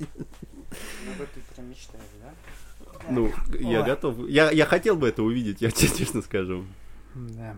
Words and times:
Ну, 0.00 1.12
вот 1.18 1.28
ты 1.34 1.40
прям 1.54 1.68
мечтаешь, 1.70 2.04
да? 2.22 2.32
Ну, 3.10 3.32
я 3.58 3.80
Ой. 3.80 3.86
готов. 3.86 4.28
Я, 4.28 4.50
я 4.50 4.66
хотел 4.66 4.96
бы 4.96 5.08
это 5.08 5.22
увидеть, 5.22 5.60
я 5.60 5.70
тебе 5.72 5.88
честно 5.96 6.22
скажу. 6.22 6.64
Да. 7.14 7.56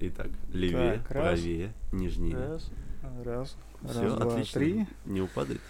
Итак, 0.00 0.28
левее, 0.52 0.98
Так, 0.98 1.10
раз. 1.10 1.22
правее, 1.40 1.72
нежнее. 1.92 2.36
Раз, 2.36 2.70
раз, 3.24 3.56
Все, 3.90 4.02
раз, 4.02 4.14
два, 4.14 4.32
отлично. 4.34 4.60
три. 4.60 4.86
Не 5.06 5.20
упадет. 5.22 5.60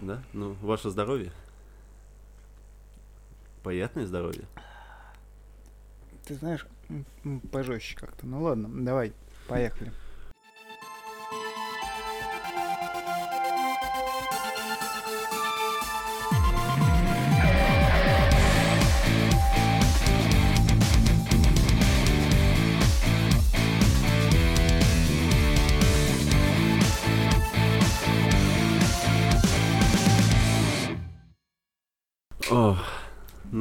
Да? 0.00 0.22
Ну, 0.32 0.54
ваше 0.62 0.90
здоровье. 0.90 1.32
Приятное 3.62 4.06
здоровье. 4.06 4.44
Ты 6.24 6.34
знаешь, 6.34 6.66
пожестче 7.52 7.96
как-то. 7.96 8.26
Ну 8.26 8.42
ладно, 8.42 8.68
давай, 8.84 9.12
поехали. 9.46 9.92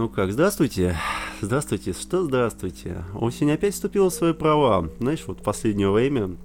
Как, 0.10 0.32
здравствуйте. 0.32 0.98
Здравствуйте, 1.42 1.94
что 1.94 2.24
здравствуйте. 2.24 3.04
Осень 3.16 3.52
опять 3.52 3.74
вступила 3.74 4.10
в 4.10 4.14
свои 4.14 4.34
права. 4.34 4.90
Знаешь, 5.00 5.24
вот 5.28 5.40
в 5.40 5.44
последнее 5.44 5.90
время 5.90 6.38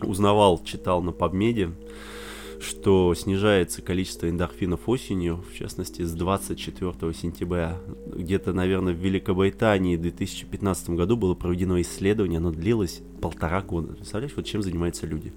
узнавал, 0.00 0.62
читал 0.64 1.02
на 1.02 1.12
Побмеде, 1.12 1.70
что 2.60 3.14
снижается 3.14 3.82
количество 3.82 4.28
эндорфинов 4.28 4.88
осенью, 4.88 5.44
в 5.50 5.54
частности, 5.54 6.02
с 6.02 6.12
24 6.12 6.92
сентября. 7.14 7.78
Где-то, 8.06 8.52
наверное, 8.52 8.94
в 8.94 8.98
Великобритании 8.98 9.96
в 9.96 10.00
2015 10.02 10.90
году 10.90 11.16
было 11.16 11.34
проведено 11.34 11.80
исследование, 11.80 12.38
оно 12.38 12.52
длилось 12.52 13.02
полтора 13.20 13.62
года. 13.62 13.94
Представляешь, 13.94 14.34
вот 14.36 14.46
чем 14.46 14.62
занимаются 14.62 15.06
люди? 15.06 15.32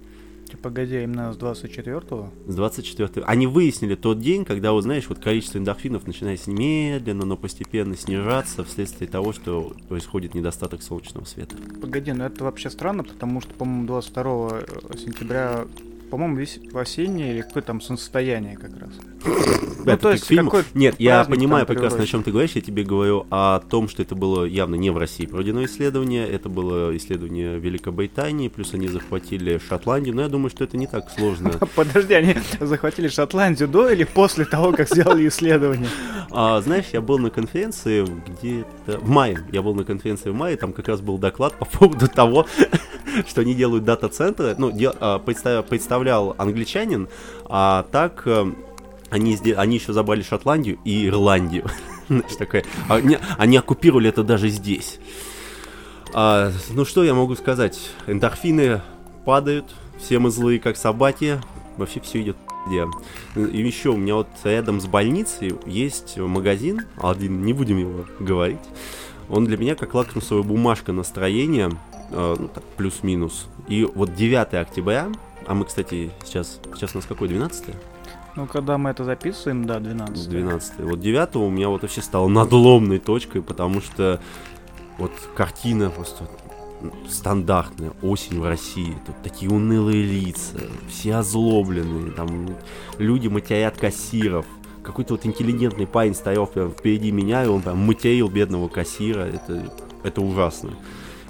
Ты 0.55 0.61
погоди, 0.61 1.03
именно 1.03 1.33
с 1.33 1.37
24-го? 1.37 2.29
С 2.47 2.55
24 2.55 3.25
Они 3.25 3.45
выяснили 3.45 3.95
тот 3.95 4.19
день, 4.19 4.45
когда, 4.45 4.71
вот 4.71 4.83
знаешь, 4.83 5.09
вот 5.09 5.19
количество 5.19 5.57
эндорфинов 5.57 6.07
начинает 6.07 6.47
медленно, 6.47 7.25
но 7.25 7.35
постепенно 7.35 7.97
снижаться 7.97 8.63
вследствие 8.63 9.09
того, 9.09 9.33
что 9.33 9.73
происходит 9.89 10.33
недостаток 10.33 10.81
солнечного 10.81 11.25
света. 11.25 11.57
Погоди, 11.81 12.13
ну 12.13 12.23
это 12.23 12.45
вообще 12.45 12.69
странно, 12.69 13.03
потому 13.03 13.41
что, 13.41 13.53
по-моему, 13.53 13.87
22 13.87 14.61
сентября, 14.97 15.65
по-моему, 16.09 16.37
весь 16.37 16.59
в 16.71 16.77
осеннее 16.77 17.33
или 17.33 17.41
какое 17.41 17.63
там 17.63 17.81
солнцестояние 17.81 18.57
как 18.57 18.71
раз. 18.79 18.91
Ну, 19.85 19.91
Это 19.91 20.01
то 20.01 20.11
есть 20.13 20.27
какой 20.27 20.63
Нет, 20.73 20.95
я 20.97 21.23
понимаю 21.25 21.67
прекрасно, 21.67 22.01
о 22.01 22.05
чем 22.07 22.23
ты 22.23 22.31
говоришь. 22.31 22.53
Я 22.53 22.61
тебе 22.61 22.83
говорю 22.83 23.27
о 23.29 23.59
том, 23.59 23.87
что 23.87 24.01
это 24.01 24.15
было 24.15 24.43
явно 24.43 24.73
не 24.73 24.89
в 24.89 24.97
России 24.97 25.27
проведено 25.27 25.63
исследование. 25.65 26.27
Это 26.27 26.49
было 26.49 26.97
исследование 26.97 27.59
Великобритании, 27.59 28.47
плюс 28.47 28.73
они 28.73 28.87
захватили 28.87 29.59
Шотландию. 29.59 30.15
Но 30.15 30.23
я 30.23 30.27
думаю, 30.27 30.49
что 30.49 30.63
это 30.63 30.75
не 30.75 30.87
так 30.87 31.11
сложно. 31.11 31.51
Подожди, 31.75 32.15
они 32.15 32.35
захватили 32.59 33.07
Шотландию 33.09 33.69
до 33.69 33.89
или 33.91 34.05
после 34.05 34.45
того, 34.45 34.71
как 34.71 34.89
сделали 34.89 35.27
исследование? 35.27 35.89
А, 36.31 36.59
знаешь, 36.61 36.85
я 36.91 37.01
был 37.01 37.19
на 37.19 37.29
конференции 37.29 38.07
где-то 38.27 38.97
в 38.97 39.07
мае. 39.07 39.37
Я 39.51 39.61
был 39.61 39.75
на 39.75 39.83
конференции 39.83 40.31
в 40.31 40.33
мае, 40.33 40.57
там 40.57 40.73
как 40.73 40.87
раз 40.87 40.99
был 41.01 41.19
доклад 41.19 41.53
по 41.59 41.65
поводу 41.65 42.07
того, 42.07 42.47
что 43.27 43.41
они 43.41 43.53
делают 43.53 43.83
дата-центры. 43.83 44.55
Ну, 44.57 44.71
де- 44.71 44.93
а, 44.99 45.19
представ- 45.19 45.63
представлял 45.63 46.35
англичанин, 46.37 47.07
а 47.45 47.85
так 47.91 48.23
э, 48.25 48.51
они, 49.09 49.37
они 49.55 49.77
еще 49.77 49.93
забрали 49.93 50.21
Шотландию 50.21 50.77
и 50.83 51.07
Ирландию. 51.07 51.65
Знаешь, 52.07 52.35
такая, 52.37 52.63
они, 52.87 53.17
они 53.37 53.57
оккупировали 53.57 54.09
это 54.09 54.23
даже 54.23 54.49
здесь. 54.49 54.99
А, 56.13 56.51
ну 56.71 56.85
что 56.85 57.03
я 57.03 57.13
могу 57.13 57.35
сказать? 57.35 57.91
Эндорфины 58.07 58.81
падают, 59.25 59.65
все 59.99 60.19
мы 60.19 60.29
злые, 60.29 60.59
как 60.59 60.77
собаки. 60.77 61.41
Вообще 61.77 61.99
все 61.99 62.21
идет 62.21 62.37
где. 62.67 62.85
И 63.35 63.61
еще 63.61 63.89
у 63.89 63.97
меня 63.97 64.15
вот 64.15 64.27
рядом 64.43 64.79
с 64.81 64.85
больницей 64.85 65.55
есть 65.65 66.17
магазин, 66.17 66.83
один, 66.97 67.43
не 67.43 67.53
будем 67.53 67.77
его 67.77 68.05
говорить. 68.19 68.59
Он 69.29 69.45
для 69.45 69.57
меня 69.57 69.75
как 69.75 69.93
лакмусовая 69.93 70.43
бумажка 70.43 70.91
настроения, 70.91 71.71
ну 72.11 72.47
так, 72.47 72.63
плюс-минус. 72.77 73.47
И 73.67 73.83
вот 73.95 74.15
9 74.15 74.53
октября, 74.53 75.09
а 75.47 75.53
мы, 75.53 75.65
кстати, 75.65 76.11
сейчас, 76.23 76.59
сейчас 76.75 76.93
у 76.93 76.97
нас 76.97 77.05
какой, 77.05 77.27
12 77.27 77.65
Ну, 78.35 78.47
когда 78.47 78.77
мы 78.77 78.89
это 78.89 79.03
записываем, 79.03 79.65
да, 79.65 79.79
12. 79.79 80.29
12 80.29 80.79
Вот 80.79 80.99
9 80.99 81.35
у 81.35 81.49
меня 81.49 81.69
вот 81.69 81.81
вообще 81.83 82.01
стало 82.01 82.27
надломной 82.27 82.99
точкой, 82.99 83.41
потому 83.41 83.81
что 83.81 84.19
вот 84.97 85.11
картина 85.35 85.89
просто 85.89 86.27
стандартная, 87.09 87.91
осень 88.01 88.39
в 88.39 88.45
России, 88.45 88.95
тут 89.05 89.15
такие 89.23 89.49
унылые 89.49 90.03
лица, 90.03 90.59
все 90.89 91.15
озлобленные, 91.15 92.11
там 92.11 92.55
люди 92.97 93.27
матерят 93.27 93.77
кассиров, 93.77 94.45
какой-то 94.83 95.15
вот 95.15 95.25
интеллигентный 95.25 95.87
парень 95.87 96.13
стоял 96.13 96.47
прям 96.47 96.71
впереди 96.71 97.11
меня, 97.11 97.43
и 97.43 97.47
он 97.47 97.61
прям 97.61 97.79
материл 97.79 98.29
бедного 98.29 98.67
кассира, 98.67 99.21
это, 99.21 99.71
это 100.03 100.21
ужасно. 100.21 100.71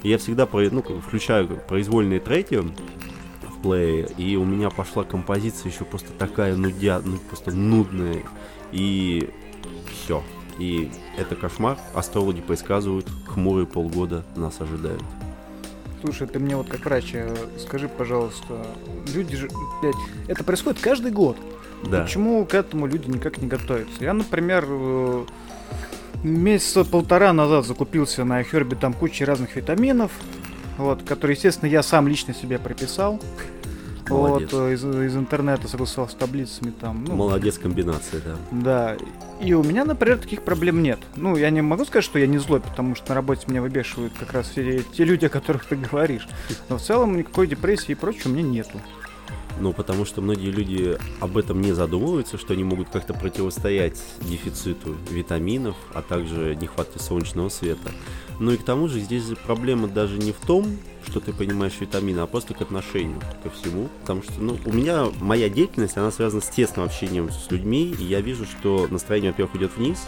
И 0.06 0.08
я 0.08 0.18
всегда 0.18 0.46
ну, 0.52 0.82
включаю 1.00 1.48
произвольные 1.66 2.20
треки 2.20 2.62
в 2.62 3.60
плее, 3.60 4.06
и 4.16 4.36
у 4.36 4.44
меня 4.44 4.70
пошла 4.70 5.02
композиция 5.02 5.72
еще 5.72 5.84
просто 5.84 6.12
такая 6.12 6.54
нудя, 6.54 7.02
ну 7.04 7.18
просто 7.18 7.50
нудная, 7.50 8.22
и 8.70 9.28
все. 9.90 10.22
И 10.60 10.92
это 11.18 11.34
кошмар, 11.34 11.76
астрологи 11.92 12.40
предсказывают, 12.40 13.08
хмурые 13.26 13.66
полгода 13.66 14.24
нас 14.36 14.60
ожидают. 14.60 15.02
Слушай, 16.04 16.28
ты 16.28 16.38
мне 16.38 16.54
вот 16.54 16.68
как 16.68 16.84
врач 16.84 17.10
э, 17.14 17.34
скажи, 17.58 17.88
пожалуйста, 17.88 18.64
люди 19.12 19.34
же, 19.34 19.48
блядь, 19.82 19.96
это 20.28 20.44
происходит 20.44 20.80
каждый 20.80 21.10
год. 21.10 21.36
Да. 21.82 22.02
Почему 22.02 22.46
к 22.46 22.54
этому 22.54 22.86
люди 22.86 23.10
никак 23.10 23.38
не 23.38 23.48
готовятся? 23.48 24.04
Я, 24.04 24.12
например, 24.12 24.66
э, 24.68 25.24
месяца 26.26 26.84
полтора 26.84 27.32
назад 27.32 27.66
закупился 27.66 28.24
на 28.24 28.42
Хербе 28.42 28.76
там 28.76 28.92
куча 28.92 29.24
разных 29.24 29.56
витаминов, 29.56 30.12
вот, 30.78 31.02
которые, 31.02 31.34
естественно, 31.34 31.68
я 31.68 31.82
сам 31.82 32.08
лично 32.08 32.34
себе 32.34 32.58
прописал. 32.58 33.20
Молодец. 34.08 34.52
Вот, 34.52 34.70
э, 34.70 34.74
из, 34.74 34.84
из 34.84 35.16
интернета 35.16 35.68
согласовал 35.68 36.08
с 36.08 36.14
таблицами 36.14 36.70
там. 36.70 37.04
Ну, 37.04 37.16
Молодец 37.16 37.58
комбинация, 37.58 38.20
да. 38.20 38.36
Да. 38.52 38.96
И 39.40 39.52
у 39.52 39.62
меня, 39.62 39.84
например, 39.84 40.18
таких 40.18 40.42
проблем 40.42 40.82
нет. 40.82 41.00
Ну, 41.16 41.36
я 41.36 41.50
не 41.50 41.60
могу 41.60 41.84
сказать, 41.84 42.04
что 42.04 42.18
я 42.18 42.26
не 42.26 42.38
злой, 42.38 42.60
потому 42.60 42.94
что 42.94 43.10
на 43.10 43.14
работе 43.16 43.42
меня 43.48 43.62
выбешивают 43.62 44.12
как 44.18 44.32
раз 44.32 44.48
все 44.48 44.82
те 44.82 45.04
люди, 45.04 45.26
о 45.26 45.28
которых 45.28 45.64
ты 45.64 45.76
говоришь. 45.76 46.28
Но 46.68 46.78
в 46.78 46.82
целом 46.82 47.16
никакой 47.16 47.46
депрессии 47.46 47.92
и 47.92 47.94
прочего 47.94 48.28
у 48.28 48.32
меня 48.32 48.42
нету. 48.42 48.80
Ну, 49.58 49.72
потому 49.72 50.04
что 50.04 50.20
многие 50.20 50.50
люди 50.50 50.98
об 51.20 51.38
этом 51.38 51.62
не 51.62 51.72
задумываются, 51.72 52.36
что 52.36 52.52
они 52.52 52.62
могут 52.62 52.90
как-то 52.90 53.14
противостоять 53.14 53.98
дефициту 54.20 54.94
витаминов, 55.10 55.76
а 55.94 56.02
также 56.02 56.54
нехватке 56.56 56.98
солнечного 56.98 57.48
света. 57.48 57.90
Ну 58.38 58.52
и 58.52 58.58
к 58.58 58.64
тому 58.64 58.86
же 58.88 59.00
здесь 59.00 59.24
проблема 59.46 59.88
даже 59.88 60.18
не 60.18 60.32
в 60.32 60.36
том, 60.46 60.66
что 61.08 61.20
ты 61.20 61.32
понимаешь 61.32 61.72
витамины, 61.80 62.20
а 62.20 62.26
просто 62.26 62.52
к 62.52 62.60
отношению 62.60 63.20
ко 63.42 63.48
всему. 63.50 63.88
Потому 64.02 64.22
что, 64.22 64.40
ну, 64.40 64.58
у 64.66 64.72
меня 64.72 65.06
моя 65.20 65.48
деятельность, 65.48 65.96
она 65.96 66.10
связана 66.10 66.42
с 66.42 66.48
тесным 66.48 66.84
общением 66.84 67.30
с 67.30 67.50
людьми, 67.50 67.94
и 67.98 68.04
я 68.04 68.20
вижу, 68.20 68.44
что 68.44 68.86
настроение, 68.90 69.30
во-первых, 69.30 69.56
идет 69.56 69.76
вниз, 69.76 70.04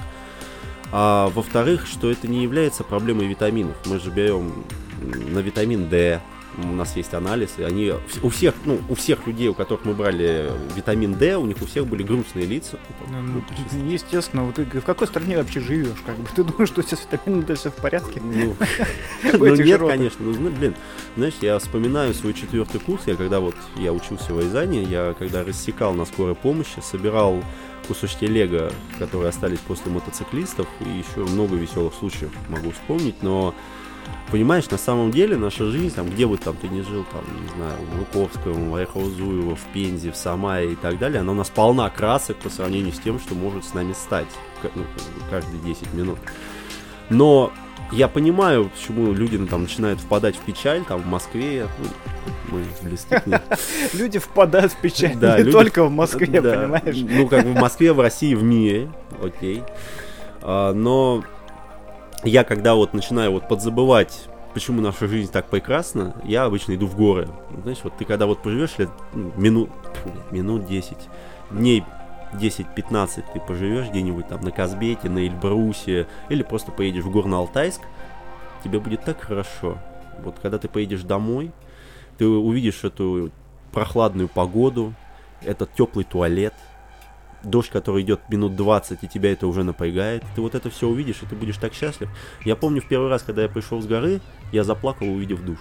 а 0.92 1.30
во-вторых, 1.34 1.86
что 1.86 2.10
это 2.10 2.28
не 2.28 2.42
является 2.42 2.84
проблемой 2.84 3.26
витаминов. 3.26 3.76
Мы 3.86 3.98
же 3.98 4.10
берем 4.10 4.64
на 5.00 5.38
витамин 5.38 5.88
D, 5.88 6.20
у 6.62 6.72
нас 6.72 6.96
есть 6.96 7.14
анализ, 7.14 7.50
и 7.58 7.62
они 7.62 7.92
у 8.22 8.28
всех, 8.28 8.54
ну, 8.64 8.80
у 8.88 8.94
всех 8.94 9.26
людей, 9.26 9.48
у 9.48 9.54
которых 9.54 9.84
мы 9.84 9.94
брали 9.94 10.50
витамин 10.74 11.14
D, 11.14 11.36
у 11.36 11.46
них 11.46 11.56
у 11.60 11.66
всех 11.66 11.86
были 11.86 12.02
грустные 12.02 12.46
лица. 12.46 12.78
Ну, 13.10 13.42
Естественно, 13.88 14.44
вот 14.44 14.56
ты 14.56 14.64
в 14.64 14.84
какой 14.84 15.06
стране 15.06 15.36
вообще 15.36 15.60
живешь? 15.60 15.98
Как 16.04 16.16
бы 16.16 16.28
ты 16.34 16.44
думаешь, 16.44 16.68
что 16.68 16.80
у 16.80 16.82
тебя 16.82 16.96
с 16.96 17.06
витамином 17.10 17.44
D 17.44 17.54
все 17.54 17.70
в 17.70 17.76
порядке? 17.76 18.20
Ну, 18.20 18.56
ну, 19.38 19.54
нет, 19.54 19.80
конечно. 19.80 20.24
Ну, 20.24 20.32
зна- 20.32 20.50
блин, 20.50 20.74
знаешь, 21.16 21.34
я 21.40 21.58
вспоминаю 21.58 22.14
свой 22.14 22.34
четвертый 22.34 22.80
курс, 22.80 23.02
я 23.06 23.16
когда 23.16 23.40
вот 23.40 23.56
я 23.76 23.92
учился 23.92 24.32
в 24.32 24.40
Рязани, 24.40 24.78
я 24.78 25.14
когда 25.18 25.44
рассекал 25.44 25.94
на 25.94 26.04
скорой 26.04 26.34
помощи, 26.34 26.80
собирал 26.80 27.42
кусочки 27.86 28.26
лего, 28.26 28.70
которые 28.98 29.30
остались 29.30 29.58
после 29.60 29.90
мотоциклистов, 29.90 30.66
и 30.80 30.88
еще 30.88 31.24
много 31.30 31.56
веселых 31.56 31.94
случаев 31.94 32.30
могу 32.48 32.70
вспомнить, 32.72 33.22
но 33.22 33.54
Понимаешь, 34.30 34.68
на 34.70 34.76
самом 34.76 35.10
деле 35.10 35.36
наша 35.38 35.64
жизнь, 35.70 35.94
там, 35.94 36.10
где 36.10 36.26
бы 36.26 36.36
там 36.36 36.54
ты 36.56 36.68
ни 36.68 36.82
жил, 36.82 37.04
там, 37.12 37.22
не 37.42 37.48
знаю, 37.48 37.78
в 37.92 37.98
Луковском, 38.00 38.70
в 38.70 38.74
Орехово-Зуево, 38.74 39.56
в 39.56 39.72
Пензе, 39.72 40.12
в 40.12 40.16
Самаре 40.16 40.72
и 40.72 40.76
так 40.76 40.98
далее, 40.98 41.20
она 41.20 41.32
у 41.32 41.34
нас 41.34 41.48
полна 41.48 41.88
красок 41.88 42.36
по 42.36 42.50
сравнению 42.50 42.92
с 42.92 42.98
тем, 42.98 43.18
что 43.18 43.34
может 43.34 43.64
с 43.64 43.72
нами 43.72 43.94
стать 43.94 44.26
ну, 44.74 44.84
каждые 45.30 45.58
10 45.62 45.94
минут. 45.94 46.18
Но 47.08 47.50
я 47.90 48.06
понимаю, 48.06 48.68
почему 48.70 49.14
люди 49.14 49.36
ну, 49.36 49.46
там 49.46 49.62
начинают 49.62 49.98
впадать 50.00 50.36
в 50.36 50.40
печаль, 50.40 50.84
там 50.84 51.00
в 51.00 51.06
Москве, 51.06 51.66
ну, 51.78 52.58
мы 52.58 52.64
близки 52.86 53.14
Люди 53.94 54.18
впадают 54.18 54.72
в 54.72 54.76
печаль 54.76 55.16
Да, 55.16 55.38
не 55.38 55.44
люди- 55.44 55.52
только 55.52 55.84
в 55.84 55.90
Москве, 55.90 56.42
Да. 56.42 56.52
понимаешь? 56.54 56.96
Ну, 56.96 57.28
как 57.28 57.44
бы 57.46 57.52
в 57.52 57.56
Москве, 57.58 57.94
в 57.94 58.00
России, 58.00 58.34
в 58.34 58.42
мире, 58.42 58.90
окей. 59.22 59.62
А, 60.42 60.74
но 60.74 61.24
я, 62.24 62.44
когда 62.44 62.74
вот 62.74 62.94
начинаю 62.94 63.32
вот 63.32 63.48
подзабывать, 63.48 64.28
почему 64.54 64.80
наша 64.80 65.06
жизнь 65.06 65.30
так 65.30 65.46
прекрасна, 65.46 66.14
я 66.24 66.44
обычно 66.44 66.74
иду 66.74 66.86
в 66.86 66.96
горы. 66.96 67.28
Знаешь, 67.62 67.78
вот 67.82 67.96
ты 67.96 68.04
когда 68.04 68.26
вот 68.26 68.42
поживешь 68.42 68.78
лет 68.78 68.90
ну, 69.12 69.32
минут, 69.36 69.70
тьфу, 69.94 70.10
минут 70.30 70.66
10, 70.66 70.96
дней 71.50 71.84
10-15 72.32 73.24
ты 73.32 73.40
поживешь 73.40 73.88
где-нибудь 73.88 74.28
там 74.28 74.42
на 74.42 74.50
Казбете, 74.50 75.08
на 75.08 75.26
Эльбрусе, 75.26 76.06
или 76.28 76.42
просто 76.42 76.72
поедешь 76.72 77.04
в 77.04 77.10
Горно-Алтайск, 77.10 77.80
тебе 78.62 78.80
будет 78.80 79.04
так 79.04 79.20
хорошо. 79.20 79.78
Вот 80.22 80.36
когда 80.42 80.58
ты 80.58 80.68
поедешь 80.68 81.02
домой, 81.02 81.52
ты 82.18 82.26
увидишь 82.26 82.84
эту 82.84 83.30
прохладную 83.72 84.28
погоду, 84.28 84.92
этот 85.42 85.72
теплый 85.72 86.04
туалет, 86.04 86.54
дождь, 87.42 87.70
который 87.70 88.02
идет 88.02 88.20
минут 88.28 88.56
20, 88.56 89.02
и 89.02 89.08
тебя 89.08 89.32
это 89.32 89.46
уже 89.46 89.64
напрягает. 89.64 90.24
Ты 90.34 90.40
вот 90.40 90.54
это 90.54 90.70
все 90.70 90.88
увидишь, 90.88 91.22
и 91.22 91.26
ты 91.26 91.34
будешь 91.34 91.56
так 91.56 91.74
счастлив. 91.74 92.08
Я 92.44 92.56
помню 92.56 92.80
в 92.80 92.88
первый 92.88 93.08
раз, 93.08 93.22
когда 93.22 93.42
я 93.42 93.48
пришел 93.48 93.80
с 93.80 93.86
горы, 93.86 94.20
я 94.52 94.64
заплакал, 94.64 95.08
увидев 95.08 95.42
душ. 95.42 95.58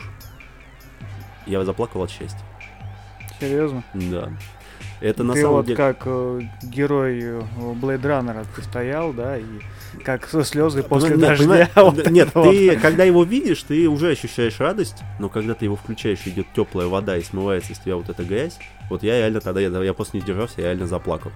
Я 1.45 1.63
заплакал 1.63 2.03
от 2.03 2.11
счастья. 2.11 2.39
Серьезно? 3.39 3.83
Да. 3.93 4.31
Это 4.99 5.23
на 5.23 5.33
ты 5.33 5.41
самом 5.41 5.57
вот 5.57 5.65
деле... 5.65 5.77
как 5.77 6.01
э, 6.05 6.41
герой 6.63 7.43
Блейд 7.75 8.03
Раннера 8.03 8.45
ты 8.55 8.63
стоял, 8.63 9.13
да, 9.13 9.37
и 9.37 9.43
как 10.03 10.27
со 10.27 10.43
слезы 10.43 10.81
после 10.81 11.09
нет, 11.15 11.19
дождя. 11.19 11.69
вот 11.75 12.09
нет, 12.09 12.29
вот. 12.33 12.51
ты, 12.51 12.79
когда 12.79 13.03
его 13.03 13.23
видишь, 13.23 13.61
ты 13.61 13.87
уже 13.87 14.09
ощущаешь 14.11 14.59
радость, 14.59 15.03
но 15.19 15.29
когда 15.29 15.53
ты 15.53 15.65
его 15.65 15.75
включаешь, 15.75 16.25
идет 16.25 16.47
теплая 16.55 16.87
вода 16.87 17.15
и 17.15 17.21
смывается 17.21 17.75
с 17.75 17.79
тебя 17.79 17.95
вот 17.95 18.09
эта 18.09 18.23
грязь, 18.23 18.57
вот 18.89 19.03
я 19.03 19.19
реально 19.19 19.39
тогда, 19.39 19.61
я, 19.61 19.69
я 19.83 19.93
просто 19.93 20.17
не 20.17 20.21
сдержался, 20.21 20.61
я 20.61 20.67
реально 20.67 20.87
заплакал. 20.87 21.31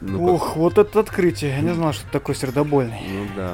Ну, 0.00 0.18
как- 0.26 0.34
Ух, 0.34 0.56
вот 0.56 0.78
это 0.78 1.00
открытие. 1.00 1.52
Я 1.52 1.60
не 1.60 1.74
знал, 1.74 1.92
что 1.92 2.04
ты 2.04 2.10
такой 2.10 2.34
сердобольный. 2.34 3.00
ну 3.08 3.26
да. 3.36 3.52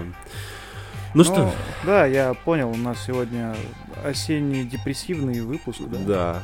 Ну 1.13 1.25
что, 1.25 1.53
Да, 1.85 2.07
я 2.07 2.35
понял, 2.35 2.71
у 2.71 2.77
нас 2.77 2.99
сегодня 3.05 3.57
осенний 4.05 4.65
депрессивный 4.65 5.41
выпуск, 5.41 5.81
да? 5.81 5.99
да. 6.07 6.43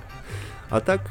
А 0.70 0.80
так, 0.80 1.02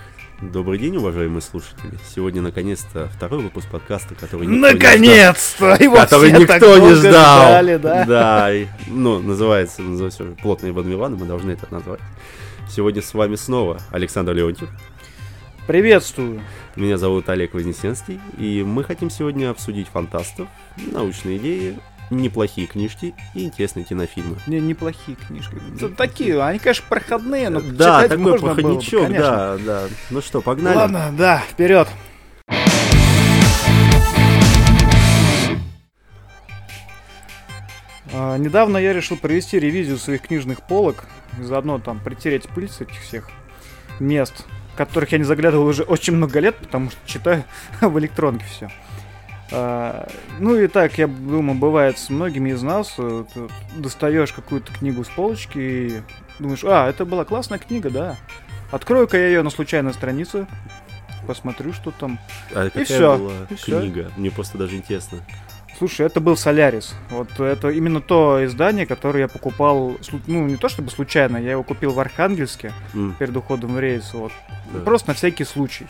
добрый 0.42 0.78
день, 0.78 0.98
уважаемые 0.98 1.42
слушатели. 1.42 1.98
Сегодня, 2.14 2.42
наконец-то, 2.42 3.08
второй 3.16 3.42
выпуск 3.42 3.70
подкаста, 3.72 4.14
который 4.14 4.46
никто 4.48 4.72
не 4.72 4.78
ждал. 4.78 4.90
Наконец-то! 4.92 5.78
Который 5.78 6.32
никто 6.34 6.78
не 6.80 6.94
ждал. 6.96 7.44
ждали, 7.46 7.78
да? 7.78 8.06
Да, 8.06 8.54
и, 8.54 8.68
ну, 8.88 9.20
называется, 9.20 9.82
называется 9.82 10.26
плотные 10.42 10.74
Бадмиваны, 10.74 11.16
мы 11.16 11.26
должны 11.26 11.52
это 11.52 11.66
назвать. 11.74 12.02
Сегодня 12.70 13.02
с 13.02 13.14
вами 13.14 13.36
снова 13.36 13.80
Александр 13.92 14.34
Леонтьев. 14.34 14.70
Приветствую. 15.68 16.42
Меня 16.76 17.00
зовут 17.00 17.28
Олег 17.28 17.56
Вознесенский, 17.56 18.20
и 18.38 18.62
мы 18.64 18.84
хотим 18.84 19.10
сегодня 19.10 19.50
обсудить 19.50 19.88
фантастов, 19.88 20.48
научные 20.78 21.38
идеи, 21.38 21.80
неплохие 22.12 22.68
книжки 22.68 23.16
и 23.34 23.46
интересные 23.46 23.84
кинофильмы. 23.84 24.38
Не, 24.46 24.60
неплохие 24.60 25.18
книжки. 25.28 25.56
Ну, 25.82 25.90
Такие, 25.90 26.40
они, 26.40 26.60
конечно, 26.60 26.86
проходные, 26.88 27.50
но 27.50 27.62
да, 27.62 28.04
читать 28.04 28.10
такой 28.10 28.32
можно 28.32 28.48
было 28.48 28.54
бы, 28.54 28.62
проходничок, 28.62 29.02
конечно. 29.06 29.26
да, 29.26 29.58
да. 29.58 29.84
Ну 30.12 30.22
что, 30.22 30.42
погнали? 30.42 30.76
Ладно, 30.76 31.12
да, 31.18 31.44
вперед. 31.50 31.88
А, 38.14 38.38
недавно 38.38 38.78
я 38.78 38.94
решил 38.94 39.18
провести 39.18 39.60
ревизию 39.60 39.98
своих 39.98 40.22
книжных 40.22 40.62
полок 40.62 41.06
и 41.40 41.44
заодно 41.44 41.80
там 41.80 42.00
притереть 42.00 42.48
пыль 42.50 42.70
с 42.70 42.82
этих 42.82 43.02
всех 43.02 43.30
мест, 44.00 44.46
которых 44.76 45.12
я 45.12 45.18
не 45.18 45.24
заглядывал 45.24 45.68
уже 45.68 45.84
очень 45.84 46.16
много 46.16 46.40
лет, 46.40 46.56
потому 46.58 46.92
что 46.92 47.00
читаю 47.06 47.44
в 47.82 47.98
электронке 48.00 48.46
все. 48.50 48.70
ну 50.40 50.56
и 50.56 50.68
так, 50.68 50.98
я 50.98 51.08
думаю, 51.08 51.58
бывает 51.58 51.98
с 51.98 52.10
многими 52.10 52.52
из 52.52 52.62
нас. 52.64 52.96
э, 52.98 53.26
достаешь 53.76 54.34
какую-то 54.34 54.74
книгу 54.74 55.04
с 55.04 55.10
полочки 55.10 55.58
и 55.58 56.02
думаешь, 56.40 56.64
а, 56.64 56.90
это 56.90 57.06
была 57.06 57.26
классная 57.26 57.60
книга, 57.60 57.90
да. 57.90 58.18
Открою-ка 58.72 59.18
я 59.18 59.28
ее 59.28 59.42
на 59.44 59.50
случайной 59.50 59.94
странице, 59.94 60.48
посмотрю, 61.26 61.74
что 61.74 61.92
там. 61.92 62.20
А 62.54 62.66
какая 62.66 62.86
всё, 62.86 63.18
была 63.18 63.34
и 63.50 63.56
книга? 63.56 64.12
Мне 64.18 64.32
просто 64.32 64.58
даже 64.58 64.76
интересно. 64.76 65.20
Слушай, 65.78 66.06
это 66.06 66.22
был 66.22 66.38
Солярис. 66.38 66.96
Вот 67.10 67.40
это 67.40 67.70
именно 67.70 68.00
то 68.00 68.44
издание, 68.46 68.86
которое 68.86 69.22
я 69.22 69.28
покупал, 69.28 69.98
ну, 70.28 70.46
не 70.48 70.56
то 70.56 70.70
чтобы 70.70 70.90
случайно, 70.90 71.38
я 71.38 71.52
его 71.52 71.64
купил 71.64 71.92
в 71.92 72.00
Архангельске 72.00 72.72
М, 72.94 73.14
перед 73.20 73.36
уходом 73.36 73.74
в 73.76 73.80
рейс, 73.80 74.14
вот. 74.14 74.32
да. 74.74 74.80
Просто 74.80 75.10
на 75.10 75.14
всякий 75.16 75.44
случай. 75.44 75.86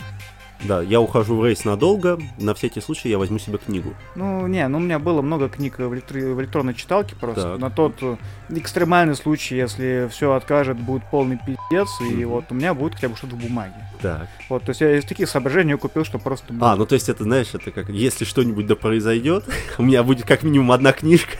Да, 0.64 0.80
я 0.82 1.00
ухожу 1.00 1.36
в 1.36 1.44
рейс 1.44 1.64
надолго, 1.64 2.18
на 2.38 2.54
всякий 2.54 2.80
случай 2.80 3.08
я 3.10 3.18
возьму 3.18 3.38
себе 3.38 3.58
книгу. 3.58 3.94
Ну, 4.14 4.46
не, 4.46 4.66
ну 4.68 4.78
у 4.78 4.80
меня 4.80 4.98
было 4.98 5.20
много 5.22 5.48
книг 5.48 5.78
в, 5.78 5.92
электри- 5.94 6.32
в 6.32 6.40
электронной 6.40 6.74
читалке 6.74 7.14
просто. 7.14 7.42
Так. 7.42 7.58
На 7.58 7.70
тот 7.70 7.94
э, 8.00 8.16
экстремальный 8.48 9.14
случай, 9.16 9.56
если 9.56 10.08
все 10.10 10.32
откажет, 10.32 10.78
будет 10.78 11.02
полный 11.10 11.38
пиздец, 11.38 11.88
и 12.00 12.04
Мгм. 12.24 12.28
вот 12.30 12.44
у 12.50 12.54
меня 12.54 12.72
будет 12.74 12.94
хотя 12.94 13.08
бы 13.10 13.16
что-то 13.16 13.36
в 13.36 13.38
бумаге. 13.38 13.74
Так. 14.00 14.28
Вот, 14.48 14.62
то 14.64 14.70
есть 14.70 14.80
я 14.80 14.96
из 14.96 15.04
таких 15.04 15.28
соображений 15.28 15.74
купил, 15.76 16.04
что 16.04 16.18
просто... 16.18 16.54
А, 16.60 16.74
ну 16.76 16.86
то 16.86 16.94
есть 16.94 17.08
это, 17.08 17.24
знаешь, 17.24 17.48
это 17.52 17.70
как, 17.70 17.88
если 17.90 18.24
что-нибудь 18.24 18.66
да 18.66 18.76
произойдет, 18.76 19.44
у 19.78 19.82
меня 19.82 20.02
будет 20.02 20.26
как 20.26 20.42
минимум 20.42 20.72
одна 20.72 20.92
книжка. 20.92 21.36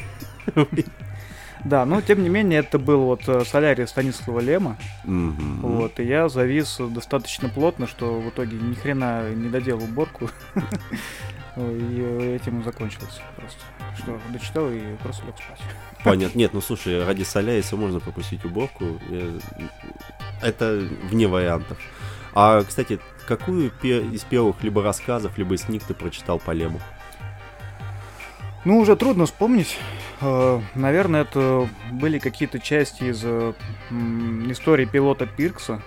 Да, 1.67 1.85
но 1.85 2.01
тем 2.01 2.23
не 2.23 2.29
менее, 2.29 2.61
это 2.61 2.79
был 2.79 3.07
вот 3.07 3.29
э, 3.29 3.45
Солярис 3.45 3.91
Станислава 3.91 4.39
Лема. 4.39 4.77
Мгм. 5.05 5.63
Вот, 5.63 5.99
и 5.99 6.05
я 6.05 6.29
завис 6.29 6.79
достаточно 6.79 7.49
плотно, 7.49 7.89
что 7.89 8.21
в 8.21 8.29
итоге 8.29 8.57
ни 8.57 8.75
хрена 8.75 9.31
не 9.31 9.49
доделал 9.49 9.83
уборку. 9.83 10.31
И 11.57 12.03
э, 12.05 12.37
этим 12.37 12.61
и 12.61 12.65
закончилось 12.65 13.19
просто. 13.35 13.59
Что, 13.97 14.21
дочитал 14.31 14.71
и 14.71 14.95
просто 15.03 15.25
лег 15.25 15.37
спать. 15.37 15.59
Понятно. 16.05 16.39
Нет, 16.39 16.53
ну 16.53 16.61
слушай, 16.61 17.03
ради 17.03 17.23
Соляриса 17.23 17.77
можно 17.77 17.99
пропустить 17.99 18.45
уборку. 18.45 19.01
Это 20.43 20.87
вне 21.05 21.27
вариантов. 21.27 21.79
А, 22.35 22.63
кстати, 22.63 23.01
какую 23.27 23.73
из 23.83 24.23
первых 24.25 24.63
либо 24.63 24.83
рассказов, 24.83 25.39
либо 25.39 25.55
из 25.55 25.63
книг 25.63 25.83
ты 25.83 25.95
прочитал 25.95 26.39
по 26.39 26.51
Лему? 26.51 26.79
Ну, 28.67 28.79
уже 28.81 28.97
трудно 28.97 29.27
вспомнить. 29.27 29.79
Э, 30.21 30.61
Наверное, 30.75 31.23
это 31.23 31.69
были 31.93 32.19
какие-то 32.19 32.59
части 32.59 33.05
из 33.05 33.21
э, 33.23 33.53
истории 34.51 34.87
пилота 34.87 35.25
Пиркса, 35.25 35.81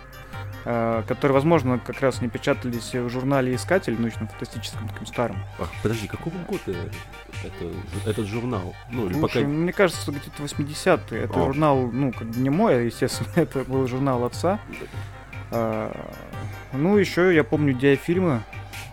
э, 0.63 1.03
которые, 1.05 1.33
возможно, 1.33 1.77
как 1.77 1.99
раз 1.99 2.21
не 2.21 2.29
печатались 2.29 2.95
в 2.95 3.09
журнале 3.09 3.53
«Искатель» 3.53 3.99
научно-фантастическом, 3.99 4.87
таком 4.87 5.05
старом. 5.07 5.43
Ах, 5.59 5.69
подожди, 5.83 6.07
какого 6.07 6.35
года 6.47 6.73
это, 7.43 8.09
этот 8.09 8.27
журнал? 8.27 8.73
Ну, 8.89 9.07
или 9.07 9.13
Слушай, 9.13 9.41
пока... 9.43 9.47
мне 9.47 9.73
кажется, 9.73 10.09
где-то 10.09 10.41
80-е. 10.41 11.23
Это 11.23 11.33
О. 11.33 11.47
журнал, 11.47 11.91
ну, 11.91 12.13
как 12.13 12.29
бы 12.29 12.39
не 12.39 12.49
мой, 12.49 12.75
а, 12.75 12.79
естественно, 12.79 13.27
это 13.35 13.65
был 13.65 13.85
журнал 13.87 14.23
отца. 14.23 14.57
А, 15.51 15.91
ну, 16.71 16.95
еще 16.95 17.35
я 17.35 17.43
помню 17.43 17.73
диафильмы. 17.73 18.41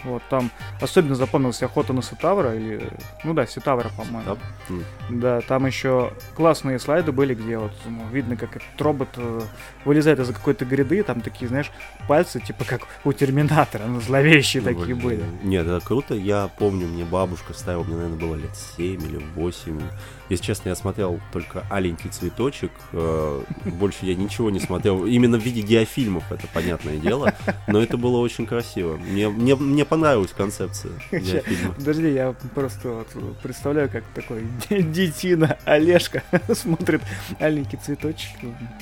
Вот 0.07 0.23
там 0.31 0.51
особенно 0.81 1.15
запомнился 1.15 1.67
охота 1.67 1.93
на 1.93 2.03
Сетавра, 2.03 2.55
или. 2.55 2.89
Ну 3.25 3.35
да, 3.35 3.47
Сетавра, 3.47 3.91
по-моему. 3.97 4.37
Да? 4.69 4.75
М. 4.75 5.21
Да, 5.21 5.41
там 5.41 5.67
еще 5.67 6.13
классные 6.35 6.79
слайды 6.79 7.13
были, 7.13 7.35
где 7.35 7.59
вот 7.59 7.73
ну, 7.85 8.07
видно, 8.13 8.37
как 8.37 8.57
этот 8.57 8.81
робот 8.81 9.09
э, 9.17 9.41
вылезает 9.85 10.21
из 10.21 10.29
какой-то 10.29 10.65
гряды, 10.65 11.03
там 11.03 11.21
такие, 11.21 11.49
знаешь, 11.49 11.71
пальцы, 12.09 12.41
типа 12.41 12.65
как 12.65 12.83
у 13.05 13.13
Терминатора, 13.13 13.85
ну, 13.87 14.01
зловещие 14.01 14.63
Ну, 14.63 14.69
такие 14.69 14.95
блин. 14.95 14.99
были. 15.07 15.25
Нет, 15.43 15.67
это 15.67 15.85
круто. 15.85 16.15
Я 16.15 16.49
помню, 16.59 16.87
мне 16.87 17.05
бабушка 17.05 17.53
ставила, 17.53 17.83
мне, 17.85 17.97
наверное, 17.97 18.19
было 18.19 18.35
лет 18.37 18.57
7 18.77 19.03
или 19.05 19.21
8. 19.35 19.81
Если 20.29 20.45
честно, 20.45 20.71
я 20.71 20.75
смотрел 20.75 21.21
только 21.33 21.65
«Аленький 21.71 22.11
цветочек». 22.11 22.73
э, 22.93 23.43
Больше 23.65 24.07
я 24.07 24.15
ничего 24.15 24.51
не 24.51 24.59
смотрел. 24.59 25.07
Именно 25.07 25.39
в 25.39 25.43
виде 25.43 25.63
диафильмов, 25.63 26.25
это 26.31 26.49
понятное 26.53 26.97
дело. 26.97 27.35
Но 27.69 27.81
это 27.81 27.97
было 27.97 28.19
очень 28.19 28.47
красиво. 28.47 28.97
Мне, 28.97 29.29
мне, 29.29 29.55
мне 29.55 29.85
понравилась 29.85 30.33
концепция 30.33 30.93
диафильма. 31.13 31.75
Подожди, 31.75 32.13
я 32.13 32.35
просто 32.55 32.89
вот 32.89 33.39
представляю, 33.39 33.89
как 33.89 34.05
такой 34.15 34.45
детина 34.69 35.59
Олежка 35.65 36.23
смотрит 36.55 37.03
аленький 37.39 37.79
цветочек. 37.79 38.31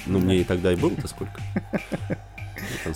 Ну, 0.07 0.19
мне 0.19 0.39
и 0.39 0.45
тогда 0.45 0.73
и 0.73 0.77
было-то 0.77 1.09
сколько. 1.09 1.41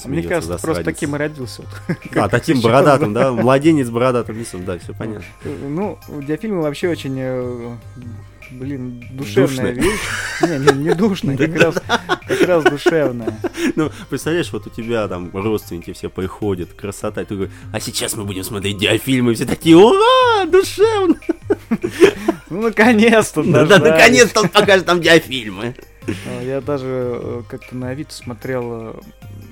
Мне 0.05 0.23
кажется, 0.23 0.53
просто 0.53 0.67
засранец. 0.69 0.85
таким 0.85 1.15
и 1.15 1.19
родился. 1.19 1.63
А, 2.17 2.29
таким 2.29 2.61
бородатым, 2.61 3.13
да? 3.13 3.33
Младенец 3.33 3.89
бородатым 3.91 4.39
лицом, 4.39 4.65
да, 4.65 4.79
все 4.79 4.95
понятно. 4.95 5.25
Ну, 5.45 5.99
диафильмы 6.27 6.63
вообще 6.63 6.89
очень, 6.89 7.17
э, 7.19 7.77
блин, 8.51 9.05
душевная 9.11 9.47
Душная. 9.47 9.73
вещь. 9.73 10.01
Не, 10.43 10.59
не, 10.59 10.85
не 10.89 10.95
душная, 10.95 11.37
как 11.37 11.55
раз, 11.57 11.75
как 12.27 12.41
раз 12.43 12.65
душевная. 12.65 13.39
Ну, 13.77 13.91
представляешь, 14.09 14.53
вот 14.53 14.67
у 14.67 14.71
тебя 14.71 15.07
там 15.09 15.31
родственники 15.33 15.93
все 15.93 16.09
приходят, 16.09 16.73
красота, 16.73 17.23
и 17.23 17.25
ты 17.25 17.35
говоришь, 17.35 17.55
а 17.73 17.81
сейчас 17.81 18.15
мы 18.17 18.25
будем 18.25 18.45
смотреть 18.45 18.79
диафильмы, 18.79 19.33
и 19.33 19.35
все 19.35 19.47
такие, 19.47 19.77
ура, 19.77 20.47
душевно! 20.47 21.17
Ну, 22.51 22.63
наконец-то, 22.63 23.43
Да, 23.43 23.67
да, 23.67 23.79
наконец-то 23.79 24.41
он 24.43 24.49
покажет 24.49 24.87
нам 24.87 25.01
диафильмы. 25.01 25.75
А, 26.27 26.43
Я 26.43 26.61
даже 26.63 26.87
э, 27.23 27.43
как-то 27.49 27.77
на 27.77 27.91
Авито 27.91 28.15
смотрел, 28.15 28.63
э, 28.73 29.01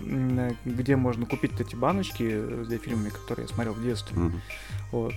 м, 0.06 0.56
где 0.64 0.96
можно 0.96 1.26
купить 1.26 1.52
эти 1.60 1.74
баночки 1.76 2.22
с 2.64 2.68
диафильмами, 2.68 3.10
которые 3.10 3.46
я 3.46 3.54
смотрел 3.54 3.74
в 3.74 3.82
детстве. 3.84 4.16
Мгм. 4.18 4.40
Вот. 4.92 5.12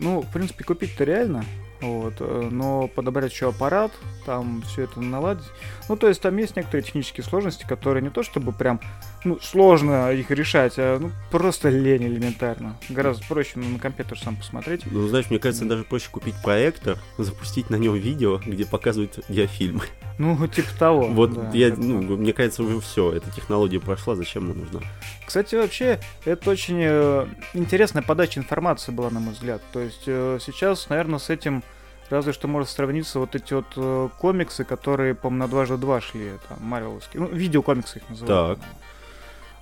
Ну, 0.00 0.20
в 0.20 0.30
принципе, 0.32 0.64
купить-то 0.64 1.04
реально. 1.04 1.44
Вот, 1.80 2.14
э, 2.18 2.48
но 2.50 2.88
подобрать 2.88 3.32
еще 3.32 3.50
аппарат, 3.50 3.92
там 4.26 4.62
все 4.62 4.82
это 4.84 5.00
наладить. 5.00 5.46
Ну, 5.88 5.96
то 5.96 6.08
есть 6.08 6.20
там 6.20 6.36
есть 6.36 6.56
некоторые 6.56 6.82
технические 6.82 7.24
сложности, 7.24 7.64
которые 7.68 8.02
не 8.02 8.10
то 8.10 8.22
чтобы 8.22 8.52
прям, 8.52 8.80
ну, 9.28 9.38
сложно 9.40 10.12
их 10.12 10.30
решать, 10.30 10.74
а 10.78 10.98
ну, 10.98 11.10
просто 11.30 11.68
лень 11.68 12.04
элементарно. 12.04 12.76
Гораздо 12.88 13.24
проще 13.26 13.52
ну, 13.56 13.68
на 13.68 13.78
компьютер 13.78 14.18
сам 14.18 14.36
посмотреть. 14.36 14.82
Ну, 14.90 15.06
знаешь, 15.08 15.26
мне 15.30 15.38
кажется, 15.38 15.64
даже 15.64 15.84
проще 15.84 16.08
купить 16.10 16.34
проектор, 16.42 16.98
запустить 17.18 17.70
на 17.70 17.76
нем 17.76 17.94
видео, 17.94 18.40
где 18.44 18.66
показывают 18.66 19.20
диафильмы. 19.28 19.82
Ну, 20.18 20.48
типа 20.48 20.68
того. 20.76 21.06
Вот 21.06 21.34
да, 21.34 21.50
я, 21.52 21.68
как-то 21.70 21.84
ну, 21.84 22.16
мне 22.16 22.32
кажется, 22.32 22.64
уже 22.64 22.80
все, 22.80 23.12
эта 23.12 23.30
технология 23.30 23.78
прошла, 23.78 24.16
зачем 24.16 24.46
она 24.46 24.54
нужна? 24.54 24.80
Кстати, 25.24 25.54
вообще, 25.54 26.00
это 26.24 26.50
очень 26.50 26.80
э, 26.80 27.26
интересная 27.54 28.02
подача 28.02 28.40
информации 28.40 28.90
была, 28.90 29.10
на 29.10 29.20
мой 29.20 29.34
взгляд. 29.34 29.62
То 29.72 29.78
есть 29.78 30.02
э, 30.06 30.38
сейчас, 30.40 30.88
наверное, 30.88 31.20
с 31.20 31.30
этим 31.30 31.62
разве 32.10 32.32
что 32.32 32.48
может 32.48 32.68
сравниться 32.68 33.18
вот 33.18 33.34
эти 33.34 33.54
вот 33.54 33.66
э, 33.76 34.08
комиксы, 34.18 34.64
которые, 34.64 35.14
по-моему, 35.14 35.44
на 35.44 35.48
дважды 35.48 35.76
два 35.76 36.00
шли, 36.00 36.32
там, 36.48 36.58
марвеловские. 36.62 37.22
Ну, 37.22 37.28
видеокомиксы 37.28 37.98
их 37.98 38.08
называют. 38.08 38.58
Так. 38.58 38.68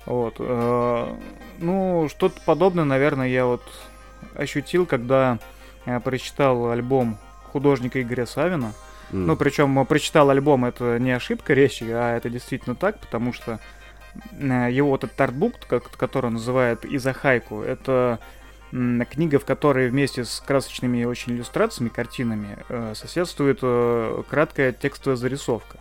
Вот. 0.07 0.35
э, 0.39 1.15
ну, 1.59 2.07
что-то 2.09 2.39
подобное, 2.45 2.85
наверное, 2.85 3.27
я 3.27 3.45
вот 3.45 3.61
ощутил, 4.35 4.85
когда 4.85 5.37
я 5.85 5.99
прочитал 5.99 6.71
альбом 6.71 7.17
художника 7.51 8.01
Игоря 8.01 8.25
Савина. 8.25 8.73
М. 9.11 9.27
Ну, 9.27 9.35
причем 9.35 9.85
прочитал 9.85 10.29
альбом, 10.29 10.65
это 10.65 10.97
не 10.97 11.11
ошибка 11.11 11.53
речи, 11.53 11.83
а 11.89 12.15
это 12.15 12.29
действительно 12.29 12.75
так, 12.75 12.99
потому 12.99 13.33
что 13.33 13.59
э, 14.31 14.69
его 14.71 14.89
вот 14.89 15.03
этот 15.03 15.19
артбук, 15.19 15.55
который 15.97 16.27
он 16.27 16.33
называет 16.33 16.85
Изахайку, 16.85 17.61
это 17.61 18.19
книга, 18.71 19.39
в 19.39 19.45
которой 19.45 19.89
вместе 19.89 20.25
с 20.25 20.41
красочными 20.45 21.03
очень 21.05 21.33
иллюстрациями, 21.33 21.89
картинами 21.89 22.57
э, 22.69 22.93
соседствует 22.95 23.59
э, 23.61 24.23
краткая 24.29 24.71
текстовая 24.73 25.15
зарисовка. 25.15 25.79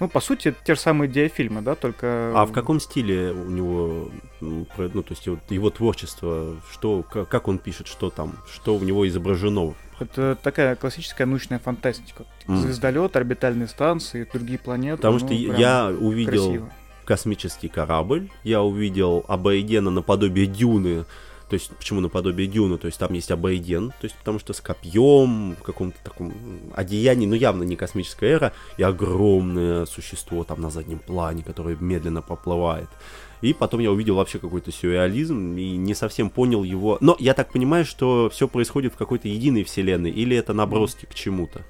Ну, 0.00 0.08
по 0.08 0.20
сути, 0.20 0.48
это 0.48 0.58
те 0.64 0.74
же 0.74 0.80
самые 0.80 1.08
диафильмы, 1.08 1.62
да, 1.62 1.74
только... 1.74 2.32
А 2.34 2.44
в 2.44 2.52
каком 2.52 2.80
стиле 2.80 3.32
у 3.32 3.50
него, 3.50 4.10
ну, 4.40 4.66
то 4.66 5.04
есть 5.10 5.26
его, 5.26 5.70
творчество, 5.70 6.56
что, 6.70 7.02
ка- 7.02 7.24
как 7.24 7.48
он 7.48 7.58
пишет, 7.58 7.86
что 7.86 8.10
там, 8.10 8.34
что 8.50 8.76
у 8.76 8.80
него 8.80 9.08
изображено? 9.08 9.74
Это 9.98 10.36
такая 10.42 10.76
классическая 10.76 11.24
научная 11.24 11.58
фантастика. 11.58 12.24
М. 12.46 12.58
Звездолет, 12.58 13.16
орбитальные 13.16 13.68
станции, 13.68 14.28
другие 14.30 14.58
планеты. 14.58 14.98
Потому 14.98 15.18
ну, 15.18 15.26
что 15.26 15.32
я 15.32 15.88
увидел 15.88 16.44
красиво. 16.44 16.72
космический 17.06 17.68
корабль, 17.68 18.28
я 18.44 18.62
увидел 18.62 19.24
аборигена 19.26 19.90
наподобие 19.90 20.46
дюны, 20.46 21.06
то 21.48 21.54
есть 21.54 21.70
почему 21.76 22.00
наподобие 22.00 22.48
дюны, 22.48 22.76
то 22.76 22.86
есть 22.86 22.98
там 22.98 23.12
есть 23.12 23.30
абориген, 23.30 23.90
то 23.90 24.04
есть 24.04 24.16
потому 24.16 24.38
что 24.38 24.52
с 24.52 24.60
копьем, 24.60 25.54
в 25.54 25.62
каком-то 25.62 25.98
таком 26.02 26.32
одеянии, 26.74 27.26
ну 27.26 27.34
явно 27.34 27.62
не 27.62 27.76
космическая 27.76 28.30
эра, 28.30 28.52
и 28.78 28.82
огромное 28.82 29.86
существо 29.86 30.42
там 30.42 30.60
на 30.60 30.70
заднем 30.70 30.98
плане, 30.98 31.44
которое 31.44 31.76
медленно 31.78 32.20
проплывает. 32.20 32.88
И 33.42 33.52
потом 33.52 33.80
я 33.80 33.92
увидел 33.92 34.16
вообще 34.16 34.38
какой-то 34.38 34.72
сюрреализм 34.72 35.56
и 35.56 35.76
не 35.76 35.94
совсем 35.94 36.30
понял 36.30 36.64
его. 36.64 36.96
Но 37.00 37.16
я 37.20 37.34
так 37.34 37.52
понимаю, 37.52 37.84
что 37.84 38.30
все 38.32 38.48
происходит 38.48 38.94
в 38.94 38.96
какой-то 38.96 39.28
единой 39.28 39.62
вселенной, 39.62 40.10
или 40.10 40.36
это 40.36 40.52
наброски 40.52 41.06
к 41.06 41.14
чему-то. 41.14 41.62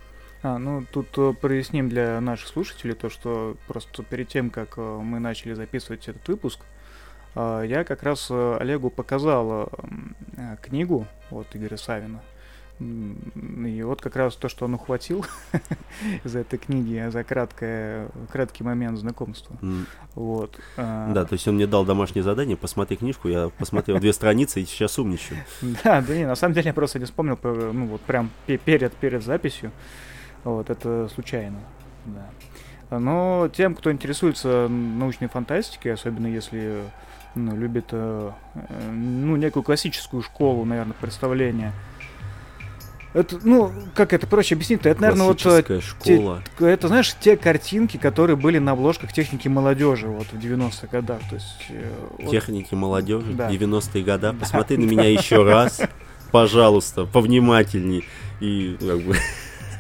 А, 0.43 0.59
ну 0.59 0.87
тут 0.93 1.09
э, 1.17 1.33
проясним 1.39 1.89
для 1.89 2.21
наших 2.21 2.49
слушателей 2.49 2.95
то, 2.95 3.11
что 3.11 3.57
просто 3.67 4.05
перед 4.05 4.29
тем, 4.29 4.51
как 4.51 4.75
э, 4.77 4.81
мы 4.81 5.19
начали 5.19 5.55
записывать 5.55 6.07
этот 6.07 6.27
выпуск, 6.29 6.61
э, 6.61 6.76
я 7.37 7.85
как 7.85 8.03
раз 8.03 8.29
э, 8.31 8.57
Олегу 8.61 8.91
показал 8.91 9.71
э, 10.37 10.57
книгу 10.63 11.07
от 11.31 11.47
Игоря 11.55 11.77
Савина. 11.77 12.21
И 12.79 13.83
вот 13.85 14.03
как 14.03 14.17
раз 14.17 14.37
то, 14.37 14.51
что 14.51 14.67
он 14.67 14.75
ухватил 14.75 15.25
из 16.25 16.37
этой 16.37 16.59
книги 16.59 17.09
за 17.11 17.25
краткое, 17.25 18.09
краткий 18.31 18.65
момент 18.65 18.99
знакомства. 18.99 19.57
М, 19.63 19.87
Вот. 20.15 20.59
э, 20.77 21.13
Да, 21.15 21.25
то 21.25 21.33
есть 21.33 21.49
он 21.49 21.55
мне 21.55 21.67
дал 21.67 21.87
домашнее 21.87 22.23
задание, 22.23 22.55
посмотри 22.57 22.99
книжку, 22.99 23.29
я 23.29 23.49
посмотрел 23.49 23.99
две 23.99 24.13
страницы 24.13 24.61
и 24.61 24.67
сейчас 24.67 24.99
умничаю. 24.99 25.39
Да, 25.85 26.03
да 26.03 26.15
не, 26.15 26.27
на 26.27 26.35
самом 26.35 26.53
деле 26.55 26.67
я 26.69 26.75
просто 26.75 26.99
не 26.99 27.07
вспомнил, 27.07 27.39
ну 27.43 27.87
вот 27.87 28.03
прям 28.03 28.31
пе- 28.47 28.59
перед, 28.59 28.93
перед 28.95 29.23
записью. 29.25 29.71
Вот, 30.45 30.69
это 30.69 31.09
случайно, 31.15 31.59
да. 32.05 32.99
Но 32.99 33.49
тем, 33.53 33.75
кто 33.75 33.91
интересуется 33.91 34.69
научной 34.69 35.29
фантастикой, 35.29 35.95
особенно 35.95 36.27
если 36.27 36.83
ну, 37.37 37.57
любит 37.57 37.87
э, 37.93 38.31
э, 38.55 38.91
ну, 38.91 39.37
некую 39.37 39.63
классическую 39.63 40.23
школу, 40.23 40.65
наверное, 40.65 40.95
представления. 41.01 41.73
Это, 43.15 43.39
ну, 43.45 43.73
как 43.95 44.13
это 44.13 44.27
проще 44.27 44.57
объяснить-то? 44.57 44.89
Это, 44.91 45.01
наверное, 45.01 45.27
вот 45.29 45.45
э, 45.47 45.81
школа. 45.81 46.43
это, 46.59 46.89
знаешь, 46.89 47.15
те 47.19 47.37
картинки, 47.37 47.97
которые 47.97 48.37
были 48.37 48.59
на 48.59 48.73
обложках 48.73 49.13
техники 49.13 49.49
молодежи 49.49 50.07
вот 50.07 50.27
в 50.27 50.39
90-х 50.39 50.87
годах. 50.89 51.21
То 51.31 51.37
есть, 51.37 51.57
э, 51.71 51.95
вот- 52.19 52.31
Техники 52.31 52.75
молодежи, 52.75 53.33
Да. 53.33 53.51
90-е 53.51 54.05
года. 54.05 54.33
Да. 54.33 54.39
Посмотри 54.39 54.77
на 54.77 54.85
меня 54.85 55.09
еще 55.11 55.43
раз, 55.45 55.81
пожалуйста, 56.31 57.05
повнимательней. 57.07 58.05
И 58.41 58.77
как 58.81 59.01
бы, 59.01 59.17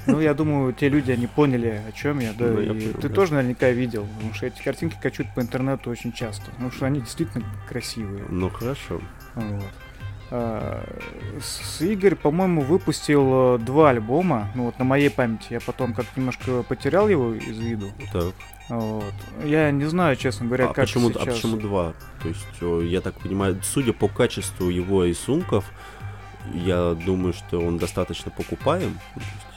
Ну, 0.06 0.20
я 0.20 0.34
думаю, 0.34 0.72
те 0.72 0.88
люди, 0.88 1.10
они 1.10 1.26
поняли, 1.26 1.80
о 1.88 1.92
чем 1.92 2.20
я, 2.20 2.32
да, 2.32 2.46
Ну, 2.46 2.60
и 2.60 2.92
ты 2.92 3.08
тоже 3.08 3.34
наверняка 3.34 3.70
видел, 3.70 4.06
потому 4.16 4.34
что 4.34 4.46
эти 4.46 4.62
картинки 4.62 4.96
качают 5.00 5.34
по 5.34 5.40
интернету 5.40 5.90
очень 5.90 6.12
часто, 6.12 6.50
потому 6.52 6.70
что 6.70 6.86
они 6.86 7.00
действительно 7.00 7.44
красивые. 7.68 8.24
ну 8.28 8.48
хорошо. 8.50 9.00
Вот. 9.34 9.64
А, 10.30 10.84
С 11.40 11.80
Игорь, 11.82 12.16
по-моему, 12.16 12.62
выпустил 12.62 13.56
э, 13.56 13.58
два 13.58 13.90
альбома, 13.90 14.48
ну 14.54 14.64
вот 14.64 14.78
на 14.78 14.84
моей 14.84 15.08
памяти, 15.10 15.48
я 15.50 15.60
потом 15.60 15.94
как-то 15.94 16.18
немножко 16.18 16.62
потерял 16.64 17.08
его 17.08 17.34
из 17.34 17.58
виду. 17.58 17.90
Так. 18.12 18.34
Вот. 18.68 19.14
Я 19.44 19.70
не 19.70 19.84
знаю, 19.84 20.16
честно 20.16 20.46
говоря, 20.46 20.64
А 20.64 20.72
как 20.72 20.86
почему, 20.86 21.10
сейчас. 21.10 21.22
а 21.22 21.26
почему 21.26 21.56
два? 21.56 21.92
То 22.22 22.28
есть, 22.28 22.62
о, 22.62 22.80
я 22.80 23.00
так 23.00 23.14
понимаю, 23.14 23.60
судя 23.62 23.92
по 23.92 24.08
качеству 24.08 24.68
его 24.68 25.04
рисунков, 25.04 25.64
я 26.52 26.94
думаю, 26.94 27.32
что 27.32 27.60
он 27.60 27.78
достаточно 27.78 28.32
покупаем. 28.32 28.98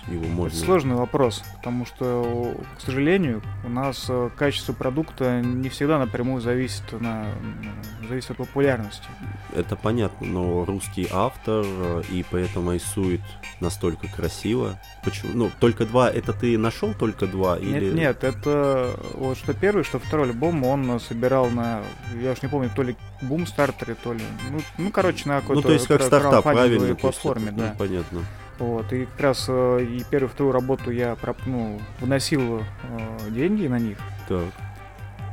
Его 0.09 0.23
Это 0.23 0.33
можно... 0.33 0.65
сложный 0.65 0.95
вопрос, 0.95 1.43
потому 1.57 1.85
что, 1.85 2.55
к 2.77 2.81
сожалению, 2.81 3.41
у 3.63 3.69
нас 3.69 4.05
э, 4.09 4.29
качество 4.35 4.73
продукта 4.73 5.41
не 5.41 5.69
всегда 5.69 5.99
напрямую 5.99 6.41
зависит, 6.41 6.83
на, 6.99 7.27
ну, 7.61 8.07
зависит 8.07 8.31
от 8.31 8.37
популярности. 8.37 9.07
Это 9.55 9.75
понятно, 9.75 10.27
но 10.27 10.65
русский 10.65 11.07
автор 11.11 11.63
э, 11.65 12.01
и 12.09 12.25
поэтому 12.29 12.73
рисует 12.73 13.21
настолько 13.59 14.07
красиво. 14.07 14.79
Почему? 15.03 15.31
Ну, 15.33 15.51
только 15.59 15.85
два, 15.85 16.09
это 16.09 16.33
ты 16.33 16.57
нашел 16.57 16.93
только 16.93 17.27
два? 17.27 17.57
или... 17.57 17.85
Нет, 17.85 17.93
нет, 17.93 18.23
это 18.23 18.99
вот 19.13 19.37
что 19.37 19.53
первый, 19.53 19.83
что 19.83 19.99
второй 19.99 20.29
альбом 20.29 20.63
он 20.63 20.99
собирал 20.99 21.49
на, 21.49 21.81
я 22.21 22.31
уж 22.31 22.41
не 22.41 22.49
помню, 22.49 22.69
то 22.75 22.83
ли 22.83 22.95
бум 23.21 23.45
стартере, 23.45 23.95
то 23.95 24.13
ли, 24.13 24.21
ну, 24.49 24.59
ну 24.77 24.91
короче, 24.91 25.27
на 25.27 25.41
какой-то 25.41 25.61
Ну, 25.61 25.67
то 25.67 25.73
есть 25.73 25.87
как 25.87 26.01
стартап, 26.01 26.43
правильно? 26.43 26.79
То 26.79 26.87
есть 26.87 26.99
платформе, 26.99 27.47
это- 27.47 27.55
да. 27.55 27.67
ну, 27.67 27.77
понятно. 27.77 28.21
Вот, 28.59 28.91
и 28.91 29.05
как 29.05 29.19
раз 29.21 29.45
э, 29.47 29.85
и 29.89 30.03
первую, 30.03 30.29
вторую 30.29 30.53
работу 30.53 30.91
я 30.91 31.15
проп- 31.15 31.45
ну, 31.45 31.79
вносил 32.01 32.59
э, 32.59 32.63
деньги 33.29 33.67
на 33.67 33.79
них, 33.79 33.97
Так. 34.27 34.43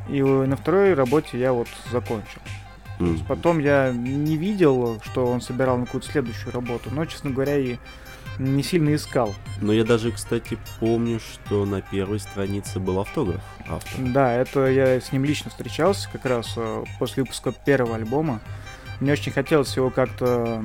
и 0.09 0.23
на 0.23 0.57
второй 0.57 0.95
работе 0.95 1.37
я 1.39 1.53
вот 1.53 1.67
закончил. 1.91 2.41
М. 3.01 3.19
Потом 3.27 3.59
я 3.59 3.91
не 3.93 4.37
видел, 4.37 5.01
что 5.05 5.27
он 5.27 5.41
собирал 5.41 5.77
на 5.77 5.87
какую-то 5.87 6.09
следующую 6.11 6.53
работу, 6.53 6.89
но, 6.93 7.05
честно 7.05 7.31
говоря, 7.31 7.59
и 7.59 7.77
не 8.39 8.63
сильно 8.63 8.95
искал. 8.95 9.35
Но 9.61 9.73
я 9.73 9.83
даже, 9.85 10.13
кстати, 10.13 10.57
помню, 10.79 11.19
что 11.21 11.65
на 11.67 11.81
первой 11.83 12.21
странице 12.21 12.79
был 12.79 13.01
автограф 13.01 13.43
автора. 13.69 14.07
Да, 14.07 14.33
это 14.33 14.67
я 14.67 15.01
с 15.01 15.11
ним 15.11 15.25
лично 15.25 15.51
встречался 15.51 16.09
как 16.13 16.25
раз 16.27 16.55
э, 16.57 16.85
после 17.01 17.25
выпуска 17.25 17.51
первого 17.53 17.97
альбома. 17.97 18.41
Мне 19.01 19.13
очень 19.13 19.33
хотелось 19.33 19.77
его 19.77 19.91
как-то 19.91 20.65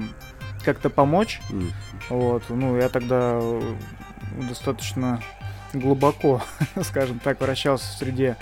как-то 0.62 0.90
помочь. 0.90 1.42
М. 1.50 1.72
Вот, 2.10 2.44
ну, 2.50 2.76
я 2.78 2.90
тогда 2.90 3.38
э, 3.42 3.76
достаточно 4.50 5.22
глубоко, 5.74 6.42
скажем 6.84 7.20
так, 7.20 7.40
вращался 7.42 7.86
в 7.94 7.98
среде 7.98 8.38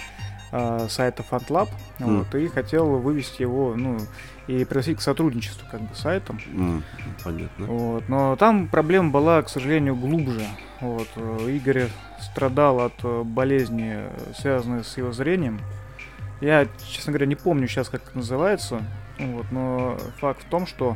э, 0.52 0.88
сайта 0.90 1.24
FatLab, 1.30 1.70
М. 2.00 2.20
вот, 2.20 2.36
и 2.36 2.48
хотел 2.48 2.98
вывести 2.98 3.42
его, 3.44 3.76
ну, 3.76 3.98
и 4.48 4.66
пригласить 4.66 4.98
к 4.98 5.02
сотрудничеству, 5.02 5.68
как 5.70 5.82
бы, 5.82 5.94
с 5.94 6.00
сайтом. 6.00 6.40
М, 6.48 6.84
Понятно. 7.24 7.66
Вот, 7.68 8.10
но 8.10 8.36
там 8.36 8.68
проблема 8.68 9.12
была, 9.12 9.42
к 9.44 9.50
сожалению, 9.50 9.96
глубже. 9.96 10.42
Вот, 10.82 11.08
э, 11.16 11.52
Игорь 11.52 11.88
страдал 12.20 12.80
от 12.82 12.94
э, 13.04 13.22
болезни, 13.24 14.00
связанной 14.36 14.84
с 14.84 14.98
его 14.98 15.12
зрением. 15.12 15.60
Я, 16.42 16.68
честно 16.88 17.12
говоря, 17.12 17.28
не 17.28 17.36
помню 17.36 17.68
сейчас, 17.68 17.90
как 17.90 18.02
это 18.08 18.18
называется. 18.18 18.82
Вот, 19.20 19.52
но 19.52 19.98
факт 20.20 20.42
в 20.42 20.46
том, 20.46 20.66
что 20.66 20.96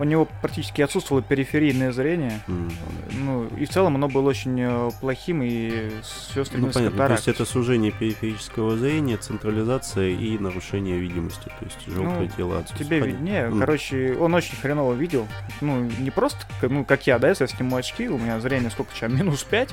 у 0.00 0.04
него 0.04 0.26
практически 0.40 0.80
отсутствовало 0.80 1.22
периферийное 1.22 1.92
зрение. 1.92 2.40
М. 2.48 2.70
Ну, 3.12 3.46
и 3.58 3.66
в 3.66 3.68
целом 3.68 3.96
оно 3.96 4.08
было 4.08 4.30
очень 4.30 4.58
э, 4.58 4.90
плохим 5.00 5.42
и 5.42 5.90
все 6.02 6.40
Ну 6.40 6.44
стремилось 6.46 6.72
к 6.72 6.78
понятно, 6.78 7.06
то 7.06 7.12
есть 7.12 7.28
это 7.28 7.44
сужение 7.44 7.92
периферического 7.92 8.76
зрения, 8.78 9.18
централизация 9.18 10.08
и 10.08 10.38
нарушение 10.38 10.98
видимости. 10.98 11.44
То 11.44 11.64
есть 11.64 11.78
желтое 11.86 12.30
Ну, 12.30 12.36
тело 12.36 12.58
отсутствует. 12.58 12.88
Тебе 12.88 13.00
Понятно. 13.00 13.18
виднее. 13.18 13.42
М. 13.44 13.60
Короче, 13.60 14.16
он 14.18 14.34
очень 14.34 14.56
хреново 14.56 14.94
видел. 14.94 15.28
Ну, 15.60 15.82
не 15.98 16.10
просто, 16.10 16.38
ну, 16.62 16.84
как 16.84 17.06
я, 17.06 17.18
да, 17.18 17.28
если 17.28 17.44
я 17.44 17.48
сниму 17.48 17.76
очки, 17.76 18.08
у 18.08 18.16
меня 18.16 18.40
зрение 18.40 18.70
сколько 18.70 18.94
сейчас, 18.94 19.12
минус 19.12 19.44
5. 19.44 19.68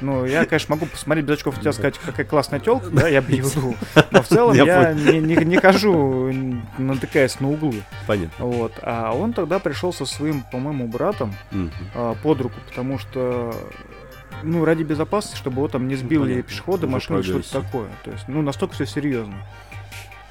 Ну, 0.00 0.24
я, 0.24 0.44
конечно, 0.44 0.76
могу 0.76 0.86
посмотреть 0.86 1.26
без 1.26 1.38
очков 1.38 1.58
и 1.58 1.60
тебе 1.60 1.72
сказать, 1.72 1.98
какая 1.98 2.24
классная 2.24 2.60
телка, 2.60 2.88
да, 2.90 3.08
я 3.08 3.20
бы 3.20 3.32
веду. 3.32 3.74
Но 4.12 4.22
в 4.22 4.28
целом 4.28 4.54
Я 4.54 4.92
не, 4.92 5.56
хожу, 5.56 6.32
натыкаясь 6.78 7.40
на 7.40 7.50
углы. 7.50 7.82
Понятно. 8.06 8.44
Вот. 8.46 8.72
А 8.82 9.12
он 9.12 9.32
тогда 9.32 9.58
пришел 9.72 9.92
со 9.94 10.04
своим, 10.04 10.42
по-моему, 10.42 10.86
братом 10.86 11.34
а, 11.94 12.14
под 12.22 12.42
руку, 12.42 12.56
потому 12.68 12.98
что 12.98 13.54
ну, 14.42 14.66
ради 14.66 14.82
безопасности, 14.82 15.38
чтобы 15.38 15.56
его 15.56 15.68
там 15.68 15.88
не 15.88 15.96
сбили 15.96 16.20
понятно. 16.20 16.42
пешеходы, 16.42 16.86
машины, 16.86 17.22
что-то 17.22 17.62
такое. 17.62 17.88
То 18.04 18.10
есть, 18.10 18.24
ну, 18.28 18.42
настолько 18.42 18.74
все 18.74 18.84
серьезно. 18.84 19.34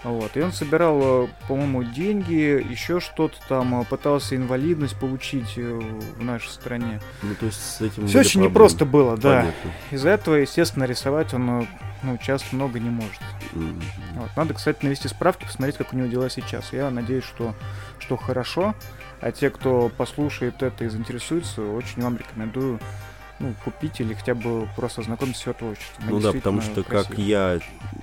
Вот. 0.03 0.35
И 0.35 0.41
он 0.41 0.51
собирал, 0.51 0.99
э, 1.01 1.27
по-моему, 1.47 1.83
деньги, 1.83 2.33
еще 2.69 2.99
что-то 2.99 3.35
там, 3.47 3.81
э, 3.81 3.85
пытался 3.85 4.35
инвалидность 4.35 4.99
получить 4.99 5.53
э, 5.57 5.79
в 6.17 6.23
нашей 6.23 6.49
стране. 6.49 6.99
Ну, 7.21 7.35
то 7.35 7.45
есть 7.45 7.61
с 7.61 7.81
этим 7.81 8.07
Все 8.07 8.19
очень 8.19 8.31
проблемы. 8.31 8.49
непросто 8.49 8.85
было, 8.85 9.17
да. 9.17 9.51
Из-за 9.91 10.09
этого, 10.09 10.35
естественно, 10.35 10.85
рисовать 10.85 11.33
он 11.33 11.67
ну, 12.03 12.17
часто 12.17 12.55
много 12.55 12.79
не 12.79 12.89
может. 12.89 13.21
Мгм. 13.53 13.81
Вот. 14.15 14.29
Надо, 14.35 14.53
кстати, 14.55 14.83
навести 14.83 15.07
справки, 15.07 15.45
посмотреть, 15.45 15.77
как 15.77 15.93
у 15.93 15.97
него 15.97 16.07
дела 16.07 16.29
сейчас. 16.29 16.73
Я 16.73 16.89
надеюсь, 16.89 17.23
что, 17.23 17.53
что 17.99 18.17
хорошо. 18.17 18.73
А 19.21 19.31
те, 19.31 19.49
кто 19.49 19.89
послушает 19.89 20.63
это 20.63 20.83
и 20.83 20.87
заинтересуется, 20.87 21.61
очень 21.61 22.01
вам 22.01 22.17
рекомендую 22.17 22.79
ну, 23.39 23.53
купить 23.63 23.99
или 23.99 24.13
хотя 24.13 24.35
бы 24.35 24.67
просто 24.75 25.01
ознакомиться 25.01 25.41
с 25.41 25.45
его 25.45 25.53
творчеством. 25.53 26.05
Ну 26.09 26.19
да, 26.19 26.31
потому 26.31 26.61
что 26.61 26.83
как 26.83 27.07
красивые. 27.07 27.27
я, 27.27 27.59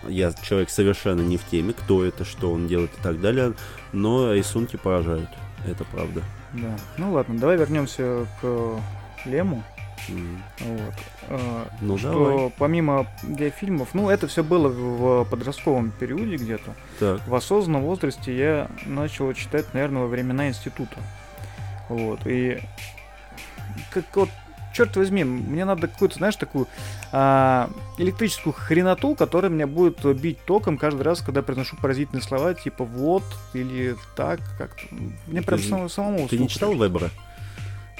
я 0.09 0.33
человек 0.33 0.71
совершенно 0.71 1.21
не 1.21 1.37
в 1.37 1.45
теме, 1.45 1.73
кто 1.73 2.05
это, 2.05 2.25
что 2.25 2.53
он 2.53 2.67
делает 2.67 2.91
и 2.99 3.03
так 3.03 3.21
далее, 3.21 3.55
но 3.93 4.33
рисунки 4.33 4.77
поражают, 4.77 5.29
это 5.67 5.85
правда. 5.85 6.23
Да. 6.53 6.77
Ну 6.97 7.13
ладно, 7.13 7.39
давай 7.39 7.57
вернемся 7.57 8.27
к 8.41 8.81
Лему. 9.25 9.63
М. 10.09 10.43
Вот. 10.61 10.95
Э, 11.29 11.65
Ну 11.81 11.99
что 11.99 12.13
давай. 12.13 12.53
помимо 12.59 13.07
фильмов, 13.59 13.91
ну 13.93 14.09
это 14.11 14.27
все 14.27 14.43
было 14.43 14.69
в 14.69 15.25
подростковом 15.29 15.91
периоде 15.91 16.37
где-то. 16.37 16.75
Так, 16.99 17.27
В 17.27 17.35
осознанном 17.35 17.83
возрасте 17.83 18.37
я 18.37 18.69
начал 18.87 19.33
читать, 19.35 19.75
наверное, 19.75 20.03
во 20.03 20.09
времена 20.09 20.49
института. 20.49 20.97
Вот. 21.89 22.21
И 22.27 22.61
как 23.91 24.05
вот, 24.17 24.29
черт 24.75 24.97
возьми, 24.97 25.25
мне 25.25 25.65
надо 25.65 25.89
какую-то, 25.89 26.17
знаешь, 26.17 26.37
такую 26.37 26.67
а, 27.13 27.71
электрическую 27.97 28.53
хреноту, 28.53 29.15
которая 29.15 29.51
меня 29.51 29.67
будет 29.67 30.05
бить 30.21 30.39
током 30.45 30.77
каждый 30.79 31.03
раз, 31.03 31.21
когда 31.21 31.43
произношу 31.43 31.77
паразитные 31.77 32.23
слова, 32.23 32.55
типа 32.55 32.85
вот 32.85 33.25
или 33.55 33.97
так, 34.17 34.41
как-то. 34.59 34.83
Мне 35.27 35.43
прям 35.43 35.59
самому, 35.61 35.89
самому 35.89 36.29
ты 36.29 36.39
не 36.39 36.49
читал. 36.49 36.75
Вебера? 36.75 37.11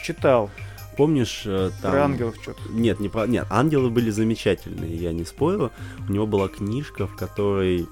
Читал. 0.03 0.51
Помнишь, 0.99 1.43
э, 1.47 1.71
там... 1.81 1.93
Про 1.93 2.05
ангелов 2.05 2.35
что-то. 2.43 2.61
Нет, 2.71 2.99
не 2.99 3.09
про... 3.09 3.27
Нет, 3.27 3.47
ангелы 3.51 3.89
были 3.89 4.11
замечательные, 4.11 4.97
я 4.97 5.13
не 5.13 5.25
спорю. 5.25 5.71
У 6.09 6.13
него 6.13 6.27
была 6.27 6.49
книжка, 6.49 7.07
в 7.07 7.15
которой 7.15 7.87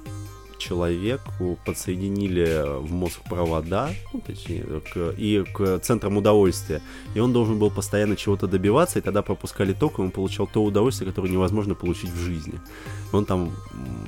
человеку 0.59 1.59
подсоединили 1.65 2.65
в 2.81 2.91
мозг 2.91 3.21
провода, 3.29 3.91
ну, 4.13 4.21
точнее, 4.27 4.65
к- 4.93 5.15
и 5.17 5.45
к 5.55 5.79
центрам 5.81 6.17
удовольствия. 6.17 6.83
И 7.15 7.21
он 7.21 7.33
должен 7.33 7.59
был 7.59 7.71
постоянно 7.71 8.17
чего-то 8.17 8.47
добиваться, 8.49 8.99
и 8.99 9.03
тогда 9.03 9.23
пропускали 9.23 9.73
ток, 9.73 9.99
и 9.99 10.03
он 10.03 10.11
получал 10.11 10.47
то 10.47 10.65
удовольствие, 10.65 11.09
которое 11.09 11.29
невозможно 11.29 11.75
получить 11.75 12.11
в 12.11 12.19
жизни. 12.19 12.55
Он 13.13 13.25
там 13.25 13.53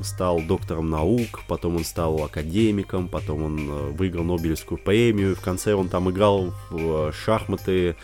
стал 0.02 0.40
доктором 0.40 0.90
наук, 0.90 1.40
потом 1.46 1.76
он 1.76 1.84
стал 1.84 2.24
академиком, 2.24 3.08
потом 3.08 3.42
он 3.42 3.58
э, 3.70 3.90
выиграл 3.90 4.24
Нобелевскую 4.24 4.78
премию, 4.78 5.32
и 5.32 5.34
в 5.34 5.40
конце 5.40 5.74
он 5.74 5.88
там 5.88 6.10
играл 6.10 6.52
в 6.70 7.08
э, 7.08 7.12
шахматы 7.12 7.94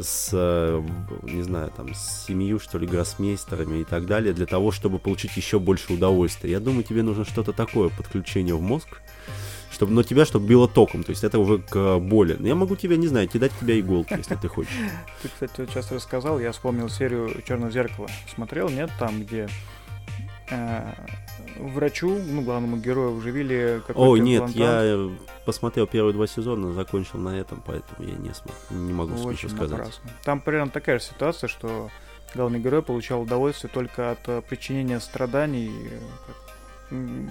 с, 0.00 0.30
э, 0.32 0.82
не 1.22 1.42
знаю, 1.42 1.70
там, 1.76 1.94
с 1.94 2.26
семью, 2.26 2.58
что 2.58 2.78
ли, 2.78 2.86
гроссмейстерами 2.86 3.78
и 3.80 3.84
так 3.84 4.06
далее, 4.06 4.32
для 4.32 4.46
того, 4.46 4.70
чтобы 4.72 4.98
получить 4.98 5.36
еще 5.36 5.58
больше 5.58 5.92
удовольствия. 5.92 6.50
Я 6.50 6.60
думаю, 6.60 6.84
тебе 6.84 7.02
нужно 7.02 7.24
что-то 7.24 7.52
такое, 7.52 7.88
подключение 7.88 8.54
в 8.54 8.60
мозг, 8.60 9.00
чтобы, 9.70 9.92
но 9.92 10.02
тебя, 10.02 10.24
чтобы 10.24 10.46
било 10.46 10.68
током, 10.68 11.04
то 11.04 11.10
есть 11.10 11.24
это 11.24 11.38
уже 11.38 11.58
к 11.58 11.98
боли. 11.98 12.36
Но 12.38 12.46
Я 12.48 12.54
могу 12.54 12.76
тебе, 12.76 12.96
не 12.96 13.06
знаю, 13.06 13.28
кидать 13.28 13.52
тебе 13.60 13.80
иголки, 13.80 14.14
если 14.16 14.34
ты 14.34 14.48
хочешь. 14.48 14.72
Ты, 15.22 15.28
кстати, 15.28 15.60
вот 15.60 15.70
сейчас 15.70 15.90
рассказал, 15.92 16.38
я 16.40 16.52
вспомнил 16.52 16.88
серию 16.88 17.42
Черное 17.46 17.70
зеркало. 17.70 18.08
Смотрел, 18.34 18.68
нет, 18.68 18.90
там, 18.98 19.22
где 19.22 19.48
э, 20.50 20.92
врачу, 21.58 22.18
ну, 22.26 22.42
главному 22.42 22.76
герою, 22.78 23.14
вживили 23.16 23.80
какой-то 23.86 24.00
Ой, 24.10 24.20
нет, 24.20 24.42
имплантант. 24.42 24.56
я 24.56 24.80
э, 24.84 25.10
посмотрел 25.44 25.86
первые 25.86 26.12
два 26.14 26.26
сезона, 26.26 26.72
закончил 26.72 27.18
на 27.18 27.38
этом, 27.38 27.62
поэтому 27.66 28.08
я 28.08 28.16
не, 28.16 28.30
смо- 28.30 28.52
не 28.70 28.92
могу 28.92 29.14
Очень 29.26 29.48
сказать. 29.50 29.70
напрасно. 29.78 30.10
Там 30.24 30.40
примерно 30.40 30.70
такая 30.70 30.98
же 30.98 31.04
ситуация, 31.06 31.48
что 31.48 31.90
главный 32.34 32.60
герой 32.60 32.82
получал 32.82 33.22
удовольствие 33.22 33.70
только 33.72 34.10
от 34.12 34.28
э, 34.28 34.42
причинения 34.48 35.00
страданий, 35.00 35.72
э, 36.90 37.26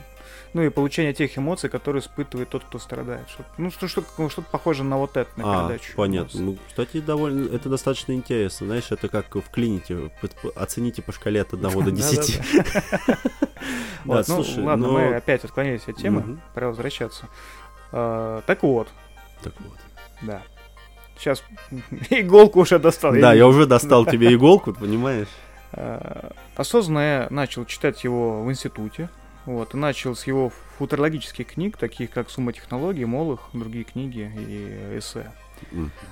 ну 0.53 0.61
и 0.63 0.69
получения 0.69 1.13
тех 1.13 1.35
эмоций, 1.37 1.69
которые 1.69 2.01
испытывает 2.01 2.49
тот, 2.49 2.63
кто 2.63 2.79
страдает. 2.79 3.27
Что- 3.29 3.43
ну, 3.57 3.69
что, 3.71 3.87
что, 3.87 4.03
ну, 4.17 4.29
что-то 4.29 4.47
похоже 4.51 4.83
на 4.83 4.97
вот 4.97 5.17
это, 5.17 5.29
на 5.35 5.43
А, 5.65 5.67
передачу. 5.69 5.93
понятно. 5.95 6.41
Ну, 6.41 6.57
кстати, 6.67 6.99
довольно, 6.99 7.53
это 7.53 7.69
достаточно 7.69 8.13
интересно. 8.13 8.67
Знаешь, 8.67 8.91
это 8.91 9.07
как 9.07 9.33
в 9.35 9.49
клинике. 9.51 10.11
Оцените 10.55 11.01
по 11.01 11.11
шкале 11.11 11.41
от 11.41 11.53
1 11.53 11.83
до 11.83 11.91
10. 11.91 12.39
Вот, 14.05 14.27
ну, 14.27 14.43
ладно, 14.63 14.87
но- 14.87 14.93
мы 14.93 15.15
опять 15.15 15.43
отклонились 15.43 15.87
от 15.87 15.97
темы, 15.97 16.39
пора 16.53 16.67
возвращаться. 16.69 17.27
А, 17.91 18.41
так 18.45 18.63
вот, 18.63 18.87
Так 19.43 19.53
вот. 19.59 19.77
да. 20.21 20.41
Сейчас 21.17 21.43
иголку 22.09 22.59
уже 22.61 22.79
достал. 22.79 23.13
Да, 23.13 23.33
я 23.33 23.47
уже 23.47 23.65
достал 23.65 24.05
тебе 24.05 24.33
иголку, 24.33 24.73
понимаешь? 24.73 25.27
А, 25.73 26.31
Осознанно 26.55 26.99
я 26.99 27.27
начал 27.29 27.65
читать 27.65 28.03
его 28.03 28.43
в 28.43 28.49
институте. 28.51 29.09
Вот, 29.45 29.73
и 29.73 29.77
начал 29.77 30.13
с 30.13 30.27
его 30.27 30.51
футурологических 30.77 31.47
книг, 31.47 31.77
таких 31.77 32.11
как 32.11 32.29
«Сумма 32.29 32.51
технологий», 32.51 33.05
«Молох», 33.05 33.49
другие 33.53 33.85
книги 33.85 34.29
и 34.35 34.97
эссе. 34.99 35.31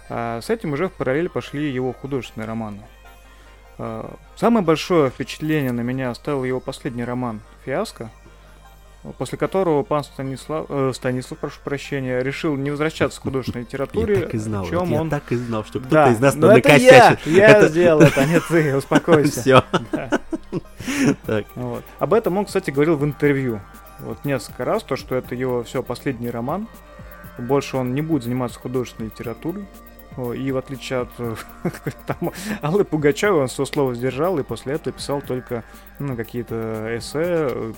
А 0.09 0.39
с 0.41 0.49
этим 0.49 0.71
уже 0.71 0.87
в 0.87 0.93
параллель 0.93 1.27
пошли 1.27 1.69
его 1.69 1.91
художественные 1.91 2.47
романы. 2.47 2.79
А, 3.77 4.15
Самое 4.35 4.65
большое 4.65 5.09
впечатление 5.09 5.71
на 5.71 5.81
меня 5.81 6.11
оставил 6.11 6.43
его 6.43 6.59
последний 6.59 7.03
роман 7.03 7.41
«Фиаско», 7.65 8.09
после 9.17 9.37
которого 9.37 9.83
пан 9.83 10.03
Станислав, 10.03 10.65
э, 10.69 10.91
Станислав, 10.93 11.37
прошу 11.39 11.59
прощения, 11.63 12.21
решил 12.21 12.55
не 12.55 12.71
возвращаться 12.71 13.19
к 13.19 13.23
художественной 13.23 13.63
литературе, 13.65 14.15
Я 14.19 14.21
так 14.21 14.33
и 14.33 14.37
знал, 14.37 14.63
в 14.63 14.71
вот 14.71 14.79
чем 14.81 14.89
я 14.91 15.01
он... 15.01 15.09
так 15.09 15.31
и 15.31 15.35
знал, 15.35 15.63
что 15.63 15.79
кто-то 15.79 15.93
Да, 15.93 16.11
из 16.11 16.19
нас 16.19 16.35
но 16.35 16.51
это 16.57 16.75
я, 16.75 17.17
я 17.25 17.47
Это- 17.49 17.67
сделал 17.67 18.01
это, 18.01 18.21
а 18.21 18.25
не 18.25 18.39
ты, 18.39 18.75
успокойся. 18.77 19.41
Все. 19.41 19.63
Да. 19.91 20.09
Так, 21.25 21.45
Вот. 21.55 21.83
Об 21.99 22.13
этом 22.13 22.37
он, 22.37 22.45
кстати, 22.45 22.71
говорил 22.71 22.95
в 22.95 23.03
интервью. 23.03 23.59
Вот 23.99 24.23
несколько 24.23 24.63
раз, 24.63 24.83
то, 24.83 24.95
что 24.95 25.15
это 25.15 25.35
его 25.35 25.63
все 25.63 25.83
последний 25.83 26.29
роман. 26.29 26.67
Больше 27.37 27.75
он 27.77 27.93
не 27.93 28.01
будет 28.01 28.23
заниматься 28.23 28.59
художественной 28.59 29.09
литературой. 29.09 29.65
И 30.17 30.51
в 30.51 30.57
отличие 30.57 30.99
от 31.01 31.09
э, 31.17 31.35
там, 32.07 32.31
Аллы 32.61 32.85
Пугачевой, 32.85 33.41
он 33.41 33.49
свое 33.49 33.67
слово 33.67 33.95
сдержал 33.95 34.39
и 34.39 34.43
после 34.43 34.75
этого 34.75 34.95
писал 34.95 35.21
только 35.21 35.65
ну, 35.99 36.15
какие-то 36.15 36.97
эссе, 36.97 37.49
э, 37.49 37.73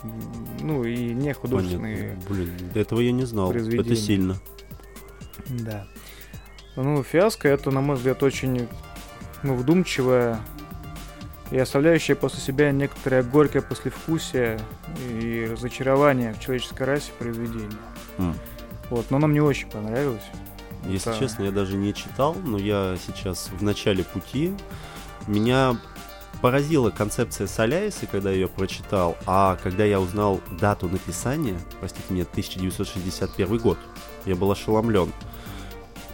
ну 0.61 0.83
и 0.83 1.13
не 1.13 1.33
художественные. 1.33 2.17
понятно. 2.27 2.35
Блин, 2.35 2.51
этого 2.75 2.99
я 2.99 3.11
не 3.11 3.25
знал. 3.25 3.49
Это 3.49 3.59
произведения. 3.59 3.95
сильно. 3.95 4.35
Да. 5.49 5.87
Ну, 6.75 7.01
фиаско 7.01 7.47
это, 7.47 7.71
на 7.71 7.81
мой 7.81 7.95
взгляд, 7.95 8.21
очень 8.21 8.67
ну, 9.41 9.55
вдумчивая 9.55 10.39
и 11.49 11.57
оставляющая 11.57 12.15
после 12.15 12.39
себя 12.39 12.71
некоторое 12.71 13.23
горькое 13.23 13.63
послевкусие 13.63 14.59
и 15.09 15.47
разочарование 15.51 16.33
в 16.33 16.39
человеческой 16.39 16.83
расе 16.83 17.11
произведение. 17.17 17.79
М. 18.17 18.35
Вот, 18.89 19.09
но 19.09 19.17
нам 19.17 19.33
не 19.33 19.41
очень 19.41 19.69
понравилось. 19.69 20.23
Если 20.87 21.09
Да. 21.09 21.19
честно, 21.19 21.43
я 21.43 21.51
даже 21.51 21.75
не 21.75 21.93
читал, 21.93 22.35
но 22.35 22.57
я 22.57 22.95
сейчас 23.05 23.49
в 23.51 23.63
начале 23.63 24.03
пути. 24.03 24.53
Меня 25.27 25.77
поразила 26.41 26.89
концепция 26.91 27.47
Соляриса, 27.47 28.05
когда 28.05 28.29
я 28.29 28.35
ее 28.35 28.47
прочитал, 28.47 29.17
а 29.25 29.57
когда 29.61 29.83
я 29.83 29.99
узнал 29.99 30.39
дату 30.59 30.87
написания, 30.87 31.59
простите 31.79 32.05
меня, 32.13 32.23
1961 32.23 33.57
год, 33.57 33.77
я 34.25 34.35
был 34.35 34.51
ошеломлен. 34.51 35.11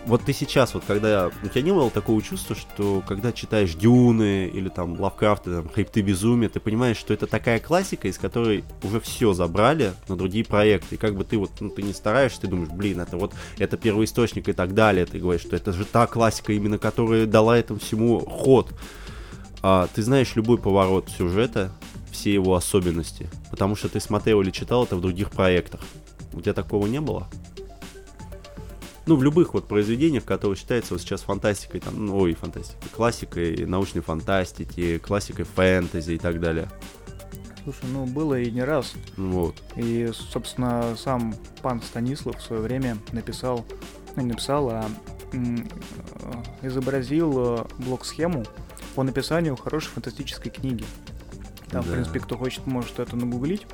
Вот 0.05 0.23
ты 0.23 0.33
сейчас, 0.33 0.73
вот 0.73 0.83
когда... 0.85 1.31
У 1.43 1.47
тебя 1.47 1.61
не 1.61 1.71
было 1.71 1.89
такого 1.89 2.21
чувства, 2.21 2.55
что 2.55 3.01
когда 3.07 3.31
читаешь 3.31 3.73
Дюны 3.73 4.47
или 4.47 4.69
там 4.69 4.99
Лавкрафта, 4.99 5.61
там, 5.61 5.69
Хребты 5.69 6.01
Безумия, 6.01 6.49
ты 6.49 6.59
понимаешь, 6.59 6.97
что 6.97 7.13
это 7.13 7.25
такая 7.25 7.59
классика, 7.59 8.07
из 8.07 8.17
которой 8.17 8.65
уже 8.83 8.99
все 8.99 9.33
забрали 9.33 9.93
на 10.09 10.17
другие 10.17 10.43
проекты. 10.43 10.95
И 10.95 10.97
как 10.97 11.15
бы 11.15 11.23
ты 11.23 11.37
вот, 11.37 11.51
ну, 11.61 11.69
ты 11.69 11.83
не 11.83 11.93
стараешься, 11.93 12.41
ты 12.41 12.47
думаешь, 12.47 12.69
блин, 12.69 12.99
это 12.99 13.17
вот, 13.17 13.33
это 13.57 13.77
первоисточник 13.77 14.49
и 14.49 14.53
так 14.53 14.73
далее. 14.73 15.05
Ты 15.05 15.19
говоришь, 15.19 15.43
что 15.43 15.55
это 15.55 15.71
же 15.71 15.85
та 15.85 16.05
классика, 16.05 16.51
именно 16.51 16.77
которая 16.77 17.25
дала 17.25 17.57
этому 17.57 17.79
всему 17.79 18.19
ход. 18.19 18.73
А, 19.61 19.87
ты 19.93 20.03
знаешь 20.03 20.35
любой 20.35 20.57
поворот 20.57 21.09
сюжета, 21.09 21.71
все 22.11 22.33
его 22.33 22.55
особенности, 22.55 23.29
потому 23.49 23.75
что 23.75 23.89
ты 23.89 23.99
смотрел 23.99 24.41
или 24.41 24.51
читал 24.51 24.83
это 24.83 24.97
в 24.97 25.01
других 25.01 25.31
проектах. 25.31 25.81
У 26.33 26.41
тебя 26.41 26.53
такого 26.53 26.87
не 26.87 26.99
было? 26.99 27.29
Ну, 29.05 29.15
в 29.15 29.23
любых 29.23 29.53
вот 29.53 29.67
произведениях, 29.67 30.23
которые 30.25 30.57
считаются 30.57 30.93
вот 30.93 31.01
сейчас 31.01 31.21
фантастикой, 31.21 31.81
там, 31.81 32.05
ну, 32.05 32.17
ой, 32.17 32.33
фантастикой, 32.33 32.89
классикой 32.95 33.65
научной 33.65 34.01
фантастики, 34.01 34.97
классикой 34.99 35.45
фэнтези 35.45 36.13
и 36.13 36.17
так 36.17 36.39
далее. 36.39 36.69
Слушай, 37.63 37.85
ну 37.93 38.05
было 38.05 38.39
и 38.39 38.51
не 38.51 38.63
раз. 38.63 38.93
Вот. 39.15 39.55
И, 39.77 40.09
собственно, 40.13 40.95
сам 40.97 41.33
пан 41.61 41.81
Станислав 41.81 42.37
в 42.37 42.41
свое 42.41 42.61
время 42.61 42.97
написал, 43.13 43.65
ну 44.15 44.21
не 44.23 44.29
написал, 44.29 44.69
а 44.69 44.85
э, 45.31 45.37
изобразил 46.61 47.57
э, 47.57 47.65
блок-схему 47.79 48.45
по 48.95 49.03
написанию 49.03 49.55
хорошей 49.55 49.89
фантастической 49.89 50.51
книги. 50.51 50.83
Там, 51.69 51.81
Да. 51.83 51.89
в 51.89 51.91
принципе, 51.93 52.19
кто 52.19 52.37
хочет, 52.37 52.65
может 52.67 52.99
это 52.99 53.15
нагуглить. 53.15 53.65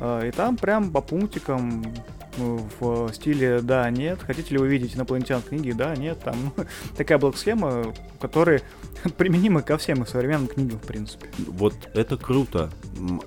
А, 0.00 0.26
И 0.26 0.30
там 0.32 0.56
прям 0.56 0.90
по 0.90 1.00
пунктикам 1.00 1.82
ну, 1.82 1.94
в 2.36 3.12
стиле 3.12 3.60
«да», 3.60 3.88
«нет». 3.90 4.20
Хотите 4.22 4.54
ли 4.54 4.58
вы 4.58 4.68
видеть 4.68 4.96
инопланетян 4.96 5.40
в 5.40 5.46
книге? 5.46 5.74
«Да», 5.74 5.94
«нет». 5.96 6.18
Там 6.20 6.36
ну, 6.56 6.64
такая 6.96 7.18
блок-схема, 7.18 7.94
которая 8.20 8.62
применима 9.16 9.62
ко 9.62 9.78
всем 9.78 10.06
современным 10.06 10.48
книгам, 10.48 10.78
в 10.78 10.86
принципе. 10.86 11.28
Вот 11.46 11.74
это 11.94 12.16
круто. 12.16 12.70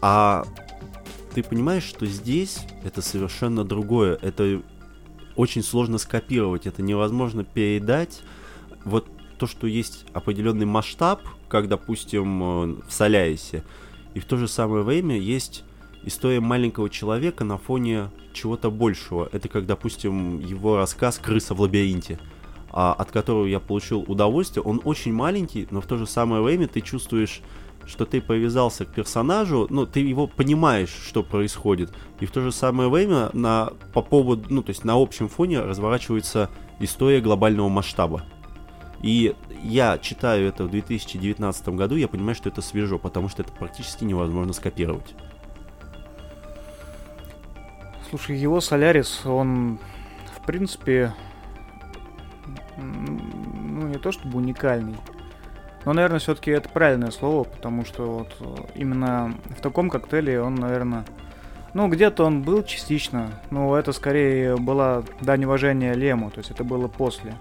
А 0.02 0.46
ты 1.34 1.44
понимаешь, 1.44 1.84
что 1.84 2.06
здесь 2.06 2.60
это 2.84 3.02
совершенно 3.02 3.64
другое. 3.64 4.18
Это 4.22 4.62
очень 5.36 5.64
сложно 5.64 6.00
скопировать, 6.00 6.66
это 6.66 6.82
невозможно 6.82 7.44
передать. 7.44 8.22
Вот 8.84 9.08
то, 9.38 9.46
что 9.46 9.68
есть 9.68 10.06
определенный 10.14 10.66
масштаб, 10.66 11.22
как, 11.48 11.68
допустим, 11.68 12.44
э, 12.44 12.82
в 12.88 12.92
Солярисе, 12.92 13.64
и 14.16 14.20
в 14.20 14.26
то 14.26 14.38
же 14.38 14.48
самое 14.48 14.84
время 14.84 15.18
есть 15.18 15.64
история 16.08 16.40
маленького 16.40 16.90
человека 16.90 17.44
на 17.44 17.58
фоне 17.58 18.10
чего-то 18.34 18.72
большего. 18.72 19.30
Это 19.32 19.50
как, 19.50 19.66
допустим, 19.66 20.40
его 20.40 20.78
рассказ 20.78 21.20
«Крыса 21.20 21.54
в 21.54 21.62
лабиринте», 21.62 22.20
а, 22.72 22.94
от 22.94 23.12
которого 23.12 23.46
я 23.46 23.60
получил 23.60 24.06
удовольствие. 24.08 24.64
Он 24.64 24.82
очень 24.84 25.14
маленький, 25.14 25.68
но 25.70 25.82
в 25.82 25.86
то 25.86 25.98
же 25.98 26.08
самое 26.08 26.42
время 26.42 26.68
ты 26.68 26.82
чувствуешь, 26.82 27.42
что 27.86 28.06
ты 28.06 28.22
привязался 28.22 28.86
к 28.86 28.94
персонажу, 28.94 29.68
ну, 29.70 29.86
ты 29.86 30.00
его 30.00 30.28
понимаешь, 30.28 30.94
что 31.08 31.24
происходит. 31.24 31.94
И 32.20 32.26
в 32.26 32.32
то 32.32 32.42
же 32.42 32.52
самое 32.52 32.90
время 32.90 33.30
на, 33.34 33.72
по 33.94 34.02
поводу, 34.02 34.46
ну, 34.50 34.62
то 34.62 34.70
есть 34.70 34.84
на 34.84 35.02
общем 35.02 35.30
фоне 35.30 35.62
разворачивается 35.62 36.50
история 36.80 37.22
глобального 37.22 37.70
масштаба. 37.70 38.24
И 39.02 39.36
я 39.64 39.98
читаю 39.98 40.48
это 40.48 40.64
в 40.64 40.72
2019 40.72 41.70
году, 41.70 41.96
я 41.96 42.08
понимаю, 42.08 42.36
что 42.36 42.50
это 42.50 42.62
свежо, 42.62 42.98
потому 42.98 43.30
что 43.30 43.44
это 43.44 43.52
практически 43.52 44.04
невозможно 44.04 44.54
скопировать. 44.54 45.16
Слушай, 48.10 48.38
его 48.38 48.62
Солярис, 48.62 49.26
он, 49.26 49.80
в 50.36 50.46
принципе, 50.46 51.14
ну, 52.78 53.88
не 53.88 53.98
то 53.98 54.14
чтобы 54.14 54.38
уникальный, 54.38 54.96
но, 55.84 55.94
наверное, 55.94 56.20
все-таки 56.20 56.52
это 56.52 56.70
правильное 56.70 57.12
слово, 57.12 57.44
потому 57.44 57.84
что 57.84 58.04
вот 58.20 58.36
э, 58.40 58.64
именно 58.76 59.34
в 59.58 59.62
таком 59.62 59.90
коктейле 59.90 60.42
он, 60.42 60.56
наверное, 60.56 61.06
ну, 61.74 61.90
где-то 61.90 62.26
он 62.26 62.44
был 62.44 62.64
частично, 62.64 63.42
но 63.52 63.78
это 63.78 63.92
скорее 63.92 64.56
была 64.56 65.04
дань 65.22 65.46
уважения 65.46 65.94
Лему, 65.94 66.32
то 66.32 66.40
есть 66.40 66.52
это 66.52 66.64
было 66.64 66.88
после. 66.88 67.34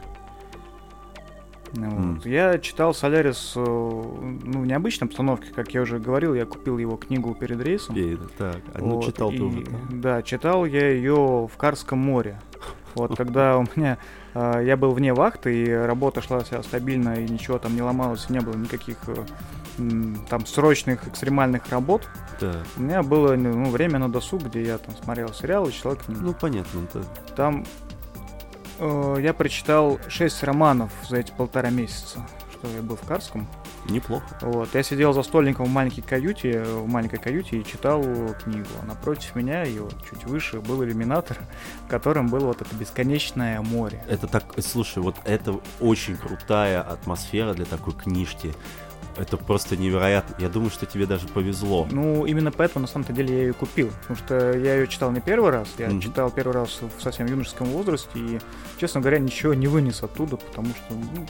Вот. 1.76 2.26
Я 2.26 2.58
читал 2.58 2.94
Солярис 2.94 3.52
э, 3.56 3.60
ну, 3.64 4.60
в 4.60 4.66
необычной 4.66 5.08
обстановке, 5.08 5.48
как 5.54 5.74
я 5.74 5.82
уже 5.82 5.98
говорил, 5.98 6.34
я 6.34 6.46
купил 6.46 6.78
его 6.78 6.96
книгу 6.96 7.34
перед 7.34 7.60
рейсом. 7.60 7.94
И, 7.96 8.16
так, 8.38 8.60
а 8.74 8.78
ну 8.78 8.96
Вот, 8.96 9.04
читал 9.04 9.30
и, 9.30 9.38
тоже. 9.38 9.66
Да, 9.90 10.22
читал 10.22 10.64
я 10.64 10.88
ее 10.90 11.48
в 11.52 11.56
Карском 11.56 11.98
море. 11.98 12.40
Вот 12.94 13.14
когда 13.16 13.58
у 13.58 13.66
меня 13.76 13.98
э, 14.34 14.62
я 14.64 14.76
был 14.76 14.92
вне 14.92 15.12
вахты 15.12 15.54
и 15.64 15.70
работа 15.70 16.22
шла 16.22 16.40
вся 16.40 16.62
стабильно 16.62 17.14
и 17.20 17.28
ничего 17.28 17.58
там 17.58 17.74
не 17.74 17.82
ломалось, 17.82 18.30
не 18.30 18.40
было 18.40 18.54
никаких 18.56 18.96
э, 19.08 19.24
там 20.30 20.46
срочных 20.46 21.06
экстремальных 21.06 21.68
работ. 21.68 22.08
Так. 22.40 22.64
У 22.78 22.82
меня 22.82 23.02
было 23.02 23.34
ну, 23.34 23.70
время 23.70 23.98
на 23.98 24.08
досуг, 24.10 24.44
где 24.44 24.62
я 24.62 24.78
там 24.78 24.94
смотрел 24.96 25.32
сериалы, 25.34 25.72
читал 25.72 25.96
книги. 25.96 26.18
Ну, 26.20 26.32
понятно. 26.32 26.80
это- 26.84 27.04
Там 27.34 27.64
э, 28.78 29.16
я 29.20 29.32
прочитал 29.34 29.98
шесть 30.08 30.42
романов 30.42 30.92
за 31.08 31.18
эти 31.18 31.32
полтора 31.32 31.70
месяца, 31.70 32.26
что 32.52 32.68
я 32.68 32.82
был 32.82 32.96
в 32.96 33.02
Карском. 33.02 33.46
Неплохо. 33.88 34.26
Вот, 34.40 34.74
я 34.74 34.82
сидел 34.82 35.12
за 35.12 35.22
стольником 35.22 35.66
в 35.66 35.70
маленькой 35.70 36.02
каюте, 36.02 36.62
в 36.62 36.88
маленькой 36.88 37.18
каюте 37.18 37.58
и 37.58 37.64
читал 37.64 38.02
книгу. 38.42 38.68
А 38.82 38.86
напротив 38.86 39.36
меня 39.36 39.64
и 39.64 39.78
вот 39.78 39.94
чуть 40.10 40.24
выше 40.24 40.60
был 40.60 40.82
иллюминатор, 40.82 41.38
в 41.86 41.88
котором 41.88 42.28
было 42.28 42.46
вот 42.46 42.62
это 42.62 42.74
бесконечное 42.74 43.60
море. 43.60 44.02
Это 44.08 44.26
так, 44.26 44.44
слушай, 44.58 45.02
вот 45.02 45.16
это 45.24 45.60
очень 45.80 46.16
крутая 46.16 46.80
атмосфера 46.80 47.54
для 47.54 47.64
такой 47.64 47.94
книжки. 47.94 48.54
Это 49.16 49.36
просто 49.36 49.76
невероятно. 49.76 50.34
Я 50.38 50.48
думаю, 50.48 50.70
что 50.70 50.84
тебе 50.86 51.06
даже 51.06 51.26
повезло. 51.28 51.86
Ну, 51.90 52.26
именно 52.26 52.50
поэтому 52.52 52.82
на 52.82 52.86
самом-то 52.88 53.12
деле 53.12 53.34
я 53.34 53.42
ее 53.46 53.52
купил. 53.54 53.90
Потому 54.02 54.16
что 54.18 54.52
я 54.58 54.74
ее 54.76 54.86
читал 54.88 55.10
не 55.12 55.20
первый 55.20 55.50
раз, 55.50 55.68
я 55.78 55.88
Мгм. 55.88 56.00
читал 56.00 56.30
первый 56.30 56.52
раз 56.52 56.80
в 56.98 57.02
совсем 57.02 57.26
юношеском 57.26 57.66
возрасте 57.68 58.10
и, 58.18 58.38
честно 58.78 59.00
говоря, 59.00 59.18
ничего 59.18 59.54
не 59.54 59.66
вынес 59.68 60.02
оттуда, 60.02 60.36
потому 60.36 60.68
что, 60.68 60.94
ну, 60.94 61.26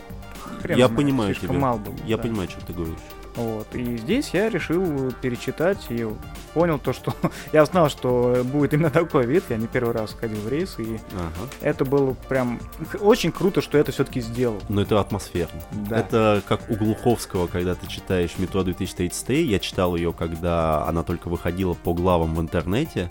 хрен 0.62 0.79
Я 0.79 0.87
знает, 0.87 0.96
понимаю 1.01 1.35
тебя. 1.35 1.53
мал 1.53 1.79
был. 1.79 1.94
Я 2.07 2.16
да. 2.16 2.22
понимаю, 2.25 2.49
что 2.51 2.64
ты 2.66 2.72
говоришь. 2.72 2.96
Вот. 3.37 3.75
И 3.75 3.99
здесь 3.99 4.31
я 4.33 4.49
решил 4.49 5.12
перечитать 5.20 5.87
и 5.90 6.07
понял 6.55 6.79
то, 6.79 6.92
что 6.94 7.14
я 7.53 7.64
знал, 7.66 7.90
что 7.90 8.40
будет 8.44 8.72
именно 8.72 8.90
такой 8.90 9.27
вид. 9.27 9.44
Я 9.51 9.57
не 9.59 9.66
первый 9.66 9.92
раз 9.94 10.14
ходил 10.18 10.40
в 10.40 10.49
рейс, 10.49 10.77
и 10.79 10.99
Ага. 11.14 11.49
это 11.61 11.85
было 11.85 12.14
прям 12.29 12.59
очень 13.01 13.31
круто, 13.33 13.61
что 13.61 13.77
это 13.77 13.92
все-таки 13.92 14.20
сделал. 14.22 14.59
Но 14.68 14.81
это 14.83 14.99
атмосферно. 14.99 15.61
Да. 15.72 15.99
Это 15.99 16.42
как 16.49 16.70
у 16.70 16.77
Глуховского, 16.77 17.46
когда 17.46 17.75
ты 17.75 17.87
читаешь 17.87 18.38
«Метро 18.38 18.62
2033». 18.62 19.42
Я 19.42 19.59
читал 19.59 19.96
ее, 19.96 20.12
когда 20.12 20.87
она 20.87 21.03
только 21.03 21.29
выходила 21.29 21.75
по 21.75 21.92
главам 21.92 22.35
в 22.35 22.40
интернете. 22.40 23.11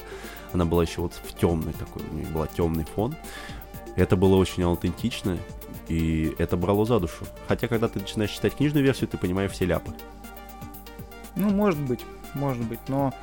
Она 0.54 0.66
была 0.66 0.84
еще 0.84 1.02
вот 1.02 1.14
в 1.14 1.38
темной 1.38 1.74
такой, 1.74 2.02
у 2.10 2.14
нее 2.16 2.28
был 2.28 2.48
темный 2.48 2.86
фон. 2.96 3.16
Это 3.96 4.16
было 4.16 4.36
очень 4.38 4.64
аутентично, 4.64 5.38
и 5.88 6.34
это 6.38 6.58
брало 6.58 6.86
за 6.86 7.00
душу. 7.00 7.26
Хотя, 7.48 7.68
когда 7.68 7.88
ты 7.88 8.00
начинаешь 8.00 8.32
читать 8.32 8.56
книжную 8.56 8.84
версию, 8.84 9.08
ты 9.10 9.18
понимаешь 9.18 9.52
все 9.52 9.66
ляпы. 9.66 9.92
Ну, 11.36 11.50
может 11.50 11.80
быть, 11.80 12.02
может 12.34 12.64
быть, 12.64 12.80
но 12.88 13.14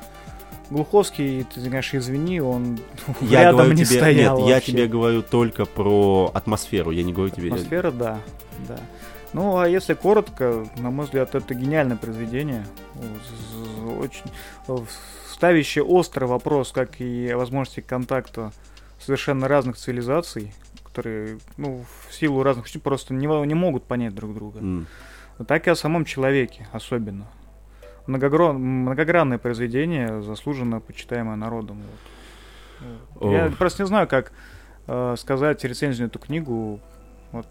Глуховский, 0.69 1.43
ты, 1.43 1.61
конечно, 1.61 1.97
извини, 1.97 2.39
он 2.39 2.79
Я 3.21 3.41
рядом 3.43 3.57
говорю 3.57 3.73
не 3.73 3.85
тебе, 3.85 3.97
стоял 3.99 4.37
нет, 4.39 4.47
я 4.47 4.55
вообще. 4.55 4.71
тебе 4.71 4.87
говорю 4.87 5.21
только 5.21 5.65
про 5.65 6.31
атмосферу, 6.33 6.91
я 6.91 7.03
не 7.03 7.13
говорю 7.13 7.31
тебе... 7.31 7.49
Атмосфера, 7.51 7.91
да, 7.91 8.19
да. 8.67 8.79
Ну, 9.33 9.57
а 9.57 9.67
если 9.67 9.93
коротко, 9.93 10.65
на 10.77 10.91
мой 10.91 11.05
взгляд, 11.05 11.33
это 11.35 11.53
гениальное 11.53 11.97
произведение. 11.97 12.65
Очень 13.99 14.31
э, 14.67 14.77
ставящее 15.31 15.83
острый 15.83 16.25
вопрос, 16.25 16.71
как 16.71 17.01
и 17.01 17.33
возможности 17.33 17.81
контакта 17.81 18.51
совершенно 18.99 19.47
разных 19.47 19.75
цивилизаций, 19.77 20.53
которые, 20.83 21.39
ну, 21.57 21.83
в 22.07 22.13
силу 22.13 22.43
разных 22.43 22.67
просто 22.83 23.13
не, 23.13 23.25
не 23.45 23.55
могут 23.55 23.85
понять 23.85 24.13
друг 24.13 24.33
друга. 24.35 24.59
М, 24.59 24.87
Так 25.47 25.67
и 25.67 25.71
о 25.71 25.75
самом 25.75 26.05
человеке 26.05 26.67
особенно. 26.71 27.27
Многогро- 28.07 28.53
Многогранное 28.53 29.37
произведение, 29.37 30.21
заслуженно 30.21 30.79
почитаемое 30.81 31.35
народом. 31.35 31.81
вот. 33.19 33.31
Я 33.31 33.47
Ох. 33.47 33.55
просто 33.57 33.83
не 33.83 33.87
знаю, 33.87 34.07
как 34.07 34.31
э, 34.87 35.15
сказать 35.17 35.63
рецензию 35.63 36.07
на 36.07 36.09
эту 36.09 36.19
книгу. 36.19 36.79
Вот, 37.31 37.47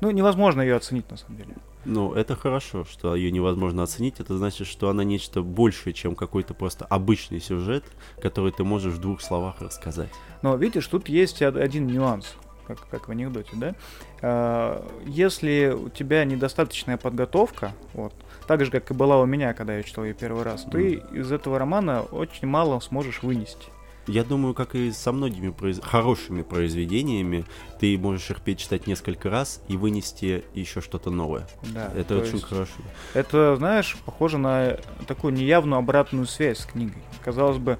ну, 0.00 0.10
невозможно 0.10 0.62
ее 0.62 0.76
оценить, 0.76 1.10
на 1.10 1.16
самом 1.18 1.36
деле. 1.36 1.54
Ну, 1.84 2.12
это 2.14 2.34
хорошо, 2.34 2.84
что 2.84 3.14
ее 3.14 3.30
невозможно 3.30 3.82
оценить. 3.82 4.18
Это 4.20 4.36
значит, 4.36 4.66
что 4.66 4.88
она 4.88 5.04
нечто 5.04 5.42
большее, 5.42 5.92
чем 5.92 6.14
какой-то 6.14 6.54
просто 6.54 6.84
обычный 6.86 7.40
сюжет, 7.40 7.84
который 8.22 8.50
ты 8.52 8.64
можешь 8.64 8.94
в 8.94 9.00
двух 9.00 9.20
словах 9.20 9.60
рассказать. 9.60 10.08
Но 10.42 10.56
видишь, 10.56 10.86
тут 10.86 11.08
есть 11.08 11.40
од- 11.42 11.56
один 11.56 11.86
нюанс, 11.86 12.34
как, 12.66 12.78
как 12.88 13.08
в 13.08 13.10
анекдоте, 13.12 13.50
да? 13.54 13.74
А, 14.22 14.84
Если 15.06 15.68
у 15.78 15.88
тебя 15.90 16.24
недостаточная 16.24 16.96
подготовка, 16.96 17.72
вот, 17.94 18.12
так 18.48 18.64
же, 18.64 18.70
как 18.72 18.90
и 18.90 18.94
была 18.94 19.20
у 19.20 19.26
меня, 19.26 19.54
когда 19.54 19.76
я 19.76 19.82
читал 19.84 20.04
ее 20.04 20.14
первый 20.14 20.42
раз, 20.42 20.64
ты 20.64 20.94
из 21.12 21.30
этого 21.30 21.58
романа 21.58 22.02
очень 22.02 22.48
мало 22.48 22.80
сможешь 22.80 23.22
вынести. 23.22 23.68
я 24.06 24.24
думаю, 24.24 24.54
как 24.54 24.74
и 24.74 24.90
со 24.90 25.12
многими 25.12 25.50
произ... 25.50 25.80
хорошими 25.82 26.42
произведениями, 26.42 27.44
ты 27.78 27.96
можешь 27.98 28.30
их 28.30 28.40
перечитать 28.40 28.86
несколько 28.86 29.28
раз 29.30 29.62
и 29.68 29.76
вынести 29.76 30.44
еще 30.54 30.80
что-то 30.80 31.10
новое. 31.10 31.46
Да, 31.74 31.92
Это 31.94 32.14
то 32.14 32.18
очень 32.20 32.32
есть 32.36 32.44
хорошо. 32.44 32.72
Это, 33.14 33.54
знаешь, 33.56 33.96
похоже 34.06 34.38
на 34.38 34.78
такую 35.06 35.34
неявную 35.34 35.78
обратную 35.78 36.26
связь 36.26 36.58
с 36.60 36.64
книгой. 36.64 37.02
Казалось 37.22 37.58
бы, 37.58 37.76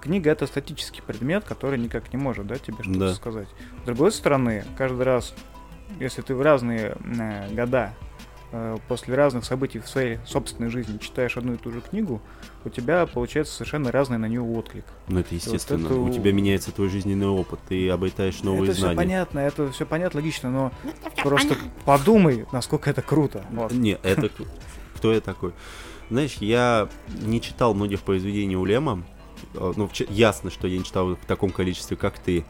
книга 0.00 0.30
это 0.32 0.48
статический 0.48 1.00
предмет, 1.00 1.44
который 1.44 1.78
никак 1.78 2.12
не 2.12 2.18
может 2.18 2.46
да, 2.48 2.56
тебе 2.56 2.82
что-то 2.82 2.98
Да. 2.98 3.14
сказать. 3.14 3.48
С 3.82 3.86
другой 3.86 4.10
стороны, 4.10 4.64
каждый 4.76 5.02
раз, 5.04 5.32
если 6.00 6.22
ты 6.22 6.34
в 6.34 6.42
разные 6.42 6.96
э, 7.04 7.54
года, 7.54 7.94
после 8.88 9.14
разных 9.14 9.44
событий 9.44 9.78
в 9.78 9.88
своей 9.88 10.18
собственной 10.26 10.68
жизни 10.70 10.98
читаешь 10.98 11.36
одну 11.36 11.54
и 11.54 11.56
ту 11.56 11.70
же 11.72 11.80
книгу, 11.80 12.20
у 12.64 12.68
тебя 12.68 13.06
получается 13.06 13.54
совершенно 13.54 13.90
разный 13.90 14.18
на 14.18 14.26
нее 14.26 14.42
отклик. 14.42 14.84
Ну, 15.08 15.20
это 15.20 15.34
естественно. 15.34 15.86
это 15.86 15.94
У 15.94 16.12
тебя 16.12 16.32
меняется 16.32 16.70
твой 16.72 16.88
жизненный 16.88 17.26
опыт, 17.28 17.60
ты 17.68 17.88
обретаешь 17.90 18.42
новые 18.42 18.64
это 18.64 18.72
все 18.72 18.80
знания. 18.82 18.96
понятно, 18.96 19.38
это 19.40 19.70
все 19.72 19.86
понятно, 19.86 20.20
логично, 20.20 20.50
но 20.50 20.72
просто 21.22 21.56
подумай, 21.84 22.46
насколько 22.52 22.90
это 22.90 23.02
круто. 23.02 23.44
Вот. 23.50 23.72
Не, 23.72 23.98
это 24.02 24.30
кто 24.96 25.12
я 25.12 25.20
такой? 25.20 25.52
Знаешь, 26.10 26.36
я 26.40 26.88
не 27.22 27.40
читал 27.40 27.72
многих 27.74 28.02
произведений 28.02 28.56
у 28.56 28.64
Лема. 28.66 29.02
Э, 29.54 29.72
Ну, 29.76 29.88
ч- 29.92 30.06
ясно, 30.10 30.50
что 30.50 30.68
я 30.68 30.76
не 30.78 30.84
читал 30.84 31.14
в 31.16 31.26
таком 31.26 31.50
количестве, 31.50 31.96
как 31.96 32.18
ты. 32.18 32.44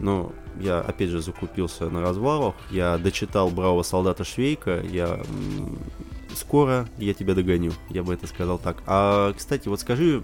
Но 0.00 0.32
я, 0.60 0.80
опять 0.80 1.10
же, 1.10 1.20
закупился 1.20 1.88
на 1.90 2.00
развалах. 2.00 2.54
Я 2.70 2.98
дочитал 2.98 3.50
«Бравого 3.50 3.82
солдата 3.82 4.24
Швейка». 4.24 4.80
Я... 4.82 5.20
Скоро 6.34 6.86
я 6.98 7.14
тебя 7.14 7.34
догоню, 7.34 7.72
я 7.88 8.02
бы 8.02 8.12
это 8.12 8.26
сказал 8.26 8.58
так. 8.58 8.82
А, 8.86 9.32
кстати, 9.32 9.68
вот 9.68 9.80
скажи, 9.80 10.22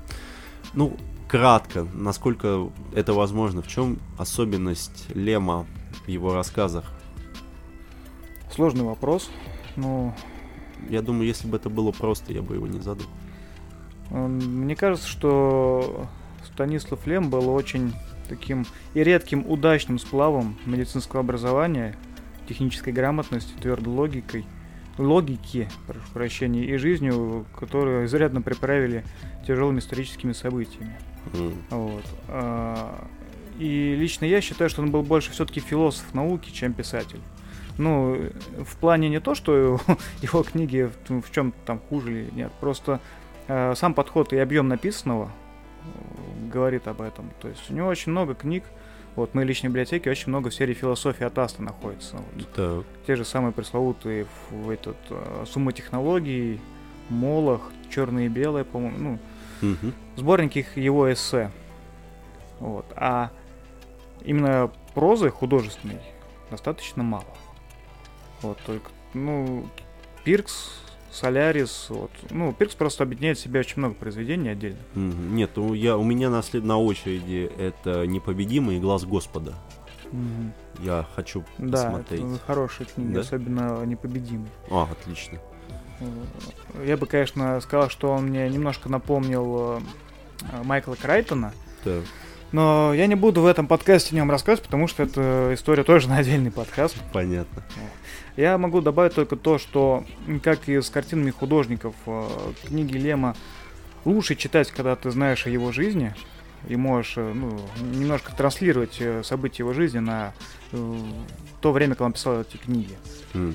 ну, 0.75 0.95
кратко, 1.27 1.87
насколько 1.95 2.71
это 2.95 3.15
возможно, 3.15 3.63
в 3.63 3.67
чем 3.69 3.99
особенность 4.19 5.07
Лема 5.15 5.67
в 6.05 6.09
его 6.09 6.35
рассказах? 6.35 6.85
Сложный 8.55 8.85
вопрос. 8.85 9.31
Ну, 9.77 10.15
Я 10.91 11.01
думаю, 11.01 11.27
если 11.27 11.49
бы 11.49 11.57
это 11.57 11.71
было 11.71 11.93
просто, 11.93 12.33
я 12.35 12.43
бы 12.43 12.57
его 12.57 12.67
не 12.67 12.81
задал. 12.81 13.07
М, 14.11 14.37
Мне 14.37 14.77
кажется, 14.77 15.09
что 15.09 16.07
Станислав 16.53 17.07
Лем 17.07 17.31
был 17.31 17.49
очень 17.49 17.95
таким 18.33 18.65
и 18.95 19.05
редким 19.05 19.45
удачным 19.47 19.99
сплавом 19.99 20.57
медицинского 20.65 21.21
образования, 21.21 21.95
технической 22.49 22.93
грамотности, 22.93 23.53
твердой 23.61 23.93
логикой, 23.93 24.47
логики, 24.97 25.69
прошу 25.87 26.07
прощения, 26.15 26.65
и 26.65 26.77
жизнью, 26.77 27.45
которую 27.59 28.07
изрядно 28.07 28.41
приправили 28.41 29.05
тяжелыми 29.47 29.81
историческими 29.81 30.33
событиями. 30.33 30.97
М. 31.35 31.55
Вот. 31.71 32.05
А, 32.29 33.07
И 33.59 33.95
лично 33.97 34.25
я 34.25 34.41
считаю, 34.41 34.71
что 34.71 34.81
он 34.81 34.91
был 34.91 35.03
больше 35.03 35.31
все-таки 35.31 35.61
философ 35.61 36.15
науки, 36.15 36.51
чем 36.51 36.73
писатель. 36.73 37.21
Ну, 37.77 38.31
в 38.59 38.77
плане 38.77 39.11
не 39.11 39.21
то, 39.21 39.35
что 39.35 39.55
его, 39.55 39.81
его 40.23 40.43
книги 40.43 40.91
в, 41.09 41.21
в 41.21 41.31
чем 41.31 41.53
там 41.67 41.81
хуже 41.91 42.13
или 42.13 42.31
нет, 42.35 42.51
просто 42.61 43.01
э, 43.49 43.75
сам 43.77 43.93
подход 43.93 44.33
и 44.33 44.39
объем 44.39 44.69
написанного 44.69 45.31
говорит 46.53 46.87
об 46.87 47.01
этом. 47.01 47.31
То 47.41 47.49
есть 47.49 47.71
у 47.71 47.75
него 47.75 47.89
очень 47.89 48.13
много 48.13 48.35
книг, 48.35 48.65
вот 49.17 49.31
в 49.31 49.35
моей 49.35 49.47
личной 49.49 49.69
библиотеке 49.69 50.11
очень 50.11 50.29
много 50.29 50.51
в 50.51 50.55
серии 50.55 50.75
философии 50.75 51.25
от 51.25 51.37
Аста 51.39 51.63
находится. 51.63 52.17
Вот. 52.17 52.53
Так. 52.55 52.85
Те 53.07 53.17
же 53.17 53.25
самые 53.25 53.53
пресловутые 53.53 54.27
в 54.51 54.71
этот 54.71 54.97
э, 55.11 55.45
сумма 55.47 55.73
технологий, 55.73 56.61
Молох, 57.09 57.71
черное 57.91 58.27
и 58.27 58.29
белое, 58.29 58.65
по-моему, 58.65 58.99
ну, 58.99 59.19
Мгм. 59.69 59.93
сборник 60.17 60.57
их 60.57 60.77
его 60.77 61.13
эссе. 61.13 61.51
Вот. 62.61 62.87
А 62.97 63.31
именно 64.25 64.71
прозы 64.95 65.31
художественной 65.31 66.01
достаточно 66.51 67.03
мало. 67.03 67.25
Вот, 68.41 68.59
только, 68.67 68.91
ну, 69.15 69.67
Пиркс, 70.25 70.81
Солярис, 71.13 71.87
вот. 71.91 72.11
Ну, 72.31 72.53
Пиркс 72.53 72.75
просто 72.75 73.05
объединяет 73.05 73.37
в 73.39 73.41
себе 73.43 73.61
очень 73.61 73.75
много 73.77 73.95
произведений 73.95 74.49
отдельно. 74.49 74.79
Мгм. 74.95 75.35
Нет, 75.37 75.57
у, 75.59 75.75
я, 75.75 75.97
у 75.99 76.05
меня 76.05 76.31
на, 76.31 76.43
след- 76.43 76.65
на 76.65 76.79
очереди 76.79 77.51
это 77.59 78.07
«Непобедимый» 78.07 78.79
и 78.79 78.81
«Глаз 78.81 79.05
Господа». 79.05 79.55
Я 80.81 81.07
хочу 81.15 81.45
Да, 81.59 81.85
посмотреть. 81.85 82.21
это 82.21 82.39
хорошая 82.47 82.87
книга, 82.87 83.15
Да? 83.15 83.21
особенно 83.21 83.85
«Непобедимый». 83.85 84.49
А, 84.71 84.89
отлично. 84.91 85.39
Э, 86.01 86.85
Я 86.87 86.97
бы, 86.97 87.07
конечно, 87.07 87.61
сказал, 87.61 87.89
что 87.91 88.11
он 88.11 88.27
мне 88.27 88.49
немножко 88.49 88.89
напомнил 88.91 89.81
э, 90.51 90.63
Майкла 90.65 90.95
Крайтона, 91.01 91.53
Так. 91.85 92.03
но 92.53 92.93
я 92.95 93.07
не 93.07 93.15
буду 93.15 93.41
в 93.43 93.47
этом 93.47 93.67
подкасте 93.67 94.15
о 94.15 94.17
нем 94.17 94.31
рассказывать, 94.31 94.65
потому 94.67 94.87
что 94.89 95.03
это 95.03 95.51
история 95.55 95.85
тоже 95.85 96.09
на 96.09 96.17
отдельный 96.19 96.51
подкаст. 96.51 96.97
Понятно. 97.13 97.63
Я 98.37 98.57
могу 98.57 98.81
добавить 98.81 99.15
только 99.15 99.37
то, 99.37 99.59
что, 99.59 100.05
как 100.43 100.69
и 100.69 100.81
с 100.81 100.89
картинами 100.89 101.31
художников, 101.31 101.95
э, 102.07 102.29
книги 102.67 102.97
Лема 102.97 103.37
лучше 104.05 104.37
читать, 104.37 104.71
когда 104.71 104.97
ты 104.97 105.11
знаешь 105.11 105.47
о 105.47 105.51
его 105.51 105.71
жизни 105.71 106.15
и 106.67 106.77
можешь 106.77 107.15
э, 107.17 107.33
ну, 107.35 107.61
немножко 107.81 108.35
транслировать 108.35 108.97
э, 109.01 109.23
события 109.23 109.63
его 109.63 109.75
жизни 109.75 109.99
на 109.99 110.33
то 111.61 111.73
время, 111.73 111.95
когда 111.95 112.07
он 112.07 112.13
писал 112.15 112.41
эти 112.41 112.57
книги. 112.57 112.97
М. 113.35 113.55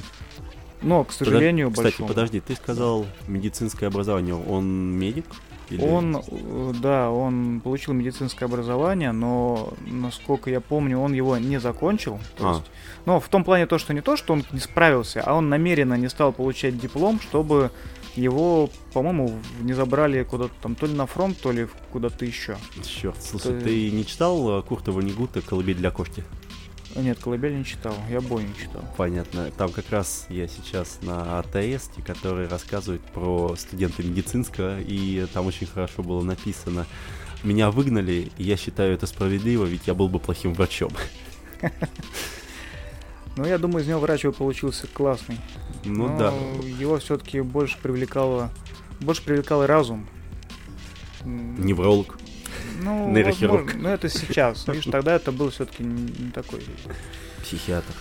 Но, 0.84 1.04
к 1.04 1.12
сожалению, 1.12 1.72
Кстати, 1.72 1.86
большому. 1.86 2.08
подожди, 2.10 2.40
ты 2.40 2.54
сказал 2.54 3.08
медицинское 3.28 3.88
образование. 3.88 4.36
Он 4.36 4.66
медик? 4.68 5.26
Или- 5.70 5.82
Он, 5.86 6.16
э, 6.18 6.74
да, 6.82 7.10
он 7.12 7.60
получил 7.64 7.94
медицинское 7.94 8.46
образование, 8.46 9.12
но, 9.12 9.74
насколько 9.86 10.50
я 10.50 10.62
помню, 10.62 11.00
он 11.00 11.14
его 11.14 11.38
не 11.38 11.60
закончил. 11.60 12.20
То 12.38 12.50
А. 12.50 12.54
есть, 12.54 12.66
но 13.06 13.20
в 13.20 13.28
том 13.28 13.44
плане 13.44 13.66
то, 13.68 13.78
что 13.78 13.94
не 13.94 14.02
то, 14.02 14.16
что 14.16 14.34
он 14.34 14.44
не 14.52 14.60
справился, 14.60 15.22
а 15.26 15.34
он 15.34 15.50
намеренно 15.50 15.96
не 15.96 16.08
стал 16.10 16.32
получать 16.32 16.80
диплом, 16.80 17.20
чтобы 17.20 17.72
его, 18.16 18.70
по-моему, 18.94 19.32
не 19.62 19.74
забрали 19.74 20.24
куда-то 20.24 20.54
там, 20.62 20.74
то 20.76 20.86
ли 20.88 20.94
на 20.94 21.06
фронт, 21.06 21.38
то 21.40 21.52
ли 21.52 21.68
куда-то 21.92 22.26
еще. 22.26 22.58
Черт, 22.84 23.22
слушай, 23.22 23.54
Ты- 23.60 23.62
ты 23.62 23.92
не 23.92 24.06
читал 24.06 24.60
э, 24.60 24.62
Курта 24.64 24.92
Ванигута 24.92 25.42
«Колыбель 25.42 25.76
для 25.76 25.92
кошки»? 25.92 26.24
Нет, 26.96 27.20
колыбель 27.20 27.58
не 27.58 27.66
читал, 27.66 27.96
я 28.10 28.22
бой 28.22 28.44
не 28.44 28.56
читал. 28.56 28.84
Понятно. 28.98 29.52
Там 29.58 29.72
как 29.72 29.90
раз 29.92 30.26
я 30.30 30.48
сейчас 30.48 31.00
на 31.02 31.40
АТС, 31.40 31.90
который 32.06 32.48
рассказывает 32.48 33.02
про 33.02 33.56
студента 33.56 34.02
медицинского, 34.04 34.80
и 34.82 35.26
там 35.34 35.46
очень 35.46 35.68
хорошо 35.68 36.02
было 36.02 36.24
написано. 36.24 36.86
Меня 37.44 37.70
выгнали, 37.70 38.32
и 38.38 38.44
я 38.44 38.58
считаю 38.58 38.94
это 38.94 39.06
справедливо, 39.06 39.66
ведь 39.66 39.86
я 39.86 39.94
был 39.94 40.10
бы 40.10 40.20
плохим 40.20 40.54
врачом. 40.54 40.92
Но 43.38 43.46
я 43.48 43.60
думаю, 43.60 43.84
из 43.84 43.88
него 43.88 44.00
врач 44.00 44.24
бы 44.24 44.32
получился 44.32 44.88
классный. 44.88 45.38
Ну 45.86 46.08
Но 46.08 46.18
да. 46.18 46.34
Его 46.68 46.98
все-таки 46.98 47.42
больше 47.42 47.78
привлекало, 47.78 48.50
больше 49.00 49.24
привлекал 49.24 49.66
разум. 49.66 50.08
Невролог. 51.24 52.18
Ну, 52.82 53.12
Нейрохирург. 53.12 53.66
возможно, 53.66 53.82
ну 53.82 53.90
это 53.90 54.10
сейчас. 54.10 54.68
Видишь, 54.68 54.86
тогда 54.86 55.16
это 55.16 55.32
был 55.32 55.50
все-таки 55.50 55.84
не, 55.84 56.32
такой. 56.32 56.62
Психиатр. 57.42 57.94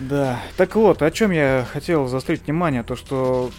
Да. 0.00 0.40
Так 0.56 0.74
вот, 0.74 1.02
о 1.02 1.10
чем 1.10 1.30
я 1.30 1.66
хотел 1.72 2.08
заострить 2.08 2.46
внимание, 2.46 2.82
то 2.82 2.96
что 2.96 3.50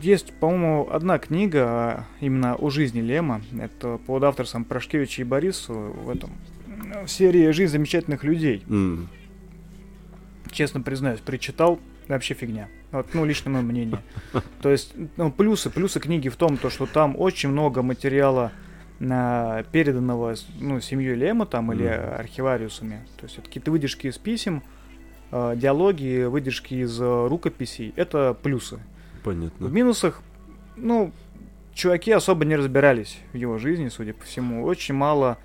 есть, 0.00 0.32
по-моему, 0.32 0.88
одна 0.90 1.18
книга 1.18 1.64
а, 1.66 2.04
именно 2.20 2.54
о 2.54 2.70
жизни 2.70 3.00
Лема. 3.00 3.42
Это 3.60 3.98
под 3.98 4.24
авторством 4.24 4.64
Прошкевича 4.64 5.20
и 5.20 5.24
Борису 5.24 5.74
в 5.74 6.08
этом 6.08 6.30
в 7.04 7.08
серии 7.08 7.50
«Жизнь 7.50 7.72
замечательных 7.72 8.24
людей». 8.24 8.64
М, 8.68 9.08
Честно 10.50 10.82
признаюсь, 10.82 11.20
прочитал, 11.20 11.80
вообще 12.08 12.34
фигня. 12.34 12.68
Вот, 12.90 13.14
ну, 13.14 13.24
лично 13.24 13.50
мое 13.50 13.62
мнение. 13.62 13.98
То 14.60 14.70
есть, 14.70 14.92
ну, 15.16 15.32
плюсы, 15.32 15.70
плюсы 15.70 15.98
книги 15.98 16.28
в 16.28 16.36
том, 16.36 16.58
то, 16.58 16.68
что 16.68 16.84
там 16.84 17.14
очень 17.18 17.48
много 17.48 17.80
материала 17.82 18.52
переданного 19.72 20.34
ну, 20.60 20.80
семьей 20.80 21.14
Лема 21.14 21.46
там 21.46 21.72
или 21.72 21.88
Мгм. 21.88 22.20
архивариусами. 22.20 23.06
То 23.18 23.24
есть 23.24 23.38
это 23.38 23.46
какие-то 23.48 23.70
выдержки 23.70 24.06
из 24.06 24.18
писем, 24.18 24.62
э, 25.32 25.54
диалоги, 25.56 26.24
выдержки 26.24 26.74
из 26.74 27.00
э, 27.00 27.26
рукописей. 27.26 27.92
Это 27.96 28.36
плюсы. 28.40 28.78
Понятно. 29.24 29.66
В 29.66 29.72
минусах, 29.72 30.22
ну, 30.76 31.12
чуваки 31.74 32.12
особо 32.12 32.44
не 32.44 32.56
разбирались 32.56 33.18
в 33.32 33.36
его 33.36 33.58
жизни, 33.58 33.88
судя 33.88 34.14
по 34.14 34.24
всему. 34.24 34.64
Очень 34.64 34.94
мало 34.94 35.38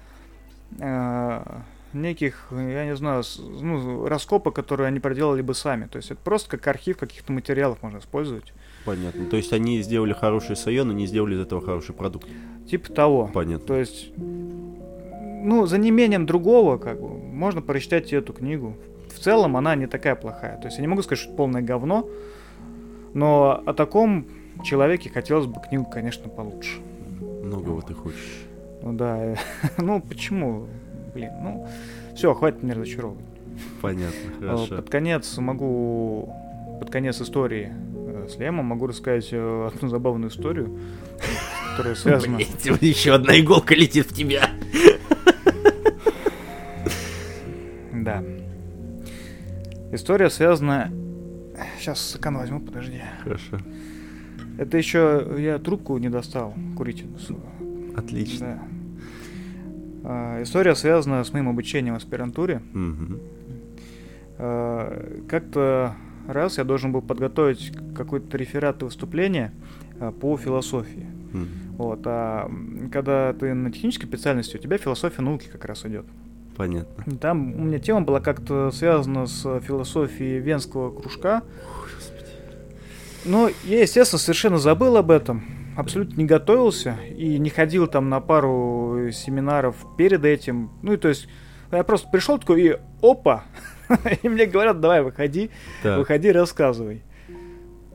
э, 0.80 1.42
неких, 1.94 2.48
я 2.52 2.86
не 2.86 2.96
знаю, 2.96 3.24
ну, 3.40 4.08
раскопок, 4.08 4.56
которые 4.56 4.88
они 4.88 5.00
проделали 5.00 5.42
бы 5.42 5.54
сами. 5.54 5.86
То 5.86 5.98
есть 5.98 6.12
это 6.12 6.20
просто 6.22 6.58
как 6.58 6.68
архив 6.68 6.98
каких-то 6.98 7.32
материалов 7.32 7.82
можно 7.82 8.00
использовать. 8.00 8.54
Понятно. 8.88 9.26
То 9.26 9.36
есть 9.36 9.52
они 9.52 9.82
сделали 9.82 10.14
хороший 10.14 10.56
сайон, 10.56 10.88
но 10.88 10.94
не 10.94 11.06
сделали 11.08 11.36
из 11.36 11.42
этого 11.42 11.62
хороший 11.62 11.94
продукт. 11.94 12.26
Типа 12.70 12.92
того. 12.92 13.30
Понятно. 13.34 13.68
То 13.68 13.76
есть, 13.76 14.12
ну, 14.18 15.66
за 15.66 15.78
неимением 15.78 16.26
другого, 16.26 16.78
как 16.78 17.00
бы, 17.02 17.10
можно 17.10 17.62
прочитать 17.62 18.14
эту 18.14 18.32
книгу. 18.32 18.76
В 19.14 19.20
целом 19.20 19.58
она 19.58 19.76
не 19.76 19.88
такая 19.88 20.16
плохая. 20.16 20.58
То 20.58 20.68
есть 20.68 20.78
я 20.78 20.82
не 20.82 20.88
могу 20.88 21.02
сказать, 21.02 21.20
что 21.20 21.30
это 21.30 21.38
полное 21.38 21.62
говно, 21.62 22.08
но 23.14 23.62
о 23.66 23.74
таком 23.74 24.26
человеке 24.64 25.10
хотелось 25.10 25.48
бы 25.48 25.60
книгу, 25.60 25.86
конечно, 25.86 26.30
получше. 26.30 26.80
Многого 27.44 27.82
ты 27.82 27.94
хочешь. 27.94 28.46
Ну 28.82 28.94
да, 28.94 29.36
ну 29.78 30.02
почему? 30.02 30.68
Блин, 31.14 31.32
ну 31.42 31.68
все, 32.16 32.34
хватит 32.34 32.64
меня 32.64 32.76
разочаровывать. 32.76 33.26
Понятно, 33.82 34.16
Э, 34.40 34.46
хорошо. 34.46 34.76
Под 34.78 34.90
конец 34.90 35.38
могу, 35.38 36.34
под 36.80 36.90
конец 36.90 37.20
истории 37.22 37.74
с 38.28 38.38
Лемом 38.38 38.66
могу 38.66 38.88
рассказать 38.88 39.30
э, 39.32 39.70
одну 39.74 39.90
забавную 39.90 40.30
историю, 40.32 40.78
которая 41.72 41.96
связана... 41.96 42.38
Еще 42.38 43.14
одна 43.14 43.40
иголка 43.40 43.76
летит 43.76 44.08
в 44.08 44.14
тебя. 44.14 44.50
Да. 47.94 48.24
История 49.92 50.30
связана... 50.30 50.92
Сейчас 51.80 52.10
стакан 52.10 52.38
возьму, 52.38 52.60
подожди. 52.60 53.02
Хорошо. 53.24 53.58
Это 54.58 54.78
еще 54.78 55.28
я 55.38 55.60
трубку 55.60 55.98
не 55.98 56.10
достал, 56.10 56.54
курительную 56.76 57.20
свою. 57.20 57.42
Отлично. 57.96 58.48
Да. 58.48 58.62
А, 60.04 60.44
История 60.44 60.76
связана 60.76 61.24
с 61.24 61.34
моим 61.34 61.50
обучением 61.50 61.94
в 61.94 61.98
аспирантуре. 61.98 62.62
А, 64.38 65.22
Как-то 65.28 65.96
раз 66.28 66.58
я 66.58 66.64
должен 66.64 66.92
был 66.92 67.02
подготовить 67.02 67.72
какой-то 67.96 68.38
реферат 68.38 68.82
и 68.82 68.86
выступление 68.86 69.52
а, 70.00 70.12
по 70.12 70.38
философии. 70.38 71.08
Мгм. 71.34 71.48
Вот, 71.78 72.02
а 72.06 72.52
когда 72.92 73.34
ты 73.34 73.54
на 73.54 73.72
технической 73.72 74.08
специальности, 74.08 74.58
у 74.58 74.60
тебя 74.60 74.78
философия 74.78 75.22
науки 75.22 75.48
как 75.52 75.66
раз 75.66 75.86
идет. 75.86 76.06
Понятно. 76.56 77.18
Там 77.18 77.54
у 77.54 77.66
меня 77.66 77.78
тема 77.80 78.02
была 78.02 78.20
как-то 78.20 78.72
связана 78.72 79.28
с 79.28 79.60
философией 79.62 80.40
венского 80.40 80.92
кружка. 80.92 81.44
Но 83.26 83.50
я, 83.64 83.82
естественно, 83.82 84.20
совершенно 84.20 84.58
забыл 84.58 84.98
об 84.98 85.12
этом. 85.12 85.44
Абсолютно 85.76 86.18
не 86.18 86.26
готовился 86.26 86.98
и 87.16 87.38
не 87.38 87.52
ходил 87.52 87.86
там 87.86 88.10
на 88.10 88.20
пару 88.22 89.12
семинаров 89.12 89.76
перед 89.98 90.26
этим. 90.26 90.72
Ну 90.82 90.94
и 90.94 90.98
то 90.98 91.10
есть 91.10 91.28
я 91.72 91.84
просто 91.84 92.10
пришел 92.10 92.40
такой 92.40 92.62
и 92.64 92.80
опа! 93.04 93.44
И 94.24 94.30
мне 94.30 94.46
говорят, 94.46 94.80
давай 94.80 95.02
выходи, 95.02 95.50
Так. 95.84 96.00
выходи, 96.00 96.32
рассказывай. 96.32 97.02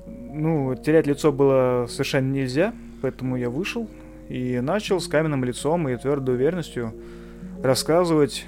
Ну, 0.07 0.75
терять 0.75 1.07
лицо 1.07 1.31
было 1.33 1.87
совершенно 1.89 2.31
нельзя, 2.33 2.73
поэтому 3.03 3.37
я 3.37 3.51
вышел 3.51 3.89
и 4.29 4.61
начал 4.61 5.01
с 5.01 5.07
каменным 5.09 5.45
лицом 5.45 5.89
и 5.89 5.97
твердой 5.97 6.37
уверенностью 6.37 6.95
рассказывать 7.63 8.47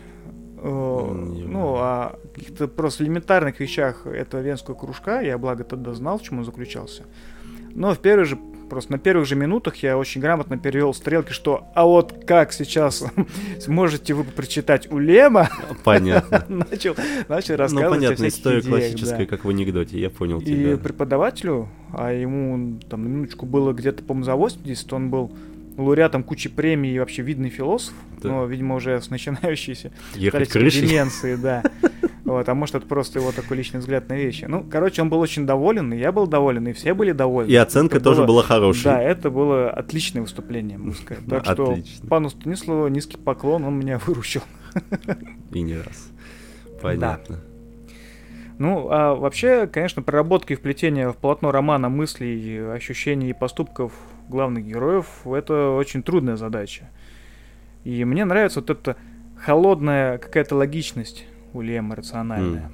э, 0.63 0.67
ну, 0.67 1.75
о 1.77 2.19
каких-то 2.35 2.69
просто 2.69 3.05
элементарных 3.05 3.61
вещах 3.61 4.07
этого 4.07 4.41
венского 4.41 4.75
кружка. 4.75 5.21
Я, 5.21 5.37
благо, 5.37 5.63
тогда 5.65 5.93
знал, 5.93 6.19
в 6.19 6.23
чем 6.23 6.39
он 6.39 6.45
заключался. 6.45 7.03
Но 7.75 7.93
в 7.95 7.99
первый 7.99 8.25
же, 8.25 8.39
просто 8.69 8.93
на 8.93 8.99
первых 8.99 9.27
же 9.27 9.35
минутах 9.37 9.77
я 9.77 9.97
очень 9.99 10.21
грамотно 10.21 10.59
перевел 10.59 10.93
стрелки, 10.95 11.33
что 11.33 11.67
«А 11.75 11.85
вот 11.85 12.25
как 12.27 12.53
сейчас 12.53 13.05
сможете 13.61 14.15
вы 14.15 14.25
прочитать 14.25 14.91
у 14.91 14.99
Лема?» 14.99 15.49
Понятно. 15.85 16.45
начал, 16.71 16.95
начал 17.29 17.55
Ну, 17.55 17.59
рассказывать 17.59 17.87
о 17.87 17.91
понятно, 17.95 18.29
история 18.29 18.61
идеях, 18.61 18.71
классическая, 18.75 19.19
да. 19.19 19.27
как 19.27 19.45
в 19.45 19.49
анекдоте, 19.49 19.99
я 20.01 20.11
понял 20.11 20.41
И 20.41 20.45
тебя. 20.45 20.77
преподавателю, 20.77 21.69
а 21.93 22.13
ему 22.13 22.79
там 22.89 23.05
на 23.05 23.09
минуточку 23.09 23.47
было 23.47 23.73
где-то, 23.73 24.03
по-моему, 24.03 24.25
за 24.25 24.35
80, 24.37 24.93
он 24.93 25.11
был 25.11 25.33
лауреатом 25.77 26.23
кучи 26.23 26.49
премий 26.49 26.95
и 26.95 26.99
вообще 27.01 27.23
видный 27.23 27.51
философ, 27.51 27.95
Да. 28.23 28.29
но, 28.29 28.47
видимо, 28.47 28.77
уже 28.77 29.01
с 29.01 29.11
начинающейся 29.11 29.91
Ехать 30.15 30.49
крышей? 30.49 30.87
деменции, 30.87 31.35
да. 31.35 31.63
Вот, 32.25 32.49
а 32.49 32.55
может, 32.55 32.75
это 32.77 32.87
просто 32.87 33.19
его 33.19 33.33
такой 33.33 33.59
личный 33.59 33.81
взгляд 33.81 34.09
на 34.09 34.15
вещи. 34.17 34.47
Ну, 34.47 34.65
короче, 34.65 35.03
он 35.03 35.11
был 35.11 35.21
очень 35.21 35.45
доволен, 35.47 35.93
и 35.93 35.99
я 35.99 36.11
был 36.11 36.27
доволен, 36.27 36.67
и 36.69 36.73
все 36.73 36.95
были 36.95 37.13
довольны. 37.13 37.51
И 37.51 37.55
оценка 37.55 37.97
Это 37.97 38.05
тоже 38.05 38.21
было- 38.23 38.27
была 38.29 38.43
хорошей. 38.43 38.85
Да, 38.85 39.03
это 39.03 39.29
было 39.31 39.69
отличное 39.71 40.23
выступление, 40.23 40.79
можно 40.79 40.95
сказать. 41.03 41.25
Так 41.29 41.45
что 41.45 41.77
пану 42.09 42.31
Станиславу 42.31 42.89
низкий 42.89 43.19
поклон, 43.19 43.65
он 43.65 43.79
меня 43.79 43.99
выручил. 44.07 44.41
И 45.53 45.61
не 45.61 45.77
раз. 45.77 46.11
Понятно. 46.81 47.41
Ну, 48.59 48.89
а 48.91 49.15
вообще, 49.15 49.67
конечно, 49.67 50.01
проработка 50.03 50.53
и 50.55 50.57
вплетение 50.57 51.11
в 51.13 51.17
полотно 51.17 51.51
романа 51.51 51.89
мыслей, 51.89 52.73
ощущений 52.73 53.31
и 53.31 53.33
поступков 53.33 53.93
главных 54.29 54.65
героев— 54.65 55.07
это 55.27 55.71
очень 55.71 56.03
трудная 56.03 56.37
задача. 56.37 56.89
И 57.85 58.05
мне 58.05 58.25
нравится 58.25 58.61
вот 58.61 58.71
эта 58.71 58.97
холодная 59.37 60.19
какая-то 60.19 60.55
логичность 60.57 61.27
у 61.55 61.61
Лема, 61.61 61.97
рациональная. 61.97 62.71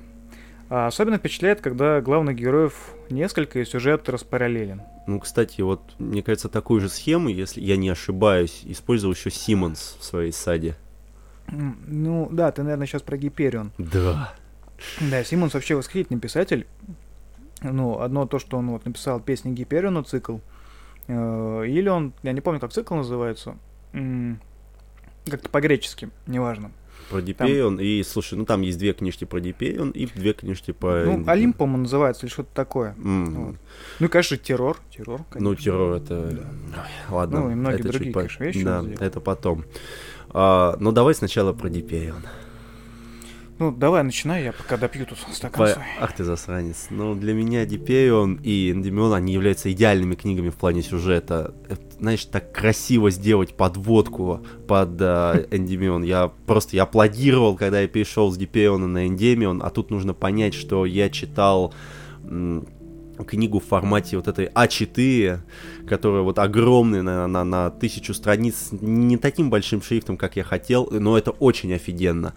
А 0.69 0.87
особенно 0.87 1.19
впечатляет, 1.19 1.61
когда 1.61 2.01
главных 2.01 2.37
героев 2.37 2.95
несколько 3.11 3.59
и 3.59 3.65
сюжет 3.65 4.09
распараллелен. 4.09 4.83
Ну, 5.07 5.19
кстати, 5.19 5.61
вот, 5.63 5.95
мне 5.99 6.23
кажется, 6.23 6.49
такую 6.49 6.81
же 6.81 6.89
схему, 6.89 7.29
если 7.29 7.61
я 7.61 7.77
не 7.77 7.89
ошибаюсь, 7.89 8.63
использовал 8.65 9.15
еще 9.15 9.31
Симмонс 9.31 9.97
в 9.99 10.05
своей 10.05 10.33
саде. 10.33 10.77
Ну, 11.49 12.29
да, 12.31 12.53
ты, 12.53 12.63
наверное, 12.63 12.87
сейчас 12.87 13.03
про 13.03 13.17
Гиперион. 13.17 13.73
Да. 13.79 14.33
Да, 15.01 15.25
Симмонс 15.25 15.55
вообще 15.55 15.75
восхитительный 15.75 16.21
писатель. 16.21 16.67
Ну, 17.63 18.01
одно 18.01 18.27
то, 18.27 18.39
что 18.39 18.57
он 18.57 18.71
вот 18.71 18.85
написал 18.85 19.21
песни 19.21 19.53
Гипериону 19.53 20.03
цикл. 20.05 20.39
Э, 21.09 21.65
Или 21.67 21.89
он, 21.89 22.15
я 22.23 22.33
не 22.33 22.41
помню, 22.41 22.61
как 22.61 22.73
цикл 22.73 22.95
называется. 22.95 23.57
Как-то 23.93 25.49
по-гречески, 25.51 26.11
неважно. 26.29 26.71
Про 27.11 27.21
Дипеон. 27.23 27.81
И, 27.81 28.03
слушай, 28.05 28.35
ну 28.39 28.45
там 28.45 28.63
есть 28.63 28.79
две 28.79 28.93
книжки 28.93 29.25
про 29.25 29.41
Дипеон 29.41 29.91
и 29.91 30.07
две 30.07 30.33
книжки 30.33 30.71
по... 30.71 31.03
Ну, 31.05 31.25
Олимп, 31.27 31.57
по-моему, 31.57 31.83
называется, 31.83 32.25
или 32.27 32.33
что-то 32.33 32.51
такое. 32.55 32.95
М, 33.03 33.35
Вот. 33.47 33.57
Ну 33.99 34.07
и, 34.07 34.09
конечно, 34.09 34.37
террор. 34.37 34.79
Террор, 34.97 35.19
Ну, 35.21 35.25
конечно. 35.31 35.65
террор 35.65 35.93
это... 35.97 36.31
Да. 36.75 36.87
Ладно. 37.11 37.41
Ну, 37.41 37.51
и 37.51 37.55
многие 37.55 37.75
это 37.81 37.83
чуть 37.85 37.93
другие, 37.93 38.13
по- 38.15 38.21
конечно, 38.21 38.45
вещи 38.45 38.63
Да, 38.63 38.85
это 39.01 39.21
потом. 39.21 39.65
А, 40.31 40.77
ну, 40.79 40.93
давай 40.93 41.15
сначала 41.15 41.53
про 41.53 41.69
Дипеон. 41.69 42.23
Ну, 43.61 43.71
давай, 43.71 44.03
начинай, 44.03 44.43
я 44.43 44.53
пока 44.53 44.79
допью 44.79 45.05
тут 45.05 45.19
стакан 45.35 45.67
По- 45.67 45.71
свой. 45.71 45.85
Ах 46.01 46.15
ты 46.15 46.25
засранец. 46.25 46.87
Ну, 46.89 47.15
для 47.15 47.35
меня 47.35 47.67
Дипеон 47.67 48.41
и 48.43 48.71
Эндемион, 48.71 49.13
они 49.13 49.35
являются 49.35 49.71
идеальными 49.71 50.15
книгами 50.15 50.49
в 50.49 50.55
плане 50.55 50.81
сюжета. 50.81 51.55
Это, 51.69 51.83
знаешь, 51.99 52.25
так 52.25 52.53
красиво 52.53 53.11
сделать 53.11 53.55
подводку 53.55 54.41
под 54.67 54.99
э, 54.99 55.47
Эндемион. 55.51 56.05
Я 56.05 56.33
просто 56.47 56.75
я 56.75 56.85
аплодировал, 56.85 57.55
когда 57.55 57.83
я 57.83 57.87
перешел 57.87 58.33
с 58.33 58.39
Дипеона 58.39 58.87
на 58.87 59.07
Эндемион, 59.07 59.63
а 59.63 59.69
тут 59.69 59.91
нужно 59.91 60.15
понять, 60.15 60.55
что 60.55 60.87
я 60.87 61.11
читал 61.11 61.75
книгу 63.27 63.59
в 63.59 63.65
формате 63.65 64.17
вот 64.17 64.27
этой 64.27 64.47
А4, 64.47 65.41
которая 65.87 66.23
вот 66.23 66.39
огромная 66.39 67.03
на, 67.03 67.27
на, 67.27 67.45
на 67.45 67.71
тысячу 67.71 68.15
страниц, 68.15 68.69
не 68.73 69.19
таким 69.19 69.51
большим 69.51 69.83
шрифтом, 69.83 70.17
как 70.17 70.37
я 70.37 70.45
хотел, 70.45 70.89
но 70.91 71.19
это 71.19 71.31
очень 71.33 71.75
офигенно. 71.75 72.33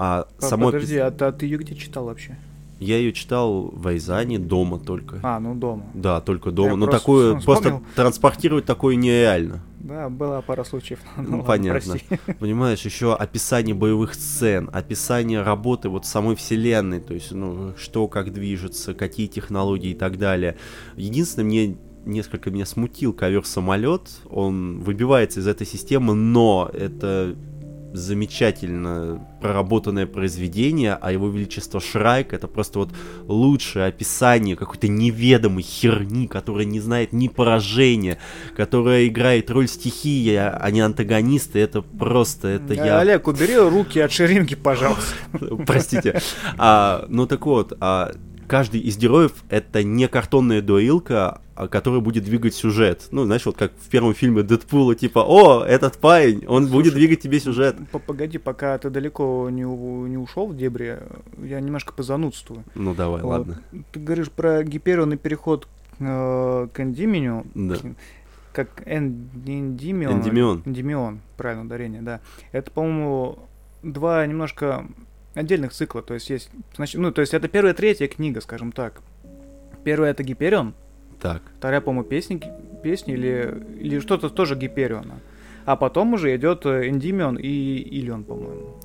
А 0.00 0.28
По- 0.38 0.46
само 0.46 0.66
Подожди, 0.66 0.96
а 0.96 1.10
ты, 1.10 1.24
а 1.24 1.32
ты 1.32 1.46
ее 1.46 1.58
где 1.58 1.74
читал 1.74 2.04
вообще? 2.04 2.36
я 2.80 2.96
ее 2.98 3.12
читал 3.12 3.70
в 3.72 3.88
Айзане 3.88 4.38
дома 4.38 4.78
только. 4.78 5.18
А, 5.24 5.40
ну 5.40 5.56
дома. 5.56 5.82
Да, 5.94 6.20
только 6.20 6.52
дома. 6.52 6.70
Я 6.70 6.76
Но 6.76 6.86
просто 6.86 7.00
такое, 7.00 7.38
вспомнил. 7.40 7.60
просто 7.62 7.82
транспортировать 7.96 8.64
такое 8.66 8.94
нереально. 8.94 9.60
Да, 9.80 10.08
была 10.08 10.40
пара 10.42 10.62
случаев. 10.62 11.00
Ну, 11.16 11.22
ладно, 11.38 11.42
понятно. 11.42 11.94
прости. 11.94 12.34
Понимаешь, 12.38 12.80
еще 12.84 13.16
описание 13.16 13.74
боевых 13.74 14.14
сцен, 14.14 14.70
описание 14.72 15.42
работы 15.42 15.88
вот 15.88 16.06
самой 16.06 16.36
вселенной, 16.36 17.00
то 17.00 17.14
есть, 17.14 17.32
ну, 17.32 17.72
что 17.76 18.06
как 18.06 18.32
движется, 18.32 18.94
какие 18.94 19.26
технологии 19.26 19.90
и 19.90 19.94
так 19.94 20.16
далее. 20.16 20.56
Единственное, 20.94 21.46
мне 21.46 21.76
несколько 22.04 22.50
меня 22.52 22.64
смутил 22.64 23.12
ковер-самолет, 23.12 24.02
он 24.30 24.80
выбивается 24.80 25.40
из 25.40 25.48
этой 25.48 25.66
системы, 25.66 26.14
но 26.14 26.70
это 26.72 27.34
замечательно 27.98 29.20
проработанное 29.42 30.06
произведение, 30.06 30.96
а 31.00 31.12
его 31.12 31.28
величество 31.28 31.80
Шрайк 31.80 32.32
это 32.32 32.48
просто 32.48 32.78
вот 32.78 32.90
лучшее 33.26 33.86
описание 33.86 34.56
какой-то 34.56 34.88
неведомой 34.88 35.62
херни, 35.62 36.26
которая 36.26 36.64
не 36.64 36.80
знает 36.80 37.12
ни 37.12 37.28
поражения, 37.28 38.18
которая 38.56 39.06
играет 39.06 39.50
роль 39.50 39.68
стихии, 39.68 40.34
а 40.34 40.70
не 40.70 40.80
антагониста, 40.80 41.58
это 41.58 41.82
просто, 41.82 42.48
это 42.48 42.78
Э, 42.78 42.86
я... 42.86 43.00
Олег, 43.00 43.26
убери 43.26 43.56
руки 43.56 43.98
от 44.00 44.12
ширинки, 44.12 44.54
пожалуйста. 44.54 45.14
Простите. 45.66 46.20
А, 46.56 47.04
ну 47.08 47.26
так 47.26 47.44
вот, 47.46 47.72
а, 47.80 48.12
каждый 48.48 48.80
из 48.80 48.96
героев 48.98 49.32
это 49.50 49.82
не 49.84 50.08
картонная 50.08 50.60
дуэлка, 50.62 51.40
а, 51.54 51.68
которая 51.68 52.00
будет 52.00 52.24
двигать 52.24 52.54
сюжет. 52.54 53.08
Ну, 53.12 53.24
знаешь, 53.24 53.46
вот 53.46 53.56
как 53.56 53.72
в 53.78 53.88
первом 53.88 54.14
фильме 54.14 54.42
Дэдпула, 54.42 54.94
типа, 54.94 55.20
о, 55.20 55.64
этот 55.64 55.98
парень, 55.98 56.44
он 56.48 56.66
будет 56.66 56.94
двигать 56.94 57.20
тебе 57.20 57.38
сюжет. 57.38 57.76
Погоди, 58.06 58.38
пока 58.38 58.76
ты 58.78 58.90
далеко 58.90 59.48
не, 59.50 59.62
не 59.62 60.16
ушел 60.16 60.46
в 60.48 60.56
дебри, 60.56 60.98
я 61.42 61.60
немножко 61.60 61.92
позанудствую. 61.92 62.64
Ну 62.74 62.94
давай, 62.94 63.22
Вот. 63.22 63.28
ладно. 63.30 63.62
Ты 63.92 64.00
говоришь 64.00 64.30
про 64.30 64.64
гиперионный 64.64 65.16
переход 65.16 65.68
э, 66.00 66.68
к 66.72 66.80
эндименю, 66.80 67.46
Да. 67.54 67.76
как 68.52 68.82
эн- 68.86 69.28
эндимион. 69.46 70.18
Эндимион. 70.20 70.62
Эндимион, 70.64 71.20
правильно, 71.36 71.64
ударение, 71.64 72.02
да. 72.02 72.20
Это, 72.52 72.70
по-моему, 72.70 73.38
два 73.82 74.26
немножко 74.26 74.86
отдельных 75.38 75.72
цикла, 75.72 76.02
то 76.02 76.14
есть 76.14 76.30
есть, 76.30 76.50
значит, 76.76 77.00
ну, 77.00 77.12
то 77.12 77.20
есть 77.20 77.34
это 77.34 77.48
первая, 77.48 77.74
третья 77.74 78.08
книга, 78.08 78.40
скажем 78.40 78.72
так. 78.72 79.00
Первая 79.84 80.10
это 80.10 80.22
Гиперион, 80.22 80.74
Так. 81.20 81.42
вторая, 81.58 81.80
по-моему, 81.80 82.08
песни, 82.08 82.42
песни 82.82 83.14
или, 83.14 83.62
или 83.80 84.00
что-то 84.00 84.28
тоже 84.28 84.54
Гипериона. 84.56 85.20
а 85.64 85.76
потом 85.76 86.14
уже 86.14 86.34
идет 86.34 86.64
Эндимион 86.64 87.36
и 87.36 87.48
Илион, 87.48 88.24
по-моему. 88.24 88.80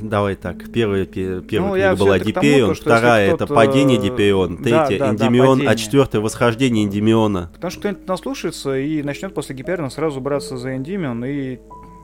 Давай 0.00 0.34
так, 0.34 0.70
первая, 0.72 1.04
первая 1.04 1.40
Ну, 1.40 1.42
книга 1.74 1.94
была 1.96 2.18
тому, 2.18 2.24
Дипеон, 2.32 2.74
вторая 2.74 3.34
это 3.34 3.46
падение 3.46 3.98
э, 3.98 4.02
Дипеон, 4.02 4.56
да, 4.56 4.86
третья 4.86 4.98
да, 4.98 5.06
да, 5.06 5.12
Эндимион, 5.12 5.60
а 5.60 5.64
падение. 5.64 5.76
четвертая 5.76 6.22
восхождение 6.22 6.84
Эндимиона. 6.86 7.50
Потому 7.52 7.70
что 7.70 7.80
кто-нибудь 7.80 8.08
наслушается 8.08 8.76
и 8.78 9.02
начнет 9.02 9.34
после 9.34 9.54
Гипериона 9.54 9.90
сразу 9.90 10.20
браться 10.22 10.56
за 10.56 10.74
Эндимион 10.74 11.22
и, 11.24 11.58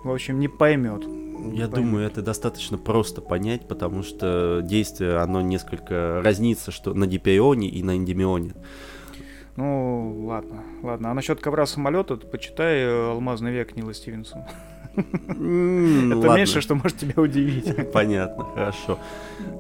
в 0.05 0.13
общем, 0.13 0.39
не 0.39 0.49
поймет. 0.49 1.05
Я 1.39 1.51
Понятно. 1.51 1.77
думаю, 1.77 2.07
это 2.07 2.23
достаточно 2.23 2.79
просто 2.79 3.21
понять, 3.21 3.69
потому 3.69 4.03
что 4.03 4.61
действие, 4.63 5.19
оно 5.19 5.41
несколько 5.41 6.21
разнится, 6.23 6.71
что 6.71 6.95
на 6.95 7.07
Дипеоне 7.07 7.69
и 7.69 7.83
на 7.83 7.97
Эндимионе. 7.97 8.55
Ну, 9.57 10.25
ладно, 10.27 10.63
ладно. 10.83 11.11
А 11.11 11.15
насчет 11.15 11.41
ковра 11.41 11.67
самолета, 11.67 12.17
почитай 12.17 12.79
э, 12.83 13.11
«Алмазный 13.11 13.51
век» 13.51 13.75
Нила 13.77 13.93
Стивенсона. 13.93 14.49
Это 14.95 16.17
ладно. 16.17 16.37
меньше, 16.37 16.61
что 16.61 16.75
может 16.75 16.99
тебя 16.99 17.21
удивить. 17.23 17.91
Понятно, 17.93 18.45
хорошо. 18.45 18.99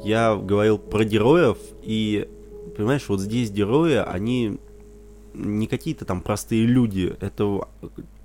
Я 0.04 0.36
говорил 0.36 0.78
про 0.78 1.04
героев, 1.04 1.58
и, 1.82 2.28
понимаешь, 2.76 3.08
вот 3.08 3.20
здесь 3.20 3.50
герои, 3.50 3.94
они 3.94 4.58
не 5.34 5.66
какие-то 5.66 6.04
там 6.04 6.20
простые 6.20 6.66
люди. 6.66 7.16
Это 7.20 7.66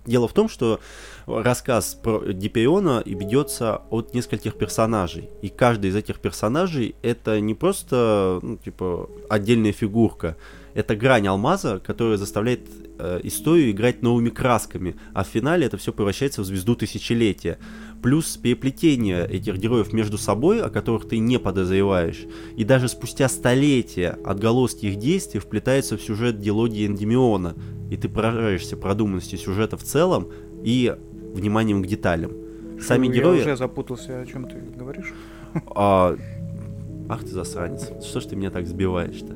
Дело 0.06 0.28
в 0.28 0.34
том, 0.34 0.50
что 0.50 0.82
рассказ 1.26 1.96
про 1.96 2.20
Дипиона 2.34 3.04
ведется 3.06 3.84
от 3.90 4.14
нескольких 4.14 4.56
персонажей. 4.56 5.30
И 5.42 5.48
каждый 5.48 5.92
из 5.92 5.96
этих 5.96 6.20
персонажей 6.20 6.96
это 7.02 7.40
не 7.40 7.54
просто, 7.54 8.40
ну, 8.42 8.58
типа, 8.58 9.10
отдельная 9.30 9.72
фигурка. 9.72 10.36
Это 10.74 10.96
грань 10.96 11.28
алмаза, 11.28 11.80
которая 11.80 12.18
заставляет 12.18 12.68
э, 13.00 13.22
историю 13.24 13.72
играть 13.72 14.02
новыми 14.02 14.30
красками. 14.30 14.96
А 15.14 15.24
в 15.24 15.28
финале 15.28 15.68
это 15.68 15.78
все 15.78 15.94
превращается 15.94 16.42
в 16.42 16.46
звезду 16.46 16.76
тысячелетия. 16.76 17.58
Плюс 18.04 18.36
переплетение 18.36 19.26
этих 19.26 19.58
героев 19.58 19.94
между 19.94 20.18
собой, 20.18 20.62
о 20.62 20.70
которых 20.70 21.08
ты 21.08 21.20
не 21.20 21.40
подозреваешь. 21.40 22.26
И 22.58 22.66
даже 22.66 22.90
спустя 22.90 23.30
столетия 23.30 24.18
отголоски 24.26 24.88
их 24.88 24.98
действий 24.98 25.40
вплетаются 25.40 25.98
в 25.98 26.02
сюжет 26.02 26.40
дилогии 26.40 26.86
Эндимиона. 26.86 27.56
И 27.90 27.96
ты 27.96 28.10
поражаешься 28.10 28.76
продуманностью 28.76 29.40
сюжета 29.40 29.78
в 29.78 29.84
целом 29.84 30.28
и 30.64 30.94
вниманием 31.34 31.82
к 31.82 31.88
деталям. 31.88 32.32
Сами 32.82 33.08
Я 33.08 33.14
герои... 33.14 33.40
уже 33.40 33.56
запутался, 33.56 34.20
о 34.20 34.26
чем 34.26 34.50
ты 34.50 34.58
говоришь. 34.76 35.14
А, 35.74 36.18
Ах 37.10 37.22
ты 37.22 37.28
засранец, 37.28 37.92
что 38.04 38.20
ж 38.22 38.26
ты 38.26 38.36
меня 38.36 38.50
так 38.50 38.66
сбиваешь-то? 38.66 39.36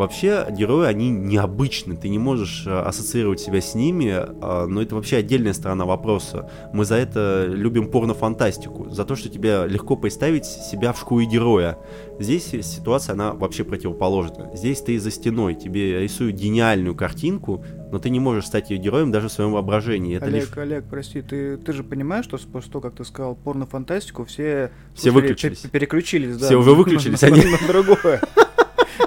Вообще, 0.00 0.46
герои, 0.50 0.86
они 0.88 1.10
необычны, 1.10 1.94
ты 1.94 2.08
не 2.08 2.18
можешь 2.18 2.64
а, 2.66 2.84
ассоциировать 2.88 3.38
себя 3.38 3.60
с 3.60 3.74
ними, 3.74 4.10
а, 4.10 4.66
но 4.66 4.80
это 4.80 4.94
вообще 4.94 5.18
отдельная 5.18 5.52
сторона 5.52 5.84
вопроса. 5.84 6.48
Мы 6.72 6.86
за 6.86 6.94
это 6.94 7.44
любим 7.46 7.86
порно-фантастику, 7.90 8.88
за 8.88 9.04
то, 9.04 9.14
что 9.14 9.28
тебе 9.28 9.66
легко 9.68 9.96
представить 9.96 10.46
себя 10.46 10.94
в 10.94 10.98
шкуре 10.98 11.26
героя. 11.26 11.76
Здесь 12.18 12.46
ситуация, 12.46 13.12
она 13.12 13.34
вообще 13.34 13.62
противоположна. 13.62 14.50
Здесь 14.54 14.80
ты 14.80 14.98
за 14.98 15.10
стеной, 15.10 15.54
тебе 15.54 16.00
рисуют 16.00 16.34
гениальную 16.36 16.94
картинку, 16.94 17.62
но 17.92 17.98
ты 17.98 18.08
не 18.08 18.20
можешь 18.20 18.46
стать 18.46 18.70
ее 18.70 18.78
героем 18.78 19.10
даже 19.12 19.28
в 19.28 19.32
своем 19.32 19.52
воображении. 19.52 20.16
Это 20.16 20.24
Олег, 20.24 20.48
лишь... 20.48 20.56
Олег, 20.56 20.84
прости, 20.88 21.20
ты, 21.20 21.58
ты 21.58 21.74
же 21.74 21.84
понимаешь, 21.84 22.24
что 22.24 22.38
после 22.50 22.72
того, 22.72 22.80
как 22.80 22.94
ты 22.94 23.04
сказал 23.04 23.34
порно-фантастику, 23.34 24.24
все, 24.24 24.70
Все 24.94 25.10
слушали, 25.10 25.22
выключились. 25.28 25.58
пе- 25.58 25.68
переключились, 25.68 26.38
да. 26.38 26.46
Все 26.46 26.56
уже 26.56 26.72
выключились, 26.72 27.22
они- 27.22 27.42
на 27.44 27.68
другое. 27.68 28.22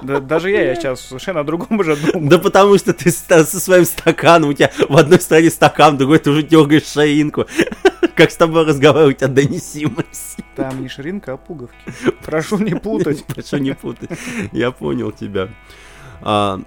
Да, 0.02 0.20
даже 0.20 0.50
я, 0.50 0.64
я 0.64 0.76
сейчас 0.76 1.02
совершенно 1.02 1.42
о 1.42 1.44
другом 1.44 1.80
уже 1.80 1.96
думаю. 1.96 2.30
Да 2.30 2.40
потому 2.40 2.78
что 2.78 2.94
ты 2.94 3.12
со 3.12 3.46
своим 3.46 3.86
стаканом, 3.86 4.50
у 4.50 4.54
тебя 4.54 4.72
в 4.90 4.98
одной 4.98 5.20
стороне 5.20 5.50
стакан, 5.50 5.96
в 5.96 5.98
другой 5.98 6.20
ты 6.20 6.30
уже 6.32 6.44
дергаешь 6.44 6.86
ширинку. 6.86 7.46
Как 8.16 8.32
с 8.32 8.38
тобой 8.38 8.66
разговаривать 8.66 9.24
о 9.24 9.28
донесимости. 9.28 10.44
Там 10.56 10.82
не 10.82 10.88
ширинка, 10.88 11.34
а 11.34 11.38
пуговки. 11.38 11.76
Прошу 12.26 12.58
не 12.60 12.76
путать. 12.76 13.26
Прошу 13.28 13.58
не 13.58 13.74
путай. 13.74 14.10
Я 14.52 14.72
понял 14.72 15.12
тебя. 15.12 15.50
А, 16.22 16.60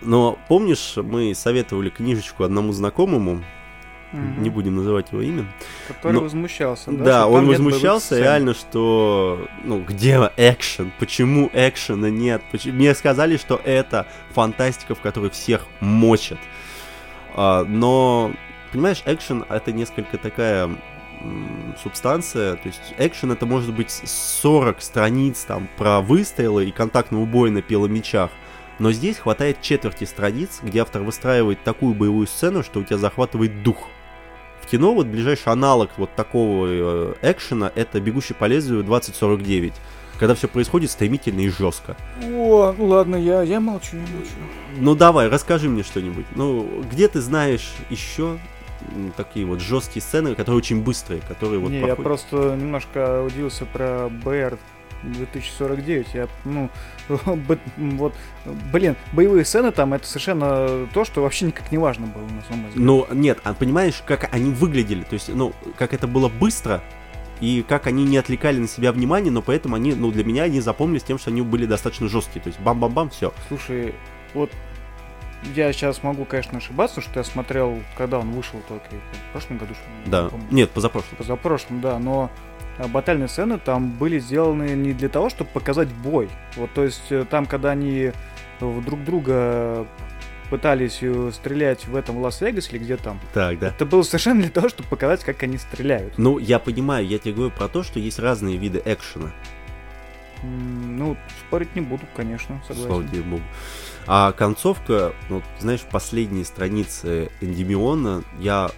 но 0.00 0.38
помнишь, 0.48 0.94
мы 0.96 1.34
советовали 1.34 1.90
книжечку 1.90 2.44
одному 2.44 2.72
знакомому, 2.72 3.42
Не 4.12 4.50
будем 4.50 4.76
называть 4.76 5.10
его 5.10 5.22
имя. 5.22 5.46
Который 5.88 6.12
но- 6.12 6.20
возмущался, 6.20 6.90
да? 6.92 7.04
Да, 7.04 7.26
он 7.26 7.46
возмущался 7.46 8.18
реально, 8.18 8.54
что, 8.54 9.48
ну, 9.64 9.82
где 9.82 10.30
экшен? 10.36 10.92
Почему 10.98 11.48
экшена 11.52 12.10
нет? 12.10 12.42
Поч- 12.52 12.66
Мне 12.66 12.94
сказали, 12.94 13.36
что 13.36 13.60
это 13.64 14.06
фантастика, 14.32 14.94
в 14.94 15.00
которой 15.00 15.30
всех 15.30 15.66
мочат. 15.80 16.38
А, 17.34 17.64
но, 17.64 18.32
понимаешь, 18.70 19.02
экшен 19.06 19.44
это 19.48 19.72
несколько 19.72 20.18
такая 20.18 20.70
субстанция, 21.82 22.56
то 22.56 22.66
есть 22.68 22.94
экшен 22.98 23.32
это 23.32 23.46
может 23.46 23.72
быть 23.72 23.90
40 23.90 24.82
страниц 24.82 25.44
там 25.44 25.68
про 25.76 26.00
выстрелы 26.00 26.66
и 26.66 26.70
контактного 26.72 27.24
боя 27.24 27.50
на 27.50 27.62
пиломечах, 27.62 28.30
но 28.78 28.92
здесь 28.92 29.18
хватает 29.18 29.60
четверти 29.60 30.04
страниц, 30.04 30.60
где 30.62 30.80
автор 30.80 31.02
выстраивает 31.02 31.62
такую 31.62 31.94
боевую 31.94 32.26
сцену, 32.26 32.62
что 32.62 32.80
у 32.80 32.84
тебя 32.84 32.98
захватывает 32.98 33.62
дух. 33.62 33.88
Кино 34.72 34.94
вот 34.94 35.06
ближайший 35.06 35.52
аналог 35.52 35.90
вот 35.98 36.14
такого 36.14 36.66
э, 36.66 37.14
экшена 37.20 37.70
это 37.74 38.00
«Бегущий 38.00 38.32
по 38.32 38.46
лезвию 38.46 38.82
2049», 38.82 39.74
когда 40.18 40.34
все 40.34 40.48
происходит 40.48 40.90
стремительно 40.90 41.40
и 41.40 41.50
жестко. 41.50 41.94
О, 42.24 42.74
ладно, 42.78 43.16
я, 43.16 43.42
я 43.42 43.60
молчу, 43.60 43.96
я 43.96 44.00
молчу. 44.00 44.30
Ну 44.78 44.94
давай, 44.94 45.28
расскажи 45.28 45.68
мне 45.68 45.82
что-нибудь. 45.82 46.24
Ну, 46.34 46.82
где 46.90 47.08
ты 47.08 47.20
знаешь 47.20 47.70
еще 47.90 48.38
такие 49.18 49.44
вот 49.44 49.60
жесткие 49.60 50.02
сцены, 50.02 50.34
которые 50.34 50.56
очень 50.56 50.82
быстрые, 50.82 51.20
которые 51.20 51.60
вот 51.60 51.68
не, 51.68 51.80
я 51.80 51.88
проходят? 51.88 52.04
просто 52.04 52.56
немножко 52.56 53.24
удивился 53.24 53.66
про 53.66 54.08
БР 54.24 54.58
2049. 55.02 56.14
Я, 56.14 56.28
ну, 56.46 56.70
вот, 57.76 58.14
блин, 58.72 58.96
боевые 59.12 59.44
сцены 59.44 59.70
там 59.72 59.94
это 59.94 60.06
совершенно 60.06 60.86
то, 60.94 61.04
что 61.04 61.22
вообще 61.22 61.46
никак 61.46 61.70
не 61.72 61.78
важно 61.78 62.06
было 62.06 62.22
на 62.22 62.42
самом 62.48 62.70
деле. 62.70 62.84
Ну, 62.84 63.06
нет, 63.12 63.38
а 63.44 63.54
понимаешь, 63.54 64.02
как 64.06 64.32
они 64.32 64.50
выглядели, 64.52 65.02
то 65.02 65.14
есть, 65.14 65.28
ну, 65.28 65.52
как 65.78 65.92
это 65.94 66.06
было 66.06 66.28
быстро, 66.28 66.82
и 67.40 67.64
как 67.68 67.86
они 67.88 68.04
не 68.04 68.18
отвлекали 68.18 68.58
на 68.58 68.68
себя 68.68 68.92
внимание, 68.92 69.32
но 69.32 69.42
поэтому 69.42 69.74
они, 69.74 69.94
ну, 69.94 70.10
для 70.12 70.22
меня 70.24 70.44
они 70.44 70.60
запомнились 70.60 71.02
тем, 71.02 71.18
что 71.18 71.30
они 71.30 71.42
были 71.42 71.66
достаточно 71.66 72.08
жесткие, 72.08 72.40
то 72.42 72.48
есть 72.48 72.60
бам-бам-бам, 72.60 73.10
все. 73.10 73.32
Слушай, 73.48 73.94
вот 74.32 74.50
я 75.56 75.72
сейчас 75.72 76.04
могу, 76.04 76.24
конечно, 76.24 76.58
ошибаться, 76.58 77.00
что 77.00 77.18
я 77.18 77.24
смотрел, 77.24 77.80
когда 77.98 78.20
он 78.20 78.30
вышел 78.30 78.60
только 78.68 78.84
в 78.90 79.32
прошлом 79.32 79.58
году, 79.58 79.74
что 79.74 79.82
ли, 79.88 80.04
не 80.04 80.10
Да. 80.10 80.28
помню. 80.28 80.46
Нет, 80.52 80.70
позапрошлым. 80.70 81.16
позапрошлом, 81.16 81.80
да, 81.80 81.98
но 81.98 82.30
батальные 82.88 83.28
сцены 83.28 83.58
там 83.58 83.90
были 83.92 84.18
сделаны 84.18 84.70
не 84.70 84.92
для 84.92 85.08
того, 85.08 85.28
чтобы 85.28 85.50
показать 85.50 85.88
бой. 85.88 86.28
Вот, 86.56 86.72
то 86.72 86.84
есть 86.84 87.10
э, 87.10 87.24
там, 87.28 87.46
когда 87.46 87.70
они 87.70 88.12
в 88.60 88.84
друг 88.84 89.04
друга 89.04 89.86
пытались 90.50 90.98
э, 91.02 91.30
стрелять 91.32 91.86
в 91.86 91.96
этом 91.96 92.18
Лас-Вегасе 92.18 92.70
или 92.76 92.78
где 92.84 92.96
там, 92.96 93.18
Так, 93.32 93.58
да. 93.58 93.68
это 93.68 93.86
было 93.86 94.02
совершенно 94.02 94.42
для 94.42 94.50
того, 94.50 94.68
чтобы 94.68 94.88
показать, 94.88 95.24
как 95.24 95.42
они 95.42 95.56
стреляют. 95.58 96.14
Ну, 96.18 96.38
я 96.38 96.58
понимаю, 96.58 97.06
я 97.06 97.18
тебе 97.18 97.32
говорю 97.34 97.50
про 97.50 97.68
то, 97.68 97.82
что 97.82 97.98
есть 97.98 98.18
разные 98.18 98.56
виды 98.58 98.82
экшена. 98.84 99.32
М, 100.42 100.98
Ну, 100.98 101.16
спорить 101.46 101.74
не 101.74 101.80
буду, 101.80 102.02
конечно, 102.14 102.60
Слава 102.66 102.80
согласен. 102.80 103.08
тебе 103.08 103.22
Богу. 103.22 103.42
А 104.06 104.32
концовка, 104.32 105.12
ну, 105.30 105.42
знаешь, 105.60 105.82
последние 105.90 106.44
страницы 106.44 107.30
Эндимиона, 107.40 108.22
я 108.40 108.70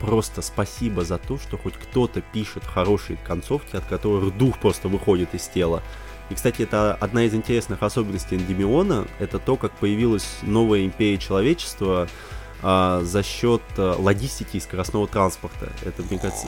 просто 0.00 0.42
спасибо 0.42 1.04
за 1.04 1.18
то, 1.18 1.38
что 1.38 1.58
хоть 1.58 1.74
кто-то 1.74 2.20
пишет 2.20 2.64
хорошие 2.64 3.18
концовки, 3.18 3.76
от 3.76 3.84
которых 3.84 4.36
дух 4.36 4.58
просто 4.58 4.88
выходит 4.88 5.34
из 5.34 5.46
тела. 5.46 5.82
И, 6.30 6.34
кстати, 6.34 6.62
это 6.62 6.94
одна 6.94 7.24
из 7.24 7.34
интересных 7.34 7.82
особенностей 7.82 8.36
Эндимиона, 8.36 9.06
это 9.18 9.38
то, 9.38 9.56
как 9.56 9.72
появилась 9.72 10.38
новая 10.42 10.84
империя 10.84 11.18
человечества 11.18 12.08
а, 12.62 13.02
за 13.02 13.22
счет 13.22 13.62
а, 13.76 13.96
логистики 13.98 14.56
и 14.56 14.60
скоростного 14.60 15.06
транспорта. 15.06 15.70
Это, 15.84 16.02
мне 16.08 16.18
кажется... 16.18 16.46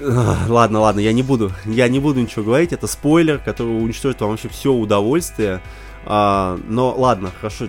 Ладно, 0.00 0.80
ладно, 0.80 1.00
я 1.00 1.12
не 1.12 1.22
буду, 1.22 1.52
я 1.66 1.86
не 1.88 2.00
буду 2.00 2.18
ничего 2.18 2.42
говорить, 2.42 2.72
это 2.72 2.86
спойлер, 2.86 3.38
который 3.38 3.76
уничтожит 3.78 4.22
вам 4.22 4.30
вообще 4.30 4.48
все 4.48 4.72
удовольствие. 4.72 5.60
А, 6.06 6.58
но 6.66 6.94
ладно, 6.96 7.30
хорошо, 7.38 7.66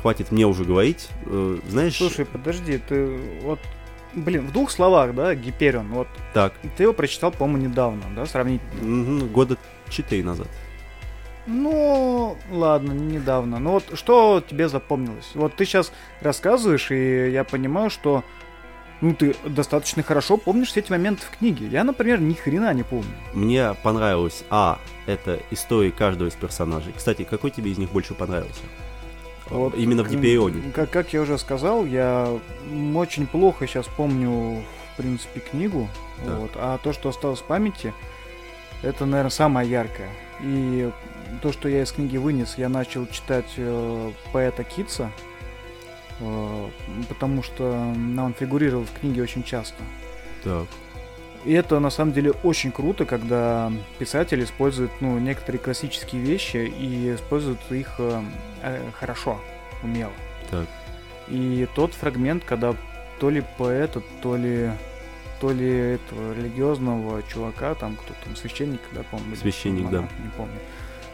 хватит 0.00 0.32
мне 0.32 0.46
уже 0.46 0.64
говорить. 0.64 1.08
Э, 1.26 1.58
знаешь, 1.68 1.96
Слушай, 1.96 2.24
подожди, 2.24 2.78
ты 2.78 3.18
вот, 3.42 3.58
блин, 4.14 4.46
в 4.46 4.52
двух 4.52 4.70
словах, 4.70 5.14
да, 5.14 5.34
Гиперион, 5.34 5.88
вот 5.88 6.08
так, 6.34 6.54
ты 6.76 6.84
его 6.84 6.92
прочитал, 6.92 7.30
по-моему, 7.30 7.68
недавно, 7.68 8.02
да, 8.14 8.26
сравнительно. 8.26 8.82
мгм, 8.82 9.28
года 9.28 9.56
четыре 9.88 10.24
назад. 10.24 10.48
Ну, 11.46 12.36
ладно, 12.50 12.92
недавно. 12.92 13.58
Ну 13.58 13.72
вот 13.72 13.84
что 13.94 14.42
тебе 14.48 14.68
запомнилось? 14.68 15.32
Вот 15.34 15.56
ты 15.56 15.64
сейчас 15.64 15.92
рассказываешь, 16.20 16.90
и 16.92 17.30
я 17.30 17.42
понимаю, 17.42 17.90
что 17.90 18.22
ну 19.00 19.12
ты 19.12 19.34
достаточно 19.44 20.04
хорошо 20.04 20.36
помнишь 20.36 20.68
все 20.68 20.80
эти 20.80 20.92
моменты 20.92 21.22
в 21.26 21.36
книге. 21.36 21.66
Я, 21.66 21.82
например, 21.82 22.20
ни 22.20 22.34
хрена 22.34 22.72
не 22.72 22.84
помню. 22.84 23.10
Мне 23.34 23.74
понравилось, 23.82 24.44
а, 24.50 24.78
это 25.06 25.40
истории 25.50 25.90
каждого 25.90 26.28
из 26.28 26.34
персонажей. 26.34 26.94
Кстати, 26.96 27.24
какой 27.24 27.50
тебе 27.50 27.72
из 27.72 27.78
них 27.78 27.90
больше 27.90 28.14
понравился? 28.14 28.60
Вот, 29.50 29.74
Именно 29.74 30.04
в 30.04 30.10
Гиперионе. 30.10 30.72
Как, 30.72 30.90
как 30.90 31.12
я 31.12 31.22
уже 31.22 31.38
сказал, 31.38 31.84
я 31.84 32.32
очень 32.94 33.26
плохо 33.26 33.66
сейчас 33.66 33.86
помню, 33.86 34.62
в 34.92 34.96
принципе, 34.96 35.40
книгу. 35.40 35.88
Так. 36.24 36.38
Вот, 36.38 36.50
а 36.56 36.78
то, 36.78 36.92
что 36.92 37.08
осталось 37.08 37.40
в 37.40 37.44
памяти, 37.44 37.92
это, 38.82 39.04
наверное, 39.06 39.30
самое 39.30 39.68
яркое. 39.68 40.10
И 40.40 40.90
то, 41.40 41.52
что 41.52 41.68
я 41.68 41.82
из 41.82 41.92
книги 41.92 42.16
вынес, 42.16 42.58
я 42.58 42.68
начал 42.68 43.06
читать 43.06 43.52
э, 43.56 44.12
поэта 44.32 44.64
Китса, 44.64 45.10
э, 46.20 46.68
потому 47.08 47.42
что 47.42 47.64
он 47.64 48.34
фигурировал 48.38 48.84
в 48.84 49.00
книге 49.00 49.22
очень 49.22 49.42
часто. 49.42 49.82
Так. 50.44 50.66
И 51.44 51.52
это 51.52 51.80
на 51.80 51.90
самом 51.90 52.12
деле 52.12 52.32
очень 52.44 52.70
круто, 52.70 53.04
когда 53.04 53.72
писатель 53.98 54.42
использует 54.44 54.90
ну, 55.00 55.18
некоторые 55.18 55.60
классические 55.60 56.22
вещи 56.22 56.56
и 56.56 57.14
использует 57.14 57.58
их 57.70 57.94
э, 57.98 58.22
э, 58.62 58.90
хорошо, 58.98 59.40
умело. 59.82 60.12
Так. 60.50 60.66
И 61.28 61.66
тот 61.74 61.94
фрагмент, 61.94 62.44
когда 62.44 62.76
то 63.18 63.30
ли 63.30 63.42
поэта, 63.58 64.02
то 64.22 64.36
ли 64.36 64.70
то 65.40 65.50
ли 65.50 65.94
этого 65.94 66.34
религиозного 66.34 67.20
чувака, 67.24 67.74
там 67.74 67.96
кто 67.96 68.14
там, 68.24 68.36
священник, 68.36 68.78
да, 68.92 69.02
по-моему, 69.10 69.34
Священник, 69.34 69.90
да. 69.90 70.02
монах, 70.02 70.10
не 70.22 70.30
помню, 70.36 70.58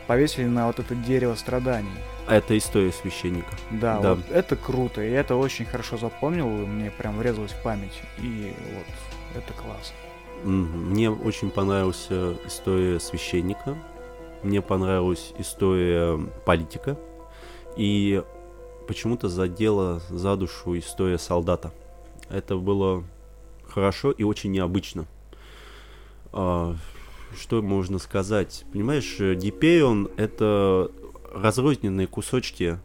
повесили 0.07 0.45
на 0.45 0.67
вот 0.67 0.79
это 0.79 0.95
дерево 0.95 1.35
страданий. 1.35 1.89
Это 2.29 2.59
история 2.59 2.93
священника. 2.93 3.49
Да, 3.71 3.99
Да. 4.01 4.15
вот 4.17 4.31
это 4.31 4.55
круто, 4.55 5.03
и 5.03 5.09
это 5.11 5.35
очень 5.37 5.65
хорошо 5.65 5.97
запомнил, 5.97 6.47
мне 6.47 6.91
прям 6.91 7.17
врезалось 7.17 7.53
в 7.53 7.63
память, 7.63 8.03
и 8.19 8.53
вот 8.75 9.43
это 9.43 9.53
класс. 9.55 9.95
Мне 10.45 11.11
очень 11.11 11.51
понравилась 11.51 12.09
история 12.47 13.01
священника. 13.01 13.77
Мне 14.43 14.63
понравилась 14.63 15.33
история 15.39 16.19
политика. 16.47 16.99
И 17.77 18.23
почему-то 18.87 19.29
задела 19.29 20.01
за 20.09 20.37
душу 20.37 20.79
история 20.79 21.19
солдата. 21.19 21.73
Это 22.31 22.57
было 22.57 23.05
хорошо 23.69 24.11
и 24.11 24.23
очень 24.23 24.53
необычно. 24.53 25.07
А, 26.33 26.75
что 27.39 27.63
можно 27.63 27.99
сказать? 27.99 28.65
Понимаешь, 28.73 29.19
Гиперион— 29.19 30.09
это 30.17 30.91
разрозненные 31.33 32.07
кусочки 32.07 32.79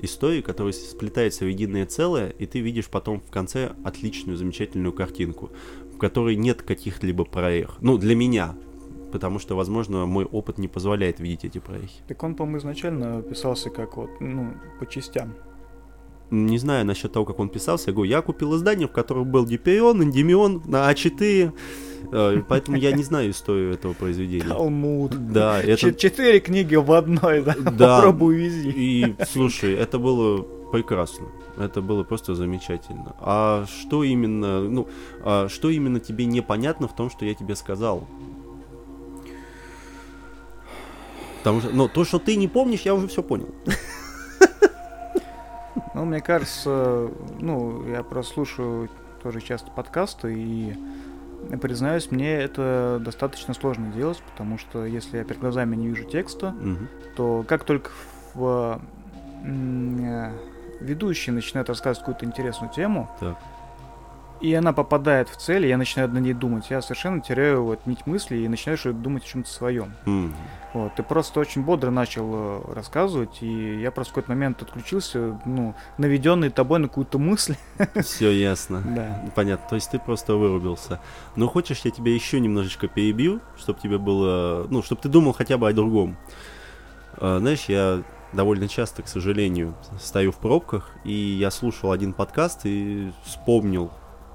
истории, 0.00 0.40
которые 0.40 0.72
сплетаются 0.72 1.44
в 1.44 1.48
единое 1.48 1.86
целое, 1.86 2.30
и 2.30 2.46
ты 2.46 2.60
видишь 2.60 2.88
потом 2.88 3.20
в 3.20 3.30
конце 3.30 3.74
отличную, 3.84 4.36
замечательную 4.36 4.92
картинку, 4.92 5.50
в 5.94 5.98
которой 5.98 6.36
нет 6.36 6.62
каких-либо 6.62 7.24
проех. 7.24 7.76
Ну, 7.80 7.98
для 7.98 8.14
меня, 8.14 8.54
потому 9.12 9.38
что, 9.38 9.56
возможно, 9.56 10.06
мой 10.06 10.24
опыт 10.24 10.58
не 10.58 10.68
позволяет 10.68 11.20
видеть 11.20 11.44
эти 11.44 11.58
проехи. 11.58 12.02
Так 12.08 12.22
он, 12.22 12.34
по-моему, 12.34 12.58
изначально 12.58 13.22
писался 13.22 13.70
как 13.70 13.96
вот, 13.96 14.10
ну, 14.20 14.54
по 14.80 14.86
частям. 14.86 15.34
Не 16.30 16.58
знаю 16.58 16.84
насчет 16.84 17.12
того, 17.12 17.24
как 17.24 17.38
он 17.38 17.48
писался. 17.48 17.90
Я 17.90 17.94
говорю, 17.94 18.10
я 18.10 18.22
купил 18.22 18.56
издание, 18.56 18.88
в 18.88 18.92
котором 18.92 19.30
был 19.30 19.46
Дипион, 19.46 20.02
Эндемион 20.02 20.62
на 20.66 20.90
А4, 20.90 21.52
э, 22.12 22.42
поэтому 22.48 22.76
я 22.76 22.92
не 22.92 23.04
знаю 23.04 23.30
историю 23.30 23.72
этого 23.74 23.92
произведения. 23.92 24.48
Талмуд. 24.48 25.32
Да, 25.32 25.60
это... 25.60 25.92
Четыре 25.92 26.40
книги 26.40 26.74
в 26.74 26.90
одной, 26.90 27.42
да? 27.42 27.54
Да. 27.56 27.96
Попробуй 27.96 28.36
вези. 28.36 28.72
И, 28.74 29.16
слушай, 29.30 29.74
это 29.74 29.98
было 29.98 30.44
прекрасно. 30.74 31.26
Это 31.56 31.80
было 31.80 32.02
просто 32.02 32.34
замечательно. 32.34 33.14
А 33.20 33.64
что 33.66 34.02
именно, 34.02 34.60
ну, 34.60 34.88
а 35.22 35.48
что 35.48 35.70
именно 35.70 36.00
тебе 36.00 36.26
непонятно 36.26 36.88
в 36.88 36.96
том, 36.96 37.10
что 37.10 37.24
я 37.24 37.34
тебе 37.34 37.54
сказал? 37.54 38.08
Потому 41.38 41.60
что, 41.60 41.70
ну, 41.70 41.88
то, 41.88 42.04
что 42.04 42.18
ты 42.18 42.34
не 42.34 42.48
помнишь, 42.48 42.80
я 42.80 42.94
уже 42.94 43.06
все 43.06 43.22
понял. 43.22 43.54
Ну, 45.94 46.04
мне 46.06 46.20
кажется, 46.20 47.08
ну, 47.38 47.86
я 47.86 48.02
просто 48.02 48.34
слушаю 48.34 48.88
тоже 49.22 49.40
часто 49.40 49.70
подкасты, 49.70 50.34
и 50.36 50.74
признаюсь, 51.62 52.10
мне 52.10 52.32
это 52.32 53.00
достаточно 53.04 53.54
сложно 53.54 53.92
делать, 53.92 54.20
потому 54.28 54.58
что 54.58 54.84
если 54.86 55.18
я 55.18 55.24
перед 55.24 55.40
глазами 55.40 55.76
не 55.76 55.86
вижу 55.86 56.02
текста, 56.02 56.50
Мгм. 56.50 56.88
то 57.16 57.44
как 57.46 57.62
только 57.62 57.90
в, 58.34 58.80
э, 59.44 60.32
ведущий 60.84 61.30
начинает 61.32 61.68
рассказывать 61.68 62.00
какую-то 62.00 62.24
интересную 62.26 62.70
тему, 62.72 63.08
Так. 63.20 63.36
и 64.40 64.52
она 64.54 64.72
попадает 64.72 65.28
в 65.28 65.36
цель, 65.36 65.64
и 65.64 65.68
я 65.68 65.76
начинаю 65.78 66.10
на 66.10 66.18
ней 66.18 66.34
думать, 66.34 66.66
я 66.70 66.82
совершенно 66.82 67.20
теряю 67.20 67.64
вот 67.64 67.86
нить 67.86 68.06
мысли 68.06 68.36
и 68.36 68.48
начинаю 68.48 68.76
что-то 68.78 68.98
думать 68.98 69.24
о 69.24 69.26
чем-то 69.26 69.48
своем. 69.50 69.94
Мгм. 70.04 70.34
Вот, 70.74 70.94
ты 70.96 71.02
просто 71.04 71.38
очень 71.40 71.62
бодро 71.62 71.90
начал 71.90 72.28
э, 72.34 72.72
рассказывать, 72.74 73.38
и 73.42 73.80
я 73.80 73.90
просто 73.92 74.10
в 74.10 74.14
какой-то 74.16 74.30
момент 74.32 74.60
отключился, 74.60 75.40
ну, 75.44 75.74
наведенный 75.98 76.50
тобой 76.50 76.80
на 76.80 76.88
какую-то 76.88 77.18
мысль. 77.18 77.54
Все 78.02 78.30
ясно. 78.32 78.82
Да. 78.84 79.24
Понятно, 79.36 79.66
то 79.68 79.76
есть 79.76 79.90
ты 79.92 79.98
просто 80.00 80.34
вырубился. 80.34 81.00
Но 81.36 81.46
хочешь, 81.48 81.80
я 81.84 81.90
тебя 81.92 82.12
еще 82.12 82.40
немножечко 82.40 82.88
перебью, 82.88 83.40
чтобы 83.56 83.78
тебе 83.80 83.98
было, 83.98 84.66
ну, 84.68 84.82
чтобы 84.82 85.00
ты 85.00 85.08
думал 85.08 85.32
хотя 85.32 85.58
бы 85.58 85.68
о 85.68 85.72
другом. 85.72 86.16
А, 87.18 87.38
Знаешь, 87.38 87.66
я 87.68 88.02
довольно 88.34 88.68
часто, 88.68 89.02
к 89.02 89.08
сожалению, 89.08 89.74
стою 90.00 90.32
в 90.32 90.36
пробках, 90.36 90.90
и 91.04 91.12
я 91.12 91.50
слушал 91.50 91.92
один 91.92 92.12
подкаст 92.12 92.60
и 92.64 93.12
вспомнил, 93.24 93.90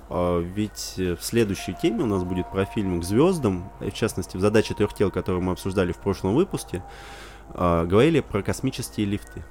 а, 0.09 0.39
ведь 0.39 0.95
э, 0.97 1.15
в 1.15 1.23
следующей 1.23 1.73
теме 1.73 2.03
у 2.03 2.07
нас 2.07 2.23
будет 2.23 2.49
про 2.49 2.65
фильм 2.65 3.01
«К 3.01 3.03
звездам», 3.03 3.69
в 3.79 3.91
частности, 3.91 4.37
в 4.37 4.39
«Задаче 4.39 4.73
трех 4.73 4.93
тел», 4.93 5.11
которую 5.11 5.43
мы 5.43 5.51
обсуждали 5.51 5.91
в 5.91 5.97
прошлом 5.97 6.33
выпуске, 6.33 6.83
а, 7.53 7.85
говорили 7.85 8.21
про 8.21 8.41
космические 8.41 9.05
лифты. 9.05 9.43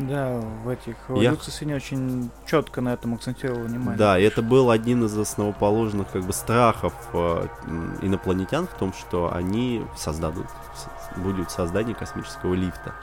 Да, 0.00 0.40
в 0.64 0.68
этих 0.68 0.96
Я- 1.10 1.36
сегодня 1.36 1.76
очень 1.76 2.30
четко 2.44 2.80
на 2.80 2.92
этом 2.94 3.14
акцентировал 3.14 3.62
внимание. 3.62 3.96
Да, 3.96 4.18
и 4.18 4.24
это 4.24 4.42
был 4.42 4.70
один 4.70 5.04
из 5.04 5.16
основоположных 5.16 6.10
как 6.10 6.24
бы 6.24 6.32
страхов 6.32 6.92
э, 7.12 7.46
м, 7.66 7.96
инопланетян 8.02 8.66
в 8.66 8.74
том, 8.74 8.92
что 8.92 9.32
они 9.32 9.84
создадут, 9.96 10.46
будет 11.16 11.52
создание 11.52 11.94
космического 11.94 12.54
лифта. 12.54 12.94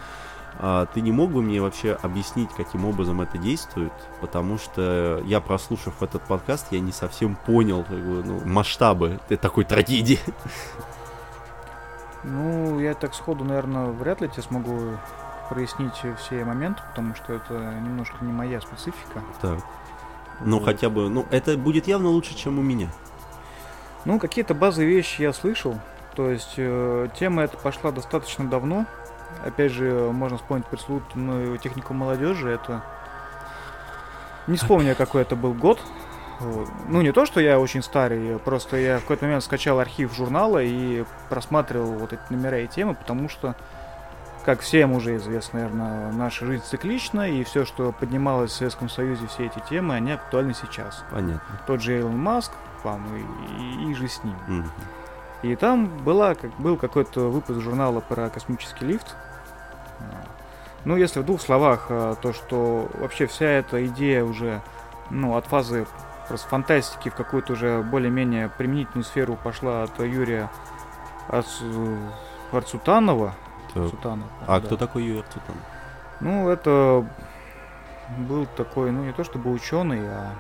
А 0.60 0.86
ты 0.86 1.02
не 1.02 1.12
мог 1.12 1.32
бы 1.32 1.42
мне 1.42 1.62
вообще 1.62 1.98
объяснить, 2.02 2.50
каким 2.56 2.86
образом 2.86 3.22
это 3.22 3.38
действует? 3.38 3.92
Потому 4.22 4.58
что 4.58 5.22
я, 5.26 5.40
прослушав 5.42 6.02
этот 6.02 6.22
подкаст, 6.24 6.68
я 6.72 6.80
не 6.80 6.92
совсем 6.92 7.36
понял 7.36 7.84
как 7.84 7.98
бы, 7.98 8.24
ну, 8.24 8.42
масштабы 8.46 9.20
такой 9.42 9.66
трагедии. 9.66 10.20
Ну, 12.24 12.80
я 12.80 12.94
так 12.94 13.14
сходу, 13.14 13.44
наверное, 13.44 13.88
вряд 13.88 14.22
ли 14.22 14.30
тебе 14.30 14.44
смогу 14.44 14.98
прояснить 15.50 16.02
все 16.20 16.46
моменты, 16.46 16.82
потому 16.90 17.16
что 17.16 17.34
это 17.34 17.54
немножко 17.54 18.16
не 18.22 18.32
моя 18.32 18.62
специфика. 18.62 19.22
Так. 19.42 19.60
Ну, 20.40 20.58
Вот. 20.60 20.66
хотя 20.66 20.90
бы, 20.90 21.10
ну, 21.10 21.26
это 21.32 21.58
будет 21.58 21.88
явно 21.88 22.10
лучше, 22.10 22.36
чем 22.36 22.60
у 22.60 22.62
меня. 22.62 22.90
Ну, 24.06 24.20
какие-то 24.20 24.54
базовые 24.54 24.90
вещи 24.90 25.22
я 25.22 25.34
слышал. 25.34 25.78
То 26.16 26.30
есть 26.30 26.54
э, 26.58 27.08
тема 27.18 27.44
эта 27.44 27.58
пошла 27.58 27.92
достаточно 27.92 28.46
давно. 28.48 28.86
Опять 29.46 29.72
же, 29.72 30.10
можно 30.12 30.38
вспомнить 30.38 30.66
пресловутую 30.68 31.58
технику 31.58 31.94
молодежи. 31.94 32.50
Это 32.50 32.84
не 34.48 34.58
вспомню, 34.58 34.96
какой 34.96 35.22
это 35.22 35.36
был 35.36 35.54
год. 35.54 35.80
Ну, 36.90 37.02
не 37.02 37.12
то, 37.12 37.26
что 37.26 37.40
я 37.40 37.60
очень 37.60 37.82
старый, 37.82 38.38
просто 38.40 38.76
я 38.78 38.98
в 38.98 39.02
какой-то 39.02 39.26
момент 39.26 39.44
скачал 39.44 39.80
архив 39.80 40.14
журнала 40.14 40.62
и 40.62 41.06
просматривал 41.30 41.94
вот 41.94 42.12
эти 42.12 42.22
номера 42.30 42.60
и 42.60 42.68
темы, 42.68 42.96
потому 42.96 43.30
что, 43.30 43.56
как 44.44 44.60
всем 44.60 44.92
уже 44.92 45.16
известно, 45.18 45.60
наверное, 45.60 46.12
наша 46.12 46.46
жизнь 46.46 46.64
циклична, 46.66 47.30
и 47.30 47.44
все, 47.44 47.66
что 47.66 47.94
поднималось 47.94 48.52
в 48.52 48.56
Советском 48.56 48.90
Союзе, 48.90 49.28
все 49.28 49.46
эти 49.46 49.62
темы, 49.70 49.96
они 49.96 50.12
актуальны 50.12 50.54
сейчас. 50.54 51.04
Понятно. 51.12 51.62
Тот 51.66 51.82
же 51.82 52.00
Илон 52.00 52.18
Маск, 52.18 52.52
по-моему, 52.84 53.34
и, 53.60 53.92
и 53.92 53.96
же 53.96 54.08
с 54.10 54.22
ним. 54.24 54.36
Мгм. 54.48 54.72
И 55.44 55.56
там 55.56 55.88
была, 56.04 56.36
как, 56.36 56.52
был 56.58 56.78
какой-то 56.78 57.30
выпуск 57.30 57.60
журнала 57.60 58.00
про 58.00 58.30
космический 58.30 58.86
лифт. 58.86 59.16
А, 60.00 60.04
Ну, 60.86 60.98
если 60.98 61.20
в 61.22 61.26
двух 61.26 61.42
словах, 61.42 61.86
а, 61.90 62.16
то 62.16 62.34
что 62.34 62.90
вообще 62.96 63.26
вся 63.28 63.46
эта 63.46 63.86
идея 63.88 64.24
уже, 64.24 64.62
ну, 65.10 65.36
от 65.36 65.46
фазы 65.46 65.86
просто 66.28 66.48
фантастики 66.48 67.10
в 67.10 67.16
какую-то 67.16 67.54
уже 67.54 67.82
более-менее 67.84 68.50
применительную 68.50 69.04
сферу 69.06 69.38
пошла 69.42 69.84
от 69.84 70.00
Юрия 70.00 70.50
Арцу- 71.30 71.98
Арцутанова. 72.52 73.34
Так. 73.74 73.84
Арцутанов, 73.84 74.28
А 74.48 74.60
да. 74.60 74.66
кто 74.66 74.78
такой 74.78 75.04
Юрий 75.04 75.20
Арцутан? 75.20 75.56
Ну, 76.22 76.50
это 76.50 77.06
был 78.18 78.46
такой, 78.46 78.92
ну, 78.92 79.04
не 79.04 79.12
то 79.14 79.24
чтобы 79.24 79.52
ученый, 79.52 80.02
а 80.08 80.32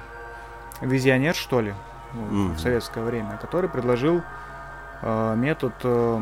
визионер, 0.81 1.35
что 1.35 1.59
ли, 1.61 1.73
Мгм. 2.13 2.53
в 2.53 2.59
советское 2.59 3.03
время, 3.03 3.37
который 3.41 3.69
предложил 3.69 4.21
метод 5.35 5.73
э, 5.83 6.19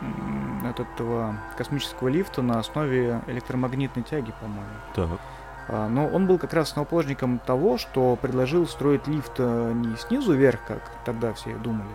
м, 0.00 0.66
от 0.68 0.80
этого 0.80 1.36
космического 1.56 2.08
лифта 2.08 2.42
на 2.42 2.58
основе 2.58 3.20
электромагнитной 3.26 4.02
тяги, 4.02 4.32
по-моему. 4.40 4.66
Так. 4.94 5.08
А, 5.68 5.88
Но 5.88 6.06
он 6.08 6.26
был 6.26 6.38
как 6.38 6.52
раз 6.54 6.68
основоположником 6.70 7.38
того, 7.38 7.78
что 7.78 8.16
предложил 8.16 8.66
строить 8.66 9.06
лифт 9.06 9.34
э, 9.38 9.72
не 9.74 9.96
снизу 9.96 10.34
вверх, 10.34 10.60
как 10.66 10.80
тогда 11.04 11.32
все 11.32 11.54
думали. 11.54 11.88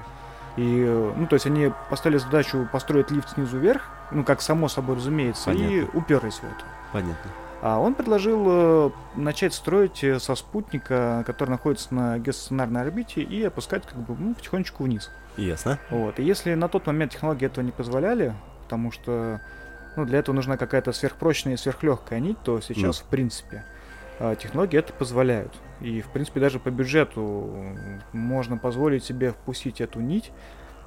И, 0.55 0.83
э, 0.87 1.13
ну, 1.15 1.27
то 1.27 1.33
есть 1.35 1.45
они 1.45 1.71
поставили 1.89 2.17
задачу 2.17 2.67
построить 2.71 3.11
лифт 3.11 3.29
снизу 3.29 3.57
вверх, 3.59 3.83
ну, 4.11 4.23
как 4.23 4.41
само 4.41 4.67
собой 4.69 4.95
разумеется, 4.95 5.51
и 5.51 5.81
Понятно. 5.81 5.99
уперлись 5.99 6.35
в 6.39 6.43
это. 6.43 6.63
Понятно. 6.93 7.31
А 7.61 7.79
он 7.79 7.95
предложил 7.95 8.43
э, 8.47 8.89
начать 9.15 9.53
строить 9.53 10.03
э, 10.03 10.19
со 10.19 10.35
спутника, 10.35 11.23
который 11.25 11.49
находится 11.49 11.93
на 11.93 12.19
геостационарной 12.19 12.81
орбите, 12.81 13.21
и 13.21 13.43
опускать 13.43 13.85
как 13.85 13.97
бы 13.97 14.15
ну, 14.17 14.35
потихонечку 14.35 14.83
вниз. 14.83 15.09
Ясно. 15.37 15.79
Вот. 15.89 16.19
И 16.19 16.23
если 16.23 16.53
на 16.53 16.67
тот 16.67 16.85
момент 16.85 17.13
технологии 17.13 17.45
этого 17.45 17.63
не 17.63 17.71
позволяли, 17.71 18.33
потому 18.63 18.91
что 18.91 19.41
ну, 19.95 20.05
для 20.05 20.19
этого 20.19 20.35
нужна 20.35 20.57
какая-то 20.57 20.91
сверхпрочная 20.91 21.53
и 21.53 21.57
сверхлегкая 21.57 22.19
нить, 22.19 22.37
то 22.43 22.61
сейчас, 22.61 22.99
Ну. 22.99 23.05
в 23.05 23.09
принципе, 23.09 23.65
э, 24.19 24.35
технологии 24.39 24.77
это 24.77 24.93
позволяют. 24.93 25.53
И, 25.81 26.01
в 26.01 26.09
принципе, 26.09 26.39
даже 26.39 26.59
по 26.59 26.69
бюджету 26.69 27.51
можно 28.13 28.57
позволить 28.57 29.03
себе 29.03 29.31
впустить 29.31 29.81
эту 29.81 29.99
нить, 29.99 30.31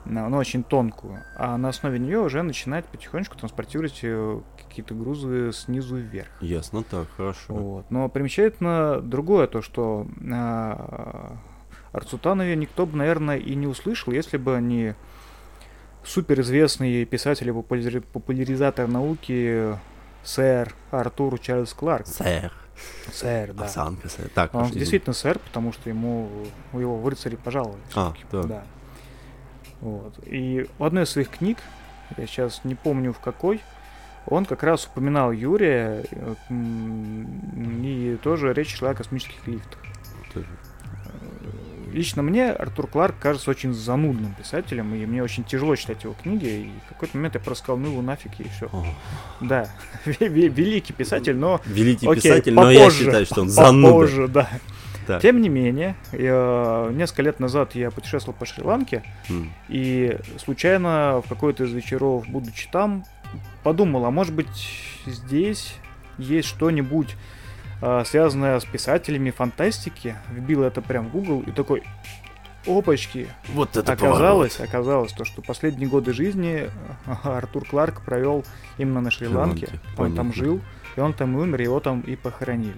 но 0.05 0.37
очень 0.39 0.63
тонкую, 0.65 1.23
а 1.37 1.57
на 1.57 1.69
основе 1.69 1.99
нее 1.99 2.19
уже 2.21 2.43
начинать 2.43 2.85
потихонечку 2.87 3.37
транспортировать 3.37 4.01
э, 4.03 4.41
какие-то 4.57 4.95
грузы 4.95 5.53
снизу 5.53 5.97
вверх. 5.97 6.29
Ясно, 6.41 6.83
так, 6.83 7.07
хорошо. 7.17 7.55
Вот. 7.55 7.91
Но 7.91 8.09
примечательно 8.09 9.01
другое 9.01 9.47
то, 9.47 9.63
что 9.63 10.07
а, 10.33 11.37
о 11.93 11.97
Арцутанове 11.97 12.57
никто 12.57 12.87
бы, 12.87 12.97
наверное, 12.97 13.37
и 13.37 13.55
не 13.55 13.67
услышал, 13.67 14.13
если 14.13 14.37
бы 14.37 14.59
не 14.61 14.95
суперизвестный 16.05 17.05
писатель 17.05 17.49
и 17.49 17.53
популяри- 17.53 18.01
популяризатор 18.01 18.89
науки 18.89 19.77
сэр 20.23 20.75
Артур 20.91 21.39
Чарльз 21.39 21.75
Кларк. 21.75 22.07
Сэр. 22.07 22.53
Сэр, 23.13 23.53
да. 23.53 23.65
Осанка, 23.67 24.09
сэр. 24.09 24.29
Так, 24.35 24.55
Он 24.55 24.63
прошу, 24.63 24.79
действительно 24.79 25.13
сэр, 25.13 25.39
потому 25.39 25.73
что 25.73 25.91
ему 25.91 26.31
его 26.73 26.97
в 26.99 27.07
рыцари 27.07 27.37
пожаловали. 27.37 27.81
А, 27.95 28.15
так. 28.31 28.47
Да. 28.47 28.65
Вот. 29.81 30.15
И 30.27 30.67
в 30.79 30.85
одной 30.85 31.05
из 31.05 31.11
своих 31.11 31.29
книг, 31.31 31.59
я 32.17 32.27
сейчас 32.27 32.61
не 32.65 32.75
помню 32.75 33.13
в 33.13 33.19
какой, 33.21 33.61
он 34.27 34.45
как 34.45 34.63
раз 34.63 34.85
упоминал 34.87 35.33
Юрия, 35.33 36.05
э, 36.11 36.35
и 37.83 38.19
тоже 38.23 38.53
речь 38.53 38.77
шла 38.77 38.91
о 38.91 38.95
космических 38.95 39.47
лифтах. 39.47 39.79
Тоже. 40.35 40.47
Лично 41.93 42.23
мне 42.23 42.51
Артур 42.53 42.87
Кларк 42.87 43.17
кажется 43.19 43.51
очень 43.51 43.73
занудным 43.75 44.33
писателем, 44.35 44.95
и 44.95 45.05
мне 45.07 45.25
очень 45.25 45.43
тяжело 45.43 45.75
читать 45.75 46.05
его 46.05 46.15
книги, 46.23 46.47
и 46.47 46.71
в 46.87 46.89
какой-то 46.91 47.17
момент 47.17 47.35
я 47.35 47.41
просто 47.41 47.65
сказал, 47.65 47.79
ну 47.79 47.89
его 47.91 48.03
нафиг, 48.03 48.31
и 48.39 48.45
все. 48.49 48.67
О, 48.73 48.85
Да, 49.41 49.69
ве- 50.07 50.29
ве- 50.29 50.49
великий 50.49 50.93
писатель, 50.93 51.35
но 51.37 51.61
Великий 51.65 52.07
Окей, 52.07 52.21
писатель, 52.23 52.55
но 52.55 52.71
я 52.71 52.91
считаю, 52.91 53.27
что 53.27 53.41
он 53.43 53.49
зануда. 53.51 53.89
попозже, 53.89 54.29
да. 54.29 54.49
Так. 55.15 55.23
Тем 55.23 55.41
не 55.41 55.49
менее, 55.49 55.95
я- 56.13 56.89
несколько 56.93 57.23
лет 57.23 57.41
назад 57.41 57.75
я 57.75 57.91
путешествовал 57.91 58.37
по 58.39 58.47
Шри-Ланке, 58.47 59.03
М. 59.29 59.53
и 59.69 60.17
случайно 60.39 61.23
в 61.25 61.29
какой-то 61.29 61.65
из 61.65 61.73
вечеров, 61.73 62.27
будучи 62.29 62.69
там, 62.71 63.05
подумал, 63.63 64.05
а 64.07 64.11
может 64.11 64.35
быть 64.35 64.49
здесь 65.07 65.75
есть 66.19 66.49
что-нибудь 66.49 67.17
а, 67.83 68.05
связанное 68.05 68.61
с 68.61 68.65
писателями 68.67 69.31
фантастики. 69.31 70.15
Вбил 70.31 70.65
это 70.65 70.83
прям 70.83 71.07
в 71.07 71.13
Google 71.13 71.41
и 71.47 71.51
такой, 71.51 71.83
опачки, 72.67 73.27
Вот 73.55 73.75
это 73.77 73.93
оказалось, 73.93 74.57
поворот. 74.57 74.69
оказалось 74.75 75.13
то, 75.15 75.25
что 75.25 75.41
последние 75.41 75.89
годы 75.89 76.13
жизни 76.13 76.69
Артур 77.23 77.65
Кларк 77.67 78.03
провел 78.03 78.45
именно 78.77 79.01
на 79.01 79.11
Шри-Ланке. 79.11 79.67
Шри-Ланке, 79.67 79.81
Он 79.97 80.15
там 80.15 80.27
понятно. 80.27 80.33
жил, 80.35 80.61
и 80.97 81.01
он 81.01 81.13
там 81.15 81.39
и 81.39 81.41
умер, 81.41 81.61
его 81.63 81.81
там 81.81 82.03
и 82.03 82.17
похоронили. 82.17 82.77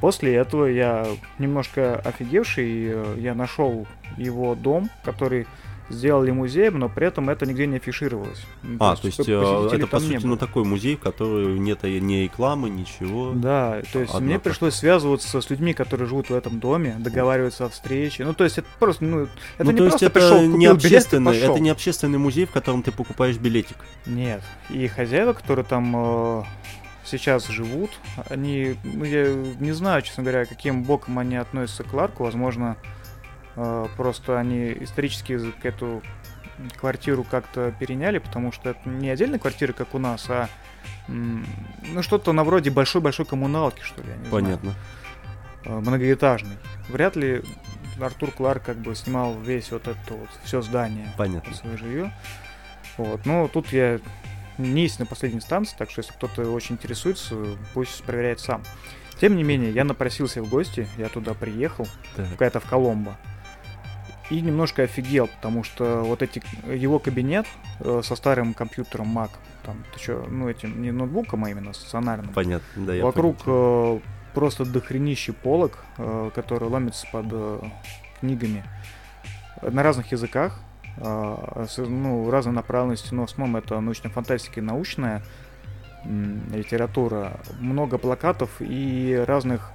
После 0.00 0.34
этого 0.34 0.66
я 0.66 1.06
немножко 1.38 1.96
офигевший, 1.96 2.86
э, 2.86 3.14
я 3.18 3.34
нашел 3.34 3.86
его 4.16 4.54
дом, 4.54 4.88
который 5.04 5.46
сделали 5.90 6.30
музеем, 6.30 6.78
но 6.78 6.88
при 6.88 7.06
этом 7.06 7.28
это 7.30 7.46
нигде 7.46 7.66
не 7.66 7.76
афишировалось. 7.76 8.42
Ну, 8.62 8.76
А, 8.80 8.96
то 8.96 9.06
есть 9.06 9.20
э, 9.20 9.22
посетителей 9.22 9.78
это 9.78 9.86
по 9.88 10.00
сути 10.00 10.26
ну 10.26 10.36
такой 10.36 10.64
музей, 10.64 10.96
в 10.96 11.00
который 11.00 11.58
нет 11.58 11.82
ни 11.82 12.22
рекламы, 12.22 12.70
ничего. 12.70 13.32
Да, 13.34 13.82
то 13.92 13.98
есть 13.98 14.12
Однако. 14.14 14.24
мне 14.24 14.38
пришлось 14.38 14.74
связываться 14.74 15.40
с 15.40 15.50
людьми, 15.50 15.74
которые 15.74 16.06
живут 16.06 16.30
в 16.30 16.34
этом 16.34 16.60
доме, 16.60 16.96
договариваться 16.98 17.66
о 17.66 17.68
встрече. 17.68 18.24
Ну, 18.24 18.34
то 18.34 18.44
есть 18.44 18.58
это 18.58 18.68
просто, 18.78 19.04
ну, 19.04 19.22
это 19.58 19.64
ну, 19.64 19.70
не 19.72 19.78
то 19.78 19.84
есть 19.84 19.98
просто 19.98 20.06
это 20.06 20.14
пришел, 20.14 20.42
не 20.42 20.66
билет 20.66 20.76
общественный, 20.76 21.32
пошел. 21.32 21.52
это 21.52 21.60
не 21.60 21.70
общественный 21.70 22.18
музей, 22.18 22.46
в 22.46 22.52
котором 22.52 22.82
ты 22.82 22.92
покупаешь 22.92 23.36
билетик. 23.36 23.76
Нет. 24.06 24.42
И 24.70 24.86
хозяева, 24.86 25.32
которые 25.32 25.64
там 25.64 25.92
э, 25.96 26.42
сейчас 27.04 27.46
живут, 27.48 27.90
они, 28.28 28.76
ну, 28.84 29.04
я 29.04 29.32
не 29.58 29.72
знаю, 29.72 30.02
честно 30.02 30.22
говоря, 30.22 30.44
каким 30.44 30.82
боком 30.84 31.18
они 31.18 31.36
относятся 31.36 31.84
к 31.84 31.92
Ларку. 31.92 32.24
Возможно, 32.24 32.76
э, 33.56 33.86
просто 33.96 34.38
они 34.38 34.72
исторически 34.80 35.38
эту 35.62 36.02
квартиру 36.78 37.24
как-то 37.24 37.72
переняли, 37.78 38.18
потому 38.18 38.52
что 38.52 38.70
это 38.70 38.88
не 38.88 39.08
отдельная 39.08 39.38
квартира, 39.38 39.72
как 39.72 39.94
у 39.94 39.98
нас, 39.98 40.26
а 40.28 40.48
м, 41.08 41.46
ну 41.92 42.02
что-то 42.02 42.32
на 42.32 42.44
вроде 42.44 42.70
большой-большой 42.70 43.26
коммуналки, 43.26 43.82
что 43.82 44.02
ли, 44.02 44.08
не 44.08 44.28
знаю. 44.28 44.30
Понятно. 44.30 44.74
Э, 45.64 45.78
многоэтажный. 45.78 46.56
Вряд 46.88 47.16
ли 47.16 47.42
Артур 48.00 48.30
Кларк 48.30 48.62
как 48.64 48.76
бы 48.78 48.94
снимал 48.94 49.38
весь 49.38 49.70
вот 49.72 49.88
это 49.88 50.14
вот 50.14 50.28
все 50.44 50.62
здание 50.62 51.08
Понятно. 51.16 51.54
свое 51.54 51.76
жилье. 51.76 52.12
Вот. 52.96 53.24
Но 53.26 53.48
тут 53.48 53.72
я 53.72 54.00
не 54.60 54.82
есть 54.82 54.98
на 54.98 55.06
последней 55.06 55.38
инстанции, 55.38 55.74
так 55.78 55.90
что 55.90 56.00
если 56.00 56.12
кто-то 56.12 56.50
очень 56.50 56.76
интересуется, 56.76 57.34
пусть 57.74 58.02
проверяет 58.04 58.40
сам. 58.40 58.62
Тем 59.20 59.36
не 59.36 59.42
менее, 59.42 59.70
я 59.72 59.84
напросился 59.84 60.42
в 60.42 60.48
гости, 60.48 60.88
я 60.96 61.08
туда 61.08 61.34
приехал, 61.34 61.86
Так. 62.16 62.30
какая-то 62.30 62.60
в 62.60 62.64
Коломбо. 62.64 63.16
И 64.30 64.40
немножко 64.40 64.84
офигел, 64.84 65.26
потому 65.26 65.64
что 65.64 66.02
вот 66.02 66.22
эти 66.22 66.40
его 66.72 66.98
кабинет 67.00 67.46
э, 67.80 68.00
со 68.04 68.14
старым 68.14 68.54
компьютером 68.54 69.18
Mac, 69.18 69.30
там, 69.64 69.84
ты 69.92 70.00
чё, 70.00 70.24
ну 70.30 70.48
этим 70.48 70.80
не 70.80 70.92
ноутбуком, 70.92 71.44
а 71.44 71.50
именно 71.50 71.72
стационарным. 71.72 72.32
Понятно, 72.32 72.86
да, 72.86 72.94
я 72.94 73.04
Вокруг 73.04 73.38
э, 73.46 74.00
просто 74.32 74.64
дохренище 74.64 75.32
полок, 75.32 75.84
э, 75.98 76.30
которые 76.34 76.70
ломятся 76.70 77.06
под 77.10 77.26
э, 77.30 77.60
книгами 78.20 78.64
э, 79.60 79.70
на 79.70 79.82
разных 79.82 80.12
языках, 80.12 80.60
ну, 81.00 82.30
разной 82.30 82.54
направленности, 82.54 83.14
но 83.14 83.26
в 83.26 83.30
основном 83.30 83.56
это 83.56 83.78
научная 83.80 84.10
фантастика 84.10 84.60
и 84.60 84.62
научная 84.62 85.22
литература. 86.04 87.40
Много 87.58 87.98
плакатов 87.98 88.50
и 88.60 89.22
разных 89.26 89.70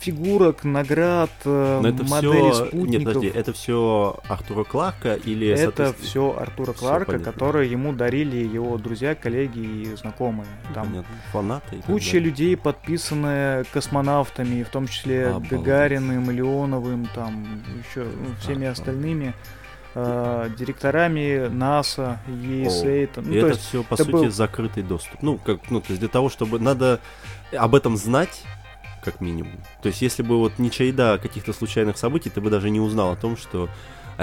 фигурок, 0.00 0.64
наград, 0.64 1.30
э, 1.44 1.80
Но 1.82 1.88
это 1.88 2.04
моделей 2.04 2.52
все... 2.52 2.66
спутников. 2.66 2.88
Нет, 2.90 3.04
подожди, 3.04 3.28
это 3.28 3.52
все 3.52 4.18
Артура 4.28 4.64
Кларка 4.64 5.14
или... 5.14 5.48
Это 5.48 5.94
все 6.00 6.34
Артура 6.38 6.72
Кларка, 6.72 7.12
понятно. 7.12 7.32
которые 7.32 7.70
ему 7.70 7.92
дарили 7.92 8.38
его 8.38 8.78
друзья, 8.78 9.14
коллеги 9.14 9.58
и 9.58 9.94
знакомые. 9.96 10.48
Там 10.74 10.86
Понятно, 10.86 11.14
фанаты. 11.32 11.76
и 11.76 11.82
Куча 11.82 12.12
далее. 12.12 12.30
людей, 12.30 12.56
подписанные 12.56 13.64
космонавтами, 13.72 14.62
в 14.62 14.70
том 14.70 14.88
числе 14.88 15.28
Обалдеть. 15.28 15.50
Гагариным, 15.50 16.30
Леоновым, 16.30 17.06
там 17.14 17.62
еще 17.86 18.04
ну, 18.04 18.34
всеми 18.40 18.64
Ага. 18.64 18.72
остальными 18.72 19.34
э, 19.94 20.50
директорами 20.58 21.48
НАСА, 21.48 22.20
там, 23.06 23.24
ну, 23.26 23.30
И 23.34 23.40
то 23.40 23.46
это 23.46 23.56
есть, 23.56 23.68
все, 23.68 23.82
по 23.82 23.94
это 23.94 24.04
сути, 24.04 24.12
был- 24.12 24.30
закрытый 24.30 24.82
доступ. 24.82 25.22
Ну, 25.22 25.38
как, 25.38 25.70
ну, 25.70 25.80
то 25.80 25.86
есть 25.88 26.00
для 26.00 26.08
того, 26.08 26.28
чтобы 26.28 26.58
надо 26.58 27.00
об 27.52 27.74
этом 27.74 27.96
знать, 27.96 28.42
как 29.04 29.20
минимум. 29.20 29.52
То 29.82 29.88
есть, 29.88 30.02
если 30.02 30.22
бы 30.22 30.38
вот 30.38 30.58
не 30.58 30.70
чайда 30.70 31.18
каких-то 31.20 31.52
случайных 31.52 31.96
событий, 31.96 32.30
ты 32.30 32.40
бы 32.40 32.50
даже 32.50 32.70
не 32.70 32.80
узнал 32.80 33.12
о 33.12 33.16
том, 33.16 33.36
что 33.36 33.68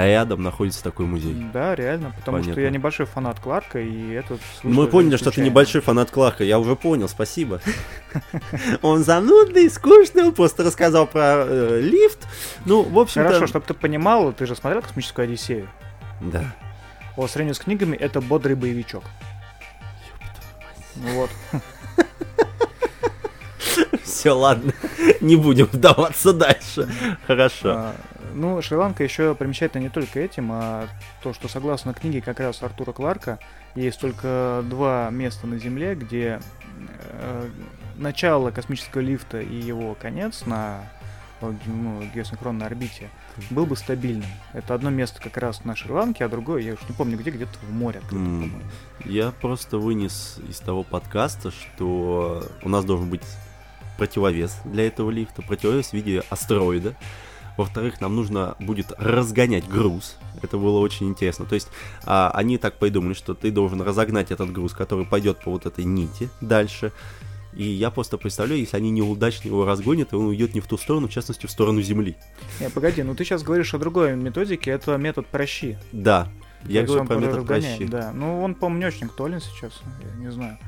рядом 0.06 0.44
находится 0.44 0.84
такой 0.84 1.06
музей. 1.08 1.34
да, 1.52 1.74
реально, 1.74 2.14
потому 2.18 2.38
что 2.38 2.46
Понятно. 2.46 2.62
я 2.62 2.70
небольшой 2.70 3.06
фанат 3.08 3.40
Кларка, 3.40 3.80
и 3.80 4.12
этот 4.12 4.40
Мы 4.62 4.88
поняли, 4.88 5.18
что 5.18 5.32
ты 5.32 5.42
небольшой 5.42 5.82
фанат 5.82 6.12
Кларка, 6.12 6.44
я 6.44 6.60
уже 6.60 6.76
понял, 6.76 7.10
спасибо. 7.10 7.62
Он 8.82 9.04
занудный, 9.04 9.70
скучный, 9.70 10.24
он 10.24 10.34
просто 10.34 10.64
рассказал 10.64 11.08
про 11.08 11.46
э, 11.48 11.82
лифт. 11.82 12.28
Ну, 12.66 12.84
в 12.84 13.00
общем-то... 13.00 13.28
Хорошо, 13.28 13.48
чтобы 13.48 13.66
ты 13.66 13.74
понимал, 13.74 14.34
ты 14.34 14.46
же 14.46 14.56
смотрел 14.56 14.82
«Космическую 14.82 15.24
Одиссею». 15.24 15.68
Да. 16.22 16.44
По 17.16 17.28
сравнению 17.28 17.56
с 17.56 17.60
книгами, 17.60 17.96
это 17.96 18.22
бодрый 18.22 18.56
боевичок. 18.56 19.04
Ну 20.96 21.10
Вот. 21.14 21.30
Все, 24.04 24.32
ладно, 24.32 24.74
не 25.22 25.36
будем 25.36 25.66
вдаваться 25.66 26.34
дальше. 26.34 26.90
Хорошо. 27.28 27.94
Ну, 28.38 28.62
Шри-Ланка 28.62 29.04
еще 29.04 29.34
примечательна 29.34 29.82
не 29.82 29.90
только 29.90 30.20
этим, 30.20 30.50
а 30.52 30.88
то, 31.24 31.34
что 31.34 31.48
согласно 31.48 31.96
книге 31.96 32.22
как 32.22 32.40
раз 32.40 32.62
Артура 32.62 32.92
Кларка, 32.92 33.40
есть 33.74 34.00
только 34.00 34.64
два 34.70 35.10
места 35.10 35.48
на 35.48 35.58
Земле, 35.58 35.96
где 35.96 36.40
э, 37.00 37.50
начало 37.96 38.52
космического 38.52 39.02
лифта 39.02 39.42
и 39.42 39.56
его 39.56 39.96
конец 40.00 40.46
на 40.46 40.82
э, 41.42 41.52
ну, 41.66 42.04
геосинхронной 42.14 42.68
орбите 42.68 43.10
был 43.50 43.66
бы 43.66 43.76
стабильным. 43.76 44.30
Это 44.54 44.76
одно 44.76 44.92
место 44.92 45.20
как 45.20 45.36
раз 45.38 45.66
на 45.66 45.76
Шри-Ланке, 45.76 46.24
а 46.24 46.30
другое, 46.30 46.62
я 46.62 46.74
уж 46.74 46.80
не 46.88 46.94
помню 46.94 47.18
где, 47.18 47.32
где-то 47.32 47.58
в 47.68 47.72
море. 47.72 48.02
по-моему. 48.08 48.62
Я 49.04 49.32
просто 49.32 49.80
вынес 49.80 50.40
из 50.48 50.60
того 50.60 50.84
подкаста, 50.84 51.50
что 51.50 52.44
у 52.62 52.70
нас 52.70 52.86
должен 52.86 53.10
быть 53.10 53.24
противовес 53.98 54.60
для 54.64 54.86
этого 54.86 55.10
лифта, 55.10 55.42
противовес 55.42 55.90
в 55.90 55.94
виде 55.94 56.22
астероида. 56.30 56.94
Во-вторых, 57.58 58.00
нам 58.00 58.16
нужно 58.16 58.56
будет 58.60 58.92
разгонять 58.98 59.68
груз. 59.68 60.16
Это 60.44 60.58
было 60.58 60.80
очень 60.80 61.08
интересно. 61.08 61.46
То 61.46 61.56
есть 61.56 61.68
а, 62.06 62.32
они 62.34 62.58
так 62.60 62.78
придумали, 62.78 63.14
что 63.14 63.34
ты 63.34 63.52
должен 63.52 63.82
разогнать 63.82 64.32
этот 64.32 64.52
груз, 64.52 64.74
который 64.74 65.06
пойдет 65.06 65.40
по 65.44 65.52
вот 65.52 65.66
этой 65.66 65.84
нити 65.84 66.30
дальше. 66.40 66.92
И 67.54 67.64
я 67.64 67.90
просто 67.90 68.20
представляю, 68.20 68.60
если 68.60 68.78
они 68.78 68.92
неудачно 68.92 69.48
его 69.48 69.66
разгонят, 69.66 70.14
и 70.14 70.16
он 70.16 70.28
уйдет 70.28 70.54
не 70.54 70.62
в 70.62 70.68
ту 70.68 70.78
сторону, 70.78 71.08
в 71.08 71.12
частности, 71.12 71.48
в 71.48 71.52
сторону 71.52 71.82
Земли. 71.82 72.16
Не, 72.60 72.70
погоди, 72.70 73.02
ну 73.02 73.16
ты 73.16 73.26
сейчас 73.26 73.42
говоришь 73.42 73.74
о 73.74 73.80
другой 73.80 74.16
методике, 74.16 74.70
это 74.70 74.96
метод 74.98 75.26
прощи. 75.26 75.80
Да, 75.92 76.28
я 76.66 76.82
То 76.82 76.88
говорю 76.88 77.06
про 77.06 77.16
метод 77.16 77.48
прощи. 77.48 77.88
Да, 77.88 78.12
ну 78.14 78.44
он, 78.44 78.54
по-моему, 78.54 78.82
не 78.82 78.86
очень 78.86 79.08
актуален 79.08 79.42
сейчас, 79.42 79.82
я 80.04 80.24
не 80.24 80.32
знаю. 80.32 80.60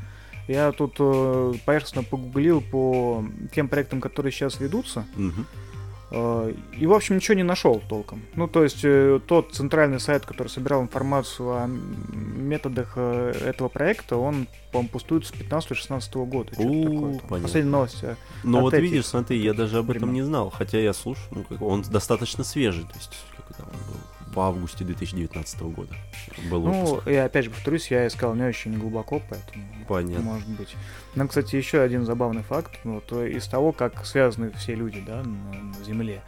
Я 0.47 0.71
тут 0.71 0.95
э, 0.97 1.53
поверхностно 1.63 2.01
погуглил 2.01 2.59
по 2.59 3.23
тем 3.53 3.67
проектам, 3.67 4.01
которые 4.01 4.31
сейчас 4.31 4.59
ведутся, 4.59 5.05
Мгм. 5.15 5.45
Э, 6.11 6.53
и, 6.77 6.85
в 6.85 6.93
общем, 6.93 7.15
ничего 7.15 7.35
не 7.35 7.43
нашел 7.43 7.81
толком. 7.87 8.21
Ну, 8.35 8.47
то 8.47 8.63
есть, 8.63 8.81
э, 8.83 9.19
тот 9.25 9.53
центральный 9.53 9.99
сайт, 9.99 10.25
который 10.25 10.47
собирал 10.47 10.81
информацию 10.81 11.49
о 11.49 11.67
методах 11.67 12.93
э, 12.95 13.33
этого 13.45 13.69
проекта, 13.69 14.17
он, 14.17 14.47
по-моему, 14.71 14.89
пустует 14.89 15.25
с 15.25 15.31
15-16 15.31 16.25
года. 16.25 16.51
там. 16.55 17.19
понятно. 17.27 17.39
Последняя 17.41 17.71
новость. 17.71 18.03
Но 18.43 18.59
от 18.59 18.63
вот 18.63 18.73
видишь, 18.73 19.05
смотри, 19.05 19.39
я 19.39 19.53
даже 19.53 19.79
об 19.79 19.89
этом 19.89 20.09
времен. 20.09 20.13
не 20.13 20.21
знал, 20.21 20.49
хотя 20.49 20.79
я 20.79 20.93
слушал, 20.93 21.25
ну, 21.31 21.43
как, 21.43 21.61
он 21.61 21.81
достаточно 21.83 22.43
свежий, 22.43 22.83
то 22.83 22.95
есть 22.95 23.11
как 23.47 23.59
он 23.67 23.73
был 23.87 23.99
в 24.33 24.39
августе 24.39 24.83
2019 24.83 25.61
года. 25.61 25.93
Был 26.49 26.63
Ну, 26.65 26.85
выпуск. 26.85 27.07
я 27.07 27.25
опять 27.25 27.45
же 27.45 27.51
повторюсь, 27.51 27.89
я 27.91 28.07
искал 28.07 28.35
не 28.35 28.43
очень 28.43 28.77
глубоко, 28.77 29.21
поэтому 29.29 29.65
Понятно. 29.87 30.21
может 30.23 30.47
быть. 30.49 30.75
Ну, 31.15 31.27
кстати, 31.27 31.55
еще 31.55 31.81
один 31.81 32.05
забавный 32.05 32.43
факт, 32.43 32.77
вот, 32.83 33.11
э, 33.11 33.29
из 33.31 33.47
того, 33.47 33.71
как 33.71 34.05
связаны 34.05 34.51
все 34.51 34.75
люди, 34.75 35.01
да, 35.05 35.23
на, 35.23 35.83
Земле. 35.83 36.21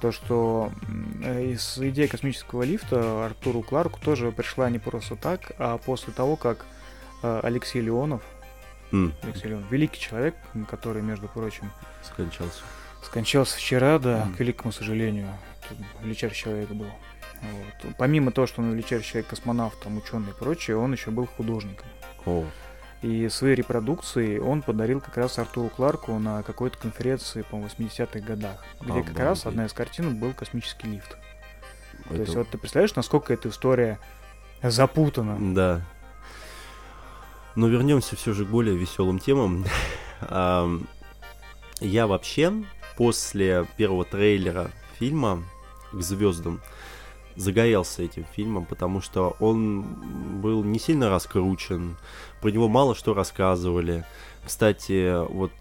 То, 0.00 0.12
что 0.12 0.70
э, 1.24 1.46
из 1.52 1.78
идеи 1.78 2.06
космического 2.06 2.62
лифта 2.62 3.26
Артуру 3.26 3.62
Кларку 3.62 4.00
тоже 4.00 4.30
пришла 4.32 4.68
не 4.70 4.78
просто 4.78 5.16
так, 5.16 5.52
а 5.58 5.78
после 5.78 6.12
того, 6.12 6.36
как 6.36 6.66
э, 7.22 7.40
Алексей 7.42 7.80
Леонов, 7.80 8.22
М, 8.92 9.12
Алексей 9.22 9.48
Леонов, 9.48 9.70
великий 9.70 10.00
человек, 10.00 10.34
который, 10.68 11.02
между 11.02 11.28
прочим, 11.28 11.70
скончался. 12.02 12.62
скончался 13.02 13.56
вчера, 13.56 13.98
да, 13.98 14.24
Мгм. 14.24 14.34
к 14.34 14.40
великому 14.40 14.72
сожалению. 14.72 15.28
Величайший 16.02 16.36
человек 16.36 16.70
был. 16.70 16.86
Вот. 17.42 17.94
Помимо 17.96 18.30
того, 18.32 18.46
что 18.46 18.60
он 18.62 18.72
величайший 18.72 19.08
человек, 19.10 19.30
космонавт, 19.30 19.80
там, 19.80 19.96
ученый 19.98 20.30
и 20.30 20.34
прочее, 20.34 20.76
он 20.76 20.92
еще 20.92 21.10
был 21.10 21.26
художником. 21.26 21.86
О, 22.26 22.44
И 23.02 23.28
свои 23.28 23.54
репродукции 23.54 24.38
он 24.38 24.62
подарил 24.62 25.00
как 25.00 25.16
раз 25.16 25.38
Артуру 25.38 25.68
Кларку 25.68 26.18
на 26.18 26.42
какой-то 26.42 26.78
конференции, 26.78 27.42
по 27.42 27.56
80-х 27.56 28.18
годах, 28.20 28.64
где 28.80 29.02
как 29.02 29.18
раз 29.18 29.40
Обалдеть. 29.42 29.46
одна 29.46 29.66
из 29.66 29.72
картин 29.72 30.16
был 30.18 30.32
космический 30.32 30.88
лифт. 30.88 31.16
То 32.08 32.14
есть 32.14 32.30
это- 32.30 32.38
вот 32.38 32.48
ты 32.48 32.58
представляешь, 32.58 32.94
насколько 32.96 33.32
эта 33.32 33.48
история 33.50 33.98
запутана? 34.62 35.54
Да. 35.54 35.82
Но 37.54 37.68
вернемся 37.68 38.16
все 38.16 38.32
же 38.32 38.44
к 38.44 38.48
более 38.48 38.76
веселым 38.76 39.18
темам. 39.18 39.64
Ам, 40.20 40.86
Я 41.80 42.06
вообще 42.08 42.52
после 42.96 43.64
первого 43.76 44.04
трейлера 44.04 44.70
фильма 44.98 45.44
к 45.92 46.00
звездам 46.00 46.60
загорелся 47.38 48.02
этим 48.02 48.24
фильмом, 48.34 48.64
потому 48.66 49.00
что 49.00 49.36
он 49.40 50.40
был 50.42 50.64
не 50.64 50.78
сильно 50.78 51.08
раскручен, 51.08 51.96
про 52.40 52.50
него 52.50 52.68
мало 52.68 52.94
что 52.94 53.14
рассказывали. 53.14 54.04
Кстати, 54.44 55.24
вот 55.32 55.52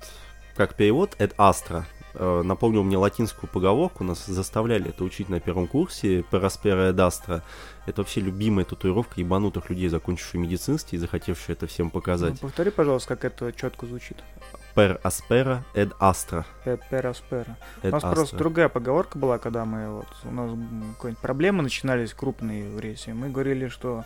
как 0.55 0.73
перевод 0.75 1.15
Эд 1.19 1.33
Астра 1.37 1.85
э, 2.15 2.41
напомнил 2.43 2.83
мне 2.83 2.97
латинскую 2.97 3.49
поговорку, 3.49 4.03
нас 4.03 4.25
заставляли 4.25 4.89
это 4.89 5.03
учить 5.03 5.29
на 5.29 5.39
первом 5.39 5.67
курсе, 5.67 6.23
Пераспера 6.23 6.89
Эд 6.89 6.99
Астра. 6.99 7.43
Это 7.85 8.01
вообще 8.01 8.21
любимая 8.21 8.65
татуировка 8.65 9.19
ебанутых 9.19 9.69
людей, 9.69 9.87
закончивших 9.89 10.35
медицинский 10.35 10.95
и 10.95 10.99
захотевших 10.99 11.51
это 11.51 11.67
всем 11.67 11.87
Ну, 11.87 11.91
показать. 11.91 12.39
повтори, 12.39 12.71
пожалуйста, 12.71 13.15
как 13.15 13.25
это 13.25 13.53
четко 13.53 13.85
звучит. 13.85 14.17
Per 14.77 14.99
aspera 15.01 15.63
ed 15.73 15.91
astra. 15.99 16.45
Пераспера. 16.91 17.57
У 17.81 17.87
Ed 17.87 17.91
нас 17.91 18.03
просто 18.03 18.35
astra. 18.35 18.37
другая 18.37 18.69
поговорка 18.69 19.17
была, 19.17 19.39
когда 19.39 19.65
мы 19.65 19.89
вот 19.89 20.07
у 20.23 20.31
нас 20.31 20.51
какие-нибудь 20.97 21.17
проблемы 21.17 21.63
начинались 21.63 22.13
крупные 22.13 22.69
в 22.69 22.79
рейсе. 22.79 23.15
Мы 23.15 23.29
говорили, 23.29 23.69
что 23.69 24.05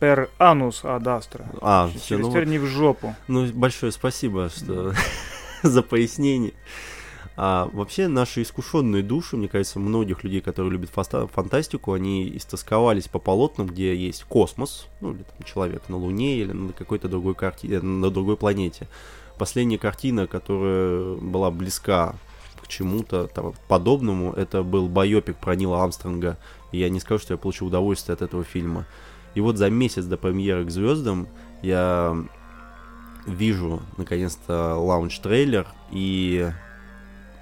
per 0.00 0.28
anus 0.40 0.82
ad 0.82 1.04
astra. 1.04 1.46
А, 1.60 1.88
Через 1.88 2.02
все, 2.02 2.18
ну, 2.18 2.30
теперь 2.30 2.46
не 2.46 2.58
в 2.58 2.66
жопу. 2.66 3.14
ну 3.28 3.46
большое 3.52 3.92
спасибо, 3.92 4.48
что 4.48 4.92
за 5.62 5.82
пояснение. 5.84 6.54
А, 7.36 7.70
вообще, 7.72 8.08
наши 8.08 8.42
искушенные 8.42 9.04
души, 9.04 9.36
мне 9.36 9.46
кажется, 9.46 9.78
многих 9.78 10.24
людей, 10.24 10.40
которые 10.40 10.72
любят 10.72 10.90
фантастику, 10.90 11.92
они 11.92 12.36
истосковались 12.36 13.06
по 13.06 13.20
полотнам, 13.20 13.68
где 13.68 13.94
есть 13.94 14.24
космос, 14.24 14.88
ну, 15.00 15.12
или 15.12 15.22
там 15.22 15.44
человек 15.44 15.82
на 15.88 15.96
Луне, 15.96 16.38
или 16.38 16.50
на 16.50 16.72
какой-то 16.72 17.08
другой 17.08 17.36
карти... 17.36 17.68
э, 17.68 17.80
на 17.80 18.10
другой 18.10 18.36
планете. 18.36 18.88
Последняя 19.38 19.78
картина, 19.78 20.26
которая 20.26 21.14
была 21.14 21.50
близка 21.50 22.14
к 22.62 22.66
чему-то 22.66 23.30
подобному, 23.68 24.32
это 24.32 24.62
был 24.62 24.88
байопик 24.88 25.36
про 25.36 25.54
Нила 25.54 25.82
Амстронга. 25.82 26.36
Я 26.72 26.88
не 26.90 27.00
скажу, 27.00 27.22
что 27.22 27.34
я 27.34 27.38
получил 27.38 27.68
удовольствие 27.68 28.14
от 28.14 28.22
этого 28.22 28.44
фильма. 28.44 28.86
И 29.34 29.40
вот 29.40 29.56
за 29.56 29.70
месяц 29.70 30.04
до 30.04 30.16
премьеры 30.16 30.64
к 30.64 30.70
звездам 30.70 31.28
я 31.62 32.16
вижу 33.26 33.80
наконец-то 33.96 34.74
launch 34.74 35.13
trailer, 35.13 35.66
и 35.90 36.50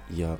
я 0.09 0.37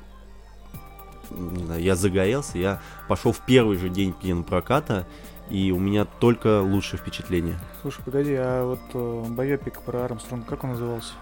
не 1.30 1.64
знаю, 1.64 1.82
я 1.82 1.96
загорелся, 1.96 2.58
я 2.58 2.80
пошел 3.08 3.32
в 3.32 3.40
первый 3.44 3.76
же 3.76 3.88
день 3.88 4.12
кинопроката, 4.12 5.06
и 5.50 5.72
у 5.72 5.78
меня 5.78 6.04
только 6.04 6.60
лучшие 6.60 7.00
впечатления. 7.00 7.58
Слушай, 7.82 8.02
погоди, 8.04 8.34
а 8.34 8.64
вот 8.64 8.80
э, 8.94 9.24
байопик 9.30 9.80
про 9.82 10.04
Армстронга, 10.04 10.46
как 10.46 10.64
он 10.64 10.70
назывался? 10.70 11.14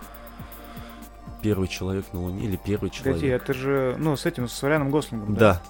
Первый 1.42 1.68
человек 1.68 2.04
на 2.12 2.20
Луне 2.22 2.44
или 2.46 2.56
первый 2.56 2.90
человек? 2.90 3.14
Погоди, 3.16 3.26
это 3.28 3.52
же, 3.54 3.94
ну, 3.98 4.16
с 4.16 4.26
этим, 4.26 4.48
с 4.48 4.62
Райаном 4.62 4.90
Гослингом, 4.90 5.34
Да, 5.34 5.62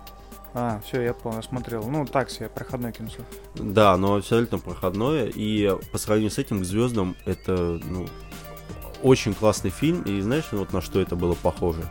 А, 0.55 0.81
все, 0.87 1.03
я 1.03 1.12
понял, 1.12 1.43
смотрел. 1.43 1.83
Ну, 1.89 2.07
так 2.07 2.31
себе, 2.31 2.49
проходной 2.49 2.93
кинцо. 2.93 3.19
да, 3.55 3.97
но 3.97 4.17
абсолютно 4.17 4.59
проходное, 4.59 5.27
и 5.27 5.71
по 5.93 5.99
сравнению 5.99 6.31
с 6.31 6.39
этим 6.39 6.61
к 6.61 6.64
звездам 6.64 7.14
это, 7.27 7.79
ну, 7.85 8.07
очень 9.03 9.35
классный 9.35 9.71
фильм, 9.71 10.03
и 10.03 10.21
знаешь, 10.21 10.47
вот 10.53 10.73
на 10.73 10.81
что 10.81 11.01
это 11.01 11.14
было 11.17 11.35
похоже? 11.35 11.83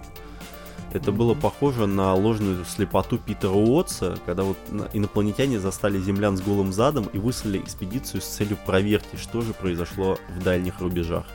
Это 0.93 1.11
было 1.11 1.33
похоже 1.33 1.87
на 1.87 2.13
ложную 2.15 2.63
слепоту 2.63 3.17
Питера 3.17 3.51
Уотса, 3.51 4.17
когда 4.25 4.43
вот 4.43 4.57
инопланетяне 4.93 5.59
застали 5.59 5.99
землян 5.99 6.37
с 6.37 6.41
голым 6.41 6.71
задом 6.71 7.05
и 7.11 7.17
выслали 7.19 7.59
экспедицию 7.59 8.21
с 8.21 8.25
целью 8.25 8.57
проверки, 8.65 9.17
что 9.17 9.41
же 9.41 9.53
произошло 9.53 10.17
в 10.35 10.41
дальних 10.41 10.79
рубежах. 10.79 11.25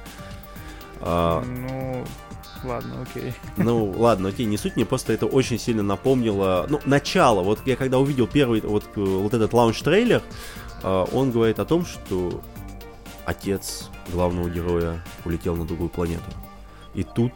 А, 1.02 1.42
Ну, 1.44 2.04
ладно, 2.64 3.02
окей. 3.02 3.34
ну, 3.56 3.94
ладно, 3.96 4.28
окей, 4.30 4.46
не 4.46 4.56
суть, 4.56 4.76
мне 4.76 4.84
просто 4.84 5.12
это 5.12 5.26
очень 5.26 5.58
сильно 5.58 5.82
напомнило, 5.82 6.66
ну, 6.68 6.80
начало, 6.84 7.42
вот 7.42 7.60
я 7.66 7.76
когда 7.76 7.98
увидел 7.98 8.26
первый, 8.26 8.60
вот, 8.60 8.84
э, 8.96 9.00
вот 9.00 9.34
этот 9.34 9.52
launch 9.52 9.82
trailer, 9.82 10.22
а, 10.82 11.04
он 11.12 11.30
говорит 11.30 11.58
о 11.58 11.64
том, 11.64 11.84
что 11.84 12.40
отец 13.24 13.90
главного 14.12 14.48
героя 14.48 15.04
улетел 15.24 15.56
на 15.56 15.64
другую 15.64 15.90
планету. 15.90 16.30
И 16.94 17.04
тут 17.04 17.32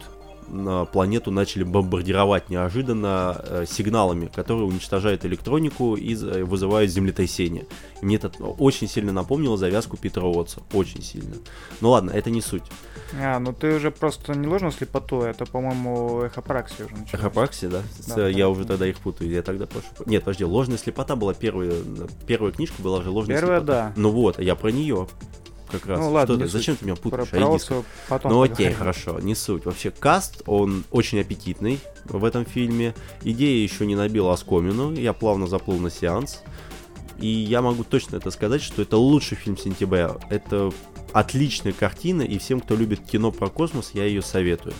планету 0.91 1.31
начали 1.31 1.63
бомбардировать 1.63 2.49
неожиданно 2.49 3.35
э, 3.37 3.65
сигналами, 3.67 4.27
которые 4.27 4.65
уничтожают 4.65 5.25
электронику 5.25 5.95
и 5.95 6.15
э, 6.15 6.43
вызывают 6.43 6.91
землетрясение. 6.91 7.65
И 8.01 8.05
мне 8.05 8.17
это 8.17 8.29
очень 8.43 8.87
сильно 8.87 9.11
напомнило 9.11 9.57
завязку 9.57 9.97
Питера 9.97 10.25
Уотса. 10.25 10.61
Очень 10.73 11.01
сильно. 11.01 11.35
Ну 11.81 11.89
ладно, 11.89 12.11
это 12.11 12.29
не 12.29 12.41
суть. 12.41 12.63
А, 13.19 13.39
ну 13.39 13.53
ты 13.53 13.75
уже 13.75 13.91
просто 13.91 14.33
не 14.33 14.47
ложную 14.47 14.71
слепоту, 14.71 15.21
это, 15.21 15.45
по-моему, 15.45 16.23
эхопраксия 16.23 16.85
уже 16.85 16.95
началась. 16.95 17.13
Эхопраксия, 17.13 17.69
да? 17.69 17.81
Да, 18.15 18.27
я 18.27 18.45
да. 18.45 18.49
уже 18.49 18.65
тогда 18.65 18.87
их 18.87 18.97
путаю. 18.99 19.29
Я 19.29 19.41
тогда 19.41 19.65
прошу. 19.65 19.87
Нет, 20.05 20.23
подожди, 20.23 20.45
ложная 20.45 20.77
слепота 20.77 21.15
была 21.15 21.33
первая. 21.33 21.73
Первая 22.27 22.51
книжка 22.51 22.81
была 22.81 23.01
же 23.01 23.09
ложная 23.09 23.37
Первая, 23.37 23.59
слепота. 23.59 23.83
да. 23.87 23.93
Ну 23.95 24.11
вот, 24.11 24.39
я 24.39 24.55
про 24.55 24.69
нее 24.69 25.07
как 25.79 25.85
раз. 25.87 25.99
Ну 25.99 26.11
ладно, 26.11 26.37
ты- 26.37 26.47
зачем 26.47 26.75
ты 26.75 26.85
меня 26.85 26.95
Про, 26.95 27.09
путаешь? 27.25 27.29
про 27.29 27.55
Отца 27.55 27.75
потом 28.09 28.31
ну 28.31 28.41
окей, 28.41 28.53
поговорим. 28.71 28.77
хорошо, 28.77 29.19
не 29.19 29.35
суть. 29.35 29.65
Вообще 29.65 29.91
каст, 29.91 30.41
он 30.45 30.83
очень 30.91 31.19
аппетитный 31.19 31.79
в 32.05 32.23
этом 32.25 32.45
фильме. 32.45 32.93
Идея 33.23 33.61
еще 33.63 33.85
не 33.85 33.95
набила 33.95 34.33
оскомину, 34.33 34.93
я 34.93 35.13
плавно 35.13 35.47
заплыл 35.47 35.77
на 35.79 35.89
сеанс. 35.89 36.41
И 37.19 37.27
я 37.27 37.61
могу 37.61 37.83
точно 37.83 38.17
это 38.17 38.29
сказать, 38.31 38.61
что 38.61 38.81
это 38.81 38.97
лучший 38.97 39.37
фильм 39.37 39.57
сентября. 39.57 40.17
Это 40.29 40.71
отличная 41.13 41.71
картина, 41.71 42.23
и 42.23 42.37
всем, 42.37 42.59
кто 42.59 42.75
любит 42.75 42.99
кино 43.05 43.31
про 43.31 43.47
космос, 43.47 43.91
я 43.93 44.03
ее 44.03 44.21
советую. 44.21 44.73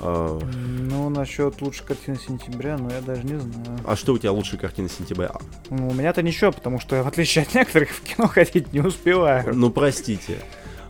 А, 0.00 0.38
Ну, 0.40 1.08
насчет 1.08 1.60
лучшей 1.62 1.86
картины 1.86 2.16
сентября, 2.18 2.76
ну 2.78 2.90
я 2.90 3.00
даже 3.00 3.22
не 3.24 3.38
знаю. 3.38 3.78
А 3.86 3.96
что 3.96 4.12
у 4.14 4.18
тебя 4.18 4.32
лучшая 4.32 4.60
картина 4.60 4.88
сентября? 4.88 5.32
Ну, 5.70 5.88
у 5.88 5.94
меня-то 5.94 6.22
ничего, 6.22 6.52
потому 6.52 6.80
что 6.80 7.02
в 7.02 7.06
отличие 7.08 7.44
от 7.44 7.54
некоторых, 7.54 7.90
в 7.90 8.00
кино 8.02 8.26
ходить 8.28 8.72
не 8.72 8.80
успеваю. 8.80 9.54
Ну, 9.54 9.70
простите. 9.70 10.38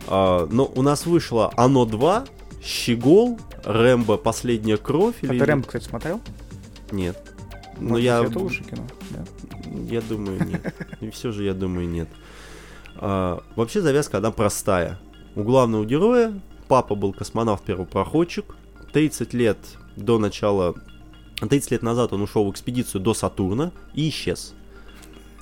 А, 0.07 0.47
но 0.51 0.65
у 0.65 0.81
нас 0.81 1.05
вышло 1.05 1.51
Оно 1.55 1.85
2, 1.85 2.25
Щегол, 2.63 3.39
Рэмбо 3.63 4.17
Последняя 4.17 4.77
кровь. 4.77 5.15
А 5.23 5.27
или- 5.27 5.39
ты 5.39 5.45
Рэмбо, 5.45 5.65
кстати, 5.67 5.83
смотрел? 5.85 6.19
Нет. 6.91 7.17
Но 7.77 7.89
Может 7.89 8.05
я... 8.05 8.23
Это 8.23 8.39
лучшее 8.39 8.65
кино. 8.65 8.83
да. 9.11 9.23
Я 9.89 10.01
думаю, 10.01 10.45
нет. 10.45 10.73
И 11.01 11.09
все 11.09 11.31
же 11.31 11.43
я 11.43 11.53
думаю, 11.53 11.87
нет. 11.89 12.07
А, 12.97 13.41
вообще 13.55 13.81
завязка, 13.81 14.17
она 14.19 14.31
простая. 14.31 14.99
У 15.35 15.43
главного 15.43 15.83
героя 15.85 16.39
папа 16.67 16.95
был 16.95 17.13
космонавт-первопроходчик. 17.13 18.45
30 18.95 19.33
лет 19.33 19.57
до 19.97 20.17
начала... 20.17 20.73
30 21.41 21.71
лет 21.71 21.83
назад 21.83 22.13
он 22.13 22.21
ушел 22.21 22.45
в 22.45 22.51
экспедицию 22.51 23.01
до 23.01 23.13
Сатурна 23.13 23.73
и 23.93 24.07
исчез. 24.07 24.53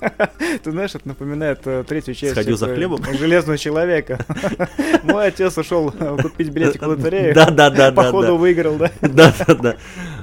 Ты 0.00 0.72
знаешь, 0.72 0.96
это 0.96 1.06
напоминает 1.06 1.60
э, 1.64 1.84
третью 1.86 2.16
часть 2.16 2.32
Сходил 2.32 2.56
за 2.56 2.74
хлебом? 2.74 3.04
Железного 3.16 3.56
человека. 3.56 4.18
Мой 5.04 5.28
отец 5.28 5.56
ушел 5.56 5.94
э, 5.96 6.16
купить 6.20 6.48
билетик 6.48 6.82
в 6.82 6.88
лотерею. 6.88 7.32
Да, 7.32 7.48
да, 7.48 7.70
да. 7.70 7.92
Походу 7.92 8.36
выиграл, 8.36 8.74
да? 8.74 8.90
Да, 9.00 9.32
да, 9.46 9.76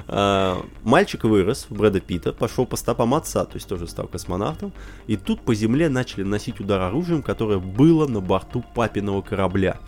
да. 0.06 0.62
Мальчик 0.82 1.24
вырос, 1.24 1.68
Брэда 1.70 2.00
Питта, 2.00 2.34
пошел 2.34 2.66
по 2.66 2.76
стопам 2.76 3.14
отца, 3.14 3.46
то 3.46 3.54
есть 3.54 3.66
тоже 3.66 3.88
стал 3.88 4.08
космонавтом. 4.08 4.74
И 5.06 5.16
тут 5.16 5.40
по 5.40 5.54
земле 5.54 5.88
начали 5.88 6.22
носить 6.22 6.60
удар 6.60 6.82
оружием, 6.82 7.22
которое 7.22 7.58
было 7.60 8.06
на 8.06 8.20
борту 8.20 8.62
папиного 8.74 9.22
корабля. 9.22 9.78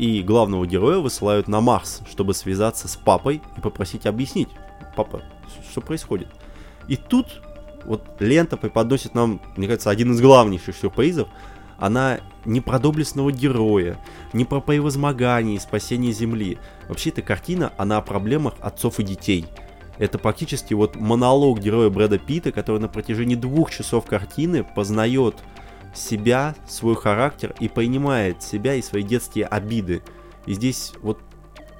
И 0.00 0.22
главного 0.22 0.66
героя 0.66 0.96
высылают 0.96 1.46
на 1.46 1.60
Марс, 1.60 2.00
чтобы 2.10 2.32
связаться 2.32 2.88
с 2.88 2.96
папой 2.96 3.42
и 3.58 3.60
попросить 3.60 4.06
объяснить, 4.06 4.48
папа, 4.96 5.20
что 5.70 5.82
происходит. 5.82 6.28
И 6.88 6.96
тут 6.96 7.42
вот 7.84 8.02
лента 8.18 8.56
преподносит 8.56 9.14
нам, 9.14 9.42
мне 9.58 9.66
кажется, 9.66 9.90
один 9.90 10.12
из 10.12 10.22
главнейших 10.22 10.74
сюрпризов. 10.74 11.28
Она 11.76 12.20
не 12.46 12.62
про 12.62 12.78
доблестного 12.78 13.30
героя, 13.30 13.98
не 14.32 14.46
про 14.46 14.62
превозмогание 14.62 15.56
и 15.56 15.60
спасение 15.60 16.12
Земли. 16.12 16.56
Вообще 16.88 17.10
эта 17.10 17.20
картина, 17.20 17.74
она 17.76 17.98
о 17.98 18.00
проблемах 18.00 18.54
отцов 18.62 19.00
и 19.00 19.02
детей. 19.02 19.44
Это 19.98 20.18
практически 20.18 20.72
вот 20.72 20.96
монолог 20.96 21.60
героя 21.60 21.90
Брэда 21.90 22.18
Питта, 22.18 22.52
который 22.52 22.80
на 22.80 22.88
протяжении 22.88 23.34
двух 23.34 23.70
часов 23.70 24.06
картины 24.06 24.64
познает 24.64 25.36
себя, 25.94 26.54
свой 26.68 26.96
характер 26.96 27.54
и 27.60 27.68
понимает 27.68 28.42
себя 28.42 28.74
и 28.74 28.82
свои 28.82 29.02
детские 29.02 29.46
обиды. 29.46 30.02
И 30.46 30.54
здесь 30.54 30.92
вот 31.02 31.18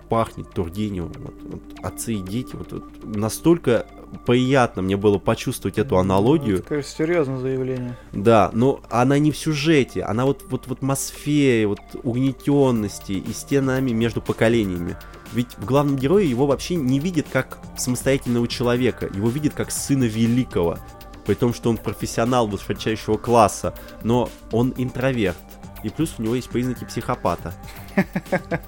пахнет 0.09 0.51
Тургеневым, 0.51 1.13
вот, 1.19 1.35
вот 1.43 1.63
отцы 1.83 2.15
и 2.15 2.23
дети, 2.23 2.57
вот, 2.57 2.73
вот 2.73 3.05
настолько 3.05 3.87
приятно 4.27 4.83
мне 4.83 4.97
было 4.97 5.19
почувствовать 5.19 5.79
эту 5.79 5.99
аналогию. 5.99 6.59
Это, 6.59 6.69
конечно, 6.69 6.91
серьезное 6.91 7.39
заявление. 7.39 7.97
Да, 8.13 8.51
но 8.53 8.81
она 8.91 9.19
не 9.19 9.31
в 9.31 9.39
сюжете, 9.39 10.03
она 10.03 10.27
вот, 10.27 10.45
вот 10.49 10.67
в 10.67 10.73
атмосфере, 10.73 11.69
вот 11.69 11.81
угнетенности 12.03 13.13
и 13.13 13.33
стенами 13.33 13.93
между 13.93 14.21
поколениями. 14.21 14.97
Ведь 15.33 15.55
в 15.57 15.65
главном 15.65 15.97
герое 15.97 16.25
его 16.25 16.47
вообще 16.47 16.75
не 16.75 16.99
видят 16.99 17.27
как 17.31 17.59
самостоятельного 17.79 18.49
человека, 18.49 19.09
его 19.15 19.29
видят 19.29 19.55
как 19.55 19.71
сына 19.71 20.05
великого. 20.05 20.79
При 21.27 21.35
том, 21.35 21.55
что 21.55 21.71
он 21.71 21.77
профессионал 21.77 22.47
высочайшего 22.47 23.17
класса, 23.17 23.75
но 24.03 24.29
он 24.53 24.75
интроверт. 24.77 25.37
И 25.83 25.89
плюс 25.89 26.15
у 26.19 26.23
него 26.23 26.35
есть 26.35 26.51
признаки 26.51 26.85
психопата. 26.85 27.55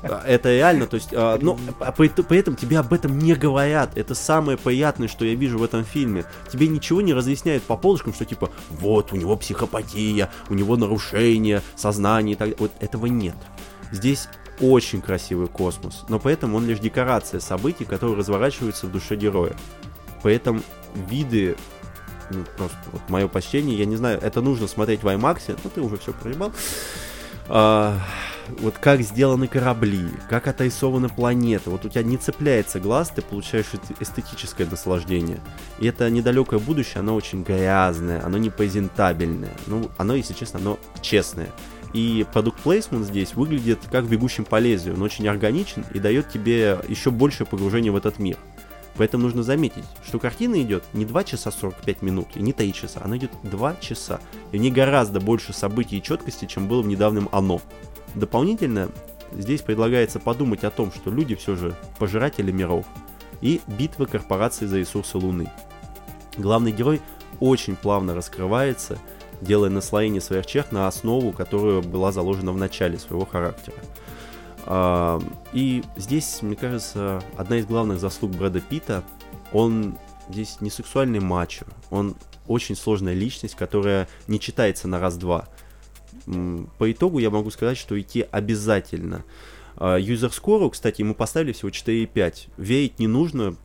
А, 0.03 0.25
Это 0.27 0.51
реально, 0.51 0.87
то 0.87 0.97
есть, 0.97 1.11
а, 1.13 1.39
но 1.41 1.59
а 1.81 1.93
при, 1.93 2.09
при 2.09 2.39
этом 2.39 2.57
тебе 2.57 2.79
об 2.79 2.93
этом 2.93 3.19
не 3.19 3.35
говорят. 3.35 3.97
Это 3.97 4.15
самое 4.15 4.59
приятное, 4.59 5.09
что 5.09 5.25
я 5.25 5.35
вижу 5.35 5.59
в 5.59 5.63
этом 5.63 5.85
фильме. 5.85 6.25
Тебе 6.51 6.69
ничего 6.69 7.01
не 7.01 7.15
разъясняют 7.15 7.63
по 7.65 7.77
полочкам, 7.77 8.15
что 8.15 8.25
типа, 8.25 8.51
вот, 8.71 9.13
у 9.13 9.17
него 9.17 9.37
психопатия, 9.37 10.31
у 10.49 10.55
него 10.55 10.77
нарушение 10.77 11.63
сознания 11.77 12.33
и 12.33 12.37
так 12.37 12.49
далее. 12.49 12.57
Вот 12.59 12.73
этого 12.81 13.07
нет. 13.07 13.37
Здесь 13.91 14.29
очень 14.61 15.03
красивый 15.03 15.49
космос, 15.49 16.05
но 16.09 16.19
поэтому 16.19 16.57
он 16.57 16.67
лишь 16.67 16.79
декорация 16.79 17.41
событий, 17.41 17.85
которые 17.85 18.17
разворачиваются 18.17 18.87
в 18.87 18.93
душе 18.93 19.17
героя. 19.17 19.55
При 20.23 20.35
этом 20.35 20.63
виды 21.09 21.57
ну, 22.33 22.45
просто 22.57 22.79
вот 22.93 23.03
мое 23.09 23.29
почтение, 23.29 23.79
я 23.79 23.85
не 23.85 23.97
знаю, 23.97 24.19
это 24.21 24.41
нужно 24.41 24.67
смотреть 24.67 25.03
в 25.03 25.07
IMAX, 25.07 25.59
ну 25.63 25.71
ты 25.71 25.81
уже 25.81 25.97
все 25.99 26.13
проебал. 26.13 26.53
А, 27.49 27.99
вот 28.61 28.79
как 28.79 29.03
сделаны 29.03 29.47
корабли, 29.47 30.09
как 30.29 30.47
отрисованы 30.47 31.09
планеты, 31.09 31.71
вот 31.71 31.85
у 31.85 31.89
тебя 31.89 32.03
не 32.03 32.17
цепляется 32.17 32.81
глаз, 32.81 33.13
ты 33.15 33.23
получаешь 33.23 33.67
эстетическое 34.01 34.67
наслаждение. 34.67 35.41
И 35.79 35.87
это 35.87 36.09
недалекое 36.11 36.59
будущее, 36.59 37.01
оно 37.01 37.15
очень 37.15 37.43
грязное, 37.43 38.25
оно 38.25 38.39
не 38.39 38.51
презентабельное, 38.51 39.53
ну, 39.67 39.91
оно, 39.99 40.15
если 40.15 40.35
честно, 40.35 40.61
оно 40.61 40.79
честное. 41.01 41.49
И 41.93 42.25
продукт 42.33 42.61
плейсмент 42.61 43.05
здесь 43.05 43.35
выглядит 43.35 43.81
как 43.91 44.05
в 44.05 44.09
бегущем 44.09 44.45
по 44.45 44.59
лезвию, 44.59 44.97
он 44.97 45.03
очень 45.03 45.29
органичен 45.29 45.85
и 45.93 45.99
дает 45.99 46.31
тебе 46.31 46.79
еще 46.89 47.11
большее 47.11 47.47
погружение 47.47 47.93
в 47.93 47.97
этот 47.97 48.19
мир. 48.19 48.39
Поэтому 48.97 49.25
нужно 49.25 49.43
заметить, 49.43 49.85
что 50.05 50.19
картина 50.19 50.61
идет 50.61 50.85
не 50.93 51.05
2 51.05 51.25
часа 51.25 51.51
45 51.51 52.03
минут 52.03 52.29
и 52.35 52.43
не 52.43 52.53
3 52.53 52.73
часа, 52.73 53.01
она 53.03 53.17
идет 53.17 53.31
2 53.43 53.77
часа. 53.77 54.21
И 54.53 54.59
в 54.59 54.61
ней 54.61 54.71
гораздо 54.71 55.21
больше 55.21 55.53
событий 55.53 55.99
и 55.99 56.03
четкости, 56.03 56.45
чем 56.45 56.69
было 56.69 56.83
в 56.83 56.87
недавнем 56.87 57.29
«Оно». 57.33 57.61
Дополнительно 58.15 58.91
здесь 59.33 59.63
предлагается 59.63 60.21
подумать 60.21 60.65
о 60.65 60.71
том, 60.71 60.93
что 60.93 61.11
люди 61.11 61.35
все 61.35 61.57
же 61.57 61.75
пожиратели 61.99 62.53
миров 62.53 62.85
и 63.41 63.61
битвы 63.67 64.07
корпораций 64.07 64.67
за 64.67 64.79
ресурсы 64.79 65.17
Луны. 65.17 65.51
Главный 66.37 66.73
герой 66.73 67.01
очень 67.41 67.77
плавно 67.77 68.15
раскрывается, 68.15 68.99
делая 69.41 69.71
наслоение 69.71 70.21
своих 70.21 70.47
черт 70.47 70.71
на 70.73 70.87
основу, 70.87 71.33
которая 71.33 71.81
была 71.81 72.13
заложена 72.13 72.53
в 72.53 72.57
начале 72.57 72.99
своего 72.99 73.25
характера. 73.25 73.77
А, 74.67 75.21
И 75.53 75.83
здесь, 75.97 76.41
мне 76.43 76.57
кажется, 76.57 77.23
одна 77.37 77.57
из 77.57 77.67
главных 77.67 77.99
заслуг 77.99 78.33
Брэда 78.33 78.61
Питта, 78.61 79.05
он 79.53 79.99
здесь 80.29 80.61
не 80.61 80.71
сексуальный 80.71 81.21
мачо, 81.21 81.67
он 81.91 82.17
очень 82.47 82.77
сложная 82.77 83.15
личность, 83.15 83.55
которая 83.55 84.09
не 84.27 84.41
читается 84.41 84.89
на 84.89 84.99
раз-два. 84.99 85.49
По 86.79 86.91
итогу 86.91 87.19
я 87.19 87.31
могу 87.31 87.51
сказать, 87.51 87.79
что 87.79 87.99
идти 88.01 88.27
обязательно. 88.31 89.25
А, 89.77 89.97
Юзер 89.97 90.33
скору, 90.33 90.71
кстати, 90.71 91.01
ему 91.01 91.15
поставили 91.15 91.53
всего 91.53 91.71
4,5. 91.71 92.49
Верить 92.57 92.99
не 92.99 93.07
нужно, 93.07 93.57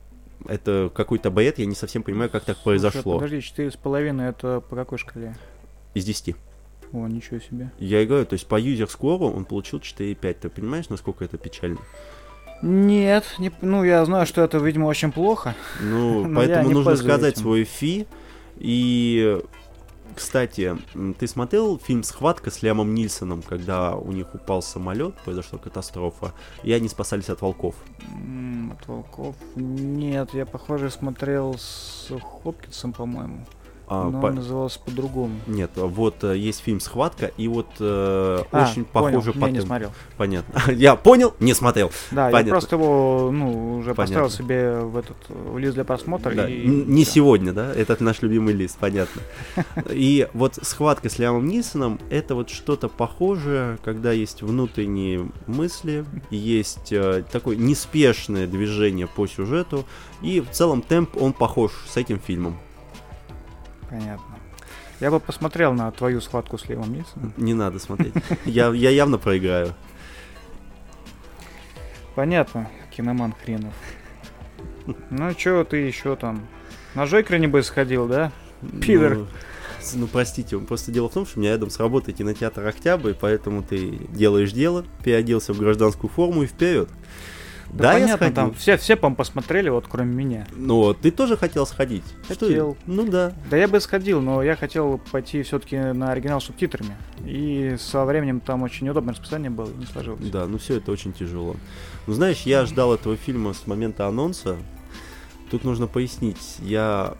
это 0.46 0.90
какой-то 0.94 1.30
бред, 1.30 1.58
я 1.58 1.66
не 1.66 1.74
совсем 1.74 2.02
понимаю, 2.02 2.30
как 2.30 2.44
так 2.44 2.56
Слушай, 2.56 2.64
произошло. 2.64 3.14
Подожди, 3.14 3.40
четыре 3.42 3.70
с 3.70 3.76
половиной 3.76 4.28
это 4.30 4.60
по 4.60 4.76
какой 4.76 4.98
шкале? 4.98 5.36
Из 5.94 6.04
10. 6.04 6.36
О, 6.92 7.06
ничего 7.06 7.38
себе. 7.40 7.70
Я 7.78 8.02
и 8.02 8.06
говорю, 8.06 8.24
то 8.24 8.34
есть 8.34 8.46
по 8.46 8.58
юзер 8.58 8.88
скору 8.88 9.26
он 9.26 9.44
получил 9.44 9.78
4,5. 9.78 10.34
Ты 10.34 10.48
понимаешь, 10.48 10.88
насколько 10.88 11.24
это 11.24 11.36
печально? 11.36 11.78
Нет, 12.62 13.24
не, 13.38 13.52
ну 13.60 13.84
я 13.84 14.04
знаю, 14.04 14.26
что 14.26 14.42
это, 14.42 14.58
видимо, 14.58 14.86
очень 14.86 15.12
плохо. 15.12 15.54
Ну, 15.80 16.32
поэтому 16.34 16.70
нужно 16.70 16.96
сказать 16.96 17.34
этим. 17.34 17.42
свой 17.42 17.64
фи. 17.64 18.06
И, 18.56 19.40
кстати, 20.16 20.76
ты 21.18 21.28
смотрел 21.28 21.78
фильм 21.78 22.02
«Схватка» 22.02 22.50
с 22.50 22.62
Лямом 22.62 22.92
Нильсоном, 22.94 23.42
когда 23.42 23.94
у 23.94 24.10
них 24.10 24.34
упал 24.34 24.62
самолет, 24.62 25.14
произошла 25.24 25.60
катастрофа, 25.60 26.32
и 26.64 26.72
они 26.72 26.88
спасались 26.88 27.28
от 27.28 27.40
волков? 27.40 27.76
От 28.72 28.88
волков. 28.88 29.36
Нет, 29.54 30.34
я, 30.34 30.44
похоже, 30.44 30.90
смотрел 30.90 31.56
с 31.56 32.10
Хопкинсом, 32.42 32.92
по-моему. 32.92 33.46
А, 33.90 34.10
но 34.10 34.20
по- 34.20 34.30
назывался 34.30 34.80
по-другому. 34.80 35.34
Нет, 35.46 35.70
вот 35.76 36.22
э, 36.24 36.36
есть 36.36 36.60
фильм 36.60 36.80
«Схватка», 36.80 37.26
и 37.36 37.48
вот 37.48 37.66
э, 37.80 38.42
А, 38.52 38.62
очень 38.70 38.84
понял, 38.84 39.18
похоже 39.20 39.32
не, 39.34 39.40
по 39.40 39.46
не 39.46 39.60
смотрел. 39.60 39.92
Понятно. 40.16 40.72
Я 40.72 40.94
понял, 40.96 41.34
не 41.40 41.54
смотрел. 41.54 41.90
Да, 42.10 42.26
я 42.26 42.32
Понятно. 42.32 42.50
просто 42.52 42.76
его, 42.76 43.30
ну, 43.32 43.78
уже 43.78 43.94
Понятно. 43.94 44.24
поставил 44.24 44.30
себе 44.30 44.78
в 44.80 44.96
этот 44.96 45.16
в 45.28 45.56
лист 45.58 45.74
для 45.74 45.84
просмотра. 45.84 46.34
Да, 46.34 46.48
и 46.48 46.66
Не 46.66 47.04
всё. 47.04 47.14
сегодня, 47.14 47.52
да? 47.52 47.72
Этот 47.72 48.00
наш 48.00 48.20
любимый 48.22 48.54
лист, 48.54 48.76
понятно. 48.78 49.22
И 49.90 50.28
вот 50.34 50.58
схватка 50.62 51.08
с 51.08 51.18
Лямом 51.18 51.46
Нисоном 51.46 51.98
это 52.10 52.34
вот 52.34 52.50
что-то 52.50 52.88
похожее, 52.88 53.78
когда 53.84 54.12
есть 54.12 54.42
внутренние 54.42 55.28
мысли, 55.46 56.04
есть 56.30 56.92
э, 56.92 57.24
такое 57.32 57.56
неспешное 57.56 58.46
движение 58.46 59.06
по 59.06 59.26
сюжету, 59.26 59.84
и 60.22 60.40
в 60.40 60.50
целом 60.50 60.82
темп 60.82 61.16
он 61.20 61.32
похож 61.32 61.72
с 61.88 61.96
этим 61.96 62.18
фильмом. 62.20 62.58
Понятно. 63.90 64.38
Я 65.00 65.10
бы 65.10 65.20
посмотрел 65.20 65.72
на 65.72 65.90
твою 65.92 66.20
схватку 66.20 66.58
с 66.58 66.68
Левом 66.68 66.92
Нильсоном. 66.92 67.32
Не 67.36 67.54
надо 67.54 67.78
смотреть. 67.78 68.14
Я, 68.44 68.68
я 68.68 68.90
явно 68.90 69.18
проиграю. 69.18 69.74
Понятно, 72.14 72.68
киноман 72.90 73.32
хренов. 73.32 73.74
Ну, 75.10 75.34
чё 75.34 75.62
ты 75.64 75.76
еще 75.76 76.16
там? 76.16 76.46
На 76.94 77.06
Жойкере, 77.06 77.38
небось, 77.38 77.66
сходил, 77.66 78.08
да? 78.08 78.32
Пидор. 78.80 79.18
Ну, 79.18 79.26
ну, 79.94 80.06
простите, 80.08 80.58
просто 80.58 80.90
дело 80.90 81.08
в 81.08 81.12
том, 81.12 81.26
что 81.26 81.38
у 81.38 81.42
меня 81.42 81.52
рядом 81.52 81.70
с 81.70 81.78
работой 81.78 82.12
кинотеатр 82.12 82.66
Октябрь, 82.66 83.12
поэтому 83.14 83.62
ты 83.62 83.90
делаешь 84.08 84.52
дело, 84.52 84.84
переоделся 85.04 85.52
в 85.52 85.58
гражданскую 85.58 86.10
форму 86.10 86.42
и 86.42 86.46
вперед. 86.46 86.88
Да, 87.72 87.92
я 87.92 88.00
понятно, 88.00 88.16
сходил. 88.16 88.34
там 88.34 88.54
все, 88.54 88.76
все, 88.76 88.96
по 88.96 89.10
посмотрели, 89.10 89.68
вот 89.68 89.86
кроме 89.88 90.14
меня. 90.14 90.46
Ну, 90.56 90.94
ты 90.94 91.10
тоже 91.10 91.36
хотел 91.36 91.66
сходить? 91.66 92.04
Что- 92.24 92.46
Хотел. 92.46 92.76
Ну 92.86 93.06
да. 93.06 93.32
Да 93.50 93.56
я 93.56 93.68
бы 93.68 93.78
сходил, 93.80 94.20
но 94.20 94.42
я 94.42 94.56
хотел 94.56 94.98
пойти 95.12 95.42
все-таки 95.42 95.76
на 95.76 96.12
оригинал 96.12 96.40
с 96.40 96.44
субтитрами. 96.44 96.96
И 97.24 97.76
со 97.78 98.04
временем 98.04 98.40
там 98.40 98.62
очень 98.62 98.86
неудобное 98.86 99.12
расписание 99.14 99.50
было, 99.50 99.70
и 99.70 99.74
не 99.76 99.86
сложилось. 99.86 100.28
Да, 100.30 100.46
ну 100.46 100.58
все 100.58 100.76
это 100.78 100.90
очень 100.92 101.12
тяжело. 101.12 101.56
Ну 102.06 102.14
знаешь, 102.14 102.42
я 102.42 102.64
ждал 102.66 102.94
этого 102.94 103.16
фильма 103.16 103.52
с 103.52 103.66
момента 103.66 104.06
анонса. 104.06 104.56
Тут 105.50 105.64
нужно 105.64 105.86
пояснить, 105.86 106.56
я 106.60 107.14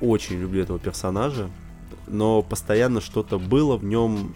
очень 0.00 0.38
люблю 0.38 0.62
этого 0.62 0.78
персонажа, 0.78 1.48
но 2.06 2.42
постоянно 2.42 3.00
что-то 3.00 3.38
было 3.38 3.76
в 3.76 3.84
нем 3.84 4.34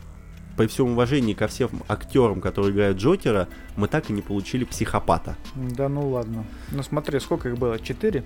при 0.59 0.67
всем 0.67 0.89
уважении 0.91 1.35
ко 1.35 1.47
всем 1.47 1.71
актерам, 1.87 2.41
которые 2.41 2.73
играют 2.73 2.99
Джокера, 2.99 3.49
мы 3.77 3.87
так 3.87 4.11
и 4.11 4.13
не 4.13 4.23
получили 4.23 4.65
психопата. 4.65 5.37
Да 5.55 5.89
ну 5.89 6.11
ладно. 6.11 6.45
Ну 6.73 6.83
смотри, 6.83 7.21
сколько 7.21 7.49
их 7.49 7.57
было? 7.57 7.79
Четыре? 7.79 8.25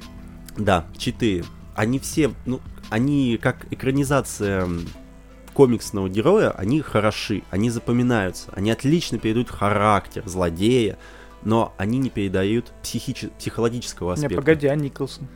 Да, 0.57 0.87
четыре. 0.97 1.45
Они 1.74 1.99
все, 1.99 2.30
ну, 2.47 2.61
они 2.89 3.39
как 3.41 3.66
экранизация 3.70 4.66
комиксного 5.53 6.09
героя, 6.09 6.51
они 6.51 6.80
хороши, 6.80 7.43
они 7.51 7.68
запоминаются, 7.68 8.51
они 8.55 8.70
отлично 8.70 9.18
передают 9.18 9.51
характер 9.51 10.22
злодея, 10.26 10.99
но 11.45 11.74
они 11.76 11.99
не 11.99 12.09
передают 12.09 12.72
психичи- 12.83 13.30
психологического 13.39 14.14
аспекта. 14.14 14.35
Не, 14.35 14.41
погоди, 14.41 14.66
а 14.68 14.74
Николсон? 14.74 15.28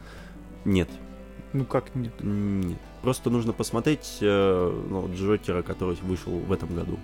Нет. 0.64 0.88
Ну 1.52 1.64
как 1.64 1.94
нет? 1.94 2.12
Нет. 2.20 2.78
Просто 3.02 3.30
нужно 3.30 3.52
посмотреть 3.52 4.18
э, 4.20 4.84
ну, 4.90 5.08
Джокера, 5.14 5.62
который 5.62 5.96
вышел 6.02 6.32
в 6.32 6.52
этом 6.52 6.74
году. 6.74 6.98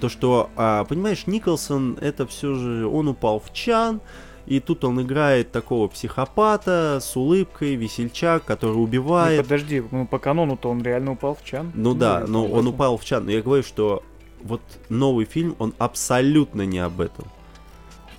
То, 0.00 0.08
что, 0.08 0.50
а, 0.56 0.84
понимаешь, 0.84 1.26
Николсон, 1.26 1.96
это 2.00 2.26
все 2.26 2.54
же, 2.54 2.86
он 2.86 3.06
упал 3.08 3.38
в 3.38 3.52
чан, 3.52 4.00
и 4.46 4.58
тут 4.58 4.84
он 4.84 5.00
играет 5.00 5.52
такого 5.52 5.86
психопата 5.88 6.98
с 7.00 7.16
улыбкой, 7.16 7.76
весельчак, 7.76 8.44
который 8.44 8.74
убивает. 8.74 9.38
Ну, 9.38 9.42
подожди, 9.44 9.82
ну 9.90 10.06
по 10.06 10.18
канону-то 10.18 10.70
он 10.70 10.82
реально 10.82 11.12
упал 11.12 11.36
в 11.36 11.44
чан. 11.44 11.70
Ну, 11.74 11.94
да, 11.94 12.24
но 12.26 12.44
он 12.46 12.66
упал 12.66 12.98
в 12.98 13.04
чан. 13.04 13.26
Но 13.26 13.30
я 13.30 13.42
говорю, 13.42 13.62
что 13.62 14.02
вот 14.42 14.60
новый 14.88 15.24
фильм, 15.24 15.54
он 15.58 15.74
абсолютно 15.78 16.62
не 16.62 16.80
об 16.80 17.00
этом. 17.00 17.26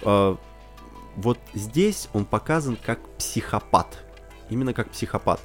А, 0.04 0.38
вот 1.16 1.38
здесь 1.54 2.10
он 2.14 2.26
показан 2.26 2.78
как 2.84 3.00
психопат. 3.18 4.03
Именно 4.54 4.74
как 4.74 4.92
психопат. 4.92 5.40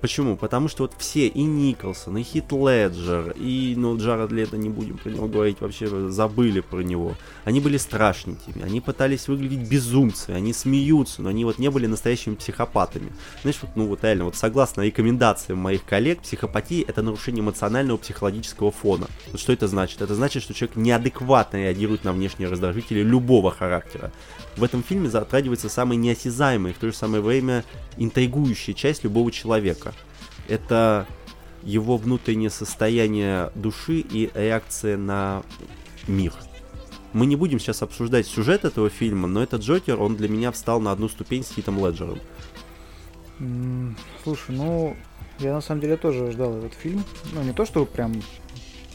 Почему? 0.00 0.36
Потому 0.36 0.66
что 0.66 0.82
вот 0.82 0.94
все, 0.98 1.28
и 1.28 1.42
Николсон, 1.42 2.16
и 2.16 2.24
Хит 2.24 2.50
Леджер, 2.50 3.34
и, 3.36 3.74
ну, 3.76 3.96
Джаред 3.96 4.32
Лето, 4.32 4.56
не 4.56 4.68
будем 4.68 4.98
про 4.98 5.10
него 5.10 5.28
говорить, 5.28 5.60
вообще 5.60 6.10
забыли 6.10 6.58
про 6.58 6.80
него. 6.80 7.14
Они 7.44 7.60
были 7.60 7.76
страшненькими, 7.76 8.64
они 8.64 8.80
пытались 8.80 9.28
выглядеть 9.28 9.70
безумцами, 9.70 10.36
они 10.36 10.52
смеются, 10.52 11.22
но 11.22 11.28
они 11.28 11.44
вот 11.44 11.58
не 11.58 11.70
были 11.70 11.86
настоящими 11.86 12.34
психопатами. 12.34 13.12
Знаешь, 13.42 13.58
вот, 13.62 13.70
ну 13.76 13.86
вот 13.86 14.02
реально, 14.02 14.24
вот 14.24 14.34
согласно 14.34 14.80
рекомендациям 14.80 15.60
моих 15.60 15.84
коллег, 15.84 16.22
психопатия 16.22 16.84
это 16.88 17.00
нарушение 17.02 17.42
эмоционального 17.42 17.96
психологического 17.96 18.72
фона. 18.72 19.06
Вот 19.30 19.40
что 19.40 19.52
это 19.52 19.68
значит? 19.68 20.02
Это 20.02 20.16
значит, 20.16 20.42
что 20.42 20.52
человек 20.52 20.74
неадекватно 20.74 21.58
реагирует 21.58 22.02
на 22.02 22.12
внешние 22.12 22.48
раздражители 22.48 23.02
любого 23.02 23.52
характера. 23.52 24.10
В 24.56 24.64
этом 24.64 24.82
фильме 24.82 25.08
затрагивается 25.08 25.68
самая 25.68 25.98
неосязаемая 25.98 26.74
в 26.74 26.78
то 26.78 26.86
же 26.88 26.92
самое 26.94 27.22
время 27.22 27.64
интригующая 27.96 28.74
часть 28.74 29.04
любого 29.04 29.32
человека. 29.32 29.94
Это 30.48 31.06
его 31.62 31.96
внутреннее 31.96 32.50
состояние 32.50 33.50
души 33.54 34.00
и 34.00 34.30
реакция 34.34 34.96
на 34.96 35.42
мир. 36.06 36.34
Мы 37.12 37.26
не 37.26 37.36
будем 37.36 37.60
сейчас 37.60 37.82
обсуждать 37.82 38.26
сюжет 38.26 38.64
этого 38.64 38.88
фильма, 38.88 39.28
но 39.28 39.42
этот 39.42 39.62
Джокер, 39.62 40.00
он 40.00 40.16
для 40.16 40.28
меня 40.28 40.50
встал 40.50 40.80
на 40.80 40.92
одну 40.92 41.08
ступень 41.08 41.44
с 41.44 41.52
Хитом 41.52 41.84
Леджером. 41.84 42.18
Слушай, 44.22 44.56
ну, 44.56 44.96
я 45.38 45.52
на 45.52 45.60
самом 45.60 45.80
деле 45.80 45.96
тоже 45.96 46.30
ждал 46.30 46.56
этот 46.56 46.74
фильм. 46.74 47.04
Ну, 47.32 47.42
не 47.42 47.52
то, 47.52 47.66
что 47.66 47.84
прям 47.84 48.14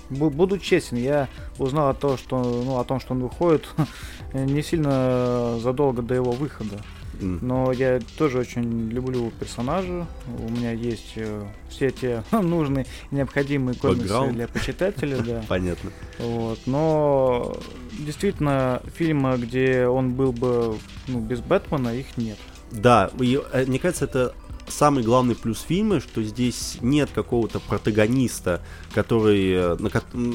буду 0.09 0.57
честен, 0.57 0.97
я 0.97 1.27
узнал 1.57 1.89
о 1.89 1.93
том, 1.93 2.17
что, 2.17 2.37
ну, 2.41 2.79
о 2.79 2.83
том, 2.83 2.99
что 2.99 3.13
он 3.13 3.21
выходит 3.21 3.67
не 4.33 4.61
сильно 4.61 5.57
задолго 5.59 6.01
до 6.01 6.15
его 6.15 6.31
выхода. 6.31 6.77
Но 7.19 7.71
я 7.71 7.99
тоже 8.17 8.39
очень 8.39 8.89
люблю 8.89 9.31
персонажа. 9.39 10.05
У 10.27 10.49
меня 10.51 10.71
есть 10.71 11.13
э, 11.15 11.45
все 11.69 11.89
те 11.89 12.23
нужные 12.31 12.85
необходимые 13.11 13.75
комиксы 13.75 14.07
Background. 14.07 14.33
для 14.33 14.47
почитателя, 14.47 15.17
да. 15.17 15.43
Понятно. 15.47 15.91
Вот. 16.19 16.59
Но 16.65 17.57
действительно, 17.99 18.81
фильма, 18.95 19.37
где 19.37 19.87
он 19.87 20.13
был 20.13 20.31
бы 20.31 20.77
ну, 21.07 21.19
без 21.19 21.39
Бэтмена, 21.39 21.89
их 21.89 22.17
нет. 22.17 22.37
Да, 22.71 23.09
и, 23.19 23.39
э, 23.51 23.65
мне 23.65 23.79
кажется, 23.79 24.05
это 24.05 24.33
самый 24.67 25.03
главный 25.03 25.35
плюс 25.35 25.61
фильма, 25.61 25.99
что 25.99 26.23
здесь 26.23 26.77
нет 26.81 27.09
какого-то 27.13 27.59
протагониста, 27.59 28.61
который 28.93 29.51
э, 29.51 29.77
на, 29.79 29.89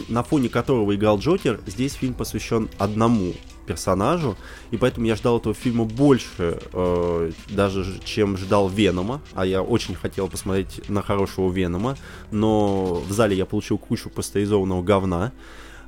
на 0.09 0.23
фоне 0.23 0.49
которого 0.49 0.95
играл 0.95 1.19
Джокер. 1.19 1.61
Здесь 1.67 1.95
фильм 1.95 2.15
посвящен 2.15 2.69
одному 2.79 3.35
персонажу, 3.67 4.37
и 4.71 4.77
поэтому 4.77 5.07
я 5.07 5.17
ждал 5.17 5.39
этого 5.39 5.55
фильма 5.55 5.85
больше, 5.85 6.59
э, 6.73 7.31
даже 7.51 8.01
чем 8.05 8.37
ждал 8.37 8.69
Венома, 8.69 9.21
а 9.35 9.47
я 9.47 9.63
очень 9.63 9.95
хотел 9.95 10.29
посмотреть 10.29 10.89
на 10.89 11.03
хорошего 11.03 11.51
Венома, 11.51 11.97
но 12.31 13.03
в 13.07 13.13
зале 13.13 13.37
я 13.37 13.47
получил 13.47 13.79
кучу 13.79 14.11
пастеризованного 14.11 14.83
говна, 14.83 15.33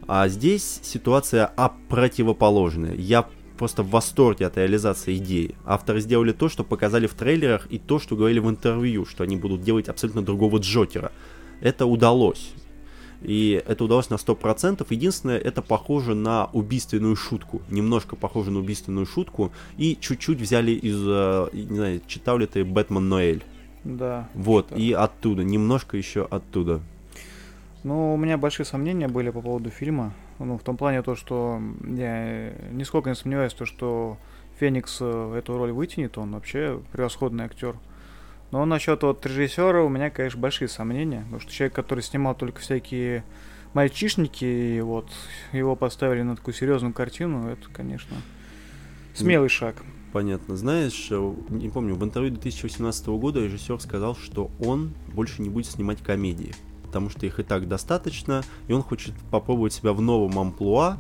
а 0.07 0.29
здесь 0.29 0.81
ситуация 0.83 1.51
а 1.57 1.75
противоположная. 1.89 2.95
Я 2.95 3.27
просто 3.57 3.83
в 3.83 3.91
восторге 3.91 4.47
от 4.47 4.57
реализации 4.57 5.17
идеи. 5.17 5.55
Авторы 5.65 6.01
сделали 6.01 6.33
то, 6.33 6.49
что 6.49 6.65
показали 6.65 7.07
в 7.07 7.15
трейлерах, 7.15 7.67
и 7.71 7.79
то, 7.79 7.99
что 7.99 8.17
говорили 8.17 8.41
в 8.41 8.49
интервью, 8.49 9.07
что 9.07 9.25
они 9.25 9.37
будут 9.37 9.63
делать 9.63 9.89
абсолютно 9.89 10.23
другого 10.23 10.59
Джокера. 10.59 11.13
Это 11.61 11.87
удалось. 11.87 12.53
И 13.23 13.63
это 13.67 13.85
удалось 13.85 14.11
на 14.11 14.17
100%. 14.17 14.87
Единственное, 14.91 15.39
это 15.39 15.63
похоже 15.63 16.15
на 16.15 16.47
убийственную 16.53 17.17
шутку. 17.17 17.63
Немножко 17.71 18.17
похоже 18.17 18.51
на 18.51 18.59
убийственную 18.59 19.07
шутку. 19.07 19.51
И 19.79 19.97
чуть-чуть 19.99 20.41
взяли 20.41 20.73
из... 20.73 21.03
Э, 21.07 21.49
не 21.53 21.77
знаю, 21.77 22.01
читал 22.07 22.39
ли 22.39 22.47
ты 22.47 22.65
«Бэтмен 22.65 23.09
Ноэль»? 23.09 23.43
Да. 23.85 24.29
Вот, 24.35 24.67
читал. 24.67 24.79
и 24.79 24.93
оттуда. 24.93 25.43
Немножко 25.43 25.97
еще 25.97 26.27
оттуда. 26.31 26.81
Ну, 27.83 28.15
у 28.15 28.17
меня 28.17 28.37
большие 28.37 28.67
сомнения 28.67 29.09
были 29.09 29.31
по 29.31 29.41
поводу 29.41 29.71
фильма. 29.71 30.13
Ну, 30.39 30.59
в 30.59 30.63
том 30.63 30.77
плане 30.77 31.03
то, 31.03 31.15
что 31.15 31.61
я 31.85 32.53
нисколько 32.73 33.11
не 33.11 33.17
сомневаюсь, 33.17 33.55
то, 33.55 33.67
что 33.67 34.19
Феникс 34.59 34.99
э, 35.01 35.35
эту 35.39 35.57
роль 35.57 35.73
вытянет, 35.73 36.19
он 36.19 36.33
вообще 36.33 36.81
превосходный 36.93 37.45
актер. 37.45 37.77
Но 38.51 38.65
насчет 38.65 39.03
вот 39.03 39.25
режиссера 39.27 39.83
у 39.83 39.89
меня, 39.89 40.11
конечно, 40.11 40.41
большие 40.41 40.69
сомнения, 40.69 41.23
потому 41.23 41.41
что 41.41 41.53
человек, 41.53 41.75
который 41.75 42.03
снимал 42.03 42.35
только 42.35 42.61
всякие 42.61 43.25
мальчишники, 43.73 44.45
и 44.45 44.81
вот 44.81 45.11
его 45.53 45.75
поставили 45.77 46.23
на 46.23 46.37
такую 46.37 46.55
серьезную 46.55 46.93
картину, 46.93 47.49
это, 47.49 47.69
конечно, 47.73 48.17
смелый 49.15 49.49
шаг. 49.49 49.77
Понятно. 50.13 50.57
Знаешь, 50.57 51.09
э, 51.11 51.35
не 51.49 51.69
помню, 51.69 51.97
в 51.97 52.05
интервью 52.05 52.31
2018 52.31 53.07
года 53.19 53.41
режиссер 53.41 53.81
сказал, 53.81 54.15
что 54.15 54.51
он 54.61 54.95
больше 55.13 55.43
не 55.43 55.49
будет 55.49 55.67
снимать 55.67 56.01
комедии, 56.03 56.55
потому 56.95 57.11
что 57.11 57.27
их 57.27 57.41
и 57.41 57.43
так 57.43 57.67
достаточно, 57.67 58.45
и 58.69 58.73
он 58.73 58.81
хочет 58.81 59.15
попробовать 59.33 59.73
себя 59.73 59.93
в 59.93 60.01
новом 60.01 60.39
амплуа, 60.39 60.99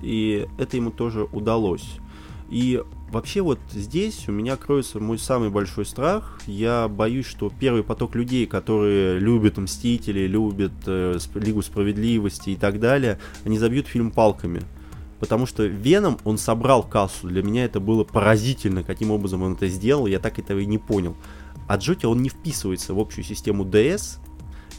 и 0.00 0.48
это 0.56 0.78
ему 0.78 0.90
тоже 0.90 1.28
удалось. 1.32 1.98
И 2.48 2.82
вообще 3.12 3.42
вот 3.42 3.58
здесь 3.70 4.26
у 4.26 4.32
меня 4.32 4.56
кроется 4.56 5.00
мой 5.00 5.18
самый 5.18 5.50
большой 5.50 5.84
страх. 5.84 6.40
Я 6.46 6.88
боюсь, 6.88 7.26
что 7.26 7.52
первый 7.60 7.82
поток 7.82 8.14
людей, 8.14 8.46
которые 8.46 9.18
любят 9.18 9.58
Мстители, 9.58 10.26
любят 10.26 10.72
э, 10.86 11.18
Лигу 11.34 11.60
Справедливости 11.60 12.50
и 12.50 12.56
так 12.56 12.80
далее, 12.80 13.18
они 13.44 13.58
забьют 13.58 13.86
фильм 13.86 14.12
палками. 14.12 14.62
Потому 15.20 15.44
что 15.44 15.66
Веном, 15.66 16.16
он 16.24 16.38
собрал 16.38 16.82
кассу. 16.82 17.28
Для 17.28 17.42
меня 17.42 17.66
это 17.66 17.80
было 17.80 18.04
поразительно, 18.04 18.82
каким 18.82 19.10
образом 19.10 19.42
он 19.42 19.52
это 19.54 19.68
сделал. 19.68 20.06
Я 20.06 20.20
так 20.20 20.38
этого 20.38 20.60
и 20.60 20.66
не 20.66 20.78
понял. 20.78 21.14
А 21.66 21.76
Джокер, 21.76 22.08
он 22.08 22.22
не 22.22 22.30
вписывается 22.30 22.94
в 22.94 22.98
общую 22.98 23.24
систему 23.24 23.64
DS. 23.64 24.20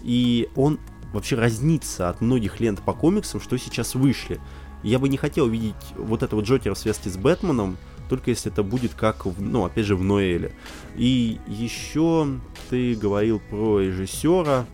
И 0.06 0.49
он 0.56 0.80
вообще 1.12 1.36
разнится 1.36 2.10
от 2.10 2.22
многих 2.22 2.60
лент 2.60 2.82
по 2.82 2.93
комиксам, 2.93 3.41
что 3.41 3.58
сейчас 3.58 3.95
вышли. 3.95 4.39
Я 4.84 4.99
бы 4.99 5.10
не 5.10 5.18
хотел 5.18 5.47
видеть 5.47 5.76
вот 5.97 6.24
этого 6.24 6.41
Джокера 6.41 6.76
в 6.76 6.78
связке 6.78 7.10
с 7.10 7.18
Бэтменом, 7.18 7.78
только 8.08 8.30
если 8.30 8.51
это 8.51 8.62
будет 8.62 8.93
как, 8.93 9.26
в, 9.26 9.41
ну, 9.41 9.66
опять 9.66 9.86
же, 9.86 9.95
в 9.95 10.03
Ноэле. 10.03 10.53
И 10.95 11.39
еще 11.47 12.28
ты 12.70 12.95
говорил 12.95 13.41
про 13.49 13.80
режиссера 13.80 14.66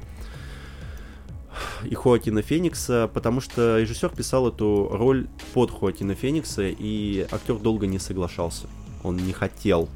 и 1.84 1.95
Хоакина 1.95 2.41
Феникса, 2.41 3.09
потому 3.13 3.39
что 3.41 3.79
режиссер 3.79 4.09
писал 4.09 4.49
эту 4.49 4.89
роль 4.91 5.27
под 5.53 5.71
Хоакина 5.71 6.15
Феникса, 6.15 6.63
и 6.67 7.25
актер 7.32 7.55
долго 7.55 7.88
не 7.88 7.99
соглашался. 7.99 8.67
Он 9.03 9.15
не 9.15 9.34
хотел 9.34 9.89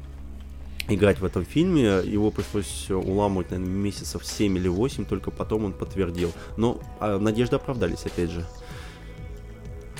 играть 0.88 1.18
в 1.20 1.24
этом 1.24 1.44
фильме. 1.44 2.00
Его 2.04 2.30
пришлось 2.30 2.90
уламывать, 2.90 3.50
наверное, 3.50 3.72
месяцев 3.72 4.24
7 4.24 4.56
или 4.56 4.68
8, 4.68 5.04
только 5.04 5.30
потом 5.30 5.64
он 5.64 5.72
подтвердил. 5.72 6.32
Но 6.56 6.80
а, 7.00 7.18
надежды 7.18 7.56
оправдались, 7.56 8.04
опять 8.06 8.30
же. 8.30 8.44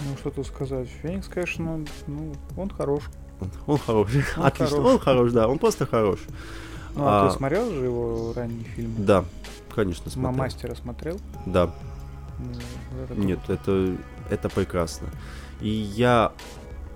Ну, 0.04 0.16
что 0.18 0.30
тут 0.30 0.46
сказать. 0.46 0.88
Феникс, 1.02 1.28
конечно, 1.28 1.84
ну, 2.06 2.34
он 2.56 2.70
хорош. 2.70 3.04
Он, 3.66 3.78
хорош. 3.78 4.10
Он 4.36 4.44
Отлично. 4.44 4.76
Хорош. 4.76 4.92
Он 4.92 4.98
хорош, 4.98 5.32
да, 5.32 5.48
он 5.48 5.58
просто 5.58 5.86
хорош. 5.86 6.20
Ну, 6.94 7.02
а, 7.04 7.26
а 7.26 7.28
ты 7.28 7.36
смотрел 7.36 7.70
же 7.70 7.84
его 7.84 8.32
ранний 8.34 8.64
фильм? 8.64 8.94
Да, 8.98 9.24
конечно, 9.74 10.10
смотрел. 10.10 10.38
Мастера 10.38 10.74
смотрел? 10.74 11.18
Да. 11.44 11.74
Ну, 12.38 13.02
это 13.02 13.14
Нет, 13.14 13.38
это, 13.48 13.96
это 14.30 14.48
прекрасно. 14.48 15.08
И 15.60 15.68
я 15.68 16.32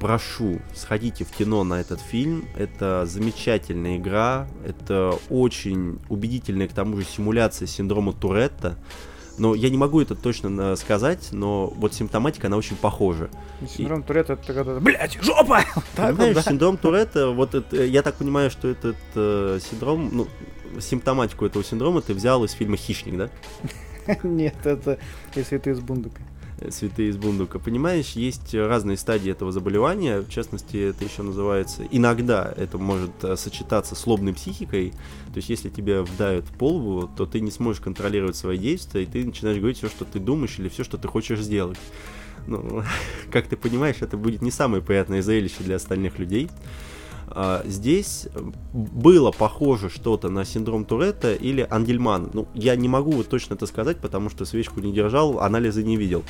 прошу, 0.00 0.60
сходите 0.74 1.24
в 1.24 1.30
кино 1.30 1.62
на 1.62 1.80
этот 1.80 2.00
фильм. 2.00 2.46
Это 2.56 3.04
замечательная 3.06 3.98
игра. 3.98 4.48
Это 4.66 5.14
очень 5.28 6.00
убедительная, 6.08 6.66
к 6.66 6.72
тому 6.72 6.96
же, 6.96 7.04
симуляция 7.04 7.68
синдрома 7.68 8.12
Туретта. 8.12 8.78
Но 9.38 9.54
я 9.54 9.70
не 9.70 9.78
могу 9.78 10.00
это 10.00 10.14
точно 10.14 10.74
сказать, 10.76 11.28
но 11.32 11.68
вот 11.68 11.94
симптоматика, 11.94 12.48
она 12.48 12.56
очень 12.56 12.76
похожа. 12.76 13.30
Синдром 13.68 14.00
и... 14.00 14.02
Туретта 14.02 14.32
это 14.34 14.52
когда 14.52 14.80
блядь, 14.80 15.18
жопа! 15.22 15.60
Понимаешь, 15.96 16.34
да? 16.34 16.42
синдром 16.42 16.76
Туретта, 16.76 17.30
вот 17.30 17.54
это, 17.54 17.84
я 17.84 18.02
так 18.02 18.16
понимаю, 18.16 18.50
что 18.50 18.68
этот 18.68 18.96
э, 19.14 19.58
синдром, 19.62 20.10
ну, 20.12 20.28
симптоматику 20.78 21.46
этого 21.46 21.64
синдрома 21.64 22.02
ты 22.02 22.12
взял 22.12 22.44
из 22.44 22.52
фильма 22.52 22.76
«Хищник», 22.76 23.16
да? 23.16 23.30
Нет, 24.22 24.56
это 24.64 24.98
если 25.34 25.56
ты 25.58 25.70
из 25.70 25.80
Бундука 25.80 26.20
святые 26.70 27.10
из 27.10 27.16
Бундука. 27.16 27.58
Понимаешь, 27.58 28.12
есть 28.12 28.54
разные 28.54 28.96
стадии 28.96 29.30
этого 29.30 29.52
заболевания, 29.52 30.20
в 30.20 30.28
частности, 30.28 30.76
это 30.90 31.04
еще 31.04 31.22
называется, 31.22 31.82
иногда 31.90 32.52
это 32.56 32.78
может 32.78 33.12
э, 33.22 33.36
сочетаться 33.36 33.94
с 33.94 34.06
лобной 34.06 34.34
психикой, 34.34 34.90
то 35.32 35.36
есть 35.36 35.48
если 35.48 35.68
тебя 35.68 36.02
вдают 36.02 36.46
полбу, 36.46 37.08
то 37.16 37.26
ты 37.26 37.40
не 37.40 37.50
сможешь 37.50 37.80
контролировать 37.80 38.36
свои 38.36 38.58
действия, 38.58 39.02
и 39.02 39.06
ты 39.06 39.24
начинаешь 39.24 39.58
говорить 39.58 39.78
все, 39.78 39.88
что 39.88 40.04
ты 40.04 40.18
думаешь, 40.18 40.58
или 40.58 40.68
все, 40.68 40.84
что 40.84 40.98
ты 40.98 41.08
хочешь 41.08 41.40
сделать. 41.40 41.78
Ну, 42.46 42.82
как 43.32 43.46
ты 43.48 43.56
понимаешь, 43.56 43.96
это 44.00 44.16
будет 44.16 44.42
не 44.42 44.50
самое 44.50 44.82
приятное 44.82 45.22
зрелище 45.22 45.62
для 45.62 45.76
остальных 45.76 46.18
людей. 46.18 46.50
А, 47.30 47.62
здесь 47.64 48.28
было 48.72 49.30
похоже 49.30 49.88
что-то 49.88 50.28
на 50.28 50.44
синдром 50.44 50.84
Туретта 50.84 51.34
или 51.34 51.66
Ангельман. 51.68 52.30
Ну, 52.32 52.48
я 52.54 52.76
не 52.76 52.88
могу 52.88 53.12
вот 53.12 53.28
точно 53.28 53.54
это 53.54 53.66
сказать, 53.66 53.98
потому 53.98 54.30
что 54.30 54.44
свечку 54.44 54.80
не 54.80 54.92
держал, 54.92 55.40
анализы 55.40 55.82
не 55.84 55.96
видел. 55.96 56.24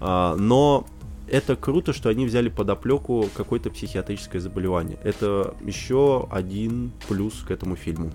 А, 0.00 0.36
но 0.36 0.86
это 1.28 1.56
круто, 1.56 1.92
что 1.92 2.08
они 2.08 2.26
взяли 2.26 2.48
под 2.48 2.70
оплеку 2.70 3.28
какое-то 3.34 3.70
психиатрическое 3.70 4.40
заболевание. 4.40 4.98
Это 5.02 5.54
еще 5.64 6.28
один 6.30 6.92
плюс 7.08 7.42
к 7.46 7.50
этому 7.50 7.76
фильму. 7.76 8.12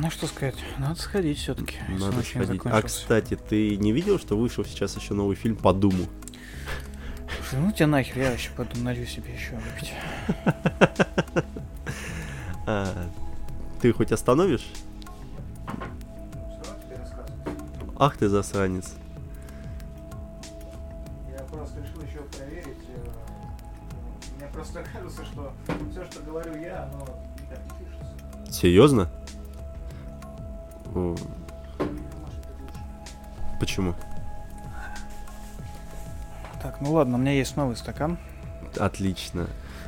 Ну 0.00 0.10
что 0.10 0.26
сказать, 0.26 0.54
надо 0.78 1.00
сходить 1.00 1.38
все-таки. 1.38 1.76
Надо 1.98 2.22
сходить. 2.22 2.60
А 2.64 2.82
кстати, 2.82 3.36
ты 3.36 3.76
не 3.76 3.92
видел, 3.92 4.18
что 4.18 4.36
вышел 4.36 4.64
сейчас 4.64 4.96
еще 4.96 5.14
новый 5.14 5.34
фильм 5.34 5.56
по 5.56 5.72
Думу? 5.72 6.04
Ну 7.52 7.72
тебя 7.72 7.86
нахер, 7.86 8.18
я 8.18 8.30
вообще 8.30 8.50
пойду 8.50 8.80
налью 8.80 9.06
себе 9.06 9.32
еще 9.32 9.54
выпить. 9.56 9.92
А, 12.70 12.86
ты 13.80 13.94
хоть 13.94 14.12
остановишь? 14.12 14.66
Ах 17.96 18.16
ты 18.18 18.28
засранец. 18.28 18.94
Я 21.32 21.38
просто 21.44 21.80
решил 21.80 22.02
еще 22.02 22.18
проверить. 22.36 22.76
Э, 22.88 24.36
мне 24.36 24.46
просто 24.52 24.84
кажется, 24.92 25.24
что 25.24 25.52
все, 25.90 26.04
что 26.04 26.22
говорю 26.22 26.60
я, 26.60 26.84
оно 26.84 27.06
никак 27.40 27.58
не 27.64 27.86
пишется. 27.86 28.52
Серьезно? 28.52 29.10
Почему? 33.58 33.94
Так, 36.62 36.80
ну 36.80 36.92
ладно, 36.92 37.16
у 37.16 37.20
меня 37.20 37.32
есть 37.32 37.56
новый 37.56 37.76
стакан. 37.76 38.18
Отлично. 38.78 39.46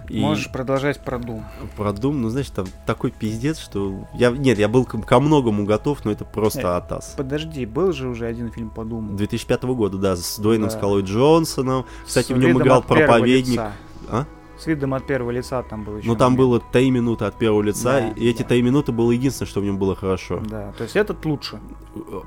И 0.09 0.21
Можешь 0.21 0.51
продолжать 0.51 0.99
про 0.99 1.19
Doom. 1.19 1.45
Про 1.77 1.91
Doom, 1.91 2.15
ну, 2.15 2.31
знаешь, 2.31 2.51
там 2.51 2.67
такой 2.85 3.13
пиздец, 3.13 3.59
что... 3.59 4.09
Я, 4.13 4.31
нет, 4.31 4.59
я 4.59 4.69
был 4.69 4.85
ко 4.85 5.21
многому 5.21 5.65
готов, 5.65 6.05
но 6.05 6.11
это 6.11 6.25
просто 6.25 6.63
э, 6.63 6.77
атас. 6.77 7.15
Подожди, 7.17 7.65
был 7.65 7.93
же 7.93 8.09
уже 8.09 8.27
один 8.27 8.51
фильм 8.51 8.71
по 8.71 8.81
Doom. 8.81 9.15
2005 9.15 9.63
года, 9.65 9.99
да, 9.99 10.17
с 10.17 10.39
Дуэйном 10.41 10.69
да. 10.69 10.77
Скалой 10.77 11.03
Джонсоном. 11.03 11.87
Кстати, 12.05 12.33
с 12.33 12.35
в 12.35 12.39
нем 12.39 12.59
играл 12.59 12.83
проповедник. 12.83 13.61
А? 14.09 14.27
С 14.61 14.67
видом 14.67 14.95
от 14.95 15.07
первого 15.07 15.31
лица 15.31 15.63
там 15.63 15.85
было 15.85 15.97
еще. 15.97 16.07
Ну 16.07 16.17
там 16.17 16.37
было 16.37 16.61
3 16.61 16.91
минуты 16.91 17.25
от 17.25 17.37
первого 17.37 17.63
лица, 17.63 18.01
да, 18.01 18.09
и 18.11 18.29
эти 18.29 18.43
да. 18.43 18.49
3 18.49 18.63
минуты 18.63 18.93
было 18.93 19.11
единственное, 19.11 19.49
что 19.49 19.61
в 19.61 19.65
нем 19.65 19.79
было 19.79 19.97
хорошо. 19.97 20.41
Да, 20.45 20.73
то 20.77 20.85
есть 20.85 20.97
этот 20.97 21.25
лучше. 21.25 21.61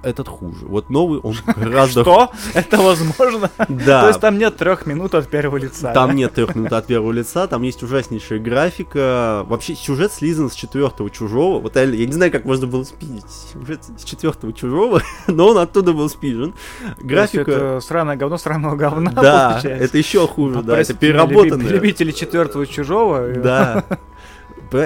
Этот 0.04 0.28
хуже. 0.28 0.66
Вот 0.66 0.90
новый, 0.90 1.20
он 1.20 1.36
гораздо... 1.56 2.02
Что? 2.02 2.32
Это 2.54 2.78
возможно? 2.78 3.50
Да. 3.70 4.02
То 4.02 4.08
есть 4.08 4.20
там 4.20 4.38
нет 4.38 4.58
трех 4.58 4.86
минут 4.86 5.16
от 5.16 5.30
первого 5.30 5.58
лица. 5.58 5.94
Там 5.94 6.16
нет 6.16 6.34
трех 6.34 6.56
минут 6.56 6.74
от 6.74 6.88
первого 6.88 7.12
лица, 7.12 7.48
там 7.48 7.62
есть 7.62 7.84
ужаснейшая 7.84 8.40
графика. 8.40 9.46
Вообще 9.48 9.76
сюжет 9.76 10.12
слизан 10.12 10.50
с 10.50 10.56
четвертого 10.56 11.10
чужого. 11.10 11.60
Вот 11.60 11.76
я, 11.76 11.84
я 11.84 12.06
не 12.06 12.14
знаю, 12.14 12.32
как 12.32 12.46
можно 12.46 12.68
было 12.68 12.84
спиздить 12.84 13.26
сюжет 13.54 13.82
с 13.98 14.04
четвертого 14.04 14.54
чужого, 14.54 15.02
но 15.28 15.50
он 15.50 15.58
оттуда 15.58 15.94
был 15.94 16.10
спижен. 16.10 16.54
Графика... 17.00 17.52
Это 17.52 17.80
сраное 17.82 18.16
говно 18.16 18.38
сраного 18.38 18.76
говна, 18.76 19.12
Да, 19.12 19.62
это 19.64 19.98
еще 19.98 20.28
хуже, 20.28 20.62
да, 20.62 20.80
это 20.80 20.94
переработанное. 20.94 21.68
Любители 21.68 22.12
четвертого 22.26 22.68
чужого. 22.68 23.34
Да. 23.34 23.86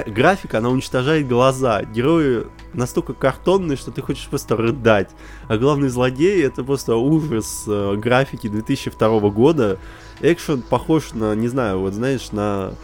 Графика, 0.06 0.58
она 0.58 0.68
уничтожает 0.68 1.26
глаза. 1.26 1.82
Герои 1.82 2.46
настолько 2.74 3.14
картонные, 3.14 3.76
что 3.76 3.90
ты 3.90 4.02
хочешь 4.02 4.26
просто 4.28 4.56
рыдать. 4.56 5.10
А 5.48 5.56
главный 5.56 5.88
злодей 5.88 6.44
это 6.44 6.62
просто 6.62 6.96
ужас 6.96 7.64
э, 7.66 7.94
графики 7.96 8.48
2002 8.48 9.20
года. 9.30 9.78
Экшен 10.20 10.62
похож 10.62 11.12
на, 11.14 11.34
не 11.34 11.48
знаю, 11.48 11.80
вот 11.80 11.94
знаешь, 11.94 12.32
на, 12.32 12.74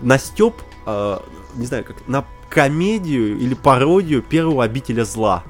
на 0.00 0.18
степ, 0.18 0.54
э, 0.86 1.18
не 1.56 1.66
знаю, 1.66 1.84
как 1.84 1.96
на 2.08 2.24
комедию 2.48 3.36
или 3.36 3.54
пародию 3.54 4.22
первого 4.22 4.64
обителя 4.64 5.04
зла. 5.04 5.44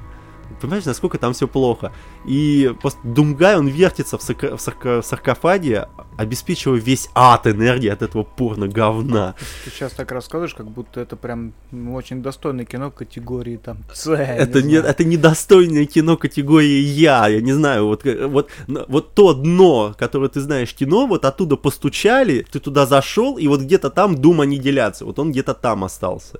Понимаешь, 0.61 0.85
насколько 0.85 1.17
там 1.17 1.33
все 1.33 1.47
плохо. 1.47 1.91
И 2.25 2.73
просто 2.81 2.99
Думгай, 3.03 3.57
он 3.57 3.67
вертится 3.67 4.17
в, 4.17 4.21
сарко- 4.21 4.55
в, 4.55 4.59
сарко- 4.59 5.01
в 5.01 5.05
саркофаге, 5.05 5.89
обеспечивая 6.17 6.79
весь 6.79 7.09
ад 7.13 7.47
энергии 7.47 7.89
от 7.89 8.01
этого 8.01 8.23
порно 8.23 8.67
говна. 8.67 9.35
Ты 9.63 9.69
сейчас 9.69 9.91
так 9.93 10.11
рассказываешь, 10.11 10.53
как 10.55 10.69
будто 10.69 10.99
это 11.01 11.15
прям 11.15 11.53
ну, 11.71 11.93
очень 11.93 12.21
достойное 12.21 12.65
кино 12.65 12.91
категории 12.91 13.57
там 13.57 13.77
С. 13.93 14.07
Это 14.07 14.61
не, 14.61 14.69
не 14.69 14.75
это 14.75 15.03
недостойное 15.03 15.85
кино 15.85 16.17
категории 16.17 16.79
Я. 16.81 17.27
Я 17.27 17.41
не 17.41 17.53
знаю, 17.53 17.85
вот, 17.87 18.03
вот, 18.05 18.49
вот 18.67 19.13
то 19.13 19.33
дно, 19.33 19.95
которое 19.97 20.29
ты 20.29 20.41
знаешь 20.41 20.73
кино, 20.73 21.07
вот 21.07 21.25
оттуда 21.25 21.57
постучали, 21.57 22.45
ты 22.51 22.59
туда 22.59 22.85
зашел, 22.85 23.37
и 23.37 23.47
вот 23.47 23.61
где-то 23.61 23.89
там 23.89 24.15
Дум 24.15 24.41
аннигиляция. 24.41 25.05
Вот 25.05 25.19
он 25.19 25.31
где-то 25.31 25.53
там 25.53 25.83
остался. 25.83 26.39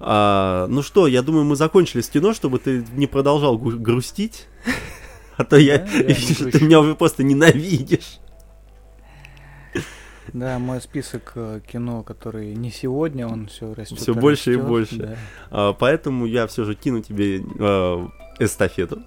А, 0.00 0.66
ну 0.68 0.82
что, 0.82 1.06
я 1.06 1.22
думаю, 1.22 1.44
мы 1.44 1.56
закончили 1.56 2.00
с 2.00 2.08
кино, 2.08 2.32
чтобы 2.34 2.58
ты 2.58 2.84
не 2.92 3.06
продолжал 3.06 3.58
грустить. 3.58 4.46
А 5.36 5.44
то 5.44 5.56
я, 5.56 5.78
ты 5.78 6.64
меня 6.64 6.80
уже 6.80 6.94
просто 6.94 7.22
ненавидишь. 7.22 8.18
Да, 10.32 10.58
мой 10.58 10.80
список 10.80 11.32
э, 11.36 11.60
кино, 11.66 12.02
который 12.02 12.54
не 12.54 12.70
сегодня, 12.70 13.26
он 13.26 13.46
все 13.46 13.72
растет. 13.72 13.98
Все 13.98 14.14
больше 14.14 14.50
растет, 14.50 14.64
и 14.64 14.68
больше. 14.68 14.96
Да. 14.96 15.16
А, 15.50 15.72
поэтому 15.72 16.26
я 16.26 16.46
все 16.46 16.64
же 16.64 16.74
кину 16.74 17.00
тебе 17.02 17.38
э, 17.40 18.08
эстафету. 18.38 19.02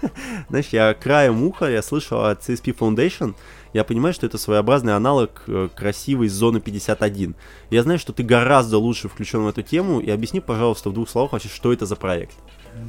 Знаешь, 0.48 0.68
я 0.68 0.94
краем 0.94 1.42
уха, 1.42 1.70
я 1.70 1.82
слышал 1.82 2.24
от 2.24 2.48
CSP 2.48 2.76
Foundation, 2.76 3.34
я 3.72 3.84
понимаю, 3.84 4.14
что 4.14 4.26
это 4.26 4.38
своеобразный 4.38 4.94
аналог 4.94 5.42
э, 5.46 5.68
красивой 5.74 6.28
зоны 6.28 6.60
51. 6.60 7.34
Я 7.70 7.82
знаю, 7.82 7.98
что 7.98 8.12
ты 8.12 8.22
гораздо 8.22 8.78
лучше 8.78 9.08
включен 9.08 9.42
в 9.42 9.48
эту 9.48 9.62
тему, 9.62 10.00
и 10.00 10.10
объясни, 10.10 10.40
пожалуйста, 10.40 10.90
в 10.90 10.92
двух 10.92 11.08
словах 11.08 11.32
вообще, 11.32 11.48
что 11.48 11.72
это 11.72 11.86
за 11.86 11.96
проект. 11.96 12.34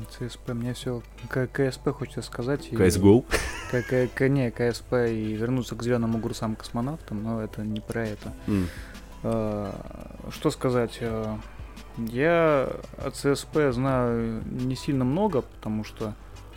ЦСП, 0.09 0.49
мне 0.53 0.73
все 0.73 1.01
КСП 1.29 1.89
хочется 1.89 2.21
сказать. 2.21 2.69
CSGO? 2.71 3.25
И, 3.73 4.07
к, 4.07 4.29
не, 4.29 4.51
КСП 4.51 4.93
и 5.09 5.33
вернуться 5.33 5.75
к 5.75 5.83
зеленым 5.83 6.15
огурцам 6.15 6.55
космонавтам, 6.55 7.23
но 7.23 7.41
это 7.41 7.61
не 7.63 7.81
про 7.81 8.07
это. 8.07 8.33
Mm. 8.47 8.65
А, 9.23 10.29
что 10.31 10.51
сказать? 10.51 10.99
А, 11.01 11.37
я 11.97 12.69
от 12.97 13.15
ЦСП 13.15 13.71
знаю 13.71 14.43
не 14.45 14.75
сильно 14.75 15.03
много, 15.03 15.41
потому 15.41 15.83
что 15.83 16.13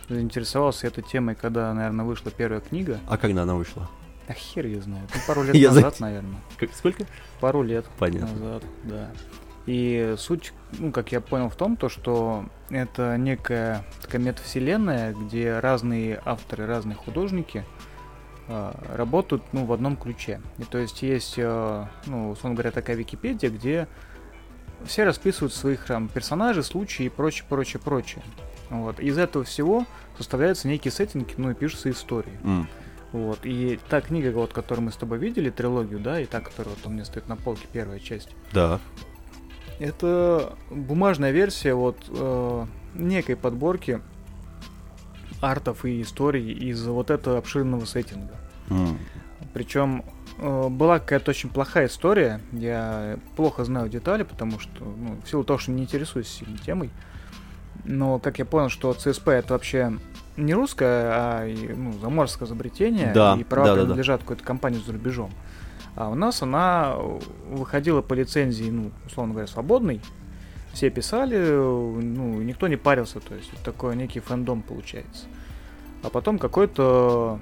заинтересовался 0.09 0.87
этой 0.87 1.03
темой, 1.03 1.35
когда, 1.35 1.73
наверное, 1.73 2.05
вышла 2.05 2.31
первая 2.31 2.61
книга. 2.61 2.99
А 3.07 3.17
когда 3.17 3.43
она 3.43 3.55
вышла? 3.55 3.89
А 4.27 4.33
хер 4.33 4.65
ее 4.65 4.81
знает. 4.81 5.09
Ну, 5.13 5.21
пару 5.25 5.43
лет 5.45 5.55
я 5.55 5.69
назад, 5.69 5.97
за... 5.97 6.01
наверное. 6.01 6.39
Как, 6.57 6.73
сколько? 6.73 7.05
Пару 7.39 7.63
лет 7.63 7.85
Понятно. 7.97 8.27
назад, 8.33 8.63
да. 8.83 9.11
И 9.65 10.15
суть, 10.17 10.53
ну, 10.79 10.91
как 10.91 11.11
я 11.11 11.19
понял, 11.19 11.49
в 11.49 11.55
том, 11.55 11.75
то, 11.75 11.89
что 11.89 12.45
это 12.69 13.17
некая 13.17 13.83
такая 14.01 14.21
метавселенная, 14.21 15.13
где 15.13 15.59
разные 15.59 16.21
авторы, 16.23 16.65
разные 16.65 16.95
художники 16.95 17.65
э, 18.47 18.71
работают, 18.93 19.43
ну, 19.51 19.65
в 19.65 19.73
одном 19.73 19.97
ключе. 19.97 20.41
И 20.57 20.63
то 20.63 20.77
есть 20.77 21.01
есть, 21.01 21.33
э, 21.37 21.85
ну, 22.05 22.31
условно 22.31 22.55
говоря, 22.55 22.71
такая 22.71 22.95
Википедия, 22.95 23.49
где 23.49 23.89
все 24.85 25.03
расписывают 25.03 25.53
своих 25.53 25.85
там 25.85 26.07
персонажей, 26.07 26.63
случаи 26.63 27.07
и 27.07 27.09
прочее, 27.09 27.45
прочее, 27.49 27.81
прочее. 27.83 28.23
Вот. 28.69 28.99
Из 28.99 29.17
этого 29.17 29.43
всего 29.43 29.85
составляются 30.17 30.67
некие 30.67 30.91
сеттинги, 30.91 31.33
ну 31.37 31.51
и 31.51 31.53
пишутся 31.53 31.89
истории. 31.89 32.39
Mm. 32.43 32.67
Вот. 33.11 33.39
И 33.45 33.79
та 33.89 34.01
книга, 34.01 34.31
вот, 34.31 34.53
которую 34.53 34.85
мы 34.85 34.91
с 34.91 34.97
тобой 34.97 35.17
видели, 35.17 35.49
трилогию, 35.49 35.99
да, 35.99 36.19
и 36.19 36.25
та, 36.25 36.41
которая 36.41 36.75
вот 36.75 36.85
у 36.85 36.89
меня 36.89 37.05
стоит 37.05 37.27
на 37.27 37.35
полке, 37.35 37.67
первая 37.71 37.99
часть. 37.99 38.29
Да. 38.53 38.79
Это 39.79 40.57
бумажная 40.69 41.31
версия 41.31 41.73
вот 41.73 41.97
э, 42.09 42.65
некой 42.95 43.35
подборки 43.35 44.01
артов 45.41 45.85
и 45.85 46.01
историй 46.01 46.51
из 46.51 46.85
вот 46.85 47.11
этого 47.11 47.37
обширного 47.37 47.85
сеттинга. 47.85 48.33
Mm. 48.69 48.97
Причем 49.53 50.03
э, 50.39 50.67
была 50.69 50.99
какая-то 50.99 51.31
очень 51.31 51.49
плохая 51.49 51.87
история. 51.87 52.41
Я 52.51 53.19
плохо 53.35 53.63
знаю 53.63 53.87
детали, 53.87 54.23
потому 54.23 54.59
что, 54.59 54.83
ну, 54.83 55.19
в 55.23 55.29
силу 55.29 55.43
того, 55.43 55.59
что 55.59 55.71
не 55.71 55.83
интересуюсь 55.83 56.27
сильно 56.27 56.57
темой, 56.57 56.89
Но, 57.85 58.19
как 58.19 58.39
я 58.39 58.45
понял, 58.45 58.69
что 58.69 58.93
ЦСП 58.93 59.29
это 59.29 59.53
вообще 59.53 59.97
не 60.37 60.53
русское, 60.53 61.09
а 61.11 61.75
ну, 61.75 61.93
заморское 61.99 62.47
изобретение, 62.47 63.11
Да, 63.13 63.35
и 63.39 63.43
права 63.43 63.67
да, 63.67 63.73
да, 63.73 63.79
да. 63.79 63.85
принадлежат 63.85 64.21
какой-то 64.21 64.43
компании 64.43 64.81
за 64.85 64.93
рубежом. 64.93 65.31
А 65.95 66.09
у 66.09 66.15
нас 66.15 66.41
она 66.41 66.95
выходила 67.49 68.01
по 68.01 68.13
лицензии, 68.13 68.69
ну, 68.69 68.91
условно 69.05 69.33
говоря, 69.33 69.47
свободной. 69.47 70.01
Все 70.73 70.91
писали, 70.91 71.37
ну, 71.37 72.41
никто 72.41 72.67
не 72.67 72.75
парился, 72.75 73.19
то 73.19 73.33
есть 73.33 73.51
такой 73.63 73.95
некий 73.95 74.19
фэндом 74.19 74.61
получается. 74.61 75.25
А 76.03 76.09
потом 76.11 76.37
какой-то 76.37 77.39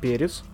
перец 0.00 0.44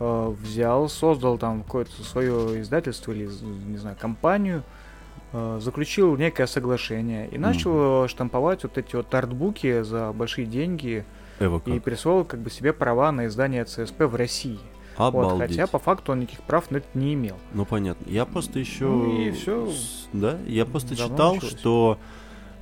э, 0.00 0.34
взял, 0.42 0.88
создал 0.88 1.38
там 1.38 1.62
какое-то 1.62 2.02
свое 2.02 2.60
издательство 2.60 3.12
или, 3.12 3.30
не 3.68 3.78
знаю, 3.78 3.96
компанию, 3.98 4.58
э, 4.58 4.89
заключил 5.32 6.16
некое 6.16 6.46
соглашение 6.46 7.28
и 7.28 7.38
начал 7.38 8.08
штамповать 8.08 8.62
вот 8.64 8.78
эти 8.78 8.96
вот 8.96 9.14
артбуки 9.14 9.82
за 9.82 10.12
большие 10.12 10.46
деньги 10.46 11.04
Эво 11.38 11.62
и 11.66 11.78
присвоил 11.78 12.24
как 12.24 12.40
бы 12.40 12.50
себе 12.50 12.72
права 12.72 13.12
на 13.12 13.26
издание 13.26 13.64
ЦСП 13.64 14.00
в 14.02 14.14
России. 14.16 14.58
Вот, 14.98 15.08
Обалдеть. 15.08 15.48
хотя 15.50 15.66
по 15.66 15.78
факту 15.78 16.12
он 16.12 16.20
никаких 16.20 16.42
прав 16.42 16.70
на 16.70 16.78
это 16.78 16.86
не 16.94 17.14
имел. 17.14 17.36
Ну 17.54 17.64
понятно. 17.64 18.04
Я 18.10 18.26
просто 18.26 18.58
еще. 18.58 18.84
Ну 18.84 19.20
и 19.22 19.30
всё. 19.30 19.72
Да, 20.12 20.36
я 20.46 20.66
просто 20.66 20.96
Давно 20.96 21.14
читал, 21.14 21.34
началось. 21.34 21.58
что, 21.58 21.98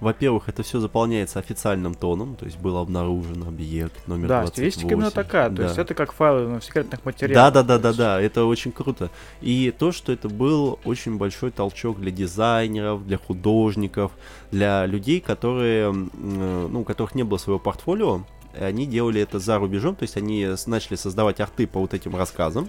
во-первых, 0.01 0.49
это 0.49 0.63
все 0.63 0.81
заполняется 0.81 1.39
официальным 1.39 1.95
тоном, 1.95 2.37
то 2.37 2.45
есть 2.45 2.59
был 2.59 2.77
обнаружен 2.77 3.43
объект 3.45 4.07
номер 4.07 4.29
да, 4.29 4.41
28. 4.43 4.53
стилистика 4.71 4.95
именно 4.95 5.11
такая, 5.11 5.49
то 5.49 5.57
Да. 5.57 5.63
есть 5.65 5.79
это 5.79 5.95
как 5.95 6.13
файлы 6.13 6.49
на 6.49 6.61
секретных 6.61 7.01
Да, 7.01 7.05
материалах. 7.05 7.53
да, 7.55 7.63
да, 7.63 7.77
то 7.77 7.83
да, 7.83 7.89
есть. 7.89 7.99
да, 7.99 8.21
это 8.21 8.45
очень 8.45 8.73
круто. 8.73 9.11
И 9.41 9.73
то, 9.77 9.93
что 9.93 10.13
это 10.13 10.29
был 10.29 10.79
очень 10.85 11.17
большой 11.19 11.51
толчок 11.51 12.01
для 12.01 12.11
дизайнеров, 12.11 13.07
для 13.07 13.19
художников, 13.19 14.13
для 14.53 14.87
людей, 14.87 15.21
которые, 15.21 15.91
э, 15.91 15.93
ну, 15.93 16.81
у 16.81 16.85
которых 16.85 17.15
не 17.15 17.23
было 17.25 17.39
своего 17.39 17.59
портфолио, 17.59 18.23
они 18.59 18.87
делали 18.87 19.21
это 19.21 19.39
за 19.39 19.59
рубежом, 19.59 19.95
то 19.95 20.05
есть 20.05 20.17
они 20.17 20.49
начали 20.67 20.97
создавать 20.97 21.41
арты 21.41 21.67
по 21.67 21.81
вот 21.81 21.95
этим 21.95 22.17
рассказам 22.17 22.69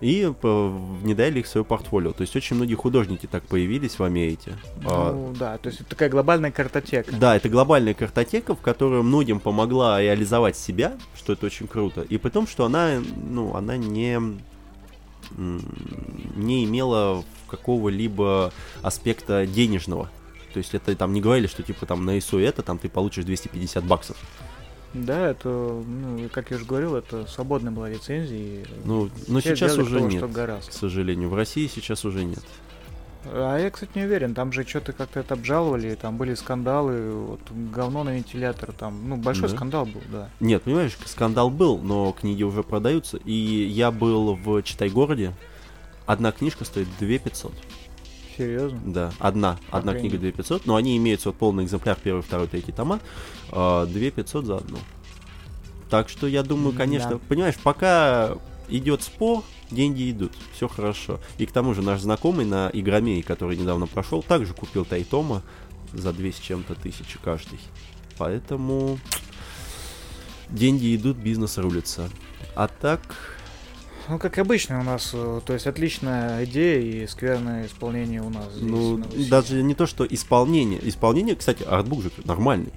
и 0.00 0.32
по- 0.40 0.68
внедряли 0.68 1.40
их 1.40 1.46
в 1.46 1.48
свое 1.48 1.64
портфолио. 1.64 2.12
То 2.12 2.22
есть 2.22 2.34
очень 2.36 2.56
многие 2.56 2.74
художники 2.76 3.26
так 3.26 3.42
появились 3.44 3.98
в 3.98 4.02
Америке. 4.04 4.52
А, 4.84 5.12
Ну, 5.12 5.34
да, 5.38 5.58
то 5.58 5.68
есть 5.68 5.80
это 5.80 5.90
такая 5.90 6.08
глобальная 6.08 6.50
картотека. 6.52 7.14
да, 7.16 7.36
это 7.36 7.48
глобальная 7.48 7.94
картотека, 7.94 8.54
в 8.54 8.60
которой 8.60 9.02
многим 9.02 9.40
помогла 9.40 10.00
реализовать 10.00 10.56
себя, 10.56 10.96
что 11.16 11.32
это 11.32 11.46
очень 11.46 11.66
круто. 11.66 12.02
И 12.02 12.16
при 12.18 12.30
том, 12.30 12.46
что 12.46 12.64
она, 12.64 13.00
ну, 13.28 13.54
она 13.54 13.76
не, 13.76 14.20
не 15.36 16.64
имела 16.64 17.24
какого-либо 17.48 18.52
аспекта 18.82 19.46
денежного. 19.46 20.10
То 20.52 20.58
есть 20.58 20.74
это 20.74 20.94
там 20.96 21.12
не 21.12 21.20
говорили, 21.20 21.46
что 21.46 21.62
типа 21.62 21.86
там 21.86 22.04
на 22.04 22.16
ISO 22.18 22.40
это, 22.40 22.62
там 22.62 22.78
ты 22.78 22.88
получишь 22.88 23.24
250 23.24 23.84
баксов. 23.84 24.16
Да, 24.94 25.30
это, 25.30 25.48
ну, 25.48 26.28
как 26.32 26.50
я 26.50 26.56
уже 26.56 26.64
говорил, 26.64 26.96
это 26.96 27.26
свободная 27.26 27.72
была 27.72 27.90
лицензия. 27.90 28.64
Ну, 28.84 29.10
но 29.26 29.40
сейчас 29.40 29.76
уже 29.76 30.00
нет, 30.00 30.24
к 30.66 30.72
сожалению. 30.72 31.28
В 31.28 31.34
России 31.34 31.66
сейчас 31.66 32.04
уже 32.04 32.24
нет. 32.24 32.42
А 33.24 33.58
я, 33.58 33.70
кстати, 33.70 33.90
не 33.96 34.04
уверен, 34.04 34.34
там 34.34 34.52
же 34.52 34.64
что-то 34.66 34.92
как-то 34.92 35.20
это 35.20 35.34
обжаловали, 35.34 35.94
там 35.94 36.16
были 36.16 36.34
скандалы, 36.34 37.10
вот 37.12 37.40
говно 37.50 38.04
на 38.04 38.10
вентилятор, 38.14 38.72
там, 38.72 39.08
ну, 39.08 39.16
большой 39.16 39.48
Да? 39.48 39.56
скандал 39.56 39.86
был, 39.86 40.00
да. 40.10 40.30
Нет, 40.40 40.62
понимаешь, 40.62 40.96
скандал 41.04 41.50
был, 41.50 41.78
но 41.78 42.12
книги 42.12 42.42
уже 42.42 42.62
продаются. 42.62 43.18
И 43.18 43.32
я 43.32 43.90
был 43.90 44.34
в 44.34 44.62
Читай-городе. 44.62 45.34
Одна 46.06 46.32
книжка 46.32 46.64
стоит 46.64 46.88
2500. 46.98 47.52
Серьезно? 48.38 48.80
Да, 48.86 49.12
одна, 49.18 49.58
одна 49.70 49.92
Охренеть. 49.92 50.12
книга 50.12 50.18
2500, 50.22 50.64
но 50.66 50.76
они 50.76 50.96
имеются 50.96 51.28
вот 51.30 51.36
полный 51.38 51.64
экземпляр, 51.64 51.98
первый, 52.02 52.22
второй, 52.22 52.46
третий 52.46 52.72
тома, 52.72 53.00
а, 53.50 53.84
2500 53.86 54.46
за 54.46 54.56
одну. 54.58 54.78
Так 55.90 56.08
что 56.08 56.26
я 56.26 56.42
думаю, 56.42 56.74
конечно, 56.74 57.12
Да. 57.12 57.18
понимаешь, 57.28 57.56
пока 57.62 58.36
идет 58.68 59.02
спор, 59.02 59.42
деньги 59.70 60.10
идут, 60.10 60.32
все 60.54 60.68
хорошо. 60.68 61.18
И 61.38 61.46
к 61.46 61.52
тому 61.52 61.74
же 61.74 61.82
наш 61.82 62.00
знакомый 62.00 62.44
на 62.46 62.70
Игромее, 62.72 63.22
который 63.22 63.56
недавно 63.56 63.86
прошел, 63.86 64.22
также 64.22 64.54
купил 64.54 64.84
три 64.84 65.02
тома 65.04 65.42
за 65.92 66.12
2 66.12 66.28
с 66.32 66.38
чем-то 66.38 66.74
тысячи 66.74 67.18
каждый. 67.18 67.58
Поэтому 68.18 68.98
деньги 70.50 70.94
идут, 70.94 71.16
бизнес 71.16 71.58
рулится. 71.58 72.08
А 72.54 72.68
так, 72.68 73.37
Ну, 74.08 74.18
как 74.18 74.38
обычно 74.38 74.80
у 74.80 74.82
нас, 74.82 75.10
э, 75.12 75.40
то 75.44 75.52
есть 75.52 75.66
отличная 75.66 76.44
идея 76.44 76.80
и 76.80 77.06
скверное 77.06 77.66
исполнение 77.66 78.22
у 78.22 78.30
нас 78.30 78.52
здесь. 78.54 78.70
ну, 78.70 79.02
даже 79.28 79.62
не 79.62 79.74
то, 79.74 79.86
что 79.86 80.06
исполнение. 80.06 80.80
Исполнение, 80.88 81.36
кстати, 81.36 81.62
артбук 81.62 82.02
же 82.02 82.10
нормальный. 82.24 82.72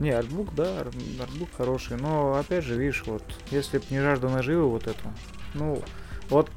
Не, 0.00 0.10
артбук, 0.10 0.54
да, 0.54 0.80
ар- 0.80 0.90
артбук 1.20 1.48
хороший, 1.56 1.96
но 1.98 2.34
опять 2.34 2.64
же, 2.64 2.76
видишь, 2.76 3.04
вот, 3.06 3.22
если 3.50 3.78
б 3.78 3.84
не 3.90 4.00
жажда 4.00 4.30
наживы 4.30 4.68
вот 4.68 4.86
это, 4.86 4.98
ну, 5.54 5.82
вот 6.30 6.50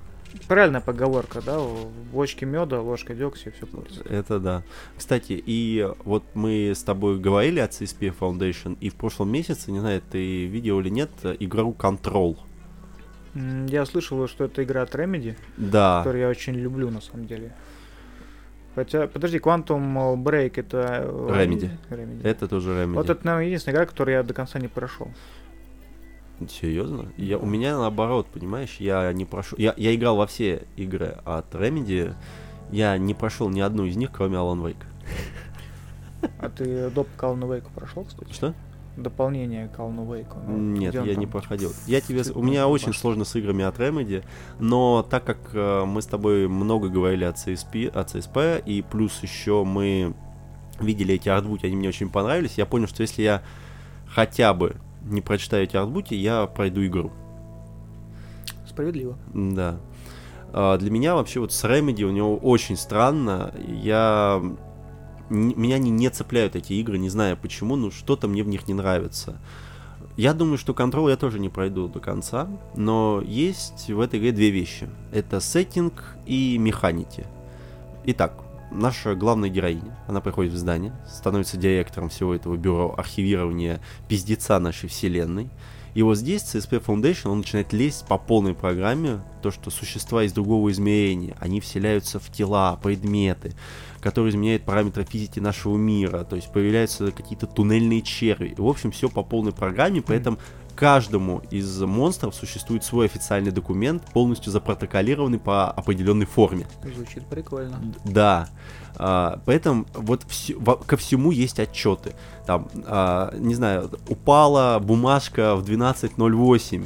правильная 0.47 0.81
поговорка, 0.81 1.41
да, 1.41 1.59
в 1.59 1.91
бочке 2.13 2.45
меда, 2.45 2.81
ложка 2.81 3.13
дегтя, 3.13 3.51
все 3.51 3.65
портится. 3.65 4.03
Это 4.03 4.39
да. 4.39 4.63
Кстати, 4.97 5.41
и 5.45 5.87
вот 6.05 6.23
мы 6.33 6.71
с 6.73 6.81
тобой 6.81 7.19
говорили 7.19 7.59
о 7.59 7.67
CSP 7.67 8.15
Foundation, 8.17 8.77
и 8.79 8.89
в 8.89 8.95
прошлом 8.95 9.29
месяце, 9.31 9.71
не 9.71 9.79
знаю, 9.79 10.01
ты 10.09 10.45
видел 10.45 10.79
или 10.79 10.89
нет, 10.89 11.11
игру 11.39 11.75
Control. 11.77 12.37
Я 13.35 13.85
слышал, 13.85 14.27
что 14.27 14.45
это 14.45 14.63
игра 14.63 14.81
от 14.83 14.95
Remedy, 14.95 15.35
Да. 15.57 15.99
которую 15.99 16.21
я 16.21 16.29
очень 16.29 16.53
люблю, 16.55 16.89
на 16.89 17.01
самом 17.01 17.27
деле. 17.27 17.53
Хотя, 18.75 19.07
подожди, 19.07 19.37
Quantum 19.39 20.15
Break 20.23 20.53
это... 20.57 21.03
э, 21.05 21.45
Remedy. 21.45 21.69
Remedy. 21.89 22.21
Это 22.23 22.47
тоже 22.47 22.71
Remedy. 22.71 22.93
Вот 22.93 23.09
это, 23.09 23.25
наверное, 23.25 23.45
единственная 23.47 23.75
игра, 23.77 23.85
которую 23.85 24.15
я 24.17 24.23
до 24.23 24.33
конца 24.33 24.59
не 24.59 24.67
прошел. 24.67 25.09
Серьезно? 26.49 27.11
Я, 27.15 27.37
у 27.37 27.45
меня 27.45 27.77
наоборот, 27.77 28.27
понимаешь, 28.27 28.75
я 28.79 29.11
не 29.13 29.23
прошел. 29.25 29.57
Я, 29.57 29.73
я 29.77 29.95
играл 29.95 30.17
во 30.17 30.27
все 30.27 30.63
игры 30.75 31.17
от 31.23 31.53
Remedy. 31.55 32.13
Я 32.71 32.97
не 32.97 33.13
прошел 33.13 33.49
ни 33.49 33.61
одну 33.61 33.85
из 33.85 33.95
них, 33.95 34.11
кроме 34.11 34.35
Alan 34.37 34.61
Wake. 34.61 34.83
А 36.39 36.49
ты 36.49 36.89
доп. 36.89 37.07
Call 37.17 37.39
of 37.39 37.47
Wake 37.49 37.67
прошел, 37.73 38.03
кстати? 38.03 38.33
Что? 38.33 38.53
Дополнение 38.97 39.69
Call 39.75 39.93
of 39.95 40.07
Wake. 40.07 40.35
ну, 40.47 40.57
Нет, 40.57 40.93
я 40.93 41.03
не 41.15 41.25
там? 41.25 41.29
проходил. 41.31 41.71
Я 41.85 41.99
тебе, 42.01 42.23
у 42.33 42.41
меня 42.41 42.67
очень 42.67 42.93
сложно 42.93 43.25
с 43.25 43.35
играми 43.35 43.63
от 43.65 43.77
Remedy, 43.77 44.23
но 44.59 45.05
так 45.09 45.25
как 45.25 45.37
э, 45.53 45.83
мы 45.85 46.01
с 46.01 46.05
тобой 46.05 46.47
много 46.47 46.87
говорили 46.89 47.25
о 47.25 47.31
CSP, 47.31 47.89
о 47.89 48.03
CSP, 48.03 48.63
и 48.65 48.81
плюс 48.81 49.21
еще 49.21 49.63
мы 49.63 50.13
видели 50.79 51.15
эти 51.15 51.29
артбуки, 51.29 51.65
они 51.65 51.75
мне 51.75 51.89
очень 51.89 52.09
понравились, 52.09 52.53
я 52.57 52.65
понял, 52.65 52.87
что 52.87 53.01
если 53.01 53.21
я 53.21 53.41
хотя 54.07 54.53
бы 54.53 54.77
не 55.03 55.21
прочитаю 55.21 55.63
эти 55.63 55.75
артбуки, 55.77 56.13
я 56.13 56.45
пройду 56.47 56.85
игру. 56.85 57.11
Справедливо. 58.67 59.17
Да. 59.33 59.77
А, 60.51 60.77
Для 60.77 60.89
меня 60.89 61.15
вообще 61.15 61.39
вот 61.39 61.51
с 61.51 61.63
Remedy 61.63 62.03
у 62.03 62.11
него 62.11 62.37
очень 62.37 62.77
странно. 62.77 63.53
Я... 63.67 64.41
Меня 65.29 65.77
не, 65.77 65.89
не 65.89 66.09
цепляют 66.09 66.55
эти 66.55 66.73
игры, 66.73 66.97
не 66.97 67.09
знаю 67.09 67.37
почему, 67.37 67.75
но 67.75 67.91
что-то 67.91 68.27
мне 68.27 68.43
в 68.43 68.47
них 68.47 68.67
не 68.67 68.73
нравится. 68.73 69.39
Я 70.17 70.33
думаю, 70.33 70.57
что 70.57 70.73
Control 70.73 71.09
я 71.09 71.17
тоже 71.17 71.39
не 71.39 71.49
пройду 71.49 71.87
до 71.87 71.99
конца, 71.99 72.47
но 72.75 73.21
есть 73.25 73.89
в 73.89 73.99
этой 73.99 74.19
игре 74.19 74.31
две 74.31 74.49
вещи. 74.49 74.89
Это 75.11 75.41
сеттинг 75.41 76.15
и 76.25 76.57
механики. 76.57 77.25
Итак, 78.05 78.45
наша 78.71 79.15
главная 79.15 79.49
героиня, 79.49 79.97
она 80.07 80.21
приходит 80.21 80.53
в 80.53 80.57
здание, 80.57 80.93
становится 81.07 81.57
директором 81.57 82.09
всего 82.09 82.33
этого 82.33 82.55
бюро 82.55 82.93
архивирования 82.97 83.81
пиздеца 84.07 84.59
нашей 84.59 84.87
вселенной. 84.87 85.49
И 85.95 86.01
вот 86.01 86.17
здесь 86.17 86.43
CSP 86.43 86.83
Foundation, 86.85 87.29
он 87.29 87.37
начинает 87.39 87.71
лезть 87.71 88.05
по 88.05 88.17
полной 88.17 88.53
программе, 88.53 89.21
то, 89.41 89.49
что 89.49 89.71
существа 89.71 90.23
из 90.23 90.33
другого 90.33 90.69
измерения, 90.71 91.37
они 91.39 91.61
вселяются 91.61 92.19
в 92.19 92.29
тела, 92.29 92.77
предметы, 92.83 93.53
которые 94.05 94.29
изменяют 94.29 94.61
параметры 94.61 95.03
физики 95.03 95.39
нашего 95.39 95.77
мира, 95.77 96.23
то 96.23 96.35
есть 96.35 96.51
появляются 96.53 97.11
какие-то 97.11 97.47
туннельные 97.47 98.03
черви. 98.03 98.53
В 98.55 98.67
общем, 98.67 98.91
все 98.91 99.09
по 99.09 99.23
полной 99.23 99.51
программе, 99.51 100.03
при 100.03 100.17
этом 100.17 100.37
каждому 100.75 101.41
из 101.49 101.81
монстров 101.81 102.35
существует 102.35 102.83
свой 102.83 103.07
официальный 103.07 103.49
документ, 103.49 104.03
полностью 104.13 104.51
запротоколированный 104.51 105.39
по 105.39 105.71
определенной 105.71 106.27
форме. 106.27 106.67
Звучит 106.83 107.25
прикольно. 107.25 107.81
Да. 108.03 108.47
А, 108.95 109.41
поэтому 109.43 109.87
вот 109.95 110.23
во- 110.55 110.77
ко 110.77 110.97
всему 110.97 111.31
есть 111.31 111.59
отчеты. 111.59 112.13
Там, 112.45 112.69
а, 112.85 113.33
не 113.35 113.55
знаю, 113.55 113.89
упала 114.07 114.77
бумажка 114.77 115.55
в 115.55 115.63
12.08. 115.63 116.85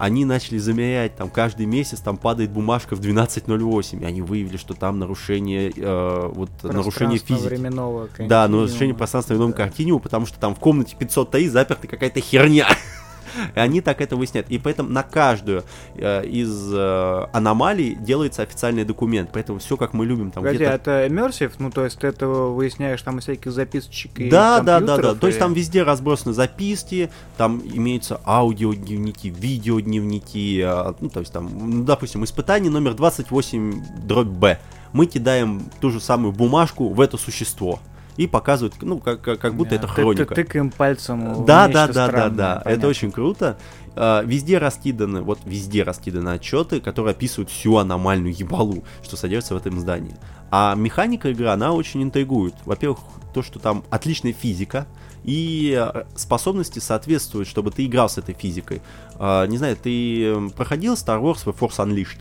Они 0.00 0.24
начали 0.24 0.56
замерять, 0.56 1.14
там 1.16 1.28
каждый 1.28 1.66
месяц 1.66 2.00
там 2.00 2.16
падает 2.16 2.50
бумажка 2.50 2.96
в 2.96 3.00
12.08. 3.00 4.00
И 4.00 4.04
они 4.06 4.22
выявили, 4.22 4.56
что 4.56 4.72
там 4.72 4.98
нарушение, 4.98 5.70
э, 5.76 6.30
вот, 6.32 6.48
нарушение 6.62 7.18
физики. 7.18 7.46
временного 7.46 8.08
Да, 8.18 8.48
нарушение 8.48 8.94
пространства 8.94 9.34
временного 9.34 9.52
континуума, 9.52 10.00
потому 10.00 10.24
что 10.24 10.40
там 10.40 10.54
в 10.54 10.58
комнате 10.58 10.96
503 10.98 11.50
заперта 11.50 11.86
какая-то 11.86 12.18
херня. 12.20 12.66
И 13.54 13.58
они 13.58 13.80
так 13.80 14.00
это 14.00 14.16
выясняют. 14.16 14.50
И 14.50 14.58
поэтому 14.58 14.88
на 14.90 15.02
каждую 15.02 15.64
э, 15.94 16.24
из 16.26 16.70
э, 16.72 17.26
аномалий 17.32 17.94
делается 17.94 18.42
официальный 18.42 18.84
документ. 18.84 19.30
Поэтому 19.32 19.58
все 19.58 19.76
как 19.76 19.92
мы 19.92 20.06
любим. 20.06 20.30
Там, 20.30 20.42
Погоди, 20.42 20.64
это 20.64 21.06
immersive? 21.06 21.52
Ну, 21.58 21.70
то 21.70 21.84
есть 21.84 21.98
ты 21.98 22.06
это 22.06 22.26
выясняешь 22.26 23.00
там 23.02 23.18
из 23.18 23.24
всяких 23.24 23.52
записочек 23.52 24.18
и 24.18 24.30
Да, 24.30 24.60
да, 24.60 24.62
да, 24.62 24.80
да. 24.80 24.86
компьютеров, 24.86 25.18
То 25.20 25.26
есть 25.26 25.38
и- 25.38 25.40
там 25.40 25.52
везде 25.54 25.82
разбросаны 25.82 26.32
записки, 26.34 27.10
там 27.36 27.60
имеются 27.64 28.20
аудиодневники, 28.24 29.28
видеодневники, 29.28 30.60
а, 30.64 30.94
ну, 31.00 31.08
то 31.08 31.20
есть 31.20 31.32
там, 31.32 31.50
ну, 31.78 31.84
допустим, 31.84 32.24
испытание 32.24 32.70
номер 32.70 32.94
28 32.94 33.82
дробь 34.06 34.26
Б. 34.28 34.58
Мы 34.92 35.06
кидаем 35.06 35.62
ту 35.80 35.90
же 35.90 36.00
самую 36.00 36.32
бумажку 36.32 36.88
в 36.88 37.00
это 37.00 37.16
существо. 37.16 37.78
И 38.16 38.26
показывают, 38.26 38.74
ну, 38.82 38.98
как, 38.98 39.20
как, 39.22 39.38
как 39.40 39.54
будто 39.54 39.70
Да, 39.70 39.76
это 39.76 39.86
ты- 39.86 39.92
хроника. 39.92 40.34
Ты, 40.34 40.44
тыкаем 40.44 40.70
пальцем 40.70 41.44
Да, 41.44 41.68
да, 41.68 41.88
да, 41.88 42.08
да, 42.08 42.28
да. 42.28 42.62
Это 42.64 42.86
очень 42.88 43.10
круто. 43.12 43.56
А, 43.96 44.22
Везде 44.22 44.58
раскиданы, 44.58 45.22
вот 45.22 45.38
везде 45.44 45.82
раскиданы 45.82 46.30
отчеты, 46.30 46.80
которые 46.80 47.12
описывают 47.12 47.50
всю 47.50 47.76
аномальную 47.76 48.34
ебалу, 48.36 48.84
что 49.02 49.16
содержится 49.16 49.54
в 49.54 49.56
этом 49.58 49.78
здании. 49.80 50.14
А 50.50 50.74
механика 50.74 51.28
игры, 51.30 51.48
она 51.48 51.72
очень 51.72 52.02
интригует. 52.02 52.54
Во-первых, 52.64 52.98
то, 53.32 53.42
что 53.42 53.58
там 53.58 53.84
отличная 53.90 54.32
физика, 54.32 54.86
и 55.22 55.76
э, 55.78 56.04
способности 56.16 56.78
соответствуют, 56.78 57.46
чтобы 57.46 57.70
ты 57.70 57.84
играл 57.86 58.08
с 58.08 58.16
этой 58.18 58.34
физикой. 58.34 58.80
А, 59.18 59.46
Не 59.46 59.58
знаю, 59.58 59.76
ты 59.76 60.50
проходил 60.56 60.94
Star 60.94 61.20
Wars 61.22 61.44
The 61.44 61.56
Force 61.56 61.76
Unleashed? 61.78 62.20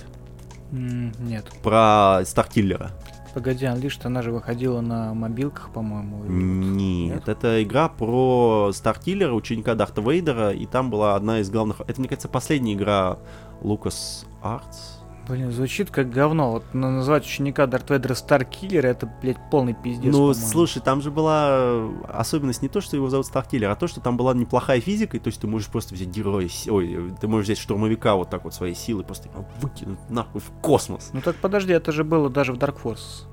Нет. 0.71 1.45
Про 1.63 2.21
Стартиллера? 2.25 2.91
Погоди, 3.33 3.65
Unleashed, 3.65 4.01
она 4.05 4.21
же 4.21 4.31
выходила 4.31 4.81
на 4.81 5.13
мобилках, 5.13 5.69
по-моему. 5.71 6.17
вот- 6.17 6.29
Нет, 6.29 7.27
это 7.29 7.61
игра 7.63 7.87
про 7.89 8.71
Стартиллера, 8.73 9.33
ученика 9.33 9.75
Дарта 9.75 10.01
Вейдера, 10.01 10.51
и 10.51 10.65
там 10.65 10.89
была 10.89 11.15
одна 11.15 11.39
из 11.39 11.49
главных... 11.49 11.81
Это, 11.81 11.99
мне 11.99 12.09
кажется, 12.09 12.27
последняя 12.27 12.73
игра 12.73 13.19
Lucas 13.61 14.25
Arts. 14.41 14.88
Блин, 15.29 15.51
звучит 15.51 15.91
как 15.91 16.09
говно. 16.09 16.51
Вот 16.51 16.73
на- 16.73 16.89
назвать 16.89 17.23
ученика 17.23 17.67
Дарт 17.67 17.91
Вейдера 17.91 18.15
Старкиллер, 18.15 18.85
это, 18.85 19.07
блядь, 19.21 19.37
полный 19.51 19.75
пиздец, 19.75 20.11
ну, 20.11 20.33
слушай, 20.33 20.81
там 20.81 21.01
же 21.01 21.11
была 21.11 21.47
э, 21.51 21.91
особенность 22.07 22.63
не 22.63 22.67
то, 22.67 22.81
что 22.81 22.95
его 22.95 23.09
зовут 23.09 23.27
Стартиллер, 23.27 23.69
а 23.69 23.75
то, 23.75 23.87
что 23.87 24.01
там 24.01 24.17
была 24.17 24.33
неплохая 24.33 24.81
физика, 24.81 25.17
и 25.17 25.19
то 25.19 25.27
есть 25.27 25.39
ты 25.39 25.45
можешь 25.47 25.67
просто 25.67 25.93
взять 25.93 26.07
героя, 26.07 26.49
ой, 26.69 27.13
ты 27.21 27.27
можешь 27.27 27.45
взять 27.45 27.59
штурмовика 27.59 28.15
вот 28.15 28.31
так 28.31 28.43
вот 28.43 28.55
своей 28.55 28.73
силой, 28.73 29.03
просто 29.03 29.29
его 29.29 29.45
выкинуть 29.61 29.99
нахуй 30.09 30.41
в 30.41 30.49
космос. 30.61 31.11
Ну 31.13 31.21
так 31.21 31.35
подожди, 31.35 31.73
это 31.73 31.91
же 31.91 32.03
было 32.03 32.29
даже 32.29 32.53
в 32.53 32.57
Dark 32.57 32.77
Force. 32.83 33.27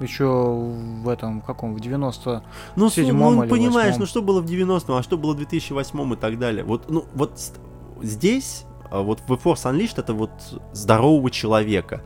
Еще 0.00 0.26
в 0.26 1.08
этом, 1.08 1.40
в 1.40 1.44
каком, 1.44 1.74
в 1.74 1.80
90 1.80 2.44
Ну, 2.76 2.88
ну, 2.96 3.42
или 3.42 3.48
понимаешь, 3.50 3.92
восьмом. 3.92 4.00
ну 4.00 4.06
что 4.06 4.22
было 4.22 4.40
в 4.40 4.44
90-м, 4.44 4.94
а 4.94 5.02
что 5.02 5.16
было 5.18 5.32
в 5.32 5.36
2008 5.38 6.12
и 6.12 6.16
так 6.16 6.38
далее. 6.38 6.64
Вот, 6.64 6.88
ну, 6.88 7.04
вот 7.14 7.32
здесь, 8.02 8.64
вот 8.90 9.20
в 9.20 9.32
Force 9.32 9.64
Unleashed 9.64 9.94
это 9.96 10.14
вот 10.14 10.30
здорового 10.72 11.30
человека. 11.30 12.02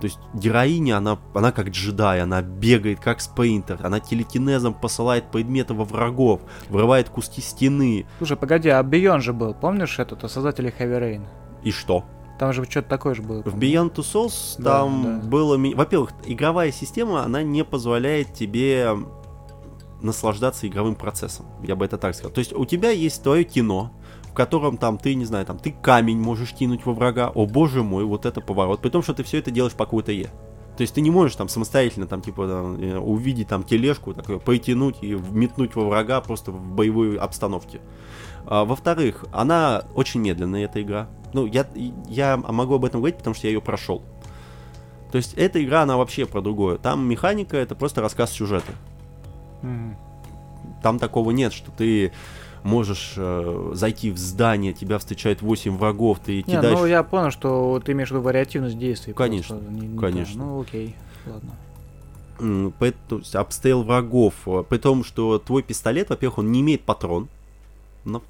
То 0.00 0.06
есть 0.06 0.18
героиня, 0.34 0.96
она, 0.96 1.16
она 1.32 1.52
как 1.52 1.68
джедай, 1.68 2.20
она 2.22 2.42
бегает 2.42 2.98
как 2.98 3.20
спейнтер, 3.20 3.78
она 3.84 4.00
телекинезом 4.00 4.74
посылает 4.74 5.30
предметы 5.30 5.74
во 5.74 5.84
врагов, 5.84 6.40
вырывает 6.68 7.08
куски 7.08 7.40
стены. 7.40 8.04
Слушай, 8.18 8.36
погоди, 8.36 8.68
а 8.68 8.82
Beyond 8.82 9.20
же 9.20 9.32
был, 9.32 9.54
помнишь 9.54 10.00
этот, 10.00 10.28
создатели 10.28 10.74
Heavy 10.76 11.00
Rain? 11.00 11.26
И 11.62 11.70
что? 11.70 12.04
Там 12.40 12.52
же 12.52 12.64
что-то 12.64 12.88
такое 12.88 13.14
же 13.14 13.22
было. 13.22 13.42
В. 13.42 13.56
Beyond 13.56 13.94
Two 13.94 14.02
Souls 14.02 14.56
Да, 14.58 14.80
там 14.80 15.20
да. 15.20 15.28
было... 15.28 15.56
Во-первых, 15.56 16.10
игровая 16.26 16.72
система, 16.72 17.22
она 17.22 17.44
не 17.44 17.62
позволяет 17.62 18.34
тебе 18.34 18.96
наслаждаться 20.00 20.66
игровым 20.66 20.96
процессом. 20.96 21.46
Я 21.62 21.76
бы 21.76 21.84
это 21.84 21.96
так 21.96 22.16
сказал. 22.16 22.32
То 22.32 22.40
есть 22.40 22.52
у 22.52 22.64
тебя 22.64 22.90
есть 22.90 23.22
твое 23.22 23.44
кино, 23.44 23.92
в 24.32 24.34
котором 24.34 24.78
там 24.78 24.96
ты, 24.96 25.14
не 25.14 25.26
знаю, 25.26 25.44
там 25.44 25.58
ты 25.58 25.72
камень 25.72 26.18
можешь 26.18 26.54
кинуть 26.54 26.86
во 26.86 26.94
врага. 26.94 27.30
О 27.34 27.44
боже 27.44 27.82
мой, 27.82 28.04
вот 28.04 28.24
это 28.24 28.40
поворот. 28.40 28.80
При 28.80 28.88
том, 28.88 29.02
что 29.02 29.12
ты 29.12 29.22
все 29.24 29.38
это 29.38 29.50
делаешь 29.50 29.74
по 29.74 29.84
какой-то 29.84 30.10
Е. 30.10 30.30
То 30.74 30.80
есть 30.80 30.94
ты 30.94 31.02
не 31.02 31.10
можешь 31.10 31.36
там 31.36 31.50
самостоятельно 31.50 32.06
там 32.06 32.22
типа 32.22 32.48
там, 32.48 32.80
э, 32.80 32.96
увидеть 32.96 33.48
там 33.48 33.62
тележку, 33.62 34.14
такое, 34.14 34.38
потянуть 34.38 34.96
и 35.02 35.12
метнуть 35.12 35.76
во 35.76 35.86
врага 35.86 36.22
просто 36.22 36.50
в 36.50 36.72
боевой 36.72 37.18
обстановке. 37.18 37.82
А, 38.46 38.64
во-вторых, 38.64 39.26
она 39.32 39.84
очень 39.94 40.20
медленная, 40.20 40.64
эта 40.64 40.80
игра. 40.80 41.08
Ну, 41.34 41.44
я, 41.44 41.66
я 42.08 42.38
могу 42.38 42.76
об 42.76 42.86
этом 42.86 43.02
говорить, 43.02 43.18
потому 43.18 43.34
что 43.34 43.48
я 43.48 43.52
ее 43.52 43.60
прошел. 43.60 44.02
То 45.10 45.18
есть 45.18 45.34
эта 45.34 45.62
игра, 45.62 45.82
она 45.82 45.98
вообще 45.98 46.24
про 46.24 46.40
другое. 46.40 46.78
Там 46.78 47.06
механика 47.06 47.58
это 47.58 47.74
просто 47.74 48.00
рассказ 48.00 48.32
сюжета. 48.32 48.72
Мгм. 49.60 49.98
Там 50.82 50.98
такого 50.98 51.32
нет, 51.32 51.52
что 51.52 51.70
ты 51.70 52.12
можешь 52.62 53.14
э, 53.16 53.70
зайти 53.74 54.10
в 54.10 54.18
здание, 54.18 54.72
тебя 54.72 54.98
встречает 54.98 55.42
8 55.42 55.76
врагов, 55.76 56.20
ты 56.24 56.36
Не, 56.36 56.42
кидаешь... 56.42 56.78
ну 56.78 56.86
я 56.86 57.02
понял, 57.02 57.30
что 57.30 57.80
ты 57.84 57.92
имеешь 57.92 58.08
в 58.08 58.12
виду 58.12 58.22
вариативность 58.22 58.78
действий. 58.78 59.12
Конечно, 59.12 59.54
не- 59.54 59.88
не 59.88 59.98
конечно. 59.98 60.40
то. 60.40 60.46
Ну 60.46 60.60
окей, 60.60 60.96
ладно. 61.26 61.50
Обстрел 63.34 63.82
врагов, 63.82 64.34
э, 64.46 64.64
при 64.68 64.78
том, 64.78 65.04
что 65.04 65.38
твой 65.38 65.62
пистолет, 65.62 66.10
во-первых, 66.10 66.38
он 66.38 66.52
не 66.52 66.60
имеет 66.60 66.82
патрон, 66.82 67.28
но 68.04 68.22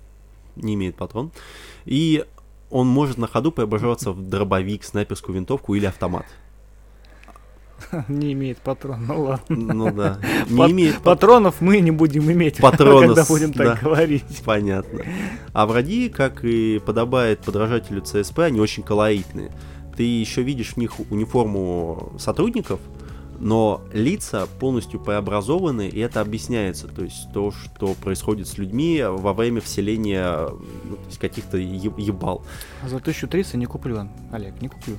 не 0.56 0.74
имеет 0.74 0.96
патрон, 0.96 1.30
и 1.84 2.24
он 2.70 2.88
может 2.88 3.18
на 3.18 3.26
ходу 3.26 3.52
преображаться 3.52 4.12
в 4.12 4.28
дробовик, 4.28 4.84
снайперскую 4.84 5.34
винтовку 5.36 5.74
или 5.74 5.86
автомат. 5.86 6.26
Не 8.08 8.32
имеет 8.32 8.58
патрон, 8.58 9.06
ну 9.06 9.22
ладно. 9.22 9.56
Ну 9.56 9.92
да, 9.92 10.18
не 10.48 10.58
Пат- 10.58 10.70
имеет 10.70 10.94
пат- 10.96 11.20
Патронов 11.20 11.60
мы 11.60 11.80
не 11.80 11.90
будем 11.90 12.30
иметь, 12.30 12.56
Патронов, 12.60 13.16
когда 13.16 13.24
будем 13.24 13.52
так 13.52 13.66
да. 13.66 13.78
говорить. 13.82 14.42
Понятно. 14.44 15.00
А 15.52 15.66
враги, 15.66 16.08
как 16.08 16.44
и 16.44 16.80
подобает 16.84 17.40
подражателю 17.40 18.00
ЦСП, 18.00 18.40
они 18.40 18.60
очень 18.60 18.82
колоритные. 18.82 19.50
Ты 19.96 20.02
еще 20.04 20.42
видишь 20.42 20.74
в 20.74 20.76
них 20.78 20.92
униформу 21.10 22.12
сотрудников, 22.18 22.80
но 23.42 23.82
лица 23.92 24.46
полностью 24.60 25.00
преобразованы, 25.00 25.88
и 25.88 25.98
это 25.98 26.20
объясняется. 26.20 26.86
То 26.86 27.02
есть 27.02 27.32
то, 27.34 27.50
что 27.50 27.94
происходит 27.94 28.46
с 28.46 28.56
людьми 28.56 29.02
во 29.04 29.34
время 29.34 29.60
вселения 29.60 30.48
ну, 30.48 30.98
каких-то 31.20 31.58
ебал. 31.58 32.44
За 32.86 32.96
1300 32.96 33.56
не 33.58 33.66
куплю, 33.66 34.08
Олег, 34.30 34.62
не 34.62 34.68
куплю. 34.68 34.96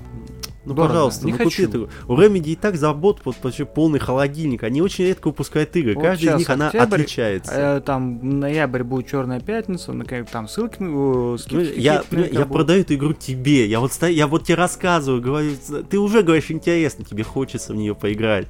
Ну, 0.66 0.74
Дорого. 0.74 0.88
пожалуйста, 0.94 1.26
Не 1.26 1.34
ну 1.34 1.38
купи 1.40 1.50
хочу. 1.50 1.64
эту. 1.70 1.90
У 2.08 2.16
Remedy 2.18 2.52
и 2.52 2.56
так 2.56 2.78
забот 2.78 3.20
вот 3.26 3.36
почти 3.36 3.66
полный 3.66 4.00
холодильник. 4.00 4.64
Они 4.64 4.82
очень 4.82 5.04
редко 5.06 5.28
выпускают 5.28 5.76
игры. 5.76 5.96
Вот 5.96 6.04
Каждая 6.04 6.36
из 6.36 6.40
них 6.40 6.50
она 6.50 6.68
октябрь, 6.68 6.96
отличается. 6.96 7.52
Э, 7.54 7.82
Там 7.82 8.40
ноябрь 8.40 8.84
будет 8.84 9.08
Черная 9.10 9.42
пятница, 9.42 9.92
на 9.92 10.06
ка- 10.06 10.24
там 10.24 10.48
ссылки, 10.48 10.78
э, 10.80 11.38
скидки 11.38 11.56
Понимаешь, 11.56 11.78
Я, 11.78 11.94
я 11.96 12.02
будут. 12.46 12.48
продаю 12.54 12.82
эту 12.82 12.94
игру 12.96 13.14
тебе. 13.14 13.66
Я 13.68 13.82
вот, 13.82 13.92
я 14.04 14.28
вот 14.28 14.46
тебе 14.46 14.56
рассказываю, 14.56 15.22
говорю, 15.22 15.52
ты 15.90 16.00
уже 16.00 16.22
говоришь 16.24 16.50
интересно, 16.50 17.04
тебе 17.04 17.24
хочется 17.24 17.74
в 17.74 17.76
нее 17.76 17.94
поиграть. 17.94 18.48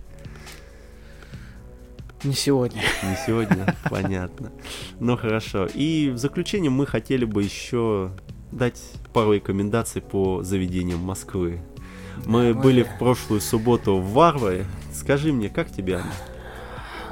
Не 2.23 2.33
сегодня. 2.33 2.81
Не 3.03 3.17
сегодня, 3.25 3.75
понятно. 3.89 4.51
Ну 4.99 5.17
хорошо. 5.17 5.67
И 5.73 6.09
в 6.13 6.17
заключение 6.17 6.69
мы 6.71 6.85
хотели 6.85 7.25
бы 7.25 7.43
еще 7.43 8.11
дать 8.51 8.79
пару 9.13 9.33
рекомендаций 9.33 10.01
по 10.01 10.43
заведениям 10.43 10.99
Москвы. 10.99 11.59
Мы 12.25 12.47
Ой. 12.47 12.53
были 12.53 12.83
в 12.83 12.97
прошлую 12.99 13.41
субботу 13.41 13.97
в 13.97 14.13
Варваре. 14.13 14.65
Скажи 14.93 15.33
мне, 15.33 15.49
как 15.49 15.71
тебе 15.71 15.97
оно? 15.97 16.05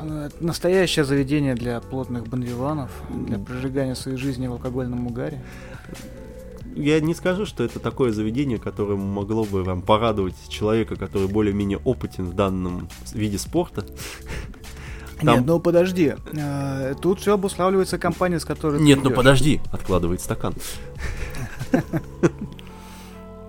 Э, 0.01 0.29
Настоящее 0.39 1.05
заведение 1.05 1.55
для 1.55 1.79
плотных 1.81 2.27
бонвиванов, 2.27 2.91
для 3.09 3.37
прожигания 3.39 3.95
своей 3.95 4.17
жизни 4.17 4.47
в 4.47 4.53
алкогольном 4.53 5.07
угаре. 5.07 5.41
Я 6.75 7.01
не 7.01 7.13
скажу, 7.13 7.45
что 7.45 7.63
это 7.65 7.79
такое 7.79 8.11
заведение, 8.13 8.57
которое 8.57 8.95
могло 8.97 9.43
бы 9.43 9.63
вам 9.63 9.81
порадовать 9.81 10.35
человека, 10.47 10.95
который 10.95 11.27
более-менее 11.27 11.79
опытен 11.83 12.25
в 12.25 12.33
данном 12.33 12.87
виде 13.13 13.37
спорта. 13.37 13.85
Там- 15.21 15.35
Нет, 15.39 15.45
ну 15.45 15.59
подожди. 15.59 16.13
э, 16.33 16.95
Тут 17.01 17.19
все 17.19 17.33
обуславливается 17.33 17.97
компанией, 17.97 18.39
с 18.39 18.45
которой 18.45 18.81
Нет, 18.81 18.99
ну 19.03 19.11
подожди, 19.11 19.59
откладывает 19.71 20.21
стакан. 20.21 20.53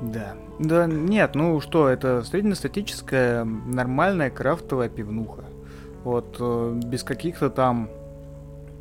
Да. 0.02 0.34
Да, 0.58 0.86
нет, 0.86 1.34
ну 1.34 1.60
что, 1.60 1.88
это 1.88 2.22
среднестатическая, 2.22 3.44
нормальная 3.44 4.30
крафтовая 4.30 4.88
пивнуха. 4.88 5.44
Вот, 6.04 6.36
э, 6.40 6.80
без 6.84 7.02
каких-то 7.04 7.50
там... 7.50 7.88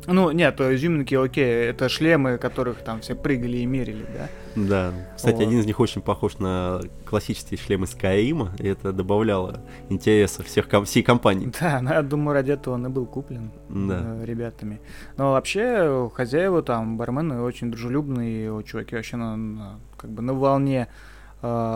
Ну, 0.08 0.32
нет, 0.32 0.60
э, 0.60 0.74
изюминки, 0.74 1.14
окей, 1.14 1.44
это 1.68 1.88
шлемы, 1.88 2.36
которых 2.36 2.78
там 2.78 3.00
все 3.00 3.14
прыгали 3.14 3.58
и 3.58 3.66
мерили, 3.66 4.04
да? 4.12 4.28
Да. 4.56 4.92
Кстати, 5.14 5.36
Вот. 5.36 5.42
один 5.46 5.60
из 5.60 5.66
них 5.66 5.78
очень 5.78 6.02
похож 6.02 6.38
на 6.38 6.80
классические 7.06 7.56
шлемы 7.58 7.86
Скайрима, 7.86 8.50
и 8.58 8.66
это 8.66 8.92
добавляло 8.92 9.60
интереса 9.88 10.42
всех 10.42 10.66
всей 10.84 11.04
компании. 11.04 11.52
Да, 11.60 11.78
ну, 11.80 11.90
я 11.90 12.02
думаю, 12.02 12.34
ради 12.34 12.50
этого 12.50 12.74
он 12.74 12.86
и 12.86 12.88
был 12.88 13.06
куплен 13.06 13.52
Да. 13.68 14.00
э, 14.02 14.24
ребятами. 14.24 14.80
Но 15.16 15.30
вообще, 15.32 16.10
хозяева 16.12 16.62
там, 16.64 16.96
бармены 16.98 17.40
очень 17.42 17.70
дружелюбные, 17.70 18.60
чуваки 18.64 18.96
вообще 18.96 19.16
на, 19.16 19.36
на- 19.36 19.78
как 19.96 20.10
бы 20.10 20.20
на 20.22 20.34
волне 20.34 20.88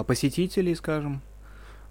посетителей, 0.07 0.75
скажем. 0.75 1.21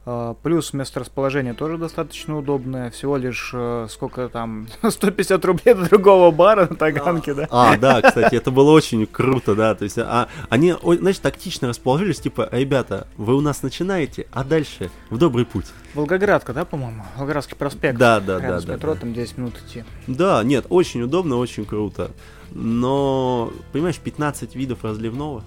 А, 0.08 0.36
Плюс 0.44 0.72
место 0.74 1.00
расположения 1.00 1.54
тоже 1.54 1.78
достаточно 1.78 2.38
удобное. 2.38 2.92
Всего 2.92 3.18
лишь 3.18 3.52
э, 3.54 3.88
сколько 3.90 4.30
там 4.30 4.68
150 4.88 5.44
рублей 5.46 5.74
до 5.74 5.90
другого 5.90 6.30
бара 6.32 6.68
на 6.70 6.76
Таганке, 6.76 7.34
да? 7.34 7.48
А, 7.50 7.76
да, 7.76 8.02
кстати, 8.02 8.36
это 8.36 8.52
было 8.52 8.72
очень 8.72 9.08
круто, 9.08 9.56
да. 9.56 9.74
То 9.74 9.84
есть, 9.84 9.98
а, 9.98 10.30
они, 10.50 10.76
знаешь, 11.00 11.18
тактично 11.18 11.68
расположились, 11.68 12.20
типа, 12.20 12.50
ребята, 12.52 13.08
вы 13.18 13.36
у 13.36 13.42
нас 13.42 13.64
начинаете, 13.64 14.28
а 14.32 14.44
дальше 14.44 14.92
в 15.10 15.18
добрый 15.18 15.46
путь. 15.46 15.66
Волгоградка, 15.96 16.54
да, 16.54 16.66
по-моему? 16.66 17.04
Волгоградский 17.18 17.56
проспект. 17.56 17.98
Да, 17.98 18.20
да, 18.20 18.40
да, 18.40 18.60
с 18.60 18.66
да, 18.66 18.76
метро, 18.76 18.94
да. 18.94 19.00
там 19.00 19.14
10 19.14 19.38
минут 19.40 19.56
идти. 19.66 19.84
Да, 20.06 20.44
нет, 20.44 20.68
очень 20.70 21.02
удобно, 21.02 21.38
очень 21.38 21.66
круто. 21.66 22.12
Но, 22.52 23.52
понимаешь, 23.72 23.98
15 23.98 24.56
видов 24.56 24.84
разливного. 24.84 25.44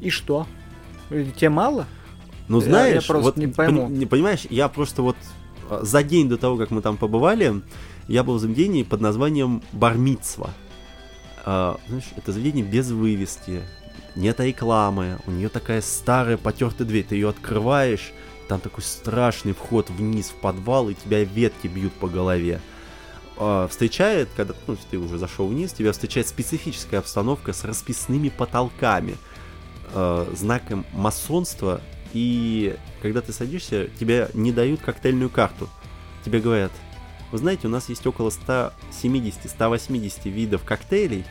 И 0.00 0.10
что? 0.10 0.46
Тебе 1.08 1.50
мало? 1.50 1.86
Ну, 2.48 2.58
Я- 2.60 2.64
знаешь, 2.64 3.02
я 3.02 3.08
просто 3.08 3.22
вот, 3.22 3.36
не 3.36 3.46
пойму. 3.46 3.88
понимаешь, 4.06 4.46
я 4.50 4.68
просто 4.68 5.02
вот 5.02 5.16
а, 5.68 5.80
за 5.82 6.02
день 6.02 6.28
до 6.28 6.38
того, 6.38 6.56
как 6.56 6.70
мы 6.70 6.80
там 6.80 6.96
побывали, 6.96 7.62
я 8.08 8.24
был 8.24 8.34
в 8.34 8.40
заведении 8.40 8.82
под 8.82 9.00
названием 9.00 9.62
Бармитсва. 9.72 10.50
А, 11.44 11.78
знаешь, 11.88 12.08
это 12.16 12.32
заведение 12.32 12.64
без 12.64 12.90
вывески, 12.90 13.62
нет 14.16 14.40
рекламы, 14.40 15.18
у 15.26 15.30
нее 15.30 15.48
такая 15.48 15.80
старая 15.82 16.36
потертая 16.36 16.86
дверь, 16.86 17.04
ты 17.04 17.14
ее 17.14 17.28
открываешь, 17.28 18.12
там 18.48 18.60
такой 18.60 18.82
страшный 18.82 19.52
вход 19.52 19.90
вниз 19.90 20.30
в 20.30 20.40
подвал, 20.40 20.88
и 20.88 20.94
тебя 20.94 21.22
ветки 21.22 21.66
бьют 21.66 21.92
по 21.92 22.08
голове. 22.08 22.60
А, 23.36 23.68
встречает, 23.68 24.28
когда 24.36 24.54
ну, 24.66 24.76
ты 24.90 24.98
уже 24.98 25.18
зашел 25.18 25.46
вниз, 25.46 25.72
тебя 25.72 25.92
встречает 25.92 26.26
специфическая 26.26 27.00
обстановка 27.00 27.52
с 27.52 27.64
расписными 27.64 28.30
потолками, 28.30 29.16
э, 29.92 30.26
знаком 30.34 30.84
масонства, 30.92 31.80
и 32.12 32.76
когда 33.02 33.20
ты 33.20 33.32
садишься, 33.32 33.88
тебе 33.98 34.28
не 34.34 34.52
дают 34.52 34.80
коктейльную 34.80 35.30
карту. 35.30 35.68
Тебе 36.24 36.40
говорят, 36.40 36.72
вы 37.30 37.38
знаете, 37.38 37.66
у 37.66 37.70
нас 37.70 37.88
есть 37.88 38.06
около 38.06 38.30
170-180 38.30 40.30
видов 40.30 40.64
коктейлей. 40.64 41.24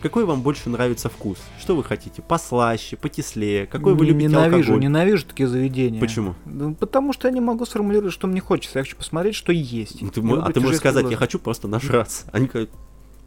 Какой 0.00 0.24
вам 0.24 0.42
больше 0.42 0.68
нравится 0.68 1.08
вкус? 1.08 1.38
Что 1.60 1.76
вы 1.76 1.84
хотите? 1.84 2.22
Послаще, 2.22 2.96
потеслее? 2.96 3.66
Какой 3.66 3.94
вы 3.94 4.06
любите 4.06 4.26
Ненавижу, 4.26 4.56
алкоголь? 4.56 4.80
ненавижу 4.80 5.26
такие 5.26 5.48
заведения. 5.48 6.00
Почему? 6.00 6.34
Ну, 6.44 6.74
потому 6.74 7.12
что 7.12 7.28
я 7.28 7.34
не 7.34 7.40
могу 7.40 7.64
сформулировать, 7.66 8.12
что 8.12 8.26
мне 8.26 8.40
хочется. 8.40 8.80
Я 8.80 8.84
хочу 8.84 8.96
посмотреть, 8.96 9.36
что 9.36 9.52
есть. 9.52 10.02
Ну, 10.02 10.10
ты 10.10 10.20
а 10.20 10.52
ты 10.52 10.60
можешь 10.60 10.78
сказать, 10.78 11.08
я 11.08 11.16
хочу 11.16 11.38
просто 11.38 11.68
нажраться. 11.68 12.24
Они 12.32 12.46
говорят, 12.46 12.70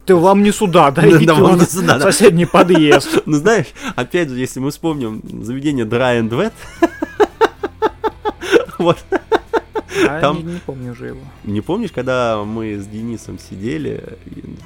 Ты 0.05 0.15
вам 0.15 0.43
не 0.43 0.51
сюда, 0.51 0.91
да, 0.91 1.01
Да, 1.01 1.33
вам 1.33 1.59
не 1.59 1.65
сюда, 1.65 1.97
да. 1.97 2.11
соседний 2.11 2.45
подъезд. 2.45 3.21
ну 3.25 3.37
знаешь, 3.37 3.67
опять 3.95 4.29
же, 4.29 4.37
если 4.37 4.59
мы 4.59 4.69
вспомним 4.71 5.21
заведение 5.43 5.85
Dry 5.85 6.21
and 6.21 6.29
Wet, 6.29 6.53
вот, 8.77 8.97
А 10.07 10.21
Там- 10.21 10.37
не, 10.45 10.53
не 10.53 10.59
помню 10.59 10.91
уже 10.91 11.07
его. 11.07 11.21
Не 11.43 11.61
помнишь, 11.61 11.91
когда 11.91 12.43
мы 12.43 12.75
с 12.77 12.85
Денисом 12.85 13.39
сидели 13.39 14.03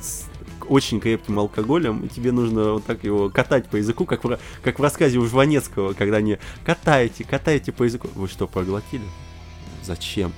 с 0.02 0.26
очень 0.68 0.99
крепким 0.99 1.40
алкоголем, 1.40 2.02
и 2.02 2.07
тебе 2.10 2.32
нужно 2.32 2.74
вот 2.74 2.86
так 2.86 3.03
его 3.03 3.30
катать 3.30 3.68
по 3.70 3.78
языку, 3.78 4.06
как 4.06 4.24
в, 4.24 4.38
как 4.61 4.78
в 4.80 4.84
рассказе 4.84 5.18
у 5.18 5.26
Жванецкого, 5.26 5.94
когда 5.94 6.18
они 6.18 6.38
катаете, 6.66 7.24
катаете 7.24 7.72
по 7.72 7.84
языку. 7.84 8.07
Вы 8.16 8.28
что, 8.28 8.45
проглотили? 8.45 9.03
Зачем? 9.84 10.32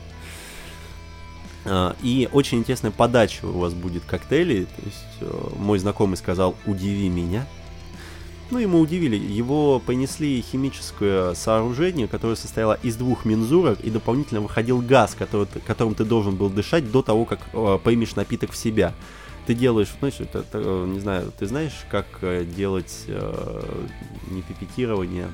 А, 1.66 1.96
И 2.02 2.28
очень 2.32 2.60
интересная 2.60 2.92
подача 2.92 3.46
у 3.46 3.60
вас 3.60 3.74
будет 3.74 4.04
коктейлей. 4.06 4.66
То 4.66 4.82
есть 4.86 5.18
э, 5.22 5.50
мой 5.58 5.80
знакомый 5.80 6.18
сказал 6.18 6.56
«удиви 6.66 7.10
меня». 7.10 7.46
Ну, 8.50 8.58
ему 8.58 8.82
удивили. 8.82 9.16
Его 9.16 9.80
понесли 9.80 10.42
химическое 10.42 11.34
сооружение, 11.36 12.10
которое 12.10 12.36
состояло 12.36 12.78
из 12.84 12.98
двух 12.98 13.24
мензурок, 13.24 13.80
и 13.80 13.90
дополнительно 13.90 14.42
выходил 14.42 14.82
газ, 14.82 15.16
который, 15.18 15.48
которым 15.66 15.96
ты 15.96 16.04
должен 16.04 16.36
был 16.36 16.50
дышать 16.50 16.92
до 16.92 17.02
того, 17.02 17.24
как 17.24 17.40
э, 17.54 17.80
примешь 17.82 18.16
напиток 18.16 18.52
в 18.52 18.58
себя. 18.58 18.94
Ты 19.48 19.54
делаешь, 19.54 19.90
знаешь, 20.00 20.20
это, 20.20 20.40
это, 20.40 20.60
э, 20.60 20.86
не 20.88 21.00
знаю, 21.00 21.32
ты 21.38 21.46
знаешь, 21.46 21.86
как 21.90 22.06
э, 22.22 22.44
делать 22.44 23.06
э, 23.08 23.64
не 24.30 24.42
пипетирование, 24.42 25.30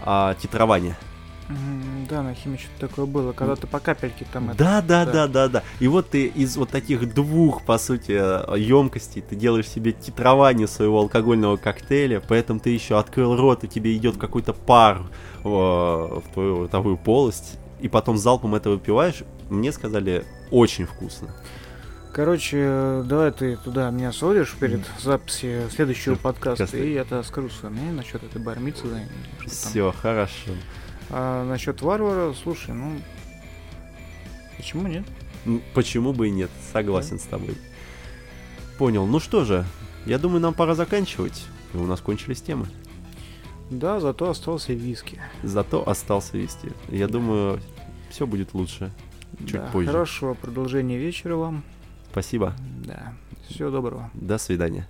а 0.00 0.34
титрование? 0.34 0.96
Да, 2.08 2.22
на 2.22 2.34
химии 2.34 2.56
что-то 2.56 2.88
такое 2.88 3.06
было, 3.06 3.32
когда 3.32 3.56
ты 3.56 3.66
по 3.66 3.80
капельке 3.80 4.26
там 4.32 4.50
это... 4.50 4.58
Да, 4.58 4.82
да, 4.82 5.04
да. 5.04 5.12
да, 5.12 5.26
да, 5.26 5.48
да. 5.48 5.62
И 5.80 5.88
вот 5.88 6.10
ты 6.10 6.26
из 6.26 6.56
вот 6.56 6.70
таких 6.70 7.12
двух, 7.14 7.64
по 7.64 7.78
сути, 7.78 8.12
емкостей, 8.12 9.22
ты 9.22 9.36
делаешь 9.36 9.68
себе 9.68 9.92
титрование 9.92 10.68
своего 10.68 10.98
алкогольного 11.00 11.56
коктейля, 11.56 12.20
поэтому 12.26 12.60
ты 12.60 12.70
еще 12.70 12.98
открыл 12.98 13.36
рот, 13.36 13.64
и 13.64 13.68
тебе 13.68 13.96
идет 13.96 14.16
какой-то 14.16 14.52
пар 14.52 15.02
э, 15.42 15.48
в 15.48 16.22
твою 16.32 16.62
ротовую 16.64 16.96
полость, 16.96 17.58
и 17.80 17.88
потом 17.88 18.16
залпом 18.16 18.54
это 18.54 18.70
выпиваешь. 18.70 19.24
Мне 19.48 19.72
сказали, 19.72 20.24
очень 20.50 20.86
вкусно. 20.86 21.34
Короче, 22.12 23.02
давай 23.06 23.30
ты 23.30 23.56
туда 23.56 23.88
меня 23.90 24.12
сводишь 24.12 24.54
перед 24.58 24.80
записью 25.00 25.70
следующего 25.70 26.16
Да, 26.16 26.22
подкаста, 26.22 26.76
и 26.76 26.92
я 26.92 27.04
тогда 27.04 27.22
скажу 27.22 27.48
свое 27.50 27.72
мнение 27.72 27.92
насчет 27.92 28.22
этой 28.22 28.42
бармицы. 28.42 28.82
да. 28.84 29.48
Все, 29.48 29.92
хорошо. 29.96 30.50
А 31.10 31.44
насчет 31.44 31.82
варвара, 31.82 32.32
слушай, 32.32 32.74
ну... 32.74 33.00
Почему 34.56 34.86
нет? 34.86 35.04
Почему 35.74 36.12
бы 36.12 36.28
и 36.28 36.30
нет? 36.30 36.50
Согласен 36.72 37.18
с 37.18 37.22
тобой. 37.22 37.56
Понял. 38.78 39.06
Ну 39.06 39.20
что 39.20 39.44
же, 39.44 39.64
я 40.06 40.18
думаю, 40.18 40.40
нам 40.40 40.54
пора 40.54 40.74
заканчивать. 40.74 41.46
И 41.74 41.76
у 41.76 41.86
нас 41.86 42.00
кончились 42.00 42.42
темы. 42.42 42.66
Да, 43.70 44.00
зато 44.00 44.28
остался 44.28 44.72
виски. 44.72 45.20
Зато 45.42 45.88
остался 45.88 46.36
вести. 46.36 46.72
Я 46.88 47.06
думаю, 47.06 47.60
все 48.10 48.26
будет 48.26 48.52
лучше. 48.52 48.90
Чуть 49.38 49.52
Да, 49.52 49.68
позже. 49.72 49.90
Хорошего 49.90 50.34
продолжения 50.34 50.98
вечера 50.98 51.36
вам. 51.36 51.62
Спасибо. 52.10 52.54
Да. 52.84 53.14
Всего 53.48 53.70
доброго. 53.70 54.10
До 54.14 54.38
свидания. 54.38 54.88